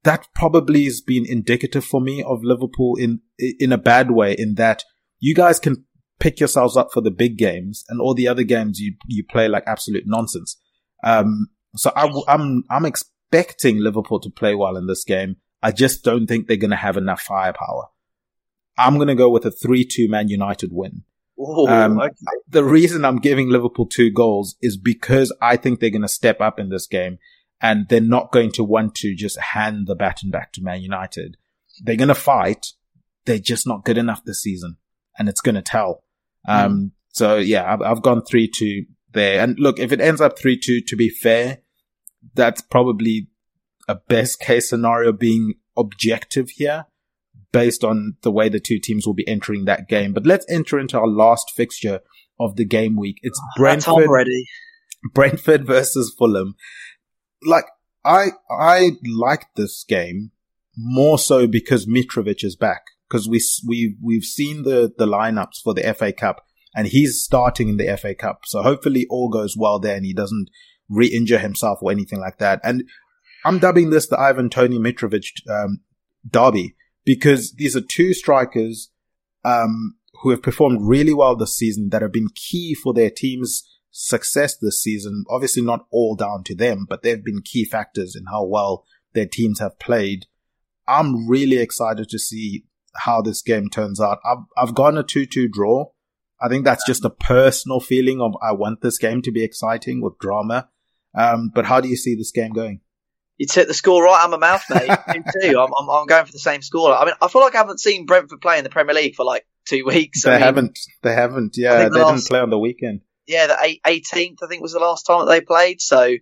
that 0.04 0.28
probably 0.36 0.84
has 0.84 1.00
been 1.00 1.26
indicative 1.26 1.84
for 1.84 2.00
me 2.00 2.22
of 2.22 2.44
Liverpool 2.44 2.94
in, 2.94 3.22
in 3.40 3.72
a 3.72 3.76
bad 3.76 4.12
way, 4.12 4.36
in 4.38 4.54
that 4.54 4.84
you 5.18 5.34
guys 5.34 5.58
can 5.58 5.84
pick 6.20 6.38
yourselves 6.38 6.76
up 6.76 6.92
for 6.92 7.00
the 7.00 7.10
big 7.10 7.36
games 7.36 7.84
and 7.88 8.00
all 8.00 8.14
the 8.14 8.28
other 8.28 8.44
games 8.44 8.78
you, 8.78 8.94
you 9.08 9.24
play 9.28 9.48
like 9.48 9.64
absolute 9.66 10.04
nonsense. 10.06 10.58
Um, 11.02 11.48
so 11.74 11.90
I, 11.96 12.08
I'm, 12.28 12.62
I'm 12.70 12.84
expecting 12.84 13.80
Liverpool 13.80 14.20
to 14.20 14.30
play 14.30 14.54
well 14.54 14.76
in 14.76 14.86
this 14.86 15.02
game. 15.02 15.38
I 15.60 15.72
just 15.72 16.04
don't 16.04 16.28
think 16.28 16.46
they're 16.46 16.56
going 16.56 16.70
to 16.70 16.76
have 16.76 16.96
enough 16.96 17.22
firepower. 17.22 17.88
I'm 18.78 18.94
going 18.94 19.08
to 19.08 19.16
go 19.16 19.28
with 19.28 19.44
a 19.44 19.50
3-2 19.50 20.08
Man 20.08 20.28
United 20.28 20.70
win. 20.72 21.02
Ooh, 21.38 21.66
Um, 21.66 21.98
okay. 21.98 22.14
The 22.48 22.64
reason 22.64 23.04
I'm 23.04 23.18
giving 23.18 23.48
Liverpool 23.48 23.86
two 23.86 24.10
goals 24.10 24.56
is 24.62 24.76
because 24.76 25.34
I 25.40 25.56
think 25.56 25.80
they're 25.80 25.90
going 25.90 26.02
to 26.02 26.08
step 26.08 26.40
up 26.40 26.58
in 26.58 26.68
this 26.68 26.86
game. 26.86 27.18
and 27.60 27.88
they're 27.88 28.00
not 28.00 28.30
going 28.30 28.50
to 28.52 28.62
want 28.62 28.94
to 28.94 29.14
just 29.14 29.40
hand 29.40 29.86
the 29.86 29.94
baton 29.94 30.30
back 30.30 30.52
to 30.52 30.60
Man 30.60 30.82
United. 30.82 31.38
They're 31.80 31.96
going 31.96 32.08
to 32.08 32.14
fight. 32.14 32.72
They're 33.24 33.38
just 33.38 33.66
not 33.66 33.84
good 33.84 33.96
enough 33.96 34.22
this 34.24 34.42
season 34.42 34.76
and 35.18 35.28
it's 35.30 35.40
going 35.40 35.54
to 35.54 35.62
tell. 35.62 36.04
Um, 36.46 36.74
mm. 36.74 36.90
so 37.08 37.36
yeah, 37.36 37.72
I've, 37.72 37.80
I've 37.80 38.02
gone 38.02 38.20
3-2 38.20 38.86
there. 39.12 39.40
And 39.40 39.58
look, 39.58 39.78
if 39.78 39.92
it 39.92 40.00
ends 40.00 40.20
up 40.20 40.38
3-2, 40.38 40.86
to 40.86 40.96
be 40.96 41.08
fair, 41.08 41.58
that's 42.34 42.60
probably 42.60 43.28
a 43.88 43.94
best 43.94 44.40
case 44.40 44.68
scenario 44.68 45.12
being 45.12 45.54
objective 45.76 46.50
here 46.50 46.86
based 47.54 47.84
on 47.84 48.16
the 48.22 48.32
way 48.32 48.48
the 48.48 48.58
two 48.58 48.80
teams 48.80 49.06
will 49.06 49.14
be 49.14 49.26
entering 49.28 49.64
that 49.64 49.88
game. 49.88 50.12
But 50.12 50.26
let's 50.26 50.44
enter 50.50 50.76
into 50.76 50.98
our 50.98 51.06
last 51.06 51.52
fixture 51.54 52.00
of 52.40 52.56
the 52.56 52.64
game 52.64 52.96
week. 52.96 53.18
It's 53.22 53.40
Brentford. 53.56 54.08
Brentford 55.14 55.64
versus 55.64 56.12
Fulham. 56.18 56.56
Like, 57.44 57.66
I, 58.04 58.30
I 58.50 58.92
like 59.06 59.46
this 59.54 59.84
game 59.88 60.32
more 60.76 61.16
so 61.16 61.46
because 61.46 61.86
Mitrovic 61.86 62.42
is 62.42 62.56
back. 62.56 62.86
Because 63.08 63.28
we, 63.28 63.40
we, 63.64 63.96
we've 64.02 64.24
seen 64.24 64.64
the, 64.64 64.92
the 64.98 65.06
lineups 65.06 65.62
for 65.62 65.74
the 65.74 65.94
FA 65.94 66.12
Cup 66.12 66.44
and 66.74 66.88
he's 66.88 67.22
starting 67.22 67.68
in 67.68 67.76
the 67.76 67.96
FA 67.96 68.16
Cup. 68.16 68.40
So 68.46 68.62
hopefully 68.62 69.06
all 69.08 69.28
goes 69.28 69.56
well 69.56 69.78
there 69.78 69.94
and 69.94 70.04
he 70.04 70.12
doesn't 70.12 70.48
re-injure 70.88 71.38
himself 71.38 71.78
or 71.82 71.92
anything 71.92 72.18
like 72.18 72.38
that. 72.38 72.60
And 72.64 72.82
I'm 73.44 73.60
dubbing 73.60 73.90
this 73.90 74.08
the 74.08 74.18
Ivan 74.18 74.50
Toney 74.50 74.80
Mitrovic 74.80 75.26
um, 75.48 75.82
derby 76.28 76.74
because 77.04 77.52
these 77.52 77.76
are 77.76 77.80
two 77.80 78.14
strikers 78.14 78.90
um, 79.44 79.96
who 80.22 80.30
have 80.30 80.42
performed 80.42 80.80
really 80.82 81.12
well 81.12 81.36
this 81.36 81.56
season 81.56 81.90
that 81.90 82.02
have 82.02 82.12
been 82.12 82.28
key 82.34 82.74
for 82.74 82.94
their 82.94 83.10
team's 83.10 83.62
success 83.90 84.56
this 84.56 84.82
season. 84.82 85.24
Obviously, 85.28 85.62
not 85.62 85.86
all 85.90 86.16
down 86.16 86.44
to 86.44 86.54
them, 86.54 86.86
but 86.88 87.02
they've 87.02 87.24
been 87.24 87.42
key 87.42 87.64
factors 87.64 88.16
in 88.16 88.26
how 88.26 88.44
well 88.44 88.84
their 89.12 89.26
teams 89.26 89.60
have 89.60 89.78
played. 89.78 90.26
I'm 90.86 91.28
really 91.28 91.58
excited 91.58 92.08
to 92.08 92.18
see 92.18 92.64
how 92.96 93.22
this 93.22 93.42
game 93.42 93.68
turns 93.68 94.00
out. 94.00 94.18
I've, 94.24 94.44
I've 94.56 94.74
gone 94.74 94.98
a 94.98 95.04
2-2 95.04 95.50
draw. 95.50 95.90
I 96.40 96.48
think 96.48 96.64
that's 96.64 96.84
just 96.84 97.04
a 97.04 97.10
personal 97.10 97.80
feeling 97.80 98.20
of 98.20 98.34
I 98.42 98.52
want 98.52 98.82
this 98.82 98.98
game 98.98 99.22
to 99.22 99.32
be 99.32 99.42
exciting 99.42 100.02
with 100.02 100.18
drama. 100.18 100.68
Um, 101.16 101.50
but 101.54 101.66
how 101.66 101.80
do 101.80 101.88
you 101.88 101.96
see 101.96 102.14
this 102.14 102.32
game 102.32 102.52
going? 102.52 102.80
You 103.38 103.46
took 103.46 103.66
the 103.66 103.74
score 103.74 104.04
right 104.04 104.20
out 104.20 104.32
of 104.32 104.38
my 104.38 104.46
mouth, 104.46 104.62
mate. 104.70 105.24
too. 105.42 105.58
I'm, 105.58 105.70
I'm, 105.78 105.90
I'm, 105.90 106.06
going 106.06 106.24
for 106.24 106.32
the 106.32 106.38
same 106.38 106.62
score. 106.62 106.94
I 106.94 107.04
mean, 107.04 107.14
I 107.20 107.28
feel 107.28 107.42
like 107.42 107.54
I 107.54 107.58
haven't 107.58 107.80
seen 107.80 108.06
Brentford 108.06 108.40
play 108.40 108.58
in 108.58 108.64
the 108.64 108.70
Premier 108.70 108.94
League 108.94 109.16
for 109.16 109.24
like 109.24 109.44
two 109.66 109.84
weeks. 109.84 110.22
They 110.22 110.30
I 110.30 110.34
mean, 110.34 110.42
haven't. 110.42 110.78
They 111.02 111.14
haven't. 111.14 111.56
Yeah, 111.56 111.84
the 111.84 111.90
they 111.90 112.00
last, 112.00 112.14
didn't 112.14 112.28
play 112.28 112.40
on 112.40 112.50
the 112.50 112.58
weekend. 112.58 113.00
Yeah, 113.26 113.46
the 113.48 113.80
18th 113.84 114.38
I 114.42 114.46
think 114.48 114.62
was 114.62 114.72
the 114.72 114.78
last 114.78 115.04
time 115.04 115.20
that 115.20 115.32
they 115.32 115.40
played. 115.40 115.80
So, 115.80 116.16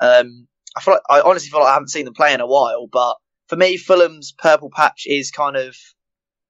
um, 0.00 0.48
I 0.76 0.80
feel 0.80 0.94
like 0.94 1.02
I 1.10 1.20
honestly 1.20 1.50
feel 1.50 1.60
like 1.60 1.70
I 1.70 1.74
haven't 1.74 1.90
seen 1.90 2.04
them 2.04 2.14
play 2.14 2.32
in 2.32 2.40
a 2.40 2.46
while. 2.46 2.86
But 2.86 3.16
for 3.48 3.56
me, 3.56 3.76
Fulham's 3.76 4.32
purple 4.32 4.70
patch 4.70 5.04
is 5.06 5.30
kind 5.30 5.56
of, 5.56 5.76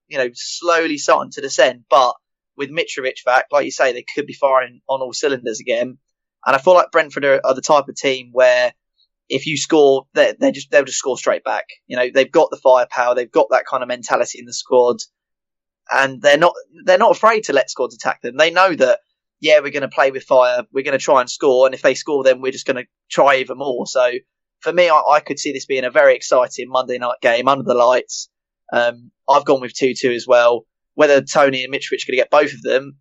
you 0.09 0.19
know, 0.19 0.29
slowly 0.35 0.99
starting 0.99 1.33
to 1.33 1.41
descend. 1.41 1.85
But 1.91 2.15
with 2.57 2.71
Mitrovic 2.71 3.25
back, 3.25 3.47
like 3.51 3.65
you 3.65 3.71
say, 3.71 3.93
they 3.93 4.05
could 4.15 4.27
be 4.27 4.35
firing 4.35 4.83
on 4.89 5.01
all 5.01 5.13
cylinders 5.13 5.61
again. 5.61 5.99
And 6.45 6.55
I 6.55 6.59
feel 6.59 6.75
like 6.75 6.93
Brentford 6.93 7.25
are, 7.25 7.41
are 7.45 7.55
the 7.55 7.61
type 7.61 7.89
of 7.89 7.97
team 7.97 8.31
where 8.33 8.73
if 9.29 9.47
you 9.47 9.57
score, 9.57 10.07
they 10.15 10.35
they 10.39 10.53
just 10.53 10.71
they'll 10.71 10.85
just 10.85 10.99
score 10.99 11.19
straight 11.19 11.45
back. 11.45 11.65
You 11.87 11.97
know, 11.97 12.07
they've 12.13 12.31
got 12.31 12.51
the 12.51 12.57
firepower, 12.57 13.15
they've 13.15 13.31
got 13.31 13.49
that 13.51 13.67
kind 13.67 13.83
of 13.83 13.89
mentality 13.89 14.39
in 14.39 14.47
the 14.47 14.53
squad, 14.53 14.99
and 15.91 16.21
they're 16.23 16.39
not 16.39 16.55
they're 16.85 16.99
not 16.99 17.17
afraid 17.17 17.45
to 17.45 17.53
let 17.53 17.71
squads 17.71 17.95
attack 17.95 18.23
them. 18.23 18.37
They 18.37 18.51
know 18.51 18.75
that 18.75 19.01
yeah, 19.41 19.61
we're 19.61 19.71
going 19.71 19.83
to 19.83 19.89
play 19.89 20.11
with 20.11 20.25
fire, 20.25 20.63
we're 20.73 20.85
going 20.85 20.99
to 20.99 21.05
try 21.05 21.21
and 21.21 21.31
score, 21.31 21.67
and 21.67 21.75
if 21.75 21.83
they 21.83 21.95
score, 21.95 22.25
then 22.25 22.41
we're 22.41 22.53
just 22.53 22.67
going 22.67 22.77
to 22.77 22.87
try 23.11 23.37
even 23.37 23.59
more. 23.59 23.87
So 23.87 24.13
for 24.61 24.73
me, 24.73 24.89
I, 24.89 24.99
I, 24.99 25.21
could 25.21 25.39
see 25.39 25.53
this 25.53 25.67
being 25.67 25.85
a 25.85 25.91
very 25.91 26.17
exciting 26.17 26.69
Monday 26.69 26.99
night 26.99 27.19
game 27.21 27.47
under 27.47 27.65
the 27.65 27.75
lights. 27.75 28.31
Um, 28.73 29.11
I've 29.29 29.45
gone 29.45 29.61
with 29.61 29.75
two 29.75 29.95
two 29.95 30.13
as 30.13 30.27
well. 30.27 30.67
Whether 30.95 31.21
Toney 31.21 31.65
and 31.65 31.73
Mitrovic 31.73 32.05
are 32.05 32.09
going 32.09 32.13
to 32.13 32.17
get 32.17 32.31
both 32.31 32.55
of 32.55 32.63
them, 32.63 32.97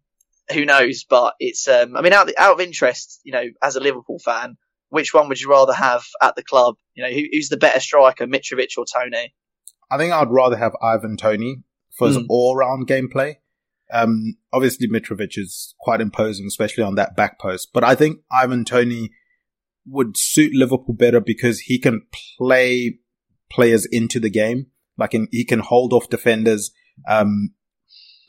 who 0.52 0.66
knows? 0.66 1.06
But 1.10 1.36
it's 1.40 1.68
um, 1.68 1.96
I 1.96 2.02
mean, 2.02 2.14
out 2.14 2.30
out 2.38 2.54
of 2.54 2.62
interest, 2.62 3.22
you 3.24 3.32
know, 3.32 3.46
as 3.62 3.76
a 3.76 3.80
Liverpool 3.80 4.20
fan 4.20 4.58
which 4.90 5.14
one 5.14 5.28
would 5.30 5.40
you 5.40 5.50
rather 5.50 5.74
have 5.74 6.04
at 6.22 6.36
the 6.36 6.44
club? 6.44 6.76
You 6.94 7.04
know, 7.04 7.12
who, 7.12 7.24
who's 7.32 7.50
the 7.50 7.58
better 7.58 7.80
striker, 7.80 8.28
Mitrovic 8.28 8.78
or 8.78 8.86
Toney? 8.86 9.34
I 9.92 9.98
think 9.98 10.14
I'd 10.14 10.32
rather 10.32 10.58
have 10.58 10.74
Ivan 10.82 11.18
Toney 11.18 11.64
for 11.98 12.08
his 12.08 12.18
mm. 12.18 12.26
all-round 12.30 12.88
gameplay. 12.88 13.36
Um, 13.94 14.38
obviously 14.52 14.88
Mitrovic 14.88 15.38
is 15.38 15.76
quite 15.80 16.02
imposing, 16.02 16.48
especially 16.48 16.84
on 16.84 16.96
that 16.96 17.16
back 17.16 17.40
post. 17.40 17.70
But 17.74 17.84
I 17.84 17.96
think 17.96 18.20
Ivan 18.32 18.66
Toney 18.66 19.12
would 19.86 20.18
suit 20.18 20.54
Liverpool 20.54 20.96
better 20.96 21.20
because 21.20 21.62
he 21.62 21.80
can 21.80 22.02
play 22.38 23.00
players 23.52 23.86
into 23.92 24.20
the 24.20 24.30
game. 24.30 24.68
Like 24.98 25.14
in, 25.14 25.28
he 25.32 25.46
can 25.46 25.60
hold 25.60 25.94
off 25.94 26.10
defenders, 26.10 26.72
um, 27.08 27.54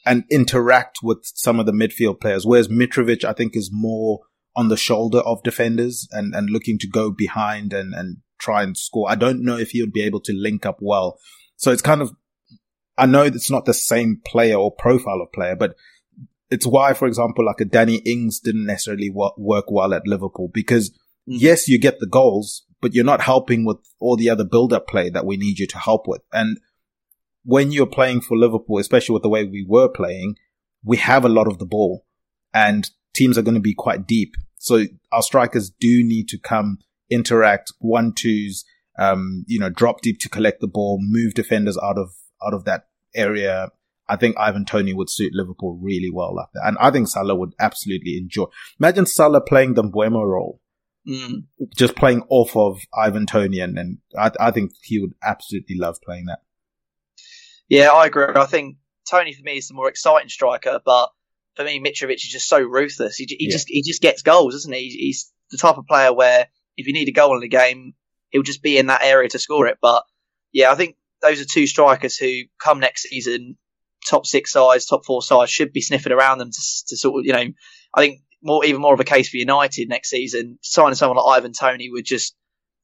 and 0.04 0.24
interact 0.30 0.98
with 1.02 1.18
some 1.22 1.59
of 1.59 1.66
the 1.66 1.72
midfield 1.72 2.20
players. 2.20 2.46
Whereas 2.46 2.68
Mitrovic, 2.68 3.24
I 3.24 3.32
think, 3.32 3.57
is 3.57 3.70
more 3.72 4.20
on 4.57 4.68
the 4.68 4.76
shoulder 4.76 5.18
of 5.18 5.42
defenders 5.42 6.09
and, 6.12 6.34
and 6.34 6.50
looking 6.50 6.78
to 6.78 6.88
go 6.88 7.11
behind 7.11 7.72
and, 7.72 7.94
and 7.94 8.16
try 8.38 8.62
and 8.62 8.76
score. 8.76 9.11
I 9.11 9.14
don't 9.14 9.44
know 9.44 9.59
if 9.59 9.70
he 9.70 9.82
would 9.82 9.92
be 9.92 10.02
able 10.02 10.20
to 10.20 10.32
link 10.32 10.64
up 10.64 10.78
well. 10.80 11.18
So 11.57 11.70
it's 11.70 11.82
kind 11.82 12.02
of, 12.02 12.12
I 12.96 13.07
know 13.07 13.22
it's 13.22 13.50
not 13.50 13.66
the 13.66 13.74
same 13.74 14.20
player 14.24 14.57
or 14.57 14.74
profile 14.74 15.20
of 15.20 15.32
player, 15.32 15.54
but 15.54 15.76
it's 16.50 16.66
why, 16.66 16.94
for 16.94 17.07
example, 17.07 17.44
like 17.44 17.61
a 17.61 17.64
Danny 17.66 17.96
Ings 17.96 18.40
didn't 18.40 18.66
necessarily 18.66 19.11
work 19.11 19.70
well 19.70 19.92
at 19.92 20.07
Liverpool 20.07 20.50
because 20.52 20.90
mm. 20.90 20.94
yes, 21.26 21.68
you 21.68 21.78
get 21.78 22.00
the 22.00 22.07
goals, 22.07 22.64
but 22.80 22.94
you're 22.94 23.04
not 23.04 23.20
helping 23.20 23.64
with 23.64 23.78
all 24.00 24.16
the 24.16 24.30
other 24.30 24.44
build 24.44 24.72
up 24.72 24.86
play 24.86 25.11
that 25.11 25.26
we 25.26 25.36
need 25.36 25.59
you 25.59 25.66
to 25.66 25.78
help 25.78 26.07
with. 26.07 26.22
And 26.32 26.59
when 27.44 27.72
you're 27.72 27.86
playing 27.86 28.22
for 28.22 28.36
Liverpool, 28.36 28.78
especially 28.78 29.14
with 29.14 29.22
the 29.22 29.28
way 29.28 29.44
we 29.44 29.66
were 29.68 29.88
playing, 29.88 30.36
we 30.82 30.96
have 30.98 31.24
a 31.24 31.28
lot 31.28 31.46
of 31.46 31.59
the 31.59 31.66
ball 31.66 32.07
and 32.54 32.88
teams 33.14 33.36
are 33.36 33.42
going 33.42 33.54
to 33.54 33.61
be 33.61 33.74
quite 33.74 34.07
deep. 34.07 34.34
So 34.66 34.86
our 35.12 35.22
strikers 35.22 35.70
do 35.70 36.02
need 36.02 36.26
to 36.30 36.38
come 36.38 36.78
interact 37.08 37.72
one 37.78 38.12
twos, 38.12 38.64
um, 38.98 39.44
you 39.46 39.60
know, 39.60 39.70
drop 39.70 40.00
deep 40.00 40.18
to 40.20 40.28
collect 40.28 40.60
the 40.60 40.66
ball, 40.66 40.98
move 41.00 41.34
defenders 41.34 41.78
out 41.80 41.98
of, 41.98 42.10
out 42.44 42.52
of 42.52 42.64
that 42.64 42.88
area. 43.14 43.68
I 44.08 44.16
think 44.16 44.36
Ivan 44.36 44.64
Toney 44.64 44.92
would 44.92 45.08
suit 45.08 45.30
Liverpool 45.32 45.78
really 45.80 46.10
well 46.12 46.34
like 46.34 46.48
that. 46.54 46.66
And 46.66 46.76
I 46.80 46.90
think 46.90 47.06
Salah 47.06 47.36
would 47.36 47.54
absolutely 47.60 48.18
enjoy. 48.18 48.46
Imagine 48.80 49.06
Salah 49.06 49.40
playing 49.40 49.74
the 49.74 49.84
Mbeumo 49.84 50.26
role. 50.26 50.60
Mm. 51.08 51.44
Just 51.76 51.94
playing 51.94 52.24
off 52.28 52.56
of 52.56 52.80
Ivan 52.92 53.26
Toney, 53.26 53.60
and, 53.60 53.78
and 53.78 53.98
I, 54.18 54.32
I 54.40 54.50
think 54.50 54.72
he 54.82 54.98
would 54.98 55.12
absolutely 55.22 55.76
love 55.76 56.00
playing 56.02 56.24
that. 56.26 56.40
Yeah, 57.68 57.90
I 57.90 58.06
agree. 58.06 58.34
I 58.34 58.46
think 58.46 58.78
Toney 59.08 59.32
for 59.32 59.44
me 59.44 59.58
is 59.58 59.68
the 59.68 59.74
more 59.74 59.88
exciting 59.88 60.28
striker, 60.28 60.80
but 60.84 61.10
for 61.57 61.64
me, 61.64 61.80
Mitrovic 61.80 62.16
is 62.16 62.22
just 62.22 62.48
so 62.48 62.61
ruthless. 62.61 63.16
He, 63.16 63.26
he 63.28 63.46
yeah. 63.46 63.52
just 63.52 63.68
he 63.68 63.82
just 63.82 64.02
gets 64.02 64.22
goals, 64.22 64.54
doesn't 64.54 64.72
he? 64.72 64.88
He's 64.88 65.32
the 65.50 65.59
type 65.59 65.78
of 65.78 65.86
player 65.86 66.12
where 66.12 66.48
if 66.76 66.86
you 66.86 66.92
need 66.92 67.09
a 67.09 67.12
goal 67.12 67.34
in 67.34 67.40
the 67.40 67.48
game, 67.48 67.94
he'll 68.30 68.42
just 68.42 68.62
be 68.62 68.78
in 68.78 68.86
that 68.86 69.02
area 69.02 69.28
to 69.30 69.38
score 69.38 69.66
it. 69.66 69.78
But 69.80 70.04
yeah, 70.52 70.70
I 70.70 70.74
think 70.74 70.96
those 71.22 71.40
are 71.40 71.46
two 71.46 71.66
strikers 71.66 72.16
who 72.16 72.42
come 72.61 72.80
next 72.80 73.02
season, 73.02 73.57
top 74.09 74.26
six 74.26 74.52
sides, 74.52 74.86
top 74.86 75.04
four 75.04 75.22
sides, 75.22 75.50
should 75.50 75.72
be 75.72 75.80
sniffing 75.80 76.12
around 76.12 76.38
them 76.38 76.50
to, 76.50 76.61
to 76.88 76.96
sort 76.96 77.20
of, 77.20 77.26
you 77.26 77.32
know, 77.32 77.52
I 77.94 78.00
think 78.00 78.20
more 78.42 78.64
even 78.64 78.80
more 78.80 78.94
of 78.94 79.00
a 79.00 79.04
case 79.04 79.28
for 79.28 79.38
United 79.38 79.88
next 79.88 80.11
season. 80.11 80.59
Signing 80.61 80.94
someone 80.94 81.16
like 81.16 81.38
Ivan 81.38 81.52
Toney 81.52 81.90
would 81.90 82.04
just 82.04 82.34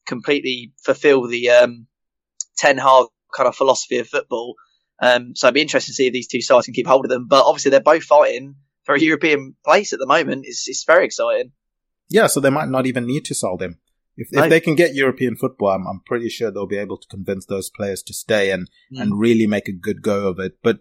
completely 0.06 0.72
fulfil 0.84 1.28
the 1.28 1.50
um, 1.50 1.86
Ten 2.56 2.78
Hag 2.78 3.06
kind 3.34 3.48
of 3.48 3.56
philosophy 3.56 3.98
of 3.98 4.08
football. 4.08 4.54
Um, 5.00 5.34
so 5.34 5.48
I'd 5.48 5.54
be 5.54 5.60
interested 5.60 5.90
to 5.90 5.94
see 5.94 6.06
if 6.06 6.12
these 6.12 6.28
two 6.28 6.40
sides 6.42 6.66
can 6.66 6.74
keep 6.74 6.86
hold 6.86 7.04
of 7.04 7.10
them. 7.10 7.26
But 7.28 7.44
obviously, 7.44 7.70
they're 7.70 7.80
both 7.80 8.04
fighting 8.04 8.56
for 8.84 8.94
a 8.94 9.00
European 9.00 9.54
place 9.64 9.92
at 9.92 9.98
the 9.98 10.06
moment. 10.06 10.46
is 10.46 10.64
it's 10.66 10.84
very 10.84 11.04
exciting. 11.04 11.52
Yeah, 12.08 12.26
so 12.26 12.40
they 12.40 12.50
might 12.50 12.68
not 12.68 12.86
even 12.86 13.06
need 13.06 13.24
to 13.26 13.34
sell 13.34 13.56
them. 13.56 13.78
If, 14.16 14.28
if 14.32 14.50
they 14.50 14.60
can 14.60 14.74
get 14.74 14.94
European 14.94 15.36
football, 15.36 15.70
I'm, 15.70 15.86
I'm 15.86 16.00
pretty 16.04 16.28
sure 16.28 16.50
they'll 16.50 16.66
be 16.66 16.76
able 16.76 16.98
to 16.98 17.08
convince 17.08 17.46
those 17.46 17.70
players 17.70 18.02
to 18.04 18.12
stay 18.14 18.50
and, 18.50 18.68
mm. 18.92 19.00
and 19.00 19.18
really 19.18 19.46
make 19.46 19.68
a 19.68 19.72
good 19.72 20.02
go 20.02 20.28
of 20.28 20.38
it. 20.38 20.58
But 20.62 20.80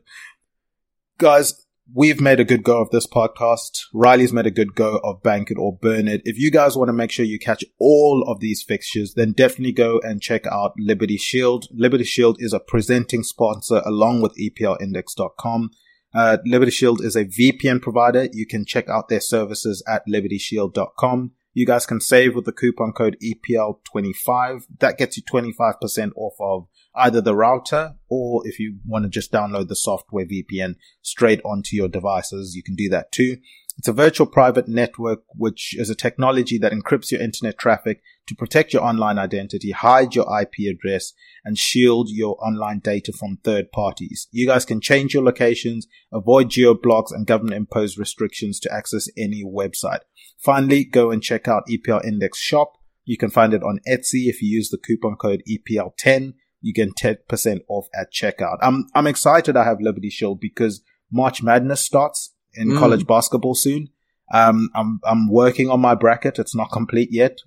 guys, 1.18 1.66
we've 1.94 2.20
made 2.20 2.40
a 2.40 2.46
good 2.46 2.64
go 2.64 2.82
of 2.82 2.90
this 2.90 3.08
podcast. 3.08 3.84
Riley's 3.94 4.34
made 4.34 4.48
a 4.48 4.52
good 4.52 4.76
go 4.76 5.00
of 5.04 5.24
Bank 5.24 5.50
It 5.50 5.58
or 5.58 5.78
Burn 5.78 6.08
It. 6.08 6.22
If 6.26 6.38
you 6.38 6.52
guys 6.52 6.76
want 6.76 6.90
to 6.90 6.94
make 6.94 7.12
sure 7.12 7.26
you 7.26 7.40
catch 7.40 7.64
all 7.80 8.26
of 8.28 8.42
these 8.42 8.64
fixtures, 8.64 9.14
then 9.14 9.32
definitely 9.32 9.74
go 9.74 10.00
and 10.04 10.22
check 10.22 10.46
out 10.48 10.74
Liberty 10.78 11.18
Shield. 11.18 11.68
Liberty 11.72 12.04
Shield 12.04 12.38
is 12.40 12.54
a 12.54 12.60
presenting 12.60 13.24
sponsor 13.24 13.82
along 13.86 14.22
with 14.22 14.36
EPLindex.com. 14.38 15.72
Uh, 16.14 16.38
Liberty 16.46 16.72
Shield 16.72 17.02
is 17.02 17.16
a 17.16 17.26
VPN 17.26 17.82
provider. 17.82 18.28
You 18.32 18.46
can 18.46 18.66
check 18.66 18.90
out 18.90 19.08
their 19.08 19.22
services 19.22 19.84
at 19.88 20.04
libertyshield.com. 20.08 21.32
You 21.54 21.66
guys 21.66 21.86
can 21.86 22.00
save 22.00 22.36
with 22.36 22.46
the 22.46 22.54
coupon 22.54 22.94
code 22.94 23.18
EPL25. 23.22 24.64
That 24.80 24.98
gets 24.98 25.18
you 25.18 25.24
25% 25.24 26.12
off 26.16 26.36
of 26.40 26.68
either 26.96 27.22
the 27.22 27.36
router 27.36 27.96
or 28.10 28.46
if 28.46 28.60
you 28.60 28.80
want 28.86 29.04
to 29.04 29.10
just 29.10 29.32
download 29.32 29.68
the 29.68 29.76
software 29.76 30.26
VPN 30.26 30.76
straight 31.02 31.42
onto 31.44 31.76
your 31.76 31.90
devices, 31.90 32.56
you 32.56 32.64
can 32.64 32.76
do 32.76 32.90
that 32.90 33.12
too. 33.12 33.38
It's 33.78 33.88
a 33.88 33.94
virtual 33.94 34.28
private 34.28 34.68
network, 34.68 35.24
which 35.36 35.76
is 35.78 35.90
a 35.90 35.96
technology 35.96 36.58
that 36.60 36.72
encrypts 36.72 37.12
your 37.12 37.22
internet 37.22 37.58
traffic 37.58 38.02
to 38.28 38.36
protect 38.36 38.74
your 38.74 38.84
online 38.84 39.18
identity, 39.18 39.72
hide 39.72 40.14
your 40.14 40.26
IP 40.40 40.70
address, 40.70 41.14
and 41.44 41.58
shield 41.58 42.10
your 42.10 42.38
online 42.46 42.80
data 42.80 43.12
from 43.12 43.38
third 43.38 43.72
parties. 43.72 44.28
You 44.32 44.46
guys 44.46 44.66
can 44.66 44.82
change 44.82 45.14
your 45.14 45.24
locations, 45.24 45.88
avoid 46.12 46.50
geo 46.50 46.74
blocks 46.74 47.12
and 47.12 47.26
government 47.26 47.56
imposed 47.56 47.98
restrictions 47.98 48.60
to 48.60 48.74
access 48.74 49.08
any 49.18 49.44
website. 49.44 50.02
Finally, 50.38 50.86
go 50.86 51.12
and 51.12 51.24
check 51.24 51.48
out 51.48 51.68
EPL 51.68 52.06
Index 52.06 52.40
Shop. 52.40 52.74
You 53.06 53.18
can 53.18 53.30
find 53.30 53.54
it 53.54 53.64
on 53.64 53.80
Etsy 53.88 54.28
if 54.28 54.42
you 54.42 54.50
use 54.50 54.70
the 54.70 54.78
coupon 54.78 55.16
code 55.16 55.42
EPL10 55.50 56.34
you 56.62 56.74
get 56.74 56.96
10% 56.96 57.62
off 57.68 57.88
at 58.00 58.14
checkout. 58.14 58.58
I'm, 58.62 58.86
I'm 58.94 59.08
excited 59.08 59.58
I 59.58 59.64
have 59.64 59.82
Liberty 59.82 60.10
Shield 60.10 60.40
because 60.40 60.82
March 61.12 61.44
Madness 61.44 61.82
starts 61.82 62.31
in 62.54 62.70
mm. 62.70 62.80
college 62.80 63.06
basketball 63.06 63.56
soon. 63.56 63.90
Um, 64.34 64.70
I'm, 64.76 65.00
I'm 65.04 65.30
working 65.30 65.70
on 65.70 65.82
my 65.82 65.96
bracket. 65.96 66.40
It's 66.40 66.56
not 66.56 66.72
complete 66.72 67.10
yet, 67.12 67.40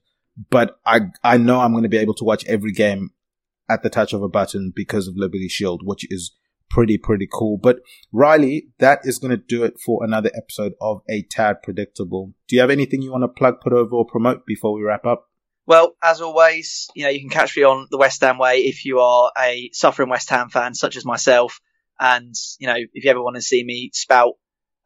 but 0.51 0.79
I, 0.85 1.01
I 1.23 1.39
know 1.39 1.61
I'm 1.61 1.73
going 1.73 1.85
to 1.85 1.89
be 1.89 1.99
able 1.99 2.15
to 2.15 2.25
watch 2.25 2.45
every 2.47 2.73
game 2.73 3.11
at 3.69 3.83
the 3.83 3.91
touch 3.91 4.13
of 4.13 4.23
a 4.23 4.29
button 4.29 4.73
because 4.75 5.09
of 5.09 5.17
Liberty 5.17 5.49
Shield, 5.49 5.83
which 5.85 6.07
is 6.11 6.37
pretty, 6.71 6.99
pretty 6.99 7.29
cool. 7.33 7.57
But 7.57 7.79
Riley, 8.13 8.69
that 8.79 9.01
is 9.05 9.19
going 9.19 9.31
to 9.31 9.37
do 9.37 9.65
it 9.65 9.75
for 9.85 10.05
another 10.05 10.31
episode 10.35 10.75
of 10.81 11.01
A 11.09 11.23
Tad 11.23 11.63
Predictable. 11.63 12.35
Do 12.49 12.57
you 12.57 12.61
have 12.61 12.71
anything 12.71 13.01
you 13.01 13.13
want 13.13 13.25
to 13.25 13.29
plug, 13.29 13.61
put 13.63 13.73
over 13.73 13.97
or 13.97 14.05
promote 14.05 14.45
before 14.45 14.75
we 14.75 14.83
wrap 14.83 15.07
up? 15.07 15.31
Well, 15.67 15.97
as 16.03 16.21
always, 16.21 16.89
you 16.95 17.05
know, 17.05 17.11
you 17.11 17.21
can 17.21 17.31
catch 17.31 17.57
me 17.57 17.63
on 17.63 17.89
the 17.91 17.97
West 17.97 18.21
Ham 18.21 18.37
way 18.37 18.59
if 18.59 18.85
you 18.85 18.99
are 18.99 19.33
a 19.39 19.71
suffering 19.73 20.11
West 20.11 20.29
Ham 20.29 20.51
fan, 20.51 20.75
such 20.75 20.97
as 20.97 21.07
myself. 21.07 21.61
And, 21.99 22.35
you 22.59 22.67
know, 22.67 22.77
if 22.77 23.05
you 23.05 23.11
ever 23.11 23.23
want 23.23 23.37
to 23.37 23.43
see 23.43 23.65
me 23.65 23.91
spout 23.95 24.35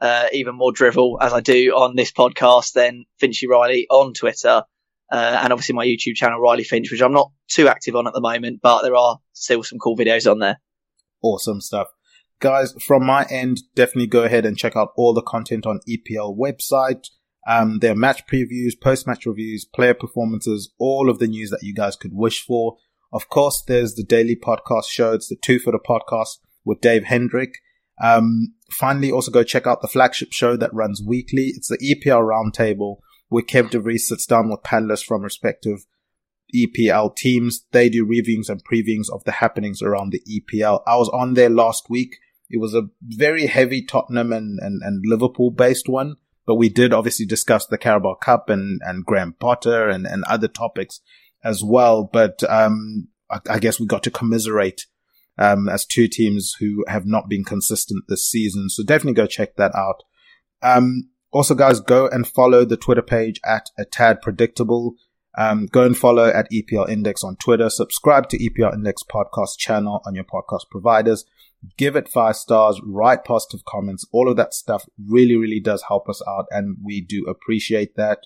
uh, 0.01 0.27
even 0.33 0.55
more 0.55 0.73
drivel 0.73 1.19
as 1.21 1.33
I 1.33 1.41
do 1.41 1.73
on 1.73 1.97
this 1.97 2.13
podcast, 2.13 2.73
than 2.73 3.05
Finchie 3.21 3.49
Riley 3.49 3.87
on 3.91 4.13
Twitter. 4.13 4.65
Uh, 5.11 5.41
and 5.43 5.53
obviously 5.53 5.75
my 5.75 5.87
YouTube 5.87 6.15
channel, 6.15 6.41
Riley 6.41 6.65
Finch, 6.65 6.91
which 6.91 7.01
I'm 7.01 7.13
not 7.13 7.33
too 7.49 7.69
active 7.69 7.97
on 7.97 8.07
at 8.07 8.13
the 8.13 8.21
moment, 8.21 8.61
but 8.63 8.83
there 8.83 8.95
are 8.95 9.19
still 9.33 9.63
some 9.63 9.79
cool 9.79 9.97
videos 9.97 10.31
on 10.31 10.39
there. 10.39 10.61
Awesome 11.23 11.61
stuff. 11.61 11.89
Guys, 12.41 12.73
from 12.87 13.05
my 13.05 13.27
end, 13.31 13.63
definitely 13.75 14.07
go 14.07 14.23
ahead 14.23 14.47
and 14.47 14.57
check 14.57 14.77
out 14.77 14.93
all 14.97 15.13
the 15.13 15.23
content 15.23 15.67
on 15.67 15.81
EPL 15.89 16.37
website. 16.39 17.09
Um, 17.49 17.79
there 17.79 17.93
are 17.93 17.97
match 17.97 18.27
previews, 18.27 18.79
post-match 18.81 19.25
reviews, 19.27 19.65
player 19.65 19.95
performances, 19.95 20.73
all 20.79 21.09
of 21.09 21.19
the 21.19 21.27
news 21.27 21.51
that 21.51 21.63
you 21.63 21.75
guys 21.75 21.97
could 21.97 22.13
wish 22.13 22.45
for. 22.45 22.77
Of 23.13 23.29
course, 23.29 23.65
there's 23.67 23.95
the 23.95 24.05
daily 24.05 24.37
podcast 24.37 24.91
show. 24.91 25.15
It's 25.15 25.29
the 25.29 25.37
Two 25.37 25.59
Footer 25.59 25.79
podcast 25.79 26.39
with 26.65 26.83
Dave 26.83 27.05
Hendrick. 27.05 27.55
Um, 28.03 28.55
finally, 28.79 29.11
also 29.11 29.31
go 29.31 29.43
check 29.43 29.67
out 29.67 29.83
the 29.83 29.89
flagship 29.89 30.33
show 30.33 30.57
that 30.57 30.75
runs 30.75 31.03
weekly. 31.03 31.53
It's 31.57 31.69
the 31.69 31.79
EPL 31.79 32.23
Roundtable 32.23 32.99
where 33.29 33.43
Kev 33.43 33.71
DeVries 33.71 34.01
sits 34.01 34.27
down 34.27 34.49
with 34.49 34.63
panelists 34.63 35.05
from 35.05 35.23
respective 35.23 35.87
EPL 36.55 37.15
teams. 37.15 37.65
They 37.73 37.89
do 37.89 38.05
reviews 38.05 38.49
and 38.49 38.63
previewings 38.65 39.11
of 39.13 39.25
the 39.25 39.33
happenings 39.33 39.83
around 39.83 40.13
the 40.13 40.23
EPL. 40.23 40.83
I 40.87 40.97
was 40.97 41.11
on 41.11 41.35
there 41.35 41.51
last 41.51 41.91
week. 41.91 42.17
It 42.51 42.59
was 42.59 42.75
a 42.75 42.89
very 43.03 43.47
heavy 43.47 43.85
Tottenham 43.85 44.33
and, 44.33 44.59
and, 44.61 44.81
and 44.83 45.03
Liverpool 45.05 45.51
based 45.51 45.89
one, 45.89 46.17
but 46.47 46.55
we 46.55 46.71
did 46.71 46.95
obviously 46.95 47.27
discuss 47.27 47.67
the 47.67 47.77
Carabao 47.77 48.15
Cup 48.15 48.49
and, 48.49 48.81
and 48.85 49.05
Graham 49.05 49.35
Potter 49.39 49.89
and, 49.89 50.07
and 50.07 50.25
other 50.25 50.49
topics 50.49 51.01
as 51.45 51.63
well. 51.63 52.05
But, 52.11 52.43
um, 52.49 53.09
I, 53.31 53.41
I 53.51 53.59
guess 53.59 53.79
we 53.79 53.87
got 53.87 54.03
to 54.05 54.11
commiserate 54.11 54.87
um, 55.39 55.69
as 55.69 55.87
two 55.87 56.09
teams 56.09 56.55
who 56.59 56.85
have 56.89 57.07
not 57.07 57.29
been 57.29 57.45
consistent 57.45 58.05
this 58.09 58.29
season. 58.29 58.69
So 58.69 58.83
definitely 58.83 59.15
go 59.15 59.27
check 59.27 59.57
that 59.57 59.75
out. 59.75 60.03
Um, 60.63 61.11
also, 61.31 61.55
guys, 61.55 61.81
go 61.81 62.09
and 62.09 62.27
follow 62.27 62.65
the 62.65 62.77
Twitter 62.77 63.03
page 63.03 63.41
at 63.45 63.71
a 63.79 63.85
tad 63.85 64.21
predictable. 64.23 64.95
Um, 65.37 65.67
go 65.67 65.85
and 65.85 65.97
follow 65.97 66.27
at 66.27 66.51
EPL 66.51 66.89
Index 66.89 67.23
on 67.23 67.37
Twitter. 67.37 67.71
Subscribe 67.71 68.29
to 68.31 68.39
EPL 68.39 68.75
Index 68.75 69.03
podcast 69.03 69.59
channel 69.59 70.01
on 70.05 70.15
your 70.15 70.25
podcast 70.25 70.63
providers. 70.71 71.25
Give 71.77 71.97
it 71.97 72.09
five 72.09 72.37
stars. 72.37 72.81
Write 72.85 73.25
positive 73.25 73.65
comments. 73.65 74.07
All 74.13 74.29
of 74.29 74.37
that 74.37 74.55
stuff 74.55 74.87
really, 75.07 75.37
really 75.37 75.61
does 75.61 75.85
help 75.87 76.09
us 76.09 76.23
out, 76.27 76.47
and 76.51 76.77
we 76.85 77.01
do 77.01 77.25
appreciate 77.29 77.95
that. 77.97 78.21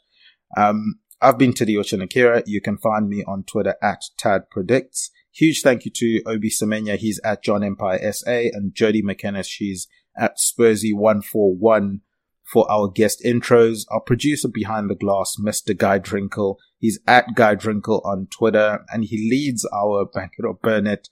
Um, 0.57 1.01
I've 1.21 1.39
been 1.39 1.53
Teddy 1.53 1.75
Ochanakira. 1.75 2.43
You 2.47 2.61
can 2.61 2.79
find 2.79 3.09
me 3.09 3.25
on 3.27 3.45
Twitter 3.45 3.77
at 3.83 4.03
Tad 4.19 4.51
Predicts. 4.51 5.11
Huge 5.35 5.62
thank 5.62 5.85
you 5.85 5.91
to 5.95 6.22
Obi 6.26 6.51
Semenya. 6.51 6.97
He's 6.97 7.20
at 7.24 7.43
John 7.43 7.64
Empire 7.64 8.12
SA 8.12 8.51
and 8.53 8.74
Jody 8.74 9.03
McKenna. 9.03 9.43
She's 9.43 9.89
at 10.16 10.37
Spursy141 10.39 12.01
for 12.45 12.70
our 12.70 12.89
guest 12.89 13.22
intros. 13.24 13.85
Our 13.91 14.01
producer 14.01 14.49
behind 14.49 14.91
the 14.91 14.95
glass, 14.95 15.37
Mr. 15.41 15.76
Guy 15.76 15.99
Drinkel. 15.99 16.57
He's 16.78 17.01
at 17.07 17.35
Guy 17.35 17.57
Drinkel 17.57 18.05
on 18.05 18.28
Twitter 18.30 18.85
and 18.93 19.05
he 19.05 19.16
leads 19.30 19.66
our 19.72 20.05
Bank 20.05 20.33
It 20.39 20.45
or 20.45 20.55
Burn 20.55 20.87
It 20.87 21.09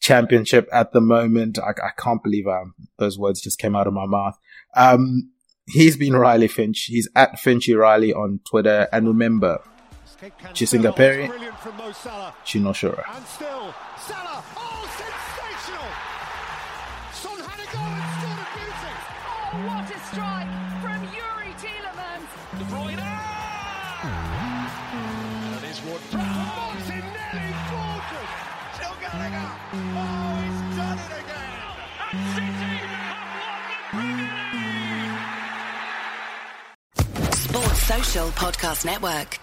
championship 0.00 0.68
at 0.72 0.92
the 0.92 1.00
moment. 1.00 1.58
I, 1.58 1.70
I 1.70 1.90
can't 1.98 2.22
believe 2.22 2.46
um, 2.46 2.74
those 2.98 3.18
words 3.18 3.40
just 3.40 3.58
came 3.58 3.74
out 3.74 3.88
of 3.88 3.92
my 3.94 4.06
mouth. 4.06 4.38
Um, 4.76 5.32
he's 5.68 5.96
been 5.96 6.14
Riley 6.14 6.48
Finch. 6.48 6.84
He's 6.84 7.08
at 7.16 7.36
Finchie 7.38 7.76
Riley 7.76 8.12
on 8.12 8.40
Twitter. 8.48 8.88
And 8.92 9.08
remember, 9.08 9.60
Chisinga 10.54 10.92
Perry, 10.96 11.28
Chino 12.44 12.72
Shura. 12.72 13.04
And 13.14 13.26
still, 13.26 13.74
oh, 14.56 14.88
sensational! 14.96 15.90
Son 17.12 17.38
had 17.44 17.60
a 17.60 17.66
goal 17.68 17.84
and 17.84 18.08
scored 18.16 18.40
a 18.40 18.48
beauty. 18.56 18.94
Oh, 19.28 19.60
what 19.68 19.84
a 19.92 19.98
strike 20.08 20.48
from 20.80 21.00
Youri 21.12 21.52
Tielemans. 21.60 22.30
De 22.58 22.64
Bruyne! 22.64 22.96
That 25.52 25.64
is 25.68 25.78
what 25.80 26.00
Martinelli 26.12 27.52
gorgeous. 27.68 28.30
Still 28.72 28.96
Gallagher. 29.00 29.48
Oh, 29.76 30.40
he's 30.40 30.60
done 30.76 30.96
it 30.96 31.12
again. 31.20 31.60
And 32.12 32.24
City 32.32 32.72
have 33.04 33.20
won 33.36 33.60
the 33.68 33.76
Premier 33.92 34.32
League. 37.20 37.34
Sports 37.34 37.82
Social 37.82 38.28
Podcast 38.30 38.84
Network. 38.86 39.40